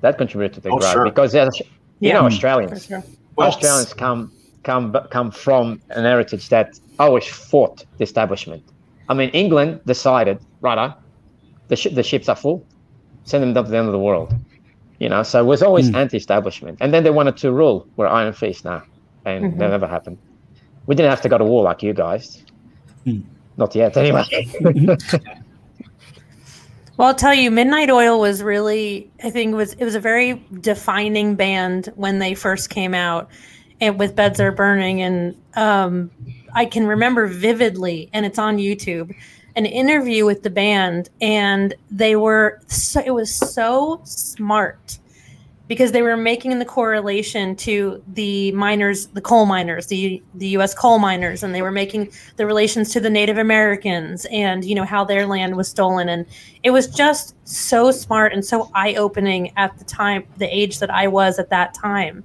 That 0.00 0.18
contributed 0.18 0.54
to 0.56 0.60
their 0.60 0.72
Oh, 0.72 0.78
growth 0.78 0.92
sure. 0.92 1.04
because 1.04 1.34
as- 1.34 1.60
you 2.00 2.08
Yeah. 2.08 2.14
know 2.14 2.20
For 2.22 2.26
Australians. 2.34 2.86
sure. 2.86 3.02
Well, 3.36 3.48
Australians 3.48 3.92
come 3.94 4.32
come 4.62 4.94
come 5.10 5.30
from 5.30 5.80
an 5.90 6.04
heritage 6.04 6.48
that 6.48 6.68
always 6.98 7.26
fought 7.26 7.84
the 7.98 8.04
establishment. 8.04 8.62
I 9.08 9.14
mean, 9.14 9.30
England 9.30 9.80
decided, 9.86 10.38
right, 10.60 10.92
the 11.68 11.76
sh- 11.76 11.92
the 11.92 12.02
ships 12.02 12.28
are 12.28 12.36
full, 12.36 12.66
send 13.24 13.42
them 13.42 13.52
down 13.54 13.64
to 13.64 13.70
the 13.70 13.76
end 13.78 13.86
of 13.86 13.92
the 13.92 13.98
world. 13.98 14.32
You 15.00 15.08
know, 15.08 15.22
so 15.24 15.40
it 15.40 15.46
was 15.46 15.62
always 15.62 15.90
Mm. 15.90 15.96
anti-establishment, 15.96 16.78
and 16.80 16.94
then 16.94 17.02
they 17.04 17.10
wanted 17.10 17.36
to 17.38 17.52
rule. 17.52 17.86
We're 17.96 18.06
Iron 18.06 18.32
Fist 18.32 18.64
now, 18.64 18.82
and 19.24 19.44
Mhm. 19.44 19.58
that 19.58 19.70
never 19.70 19.86
happened. 19.88 20.18
We 20.86 20.94
didn't 20.94 21.10
have 21.10 21.20
to 21.22 21.28
go 21.28 21.36
to 21.38 21.44
war 21.44 21.62
like 21.64 21.82
you 21.82 21.92
guys. 21.92 22.42
Mm. 23.06 23.24
Not 23.56 23.74
yet, 23.74 23.96
anyway. 23.96 24.24
Well, 26.96 27.08
I'll 27.08 27.14
tell 27.14 27.34
you, 27.34 27.50
Midnight 27.50 27.90
Oil 27.90 28.20
was 28.20 28.40
really, 28.40 29.10
I 29.22 29.30
think, 29.30 29.52
it 29.52 29.56
was 29.56 29.72
it 29.74 29.84
was 29.84 29.96
a 29.96 30.00
very 30.00 30.44
defining 30.60 31.34
band 31.34 31.92
when 31.96 32.20
they 32.20 32.34
first 32.34 32.70
came 32.70 32.94
out, 32.94 33.28
and 33.80 33.98
with 33.98 34.14
Beds 34.14 34.38
Are 34.38 34.52
Burning, 34.52 35.02
and 35.02 35.36
um, 35.54 36.10
I 36.54 36.66
can 36.66 36.86
remember 36.86 37.26
vividly, 37.26 38.10
and 38.12 38.24
it's 38.24 38.38
on 38.38 38.58
YouTube, 38.58 39.12
an 39.56 39.66
interview 39.66 40.24
with 40.24 40.44
the 40.44 40.50
band, 40.50 41.10
and 41.20 41.74
they 41.90 42.14
were 42.14 42.60
so, 42.68 43.02
it 43.04 43.10
was 43.10 43.34
so 43.34 44.00
smart 44.04 44.98
because 45.66 45.92
they 45.92 46.02
were 46.02 46.16
making 46.16 46.58
the 46.58 46.64
correlation 46.64 47.56
to 47.56 48.02
the 48.12 48.52
miners, 48.52 49.06
the 49.08 49.20
coal 49.20 49.46
miners, 49.46 49.86
the 49.86 50.22
the 50.34 50.48
U.S. 50.48 50.74
coal 50.74 50.98
miners, 50.98 51.42
and 51.42 51.54
they 51.54 51.62
were 51.62 51.70
making 51.70 52.10
the 52.36 52.46
relations 52.46 52.92
to 52.92 53.00
the 53.00 53.08
Native 53.08 53.38
Americans, 53.38 54.26
and 54.30 54.64
you 54.64 54.74
know 54.74 54.84
how 54.84 55.04
their 55.04 55.26
land 55.26 55.56
was 55.56 55.68
stolen, 55.68 56.08
and 56.08 56.26
it 56.62 56.70
was 56.70 56.86
just 56.86 57.34
so 57.48 57.90
smart 57.90 58.32
and 58.32 58.44
so 58.44 58.70
eye-opening 58.74 59.52
at 59.56 59.76
the 59.78 59.84
time, 59.84 60.24
the 60.36 60.54
age 60.54 60.80
that 60.80 60.90
I 60.90 61.08
was 61.08 61.38
at 61.38 61.48
that 61.50 61.72
time, 61.72 62.22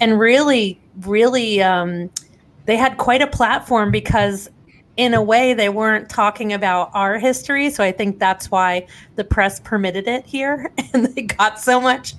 and 0.00 0.18
really, 0.18 0.78
really, 1.00 1.62
um, 1.62 2.10
they 2.66 2.76
had 2.76 2.98
quite 2.98 3.22
a 3.22 3.26
platform 3.26 3.90
because. 3.90 4.48
In 4.98 5.14
a 5.14 5.22
way, 5.22 5.54
they 5.54 5.70
weren't 5.70 6.10
talking 6.10 6.52
about 6.52 6.90
our 6.92 7.18
history, 7.18 7.70
so 7.70 7.82
I 7.82 7.92
think 7.92 8.18
that's 8.18 8.50
why 8.50 8.86
the 9.16 9.24
press 9.24 9.58
permitted 9.58 10.06
it 10.06 10.26
here, 10.26 10.70
and 10.92 11.06
they 11.06 11.22
got 11.22 11.58
so 11.58 11.80
much 11.80 12.12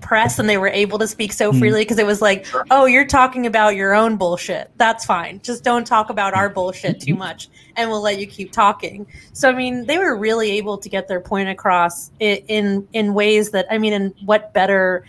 press 0.00 0.38
and 0.38 0.48
they 0.48 0.56
were 0.58 0.68
able 0.68 0.98
to 0.98 1.06
speak 1.06 1.32
so 1.32 1.52
Hmm. 1.52 1.58
freely 1.58 1.80
because 1.82 1.98
it 1.98 2.06
was 2.06 2.20
like, 2.22 2.46
oh, 2.70 2.86
you're 2.86 3.06
talking 3.06 3.46
about 3.46 3.74
your 3.76 3.94
own 3.94 4.16
bullshit. 4.16 4.70
That's 4.76 5.04
fine. 5.04 5.40
Just 5.42 5.62
don't 5.64 5.86
talk 5.86 6.10
about 6.10 6.34
our 6.34 6.48
bullshit 6.48 7.00
too 7.00 7.14
much 7.26 7.48
and 7.76 7.90
we'll 7.90 8.02
let 8.02 8.18
you 8.18 8.26
keep 8.26 8.52
talking. 8.52 9.06
So 9.32 9.48
I 9.48 9.52
mean, 9.52 9.86
they 9.86 9.98
were 9.98 10.16
really 10.16 10.50
able 10.52 10.78
to 10.78 10.88
get 10.88 11.08
their 11.08 11.20
point 11.20 11.48
across 11.48 12.10
i- 12.20 12.42
in 12.48 12.86
in 12.92 13.14
ways 13.14 13.50
that 13.50 13.66
I 13.70 13.78
mean, 13.78 13.92
and 13.92 14.14
what 14.24 14.52
better 14.52 15.04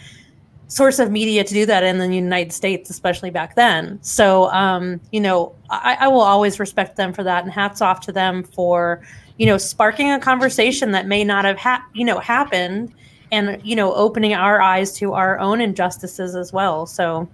source 0.68 0.98
of 0.98 1.12
media 1.12 1.44
to 1.44 1.54
do 1.54 1.66
that 1.68 1.84
in 1.84 2.00
the 2.00 2.08
United 2.08 2.52
States, 2.52 2.90
especially 2.90 3.30
back 3.30 3.56
then. 3.56 4.00
So 4.02 4.50
um, 4.52 5.00
you 5.12 5.20
know, 5.20 5.54
I, 5.70 5.98
I 6.02 6.08
will 6.08 6.22
always 6.22 6.60
respect 6.60 6.96
them 6.96 7.14
for 7.14 7.24
that 7.24 7.44
and 7.44 7.52
hats 7.52 7.82
off 7.82 8.00
to 8.02 8.12
them 8.12 8.44
for, 8.44 9.02
you 9.38 9.46
know, 9.46 9.58
sparking 9.58 10.10
a 10.12 10.20
conversation 10.20 10.92
that 10.92 11.06
may 11.08 11.24
not 11.24 11.46
have 11.46 11.58
ha- 11.58 11.84
you 11.94 12.06
know 12.06 12.20
happened 12.20 12.94
and 13.34 13.60
you 13.64 13.76
know 13.76 13.94
opening 13.96 14.34
our 14.34 14.62
eyes 14.62 14.94
to 14.94 15.14
our 15.14 15.40
own 15.40 15.60
injustices 15.60 16.36
as 16.36 16.54
well 16.54 16.86
so 16.86 17.28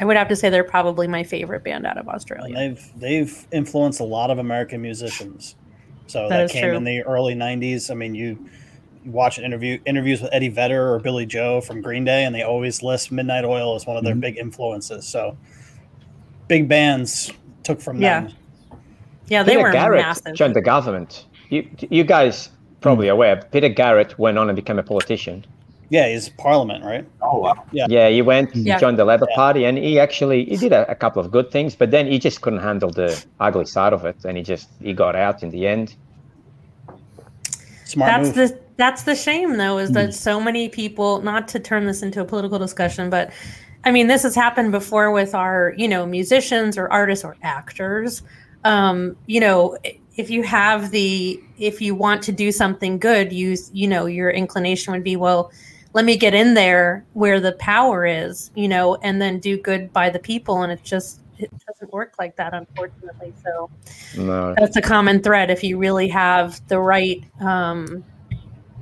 i 0.00 0.04
would 0.04 0.16
have 0.16 0.28
to 0.28 0.34
say 0.36 0.50
they're 0.50 0.64
probably 0.64 1.06
my 1.06 1.22
favorite 1.22 1.62
band 1.64 1.86
out 1.86 1.96
of 1.96 2.08
australia 2.08 2.54
They've 2.54 2.92
they've 3.00 3.46
influenced 3.52 4.00
a 4.00 4.04
lot 4.04 4.30
of 4.30 4.38
American 4.38 4.82
musicians. 4.82 5.54
So 6.08 6.28
That 6.28 6.36
that, 6.36 6.44
is 6.44 6.52
came 6.52 6.62
true. 6.64 6.76
in 6.76 6.84
the 6.84 7.02
early 7.02 7.34
'90s. 7.34 7.90
I 7.90 7.94
mean, 7.94 8.14
you, 8.14 8.38
you 9.04 9.10
watch 9.10 9.38
an 9.38 9.44
interview 9.44 9.80
interviews 9.86 10.20
with 10.22 10.30
Eddie 10.32 10.48
Vedder 10.50 10.92
or 10.94 11.00
Billie 11.00 11.26
Joe 11.26 11.60
from 11.60 11.82
Green 11.82 12.04
Day, 12.04 12.24
and 12.24 12.32
they 12.34 12.42
always 12.42 12.80
list 12.82 13.10
Midnight 13.10 13.44
Oil 13.44 13.74
as 13.74 13.86
one 13.86 13.96
of 13.96 14.04
their 14.04 14.14
Mhm. 14.14 14.20
big 14.20 14.36
influences. 14.38 15.04
So 15.06 15.36
big 16.46 16.68
bands 16.68 17.32
took 17.64 17.80
from 17.80 18.00
Yeah. 18.00 18.20
them. 18.20 18.32
yeah 19.28 19.42
they 19.42 19.52
Peter 19.56 19.64
were 19.64 19.72
Garrett 19.72 20.00
massive 20.02 20.34
joined 20.34 20.54
the 20.54 20.60
government. 20.60 21.26
You, 21.50 21.68
you 21.90 22.04
guys 22.04 22.50
probably 22.86 23.08
aware. 23.08 23.36
Peter 23.52 23.68
Garrett 23.68 24.16
went 24.16 24.38
on 24.38 24.48
and 24.48 24.54
became 24.54 24.78
a 24.78 24.82
politician. 24.82 25.44
Yeah, 25.88 26.08
he's 26.08 26.28
Parliament, 26.28 26.84
right? 26.84 27.04
oh 27.20 27.38
wow. 27.38 27.64
Yeah. 27.72 27.86
Yeah, 27.88 28.08
he 28.08 28.22
went, 28.22 28.52
he 28.52 28.60
Yeah. 28.62 28.78
joined 28.78 28.98
the 28.98 29.04
Labour 29.04 29.28
Party, 29.34 29.64
and 29.64 29.76
he 29.78 29.98
actually 30.06 30.44
he 30.44 30.56
did 30.56 30.72
a, 30.72 30.82
a 30.90 30.94
couple 30.94 31.20
of 31.24 31.30
good 31.36 31.50
things, 31.50 31.74
but 31.80 31.90
then 31.90 32.06
he 32.06 32.18
just 32.18 32.40
couldn't 32.42 32.60
handle 32.70 32.90
the 32.90 33.10
ugly 33.40 33.64
side 33.76 33.92
of 33.92 34.04
it, 34.04 34.16
and 34.24 34.36
he 34.36 34.42
just 34.42 34.68
he 34.80 34.92
got 34.92 35.14
out 35.16 35.42
in 35.42 35.50
the 35.50 35.66
end. 35.66 35.96
Smart 37.84 38.08
that's 38.10 38.26
move. 38.26 38.34
the 38.50 38.60
that's 38.76 39.02
the 39.04 39.14
shame 39.14 39.56
though 39.56 39.78
is 39.78 39.90
that 39.92 40.12
so 40.12 40.40
many 40.40 40.68
people 40.68 41.22
not 41.22 41.48
to 41.48 41.58
turn 41.60 41.86
this 41.86 42.02
into 42.02 42.20
a 42.20 42.24
political 42.24 42.58
discussion 42.58 43.08
but 43.08 43.30
i 43.84 43.90
mean 43.92 44.06
this 44.08 44.22
has 44.24 44.34
happened 44.34 44.70
before 44.72 45.12
with 45.12 45.34
our 45.34 45.72
you 45.78 45.88
know 45.88 46.04
musicians 46.04 46.76
or 46.76 46.90
artists 46.90 47.24
or 47.24 47.36
actors 47.42 48.22
um 48.64 49.16
you 49.26 49.40
know 49.40 49.78
if 50.16 50.30
you 50.30 50.42
have 50.42 50.90
the 50.90 51.40
if 51.58 51.80
you 51.80 51.94
want 51.94 52.22
to 52.22 52.32
do 52.32 52.50
something 52.50 52.98
good 52.98 53.32
you 53.32 53.56
you 53.72 53.86
know 53.86 54.06
your 54.06 54.30
inclination 54.30 54.92
would 54.92 55.04
be 55.04 55.16
well 55.16 55.50
let 55.92 56.04
me 56.04 56.16
get 56.16 56.34
in 56.34 56.54
there 56.54 57.04
where 57.14 57.40
the 57.40 57.52
power 57.52 58.06
is 58.06 58.50
you 58.54 58.68
know 58.68 58.96
and 58.96 59.20
then 59.20 59.38
do 59.38 59.58
good 59.60 59.92
by 59.92 60.10
the 60.10 60.18
people 60.18 60.62
and 60.62 60.72
it 60.72 60.82
just 60.82 61.20
it 61.38 61.50
doesn't 61.66 61.92
work 61.92 62.14
like 62.18 62.34
that 62.36 62.54
unfortunately 62.54 63.32
so 63.44 63.70
No, 64.16 64.54
that's 64.56 64.76
a 64.76 64.82
common 64.82 65.22
thread 65.22 65.50
if 65.50 65.62
you 65.62 65.76
really 65.78 66.08
have 66.08 66.66
the 66.68 66.78
right 66.78 67.22
um, 67.40 68.02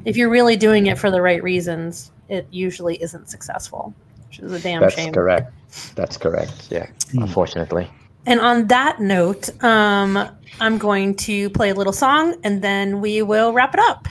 if 0.04 0.16
you're 0.16 0.30
really 0.30 0.56
doing 0.56 0.86
it 0.86 0.98
for 0.98 1.10
the 1.10 1.20
right 1.20 1.42
reasons 1.42 2.12
it 2.28 2.46
usually 2.50 3.00
isn't 3.02 3.28
successful 3.28 3.92
which 4.28 4.38
is 4.38 4.52
a 4.52 4.60
damn 4.60 4.78
shame. 4.78 4.80
that's 4.80 4.94
shame 4.94 5.12
correct. 5.12 5.52
That's 5.96 6.16
correct. 6.16 6.68
Yeah, 6.70 6.86
Hmm. 7.12 7.22
unfortunately. 7.22 7.90
And 8.26 8.40
on 8.40 8.66
that 8.68 9.00
note 9.00 9.50
um, 9.62 10.28
i'm 10.60 10.78
going 10.78 11.14
to 11.14 11.50
play 11.50 11.70
a 11.70 11.74
little 11.74 11.92
song 11.92 12.34
and 12.42 12.62
then 12.62 13.00
we 13.00 13.22
will 13.22 13.52
wrap 13.52 13.74
it 13.74 13.80
up. 13.80 14.08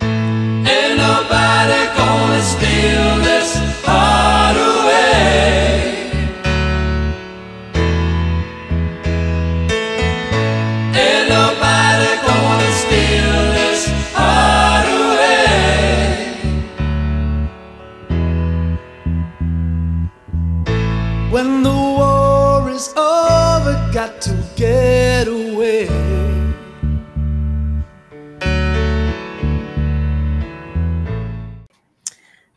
Ain't 0.00 0.96
nobody 0.96 1.86
gonna 1.96 2.42
steal 2.42 3.18
this 3.22 3.56
heart 3.84 4.73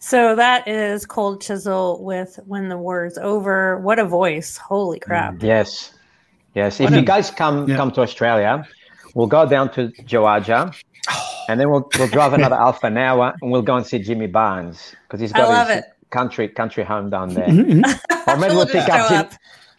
So 0.08 0.38
that 0.38 0.66
is 0.70 1.06
Cold 1.06 1.42
Chisel 1.42 2.02
with 2.02 2.40
When 2.46 2.70
the 2.70 2.78
War 2.78 3.06
is 3.06 3.18
Over. 3.18 3.78
What 3.80 4.00
a 4.00 4.06
voice. 4.06 4.56
Holy 4.56 5.00
crap. 5.02 5.44
Yes, 5.44 5.92
yes. 6.56 6.80
What 6.80 6.92
if 6.92 6.96
a- 6.96 7.00
you 7.02 7.06
guys 7.06 7.30
come 7.30 7.68
Yeah. 7.68 7.76
come 7.76 7.92
to 7.92 8.02
Australia, 8.08 8.66
we'll 9.16 9.28
go 9.28 9.46
down 9.46 9.70
to 9.74 9.90
Joadja, 10.12 10.74
and 11.50 11.60
then 11.60 11.70
we'll 11.70 11.90
we'll 12.00 12.08
drive 12.08 12.32
another 12.32 12.56
half 12.56 12.86
an 12.86 12.98
hour, 12.98 13.36
and 13.42 13.52
we'll 13.52 13.62
go 13.72 13.76
and 13.76 13.86
see 13.86 14.00
Jimmy 14.00 14.28
Barnes 14.28 14.96
because 15.04 15.20
he's 15.20 15.34
got 15.34 15.50
love 15.50 15.68
his 15.68 15.80
it. 15.80 15.86
country 16.10 16.48
country 16.48 16.86
home 16.86 17.10
down 17.10 17.34
there. 17.34 17.48
Mhm. 17.48 17.84
or 18.28 18.38
maybe 18.38 18.56
we'll 18.56 18.66
We'll 18.66 18.76
pick 18.78 18.88
up, 18.88 19.02
show 19.02 19.10
Jim, 19.10 19.18
up. 19.26 19.32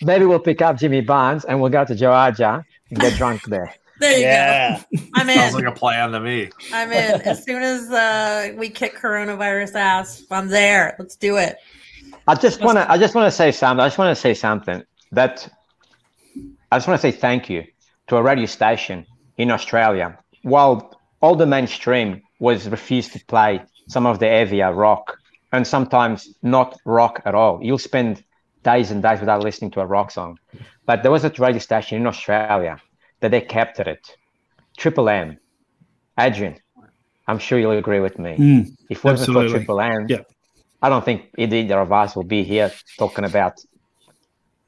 maybe 0.03 0.27
we'll 0.27 0.41
pick 0.51 0.61
up 0.61 0.77
Jimmy 0.77 1.01
Barnes, 1.01 1.47
and 1.47 1.59
we'll 1.59 1.71
go 1.71 1.87
to 1.87 1.95
Joadja 1.95 2.63
and 2.91 3.01
get 3.01 3.15
drunk 3.17 3.45
there. 3.45 3.73
There 4.01 4.17
you 4.19 4.25
Yeah. 4.25 4.83
go. 4.95 5.01
I'm 5.15 5.29
in. 5.29 5.37
Sounds 5.39 5.55
like 5.55 5.65
a 5.65 5.73
plan 5.73 6.13
to 6.13 6.21
me. 6.21 6.51
I'm 6.73 6.91
in. 6.93 7.21
As 7.23 7.43
soon 7.45 7.63
as 7.63 7.91
uh, 7.91 8.53
we 8.57 8.69
kick 8.71 8.97
coronavirus 8.97 9.75
ass, 9.75 10.23
I'm 10.31 10.49
there. 10.49 10.95
Let's 10.99 11.17
do 11.17 11.37
it. 11.37 11.57
I 12.27 12.35
just 12.35 12.61
want 12.63 12.77
to. 12.79 12.91
I 12.91 12.99
just 12.99 13.15
want 13.15 13.27
to 13.27 13.37
say 13.37 13.51
something. 13.53 13.81
I 13.83 13.87
just 13.87 13.99
want 13.99 14.15
to 14.17 14.21
say 14.21 14.35
something 14.35 14.83
that. 15.13 15.49
I 16.71 16.77
just 16.77 16.87
want 16.87 17.01
to 17.01 17.11
say 17.11 17.17
thank 17.17 17.49
you 17.49 17.65
to 18.09 18.17
a 18.17 18.23
radio 18.23 18.47
station 18.47 19.07
in 19.39 19.51
Australia. 19.51 20.19
While 20.43 20.95
all 21.23 21.35
the 21.35 21.47
mainstream 21.47 22.23
was 22.41 22.69
refused 22.69 23.13
to 23.15 23.25
play 23.25 23.63
some 23.89 24.05
of 24.07 24.19
the 24.19 24.27
heavier 24.29 24.73
rock 24.73 25.19
and 25.53 25.67
sometimes 25.67 26.29
not 26.43 26.79
rock 26.85 27.23
at 27.25 27.35
all, 27.35 27.59
you'll 27.63 27.79
spend 27.79 28.23
days 28.65 28.91
and 28.91 29.03
days 29.03 29.21
without 29.21 29.43
listening 29.43 29.71
to 29.73 29.81
a 29.81 29.87
rock 29.87 30.11
song. 30.11 30.39
But 30.85 31.03
there 31.03 31.11
was 31.11 31.25
a 31.25 31.33
radio 31.39 31.59
station 31.59 31.97
in 31.99 32.07
Australia 32.07 32.81
that 33.21 33.31
they 33.31 33.41
captured 33.41 33.89
it. 33.89 34.17
Triple 34.77 35.09
M, 35.09 35.39
Adrian. 36.19 36.57
I'm 37.27 37.39
sure 37.39 37.59
you'll 37.59 37.73
agree 37.73 38.01
with 38.01 38.19
me. 38.19 38.37
Mm, 38.39 38.77
If 38.89 38.99
it 38.99 39.05
wasn't 39.05 39.35
for. 39.35 39.49
Triple 39.49 39.81
M, 39.81 40.07
Yeah. 40.09 40.21
I 40.81 40.89
don't 40.89 41.05
think 41.05 41.31
either 41.37 41.81
of 41.81 41.93
us 41.93 42.15
will 42.15 42.23
be 42.25 42.45
here 42.45 42.71
talking 42.99 43.25
about 43.25 43.55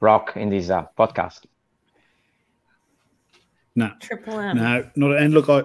rock 0.01 0.33
in 0.35 0.49
this 0.49 0.69
uh, 0.69 0.85
podcast. 0.97 1.45
no, 3.75 3.91
Triple 4.01 4.39
M. 4.39 4.57
no, 4.57 4.89
not. 4.95 5.17
And 5.17 5.33
look, 5.33 5.49
I 5.49 5.63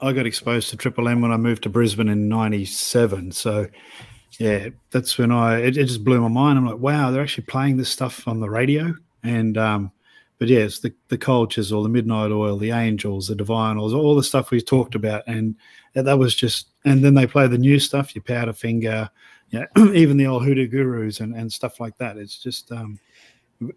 I 0.00 0.12
got 0.12 0.26
exposed 0.26 0.70
to 0.70 0.76
Triple 0.76 1.08
M 1.08 1.20
when 1.20 1.30
I 1.30 1.36
moved 1.36 1.62
to 1.64 1.68
Brisbane 1.68 2.08
in 2.08 2.28
'97. 2.28 3.32
So 3.32 3.68
yeah, 4.38 4.68
that's 4.90 5.18
when 5.18 5.30
I 5.30 5.58
it, 5.60 5.76
it 5.76 5.84
just 5.84 6.02
blew 6.04 6.20
my 6.22 6.28
mind. 6.28 6.58
I'm 6.58 6.66
like, 6.66 6.78
wow, 6.78 7.10
they're 7.10 7.22
actually 7.22 7.44
playing 7.44 7.76
this 7.76 7.90
stuff 7.90 8.26
on 8.26 8.40
the 8.40 8.48
radio. 8.48 8.94
And 9.22 9.58
um, 9.58 9.92
but 10.42 10.48
yeah, 10.48 10.62
it's 10.62 10.80
the 10.80 10.92
the 11.06 11.16
Cold 11.16 11.52
Chisel, 11.52 11.84
the 11.84 11.88
Midnight 11.88 12.32
Oil, 12.32 12.56
the 12.56 12.72
Angels, 12.72 13.28
the 13.28 13.36
Divinyls, 13.36 13.94
all 13.94 14.16
the 14.16 14.24
stuff 14.24 14.50
we 14.50 14.60
talked 14.60 14.96
about, 14.96 15.22
and 15.28 15.54
that 15.94 16.18
was 16.18 16.34
just. 16.34 16.70
And 16.84 17.04
then 17.04 17.14
they 17.14 17.28
play 17.28 17.46
the 17.46 17.56
new 17.56 17.78
stuff, 17.78 18.12
your 18.16 18.24
Powderfinger, 18.24 19.08
yeah, 19.50 19.66
even 19.94 20.16
the 20.16 20.26
old 20.26 20.44
Hoodoo 20.44 20.66
Gurus 20.66 21.20
and 21.20 21.36
and 21.36 21.52
stuff 21.52 21.78
like 21.78 21.96
that. 21.98 22.16
It's 22.16 22.42
just 22.42 22.72
um, 22.72 22.98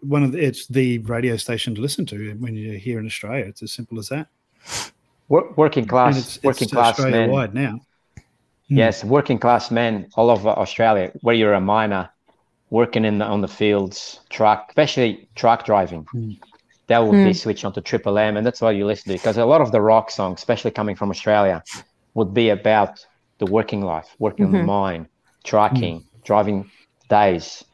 one 0.00 0.24
of 0.24 0.32
the, 0.32 0.44
it's 0.44 0.66
the 0.66 0.98
radio 0.98 1.36
station 1.36 1.72
to 1.76 1.80
listen 1.80 2.04
to 2.06 2.34
when 2.40 2.56
you're 2.56 2.74
here 2.74 2.98
in 2.98 3.06
Australia. 3.06 3.44
It's 3.44 3.62
as 3.62 3.70
simple 3.70 4.00
as 4.00 4.08
that. 4.08 4.26
Working 5.28 5.86
class, 5.86 6.18
it's, 6.18 6.42
working 6.42 6.64
it's 6.64 6.72
class 6.72 6.94
Australia 6.94 7.28
men. 7.28 7.30
wide 7.30 7.54
now. 7.54 7.78
Hmm. 8.16 8.76
Yes, 8.76 9.04
working 9.04 9.38
class 9.38 9.70
men 9.70 10.08
all 10.16 10.30
over 10.30 10.48
Australia. 10.48 11.12
Where 11.20 11.36
you're 11.36 11.54
a 11.54 11.60
miner, 11.60 12.10
working 12.70 13.04
in 13.04 13.18
the, 13.18 13.24
on 13.24 13.40
the 13.40 13.46
fields, 13.46 14.18
truck, 14.30 14.66
especially 14.70 15.28
truck 15.36 15.64
driving. 15.64 16.02
Hmm. 16.10 16.32
That 16.88 16.98
will 17.00 17.12
Hmm. 17.12 17.24
be 17.24 17.32
switched 17.32 17.64
onto 17.64 17.80
Triple 17.80 18.16
M, 18.18 18.36
and 18.36 18.46
that's 18.46 18.60
why 18.60 18.70
you 18.70 18.86
listen 18.86 19.08
to. 19.08 19.14
It. 19.14 19.18
Because 19.18 19.36
a 19.38 19.44
lot 19.44 19.60
of 19.60 19.72
the 19.72 19.80
rock 19.80 20.10
songs, 20.10 20.38
especially 20.38 20.70
coming 20.70 20.94
from 20.94 21.10
Australia, 21.10 21.62
would 22.14 22.32
be 22.32 22.50
about 22.50 23.04
the 23.38 23.46
working 23.46 23.82
life, 23.82 24.08
working 24.18 24.46
on 24.46 24.52
the 24.52 24.62
mine, 24.62 25.08
trucking, 25.44 26.04
driving 26.24 26.70
days 27.08 27.64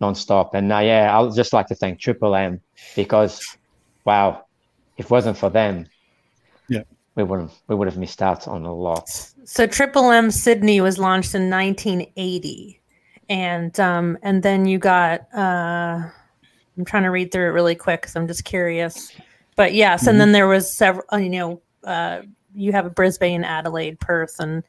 non-stop. 0.00 0.54
And 0.54 0.72
uh, 0.72 0.78
yeah, 0.78 1.18
I'd 1.18 1.34
just 1.34 1.52
like 1.52 1.66
to 1.68 1.74
thank 1.74 2.00
Triple 2.00 2.34
M 2.34 2.60
because, 2.96 3.40
wow, 4.04 4.44
if 4.96 5.06
it 5.06 5.10
wasn't 5.10 5.36
for 5.36 5.50
them, 5.50 5.86
Yeah. 6.68 6.82
we 7.14 7.22
wouldn't 7.22 7.52
we 7.68 7.74
would 7.74 7.88
have 7.88 7.96
missed 7.98 8.20
out 8.22 8.46
on 8.48 8.64
a 8.64 8.74
lot. 8.74 9.08
So 9.44 9.66
Triple 9.66 10.10
M 10.10 10.30
Sydney 10.30 10.80
was 10.80 10.98
launched 10.98 11.34
in 11.34 11.48
1980, 11.50 12.80
and 13.28 13.78
um, 13.80 14.18
and 14.22 14.42
then 14.42 14.66
you 14.66 14.78
got. 14.78 15.32
Uh, 15.34 16.08
I'm 16.76 16.84
trying 16.84 17.04
to 17.04 17.10
read 17.10 17.30
through 17.32 17.46
it 17.46 17.52
really 17.52 17.74
quick 17.74 18.02
because 18.02 18.16
I'm 18.16 18.26
just 18.26 18.44
curious. 18.44 19.12
But 19.56 19.74
yes, 19.74 20.06
and 20.06 20.20
then 20.20 20.32
there 20.32 20.48
was 20.48 20.70
several. 20.70 21.04
uh, 21.12 21.18
You 21.18 21.30
know, 21.30 21.62
uh, 21.84 22.22
you 22.54 22.72
have 22.72 22.86
a 22.86 22.90
Brisbane, 22.90 23.44
Adelaide, 23.44 24.00
Perth, 24.00 24.36
and 24.40 24.62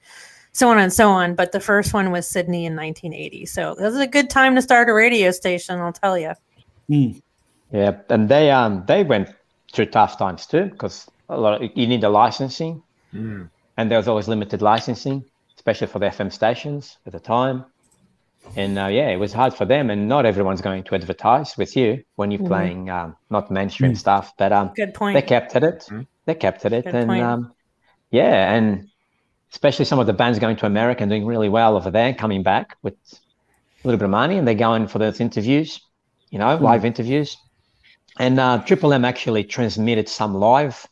so 0.51 0.69
on 0.69 0.77
and 0.79 0.93
so 0.93 1.09
on. 1.09 1.33
But 1.35 1.51
the 1.51 1.59
first 1.59 1.93
one 1.93 2.11
was 2.11 2.27
Sydney 2.27 2.65
in 2.65 2.75
1980. 2.75 3.45
So 3.47 3.75
this 3.77 3.93
is 3.93 3.99
a 3.99 4.07
good 4.07 4.29
time 4.29 4.55
to 4.55 4.61
start 4.61 4.89
a 4.89 4.93
radio 4.93 5.31
station. 5.31 5.79
I'll 5.79 5.93
tell 5.93 6.17
you. 6.17 6.33
Mm. 6.89 7.21
Yeah, 7.71 7.97
and 8.09 8.29
they 8.29 8.51
um 8.51 8.83
they 8.87 9.03
went 9.03 9.29
through 9.73 9.87
tough 9.87 10.17
times 10.19 10.45
too 10.45 10.65
because 10.65 11.07
a 11.29 11.37
lot 11.37 11.61
of, 11.61 11.69
you 11.75 11.87
need 11.87 12.01
the 12.01 12.09
licensing, 12.09 12.81
Mm. 13.13 13.49
and 13.77 13.89
there 13.89 13.97
was 13.97 14.07
always 14.07 14.27
limited 14.27 14.61
licensing, 14.61 15.23
especially 15.55 15.87
for 15.87 15.97
the 15.99 16.05
FM 16.07 16.31
stations 16.31 16.97
at 17.07 17.13
the 17.13 17.19
time. 17.19 17.65
And 18.55 18.77
uh, 18.79 18.87
yeah, 18.87 19.09
it 19.09 19.17
was 19.17 19.33
hard 19.33 19.53
for 19.53 19.65
them, 19.65 19.89
and 19.89 20.07
not 20.07 20.25
everyone's 20.25 20.61
going 20.61 20.83
to 20.85 20.95
advertise 20.95 21.57
with 21.57 21.75
you 21.75 22.03
when 22.15 22.31
you're 22.31 22.41
Mhm. 22.41 22.47
playing 22.47 22.89
um, 22.89 23.15
not 23.29 23.51
mainstream 23.51 23.91
Mm. 23.93 23.97
stuff. 23.97 24.33
But 24.37 24.51
um, 24.53 24.71
Good 24.75 24.93
point. 24.93 25.13
they 25.15 25.21
kept 25.21 25.55
at 25.55 25.63
it. 25.63 25.85
Mhm. 25.89 26.07
They 26.25 26.35
kept 26.35 26.65
at 26.65 26.73
it, 26.73 26.85
Good 26.85 26.95
and 26.95 27.21
um, 27.21 27.53
yeah, 28.11 28.53
and 28.53 28.87
especially 29.51 29.85
some 29.85 29.99
of 29.99 30.07
the 30.07 30.13
bands 30.13 30.39
going 30.39 30.55
to 30.57 30.65
America 30.65 31.03
and 31.03 31.09
doing 31.09 31.25
really 31.25 31.49
well 31.49 31.75
over 31.75 31.91
there, 31.91 32.13
coming 32.13 32.43
back 32.43 32.77
with 32.81 32.95
a 33.13 33.87
little 33.87 33.97
bit 33.99 34.05
of 34.05 34.11
money, 34.11 34.37
and 34.37 34.47
they're 34.47 34.55
going 34.55 34.87
for 34.87 34.99
those 34.99 35.19
interviews, 35.19 35.79
you 36.29 36.39
know, 36.39 36.55
live 36.55 36.85
interviews. 36.85 37.37
And 38.19 38.39
uh, 38.39 38.59
Triple 38.59 38.93
M 38.93 39.05
actually 39.05 39.43
transmitted 39.43 40.07
some 40.07 40.33
live, 40.35 40.87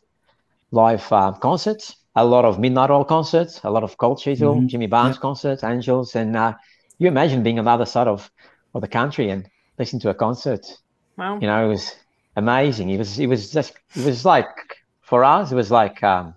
live 0.70 1.10
uh, 1.12 1.32
concerts, 1.32 1.96
a 2.14 2.24
lot 2.24 2.44
of 2.44 2.58
Midnight 2.58 2.90
Oil 2.90 3.04
concerts, 3.04 3.60
a 3.64 3.70
lot 3.70 3.82
of 3.82 3.96
Cold 3.96 4.18
Chisel, 4.20 4.56
Mhm. 4.60 4.66
Jimmy 4.68 4.86
Barnes 4.86 5.18
concerts, 5.18 5.64
Angels, 5.64 6.14
and 6.14 6.36
uh, 6.36 6.52
you 6.98 7.08
imagine 7.08 7.42
being 7.42 7.58
on 7.58 7.64
the 7.64 7.70
other 7.70 7.86
side 7.86 8.08
of, 8.08 8.30
of 8.74 8.80
the 8.80 8.88
country 8.88 9.30
and 9.30 9.48
listening 9.78 10.00
to 10.00 10.10
a 10.10 10.14
concert 10.14 10.66
Wow. 11.16 11.38
you 11.40 11.46
know, 11.46 11.64
it 11.64 11.68
was 11.68 11.94
amazing. 12.36 12.90
It 12.90 12.98
was, 12.98 13.18
it 13.18 13.26
was 13.26 13.50
just, 13.52 13.74
it 13.94 14.04
was 14.04 14.24
like 14.24 14.48
for 15.02 15.22
us, 15.24 15.52
it 15.52 15.54
was 15.54 15.70
like 15.70 16.02
um, 16.02 16.34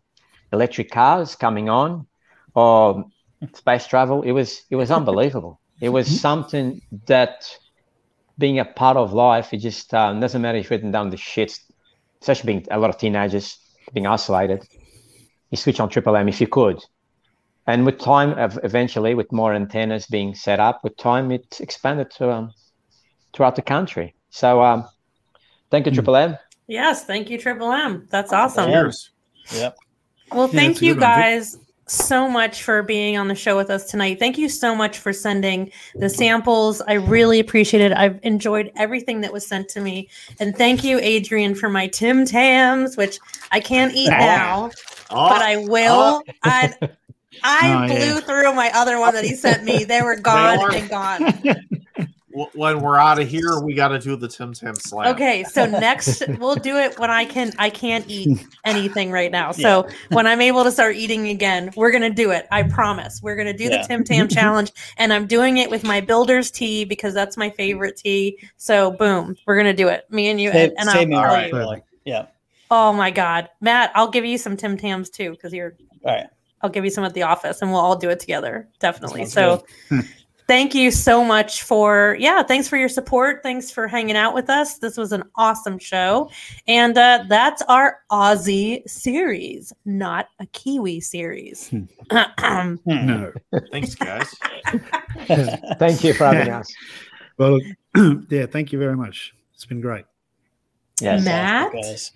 electric 0.54 0.92
cars 0.92 1.36
coming 1.36 1.68
on, 1.70 2.06
or 2.54 3.06
space 3.54 3.88
travel. 3.88 4.22
It 4.22 4.34
was, 4.34 4.62
it 4.70 4.76
was 4.76 4.92
unbelievable. 4.92 5.60
it 5.82 5.90
was 5.90 6.22
something 6.28 6.82
that, 7.08 7.50
being 8.40 8.60
a 8.60 8.66
part 8.66 8.98
of 8.98 9.14
life, 9.14 9.52
it 9.52 9.58
just 9.58 9.92
um, 9.96 10.20
doesn't 10.20 10.44
matter 10.44 10.60
if 10.60 10.70
you're 10.70 10.78
written 10.78 10.92
down 10.92 11.10
the 11.10 11.18
shit, 11.18 11.58
especially 12.22 12.54
being 12.54 12.68
a 12.70 12.78
lot 12.78 12.92
of 12.92 12.98
teenagers 13.00 13.58
being 13.94 14.06
isolated. 14.06 14.64
You 15.50 15.58
switch 15.58 15.80
on 15.80 15.90
Triple 15.90 16.16
M 16.16 16.30
if 16.30 16.40
you 16.40 16.46
could. 16.46 16.84
And 17.68 17.86
with 17.86 18.00
time, 18.00 18.34
eventually, 18.64 19.14
with 19.14 19.32
more 19.32 19.54
antennas 19.54 20.08
being 20.08 20.34
set 20.34 20.60
up, 20.60 20.84
with 20.84 20.96
time, 20.98 21.32
it 21.32 21.60
expanded 21.60 22.10
to 22.12 22.32
um, 22.32 22.54
throughout 23.34 23.56
the 23.58 23.62
country. 23.62 24.16
So 24.30 24.62
um, 24.64 24.88
thank 25.70 25.86
you, 25.86 25.92
Triple 25.92 26.16
M. 26.16 26.38
Yes, 26.68 27.04
thank 27.06 27.30
you, 27.30 27.38
Triple 27.38 27.72
M. 27.72 28.08
That's 28.10 28.32
awesome. 28.32 28.70
Cheers. 28.70 29.12
Yep. 29.54 29.78
Well, 30.32 30.48
Yeah, 30.48 30.54
thank 30.60 30.74
that's 30.76 30.82
you 30.82 30.94
good 30.94 31.02
one, 31.02 31.10
guys 31.10 31.58
so 31.90 32.28
much 32.30 32.64
for 32.64 32.84
being 32.84 33.18
on 33.18 33.30
the 33.30 33.36
show 33.36 33.56
with 33.56 33.70
us 33.70 33.86
tonight. 33.86 34.20
Thank 34.20 34.38
you 34.38 34.50
so 34.50 34.76
much 34.76 35.00
for 35.00 35.14
sending 35.14 35.72
the 35.96 36.10
samples. 36.10 36.82
I 36.82 36.94
really 36.94 37.40
appreciate 37.40 37.80
it. 37.82 37.94
I've 37.94 38.20
enjoyed 38.24 38.72
everything 38.76 39.22
that 39.22 39.32
was 39.32 39.48
sent 39.48 39.70
to 39.70 39.80
me. 39.82 40.10
And 40.42 40.56
thank 40.56 40.84
you, 40.84 41.00
Adrian, 41.00 41.56
for 41.56 41.70
my 41.70 41.88
Tim 41.88 42.26
Tams, 42.26 42.98
which 42.98 43.20
I 43.52 43.62
can't 43.62 43.94
eat 43.96 44.10
Ah. 44.12 44.18
now, 44.18 44.72
Oh, 45.10 45.30
but 45.30 45.42
I 45.42 45.58
will. 45.66 46.24
I 46.44 46.74
I 47.44 47.86
Oh, 47.86 47.88
blew 47.88 47.98
yeah. 47.98 48.20
through 48.22 48.54
my 48.54 48.72
other 48.74 49.00
one 49.00 49.14
that 49.14 49.24
he 49.26 49.36
sent 49.36 49.64
me. 49.64 49.84
They 49.84 50.02
were 50.02 50.16
gone 50.20 50.60
are. 50.60 50.72
and 50.74 50.90
gone. 50.90 51.44
when 52.54 52.82
we're 52.82 52.98
out 53.00 53.20
of 53.20 53.28
here, 53.28 53.60
we 53.62 53.74
got 53.74 53.88
to 53.88 53.98
do 54.00 54.16
the 54.16 54.28
Tim 54.28 54.54
Tam 54.54 54.76
Slam. 54.76 55.08
Okay, 55.16 55.44
so 55.46 55.66
next 55.66 56.22
we'll 56.38 56.56
do 56.56 56.78
it 56.78 57.00
when 57.00 57.10
I 57.10 57.26
can 57.26 57.52
I 57.58 57.70
can't 57.72 58.06
eat 58.08 58.46
anything 58.64 59.10
right 59.12 59.32
now. 59.32 59.52
So 59.52 59.88
when 60.10 60.28
I'm 60.28 60.42
able 60.42 60.64
to 60.64 60.72
start 60.72 60.96
eating 60.98 61.30
again, 61.30 61.72
we're 61.76 61.92
gonna 61.92 62.12
do 62.12 62.30
it. 62.32 62.48
I 62.52 62.64
promise. 62.64 63.22
We're 63.24 63.36
gonna 63.36 63.58
do 63.58 63.64
Yeah. 63.66 63.82
the 63.82 63.88
Tim 63.88 64.04
Tam 64.04 64.28
challenge, 64.30 64.72
and 64.98 65.12
I'm 65.12 65.26
doing 65.26 65.58
it 65.58 65.70
with 65.72 65.84
my 65.84 66.00
builder's 66.00 66.52
tea 66.52 66.86
because 66.86 67.14
that's 67.14 67.38
my 67.38 67.50
favorite 67.50 67.98
tea. 67.98 68.38
So 68.58 68.92
boom, 68.92 69.36
we're 69.48 69.58
gonna 69.58 69.74
do 69.74 69.88
it. 69.88 70.06
Me 70.12 70.28
and 70.30 70.40
you, 70.40 70.52
Save, 70.52 70.70
and, 70.72 70.80
and 70.80 70.90
save 70.90 71.12
I'll 71.12 71.22
one, 71.22 71.30
Alright. 71.30 71.52
you. 71.52 71.58
really. 71.58 71.82
Yeah. 72.06 72.28
Oh 72.70 72.94
my 72.94 73.10
god, 73.10 73.50
Matt, 73.62 73.92
I'll 73.96 74.12
give 74.12 74.26
you 74.26 74.38
some 74.38 74.58
Tim 74.58 74.78
Tams 74.78 75.10
too 75.10 75.32
because 75.32 75.54
you're. 75.54 75.74
All 76.04 76.14
right. 76.14 76.28
I'll 76.62 76.70
give 76.70 76.84
you 76.84 76.92
some 76.92 77.04
at 77.04 77.14
the 77.14 77.24
office, 77.24 77.62
and 77.62 77.72
we'll 77.72 77.82
all 77.82 77.96
do 77.96 78.10
it 78.10 78.20
together. 78.20 78.68
Definitely. 78.80 79.26
Sounds 79.26 79.64
so. 79.90 80.02
thank 80.48 80.74
you 80.74 80.92
so 80.92 81.24
much 81.26 81.64
for 81.64 82.16
yeah 82.20 82.42
thanks 82.42 82.70
for 82.70 82.78
your 82.78 82.88
support 82.88 83.44
thanks 83.44 83.70
for 83.70 83.86
hanging 83.86 84.16
out 84.16 84.34
with 84.34 84.50
us 84.50 84.78
this 84.78 84.96
was 84.96 85.12
an 85.12 85.22
awesome 85.36 85.78
show 85.78 86.30
and 86.68 86.98
uh, 86.98 87.24
that's 87.28 87.62
our 87.64 88.00
aussie 88.12 88.88
series 88.90 89.74
not 89.84 90.30
a 90.40 90.46
kiwi 90.48 91.02
series 91.02 91.70
Hmm. 91.70 92.76
No. 92.86 93.32
Thanks, 93.72 93.96
guys. 93.96 94.34
Thank 95.78 96.04
you 96.04 96.14
for 96.14 96.26
having 96.26 96.54
us. 96.54 96.74
Well, 97.38 97.60
yeah, 98.30 98.46
thank 98.46 98.72
you 98.72 98.80
very 98.80 98.96
much. 98.96 99.34
It's 99.54 99.66
been 99.66 99.82
great. 99.82 100.06
Yes. 101.02 101.26
matt 101.26 101.74
guys. 101.74 102.12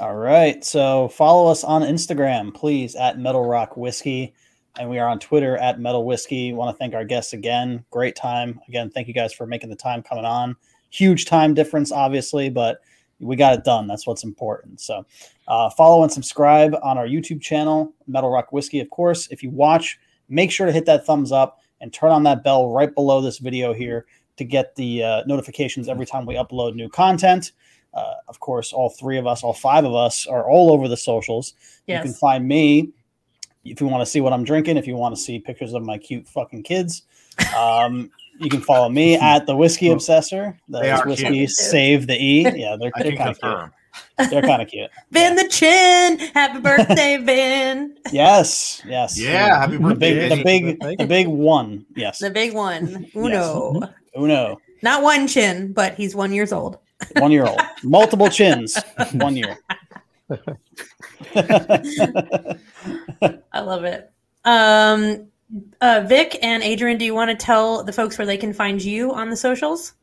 All 0.00 0.16
right. 0.16 0.64
So 0.64 1.06
follow 1.08 1.48
us 1.48 1.62
on 1.62 1.82
Instagram, 1.82 2.52
please, 2.52 2.96
at 2.96 3.18
Metal 3.18 3.44
Rock 3.44 3.76
Whiskey. 3.76 4.34
And 4.76 4.90
we 4.90 4.98
are 4.98 5.08
on 5.08 5.20
Twitter 5.20 5.56
at 5.58 5.78
Metal 5.78 6.04
Whiskey. 6.04 6.52
Want 6.52 6.74
to 6.74 6.78
thank 6.78 6.94
our 6.94 7.04
guests 7.04 7.32
again. 7.32 7.84
Great 7.90 8.16
time. 8.16 8.58
Again, 8.66 8.90
thank 8.90 9.06
you 9.06 9.14
guys 9.14 9.32
for 9.32 9.46
making 9.46 9.70
the 9.70 9.76
time 9.76 10.02
coming 10.02 10.24
on. 10.24 10.56
Huge 10.90 11.26
time 11.26 11.54
difference, 11.54 11.92
obviously, 11.92 12.50
but 12.50 12.80
we 13.20 13.36
got 13.36 13.54
it 13.54 13.62
done. 13.62 13.86
That's 13.86 14.04
what's 14.04 14.24
important. 14.24 14.80
So 14.80 15.06
uh, 15.46 15.70
follow 15.70 16.02
and 16.02 16.10
subscribe 16.12 16.74
on 16.82 16.98
our 16.98 17.06
YouTube 17.06 17.40
channel, 17.40 17.94
Metal 18.08 18.30
Rock 18.30 18.52
Whiskey, 18.52 18.80
of 18.80 18.90
course. 18.90 19.28
If 19.30 19.44
you 19.44 19.50
watch, 19.50 20.00
make 20.28 20.50
sure 20.50 20.66
to 20.66 20.72
hit 20.72 20.86
that 20.86 21.06
thumbs 21.06 21.30
up 21.30 21.60
and 21.80 21.92
turn 21.92 22.10
on 22.10 22.24
that 22.24 22.42
bell 22.42 22.70
right 22.70 22.92
below 22.92 23.20
this 23.20 23.38
video 23.38 23.72
here 23.72 24.06
to 24.38 24.44
get 24.44 24.74
the 24.74 25.04
uh, 25.04 25.22
notifications 25.26 25.88
every 25.88 26.04
time 26.04 26.26
we 26.26 26.34
upload 26.34 26.74
new 26.74 26.88
content. 26.88 27.52
Uh, 27.94 28.14
of 28.28 28.40
course, 28.40 28.72
all 28.72 28.90
three 28.90 29.18
of 29.18 29.26
us, 29.26 29.42
all 29.44 29.52
five 29.54 29.84
of 29.84 29.94
us, 29.94 30.26
are 30.26 30.50
all 30.50 30.72
over 30.72 30.88
the 30.88 30.96
socials. 30.96 31.54
You 31.86 31.98
can 32.00 32.12
find 32.12 32.46
me 32.46 32.90
if 33.64 33.80
you 33.80 33.86
want 33.86 34.02
to 34.02 34.06
see 34.06 34.20
what 34.20 34.32
I'm 34.32 34.44
drinking. 34.44 34.76
If 34.76 34.86
you 34.86 34.96
want 34.96 35.14
to 35.14 35.20
see 35.20 35.38
pictures 35.38 35.72
of 35.74 35.82
my 35.84 35.98
cute 35.98 36.26
fucking 36.26 36.64
kids, 36.64 37.02
um, 37.56 38.10
you 38.40 38.50
can 38.50 38.60
follow 38.60 38.88
me 38.88 39.16
at 39.20 39.46
the 39.46 39.54
Whiskey 39.54 39.86
Obsessor. 39.88 40.56
They 40.68 40.80
That's 40.82 41.02
are 41.02 41.06
whiskey 41.08 41.28
cute. 41.30 41.50
save 41.50 42.06
the 42.06 42.16
e. 42.20 42.42
Yeah, 42.56 42.76
they're, 42.80 42.90
they're 42.96 43.12
kind 43.16 43.30
of 43.30 43.38
cute. 43.38 43.40
confirm. 43.40 43.72
They're 44.28 44.42
kind 44.42 44.60
of 44.60 44.66
cute. 44.66 44.90
Vin 45.12 45.36
the 45.36 45.46
Chin. 45.48 46.18
Happy 46.34 46.58
birthday, 46.60 47.16
Vin. 47.22 47.96
Yes, 48.10 48.82
yes. 48.84 49.16
Yeah, 49.16 49.60
happy 49.60 49.76
The 49.76 49.78
birthday, 49.78 49.96
big, 50.28 50.30
the 50.30 50.42
Vinny. 50.42 50.72
big, 50.74 50.98
the 50.98 51.06
big 51.06 51.26
one. 51.28 51.86
Yes, 51.94 52.18
The 52.18 52.30
big 52.30 52.54
one. 52.54 53.06
Uno. 53.14 53.80
Uno, 54.16 54.60
Not 54.82 55.02
one 55.04 55.26
chin, 55.28 55.72
but 55.72 55.94
he's 55.94 56.14
one 56.16 56.32
years 56.32 56.52
old. 56.52 56.78
One 57.18 57.32
year 57.32 57.46
old, 57.46 57.60
multiple 57.82 58.28
chins, 58.28 58.76
one 59.12 59.36
year. 59.36 59.58
I 63.52 63.60
love 63.60 63.84
it. 63.84 64.10
Um, 64.44 65.28
uh, 65.80 66.04
Vic 66.06 66.38
and 66.42 66.62
Adrian, 66.62 66.98
do 66.98 67.04
you 67.04 67.14
want 67.14 67.30
to 67.30 67.36
tell 67.36 67.84
the 67.84 67.92
folks 67.92 68.18
where 68.18 68.26
they 68.26 68.36
can 68.36 68.52
find 68.52 68.82
you 68.82 69.12
on 69.12 69.30
the 69.30 69.36
socials? 69.36 69.94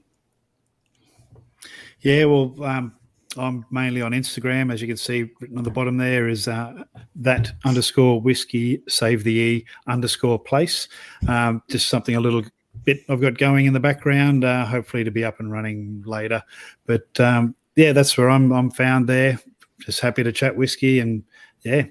Yeah, 2.01 2.25
well, 2.25 2.55
um, 2.63 2.95
I'm 3.37 3.65
mainly 3.71 4.01
on 4.01 4.11
Instagram. 4.11 4.73
As 4.73 4.81
you 4.81 4.87
can 4.87 4.97
see, 4.97 5.29
written 5.39 5.57
on 5.57 5.63
the 5.63 5.71
bottom 5.71 5.97
there 5.97 6.27
is 6.27 6.47
uh, 6.47 6.83
that 7.15 7.51
underscore 7.63 8.19
whiskey 8.19 8.81
save 8.87 9.23
the 9.23 9.37
e 9.37 9.65
underscore 9.87 10.39
place. 10.39 10.87
Um, 11.27 11.61
just 11.69 11.89
something 11.89 12.15
a 12.15 12.19
little 12.19 12.43
bit 12.83 13.03
I've 13.09 13.21
got 13.21 13.37
going 13.37 13.65
in 13.65 13.73
the 13.73 13.79
background. 13.79 14.43
Uh, 14.43 14.65
hopefully 14.65 15.03
to 15.03 15.11
be 15.11 15.23
up 15.23 15.39
and 15.39 15.51
running 15.51 16.03
later. 16.05 16.43
But 16.85 17.19
um, 17.19 17.55
yeah, 17.75 17.93
that's 17.93 18.17
where 18.17 18.29
I'm. 18.29 18.51
I'm 18.51 18.71
found 18.71 19.07
there. 19.07 19.39
Just 19.79 19.99
happy 19.99 20.23
to 20.23 20.31
chat 20.31 20.55
whiskey 20.55 20.99
and 20.99 21.23
yeah, 21.61 21.85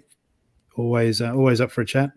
always 0.76 1.20
uh, 1.20 1.32
always 1.34 1.60
up 1.60 1.70
for 1.70 1.82
a 1.82 1.86
chat. 1.86 2.10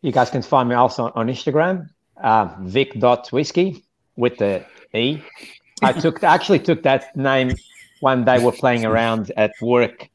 You 0.00 0.12
guys 0.12 0.30
can 0.30 0.42
find 0.42 0.68
me 0.68 0.74
also 0.74 1.12
on 1.14 1.28
Instagram, 1.28 1.88
uh, 2.22 2.54
vic.whiskey 2.60 3.84
with 4.16 4.36
the 4.38 4.64
E. 4.94 5.20
I 5.82 5.92
took 5.92 6.22
actually 6.22 6.58
took 6.58 6.82
that 6.82 7.16
name 7.16 7.52
one 8.00 8.24
day. 8.24 8.44
We're 8.44 8.52
playing 8.52 8.84
around 8.84 9.32
at 9.36 9.52
work, 9.60 10.08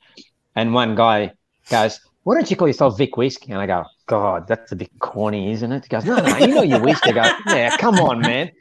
and 0.56 0.74
one 0.74 0.96
guy 0.96 1.34
goes, 1.70 2.00
"Why 2.24 2.36
don't 2.36 2.50
you 2.50 2.58
call 2.58 2.68
yourself 2.68 2.98
Vic 2.98 3.18
Whiskey?" 3.18 3.52
And 3.52 3.62
I 3.62 3.66
go, 3.66 3.84
"God, 4.08 4.48
that's 4.48 4.72
a 4.72 4.76
bit 4.76 4.92
corny, 5.00 5.52
isn't 5.52 5.72
it?" 5.72 5.84
He 5.84 5.90
goes, 5.90 6.06
"No, 6.06 6.18
no, 6.18 6.38
you 6.38 6.48
know 6.48 6.64
your 6.64 6.82
whiskey." 6.82 7.12
I 7.12 7.14
go, 7.14 7.56
"Yeah, 7.56 7.78
come 7.78 7.96
on, 8.00 8.22
man." 8.22 8.52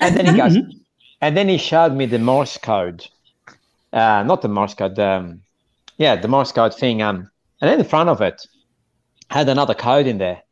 And 0.00 0.16
then 0.16 0.26
he 0.26 0.36
goes, 0.36 0.56
and 1.20 1.36
then 1.36 1.48
he 1.48 1.56
showed 1.56 1.94
me 1.94 2.06
the 2.06 2.18
Morse 2.18 2.58
code, 2.58 3.06
uh, 3.94 4.22
not 4.24 4.42
the 4.42 4.48
Morse 4.48 4.74
code, 4.74 4.98
um, 4.98 5.40
yeah, 5.96 6.16
the 6.16 6.28
Morse 6.28 6.52
code 6.52 6.74
thing. 6.74 7.00
Um, 7.00 7.30
and 7.60 7.70
in 7.70 7.78
the 7.78 7.84
front 7.84 8.10
of 8.10 8.20
it 8.20 8.46
had 9.30 9.48
another 9.48 9.74
code 9.74 10.06
in 10.06 10.18
there, 10.18 10.42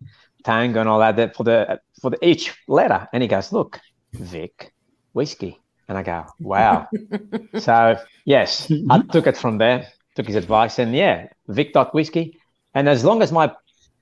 tango 0.45 0.81
and 0.81 0.89
all 0.89 1.01
that, 1.01 1.17
that 1.17 1.37
for 1.37 1.45
the 1.45 1.81
for 2.01 2.11
the 2.11 2.25
each 2.27 2.55
letter. 2.69 3.07
And 3.13 3.23
he 3.23 3.29
goes, 3.29 3.53
"Look, 3.53 3.81
Vic, 4.15 4.73
whiskey." 5.13 5.61
And 5.89 5.99
I 5.99 6.03
go, 6.03 6.25
"Wow." 6.41 6.89
so 7.59 7.99
yes, 8.25 8.73
I 8.89 9.03
took 9.03 9.27
it 9.27 9.37
from 9.37 9.59
there, 9.59 9.89
took 10.15 10.27
his 10.27 10.37
advice, 10.37 10.79
and 10.79 10.95
yeah, 10.95 11.29
Vic 11.49 11.75
dot 11.75 11.95
whiskey. 11.95 12.39
And 12.75 12.89
as 12.89 13.05
long 13.05 13.21
as 13.21 13.31
my 13.31 13.53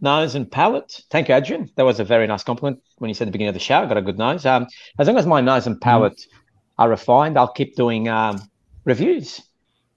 nose 0.00 0.34
and 0.34 0.50
palate, 0.50 1.02
thank 1.10 1.28
you, 1.28 1.34
Adrian. 1.34 1.70
That 1.76 1.84
was 1.84 2.00
a 2.00 2.04
very 2.04 2.26
nice 2.26 2.42
compliment 2.42 2.82
when 2.98 3.08
you 3.08 3.14
said 3.14 3.24
at 3.24 3.26
the 3.26 3.32
beginning 3.32 3.48
of 3.48 3.54
the 3.54 3.60
show. 3.60 3.78
I 3.78 3.86
got 3.86 3.96
a 3.96 4.02
good 4.02 4.18
nose. 4.18 4.46
Um, 4.46 4.66
as 4.98 5.06
long 5.06 5.16
as 5.18 5.26
my 5.26 5.40
nose 5.40 5.66
and 5.66 5.80
palate 5.80 6.20
are 6.78 6.88
refined, 6.88 7.38
I'll 7.38 7.52
keep 7.52 7.76
doing 7.76 8.08
um, 8.08 8.40
reviews. 8.84 9.40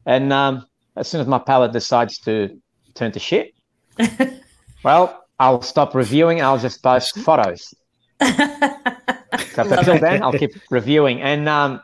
And 0.05 0.33
um, 0.33 0.65
as 0.95 1.07
soon 1.07 1.21
as 1.21 1.27
my 1.27 1.39
palate 1.39 1.71
decides 1.71 2.17
to 2.19 2.59
turn 2.93 3.11
to 3.13 3.19
shit, 3.19 3.53
well, 4.83 5.25
I'll 5.39 5.61
stop 5.61 5.95
reviewing. 5.95 6.41
I'll 6.41 6.57
just 6.57 6.83
post 6.83 7.17
photos. 7.19 7.73
So 8.19 9.63
until 9.63 9.99
then, 9.99 10.23
I'll 10.23 10.33
keep 10.33 10.51
reviewing, 10.69 11.21
and 11.21 11.47
um, 11.49 11.81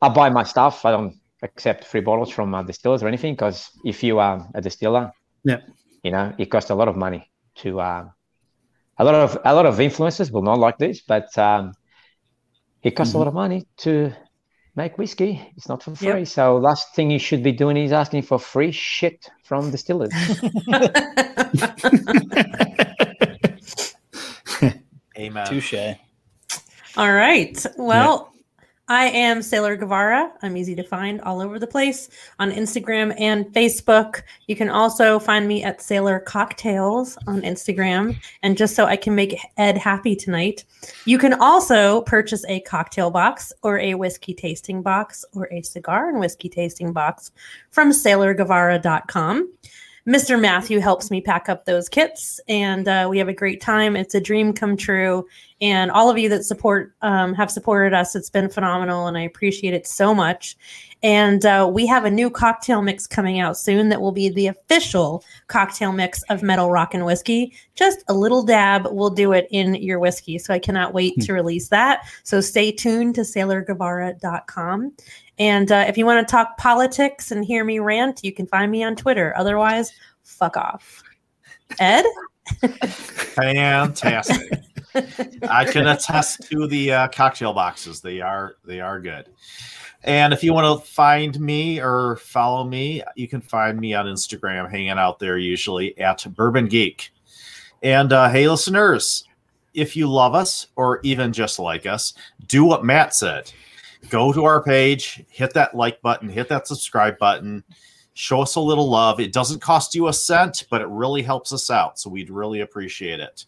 I 0.00 0.08
buy 0.08 0.30
my 0.30 0.42
stuff. 0.42 0.84
I 0.84 0.90
don't 0.90 1.14
accept 1.42 1.84
free 1.84 2.00
bottles 2.00 2.30
from 2.30 2.54
uh, 2.54 2.62
distillers 2.62 3.02
or 3.02 3.08
anything 3.08 3.34
because 3.34 3.70
if 3.84 4.02
you 4.02 4.18
are 4.18 4.46
a 4.54 4.60
distiller, 4.60 5.12
Yeah. 5.44 5.60
You 6.06 6.12
know 6.12 6.32
it 6.38 6.46
costs 6.46 6.70
a 6.70 6.74
lot 6.74 6.88
of 6.88 6.96
money 6.96 7.22
to. 7.62 7.80
Uh, 7.80 8.04
a 8.98 9.04
lot 9.04 9.14
of 9.14 9.38
a 9.44 9.54
lot 9.54 9.66
of 9.66 9.74
influencers 9.76 10.30
will 10.32 10.42
not 10.50 10.58
like 10.58 10.78
this, 10.78 11.02
but 11.02 11.26
um, 11.36 11.72
it 12.82 12.92
costs 12.92 13.14
a 13.14 13.18
lot 13.18 13.26
of 13.28 13.34
money 13.34 13.66
to 13.84 14.10
make 14.74 14.96
whiskey. 14.96 15.32
It's 15.56 15.68
not 15.68 15.82
for 15.82 15.90
Yep. 15.90 15.98
free. 16.14 16.24
So 16.24 16.56
last 16.56 16.94
thing 16.94 17.10
you 17.10 17.18
should 17.18 17.42
be 17.42 17.52
doing 17.52 17.76
is 17.76 17.92
asking 17.92 18.22
for 18.22 18.38
free 18.38 18.72
shit 18.72 19.28
from 19.44 19.70
distillers. 19.70 20.12
Amen. 25.18 25.46
Touche. 25.46 25.74
All 26.96 27.12
right. 27.12 27.66
Well, 27.76 28.32
I 28.88 29.06
am 29.06 29.42
Sailor 29.42 29.74
Guevara. 29.74 30.32
I'm 30.42 30.56
easy 30.56 30.76
to 30.76 30.84
find 30.84 31.20
all 31.22 31.40
over 31.40 31.58
the 31.58 31.66
place 31.66 32.08
on 32.38 32.52
Instagram 32.52 33.12
and 33.18 33.46
Facebook. 33.46 34.22
You 34.46 34.54
can 34.54 34.68
also 34.68 35.18
find 35.18 35.48
me 35.48 35.64
at 35.64 35.82
Sailor 35.82 36.20
Cocktails 36.20 37.18
on 37.26 37.42
Instagram. 37.42 38.16
And 38.44 38.56
just 38.56 38.76
so 38.76 38.84
I 38.84 38.96
can 38.96 39.16
make 39.16 39.40
Ed 39.56 39.76
happy 39.76 40.14
tonight, 40.14 40.64
you 41.04 41.18
can 41.18 41.32
also 41.34 42.02
purchase 42.02 42.44
a 42.46 42.60
cocktail 42.60 43.10
box 43.10 43.52
or 43.64 43.80
a 43.80 43.94
whiskey 43.94 44.34
tasting 44.34 44.82
box 44.82 45.24
or 45.34 45.52
a 45.52 45.62
cigar 45.62 46.08
and 46.08 46.20
whiskey 46.20 46.48
tasting 46.48 46.92
box 46.92 47.32
from 47.72 47.90
sailorguevara.com. 47.90 49.52
Mr. 50.06 50.40
Matthew 50.40 50.78
helps 50.78 51.10
me 51.10 51.20
pack 51.20 51.48
up 51.48 51.64
those 51.64 51.88
kits, 51.88 52.38
and 52.48 52.86
uh, 52.86 53.08
we 53.10 53.18
have 53.18 53.26
a 53.26 53.32
great 53.32 53.60
time. 53.60 53.96
It's 53.96 54.14
a 54.14 54.20
dream 54.20 54.52
come 54.52 54.76
true, 54.76 55.26
and 55.60 55.90
all 55.90 56.08
of 56.08 56.16
you 56.16 56.28
that 56.28 56.44
support 56.44 56.94
um, 57.02 57.34
have 57.34 57.50
supported 57.50 57.92
us. 57.92 58.14
It's 58.14 58.30
been 58.30 58.48
phenomenal, 58.48 59.08
and 59.08 59.18
I 59.18 59.22
appreciate 59.22 59.74
it 59.74 59.84
so 59.84 60.14
much. 60.14 60.56
And 61.02 61.44
uh, 61.44 61.68
we 61.72 61.86
have 61.86 62.04
a 62.04 62.10
new 62.10 62.30
cocktail 62.30 62.82
mix 62.82 63.06
coming 63.06 63.40
out 63.40 63.56
soon 63.56 63.88
that 63.88 64.00
will 64.00 64.12
be 64.12 64.28
the 64.28 64.46
official 64.46 65.24
cocktail 65.48 65.92
mix 65.92 66.22
of 66.30 66.42
Metal 66.42 66.70
Rock 66.70 66.94
and 66.94 67.04
Whiskey. 67.04 67.52
Just 67.74 68.02
a 68.08 68.14
little 68.14 68.42
dab 68.42 68.86
will 68.86 69.10
do 69.10 69.32
it 69.32 69.46
in 69.50 69.74
your 69.74 69.98
whiskey. 69.98 70.38
So 70.38 70.54
I 70.54 70.58
cannot 70.58 70.94
wait 70.94 71.20
to 71.20 71.32
release 71.32 71.68
that. 71.68 72.02
So 72.22 72.40
stay 72.40 72.72
tuned 72.72 73.16
to 73.16 73.22
sailorguevara.com. 73.22 74.92
And 75.38 75.70
uh, 75.70 75.84
if 75.86 75.98
you 75.98 76.06
want 76.06 76.26
to 76.26 76.30
talk 76.30 76.56
politics 76.56 77.30
and 77.30 77.44
hear 77.44 77.64
me 77.64 77.78
rant, 77.78 78.20
you 78.22 78.32
can 78.32 78.46
find 78.46 78.70
me 78.70 78.82
on 78.82 78.96
Twitter. 78.96 79.34
Otherwise, 79.36 79.92
fuck 80.22 80.56
off. 80.56 81.02
Ed? 81.78 82.04
Fantastic. 82.60 84.60
I 85.48 85.64
can 85.66 85.86
attest 85.86 86.42
to 86.50 86.66
the 86.66 86.92
uh, 86.92 87.08
cocktail 87.08 87.52
boxes. 87.52 88.00
They 88.00 88.20
are 88.20 88.56
they 88.64 88.80
are 88.80 89.00
good. 89.00 89.28
And 90.04 90.32
if 90.32 90.44
you 90.44 90.52
want 90.52 90.80
to 90.80 90.86
find 90.86 91.38
me 91.40 91.80
or 91.80 92.16
follow 92.16 92.64
me, 92.64 93.02
you 93.16 93.26
can 93.26 93.40
find 93.40 93.78
me 93.78 93.92
on 93.92 94.06
Instagram, 94.06 94.70
hanging 94.70 94.90
out 94.90 95.18
there 95.18 95.36
usually 95.36 95.98
at 95.98 96.24
Bourbon 96.34 96.68
Geek. 96.68 97.10
And 97.82 98.12
uh, 98.12 98.30
hey, 98.30 98.48
listeners, 98.48 99.26
if 99.74 99.96
you 99.96 100.08
love 100.08 100.34
us 100.34 100.68
or 100.76 101.00
even 101.02 101.32
just 101.32 101.58
like 101.58 101.86
us, 101.86 102.14
do 102.46 102.64
what 102.64 102.84
Matt 102.84 103.14
said. 103.14 103.52
Go 104.08 104.32
to 104.32 104.44
our 104.44 104.62
page, 104.62 105.24
hit 105.28 105.54
that 105.54 105.74
like 105.74 106.00
button, 106.02 106.28
hit 106.28 106.48
that 106.48 106.66
subscribe 106.66 107.18
button, 107.18 107.64
show 108.14 108.40
us 108.40 108.56
a 108.56 108.60
little 108.60 108.88
love. 108.88 109.20
It 109.20 109.32
doesn't 109.32 109.60
cost 109.60 109.94
you 109.94 110.08
a 110.08 110.12
cent, 110.12 110.64
but 110.70 110.80
it 110.80 110.88
really 110.88 111.22
helps 111.22 111.52
us 111.52 111.70
out. 111.70 111.98
So 111.98 112.10
we'd 112.10 112.30
really 112.30 112.60
appreciate 112.60 113.20
it. 113.20 113.44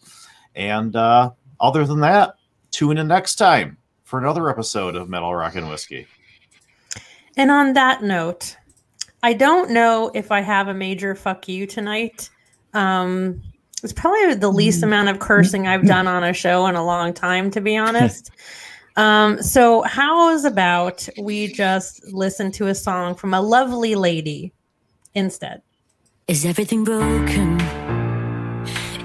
And 0.55 0.95
uh, 0.95 1.31
other 1.59 1.85
than 1.85 2.01
that, 2.01 2.35
tune 2.71 2.97
in 2.97 3.07
next 3.07 3.35
time 3.35 3.77
for 4.03 4.19
another 4.19 4.49
episode 4.49 4.95
of 4.95 5.09
Metal 5.09 5.33
Rock 5.33 5.55
and 5.55 5.69
Whiskey. 5.69 6.07
And 7.37 7.51
on 7.51 7.73
that 7.73 8.03
note, 8.03 8.57
I 9.23 9.33
don't 9.33 9.71
know 9.71 10.11
if 10.13 10.31
I 10.31 10.41
have 10.41 10.67
a 10.67 10.73
major 10.73 11.15
fuck 11.15 11.47
you 11.47 11.65
tonight. 11.65 12.29
Um, 12.73 13.41
it's 13.83 13.93
probably 13.93 14.35
the 14.35 14.51
least 14.51 14.83
amount 14.83 15.09
of 15.09 15.19
cursing 15.19 15.67
I've 15.67 15.85
done 15.85 16.07
on 16.07 16.23
a 16.23 16.33
show 16.33 16.67
in 16.67 16.75
a 16.75 16.83
long 16.83 17.13
time, 17.13 17.49
to 17.51 17.61
be 17.61 17.77
honest. 17.77 18.31
Um, 18.99 19.41
so, 19.41 19.81
how's 19.83 20.43
about 20.43 21.07
we 21.17 21.47
just 21.47 22.03
listen 22.11 22.51
to 22.51 22.67
a 22.67 22.75
song 22.75 23.15
from 23.15 23.33
a 23.33 23.39
lovely 23.39 23.95
lady 23.95 24.51
instead? 25.15 25.61
Is 26.27 26.45
everything 26.45 26.83
broken? 26.83 27.61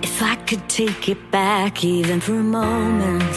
If 0.02 0.20
I 0.20 0.34
could 0.48 0.68
take 0.68 1.08
it 1.08 1.30
back 1.30 1.84
even 1.84 2.20
for 2.20 2.34
a 2.34 2.42
moment. 2.42 3.34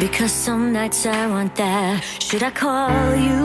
Because 0.00 0.32
some 0.32 0.72
nights 0.72 1.06
I 1.06 1.28
want 1.28 1.54
that. 1.54 2.02
Should 2.18 2.42
I 2.42 2.50
call 2.50 3.14
you? 3.14 3.44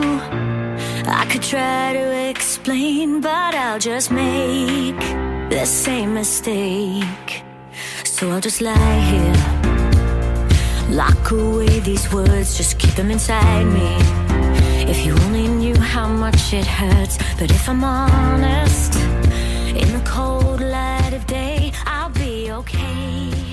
I 1.06 1.28
could 1.30 1.42
try 1.42 1.92
to 1.92 2.28
explain, 2.28 3.20
but 3.20 3.54
I'll 3.54 3.78
just 3.78 4.10
make 4.10 4.98
the 5.48 5.64
same 5.64 6.14
mistake. 6.14 7.44
So 8.02 8.32
I'll 8.32 8.40
just 8.40 8.60
lie 8.60 8.98
here. 9.12 9.69
Lock 10.90 11.30
away 11.30 11.78
these 11.78 12.12
words, 12.12 12.56
just 12.56 12.80
keep 12.80 12.94
them 12.96 13.12
inside 13.12 13.64
me. 13.64 13.96
If 14.90 15.06
you 15.06 15.14
only 15.26 15.46
knew 15.46 15.78
how 15.78 16.08
much 16.08 16.52
it 16.52 16.66
hurts, 16.66 17.16
but 17.38 17.48
if 17.52 17.68
I'm 17.68 17.84
honest, 17.84 18.96
in 18.96 19.92
the 19.92 20.02
cold 20.04 20.60
light 20.60 21.12
of 21.12 21.24
day, 21.28 21.72
I'll 21.86 22.10
be 22.10 22.50
okay. 22.50 23.49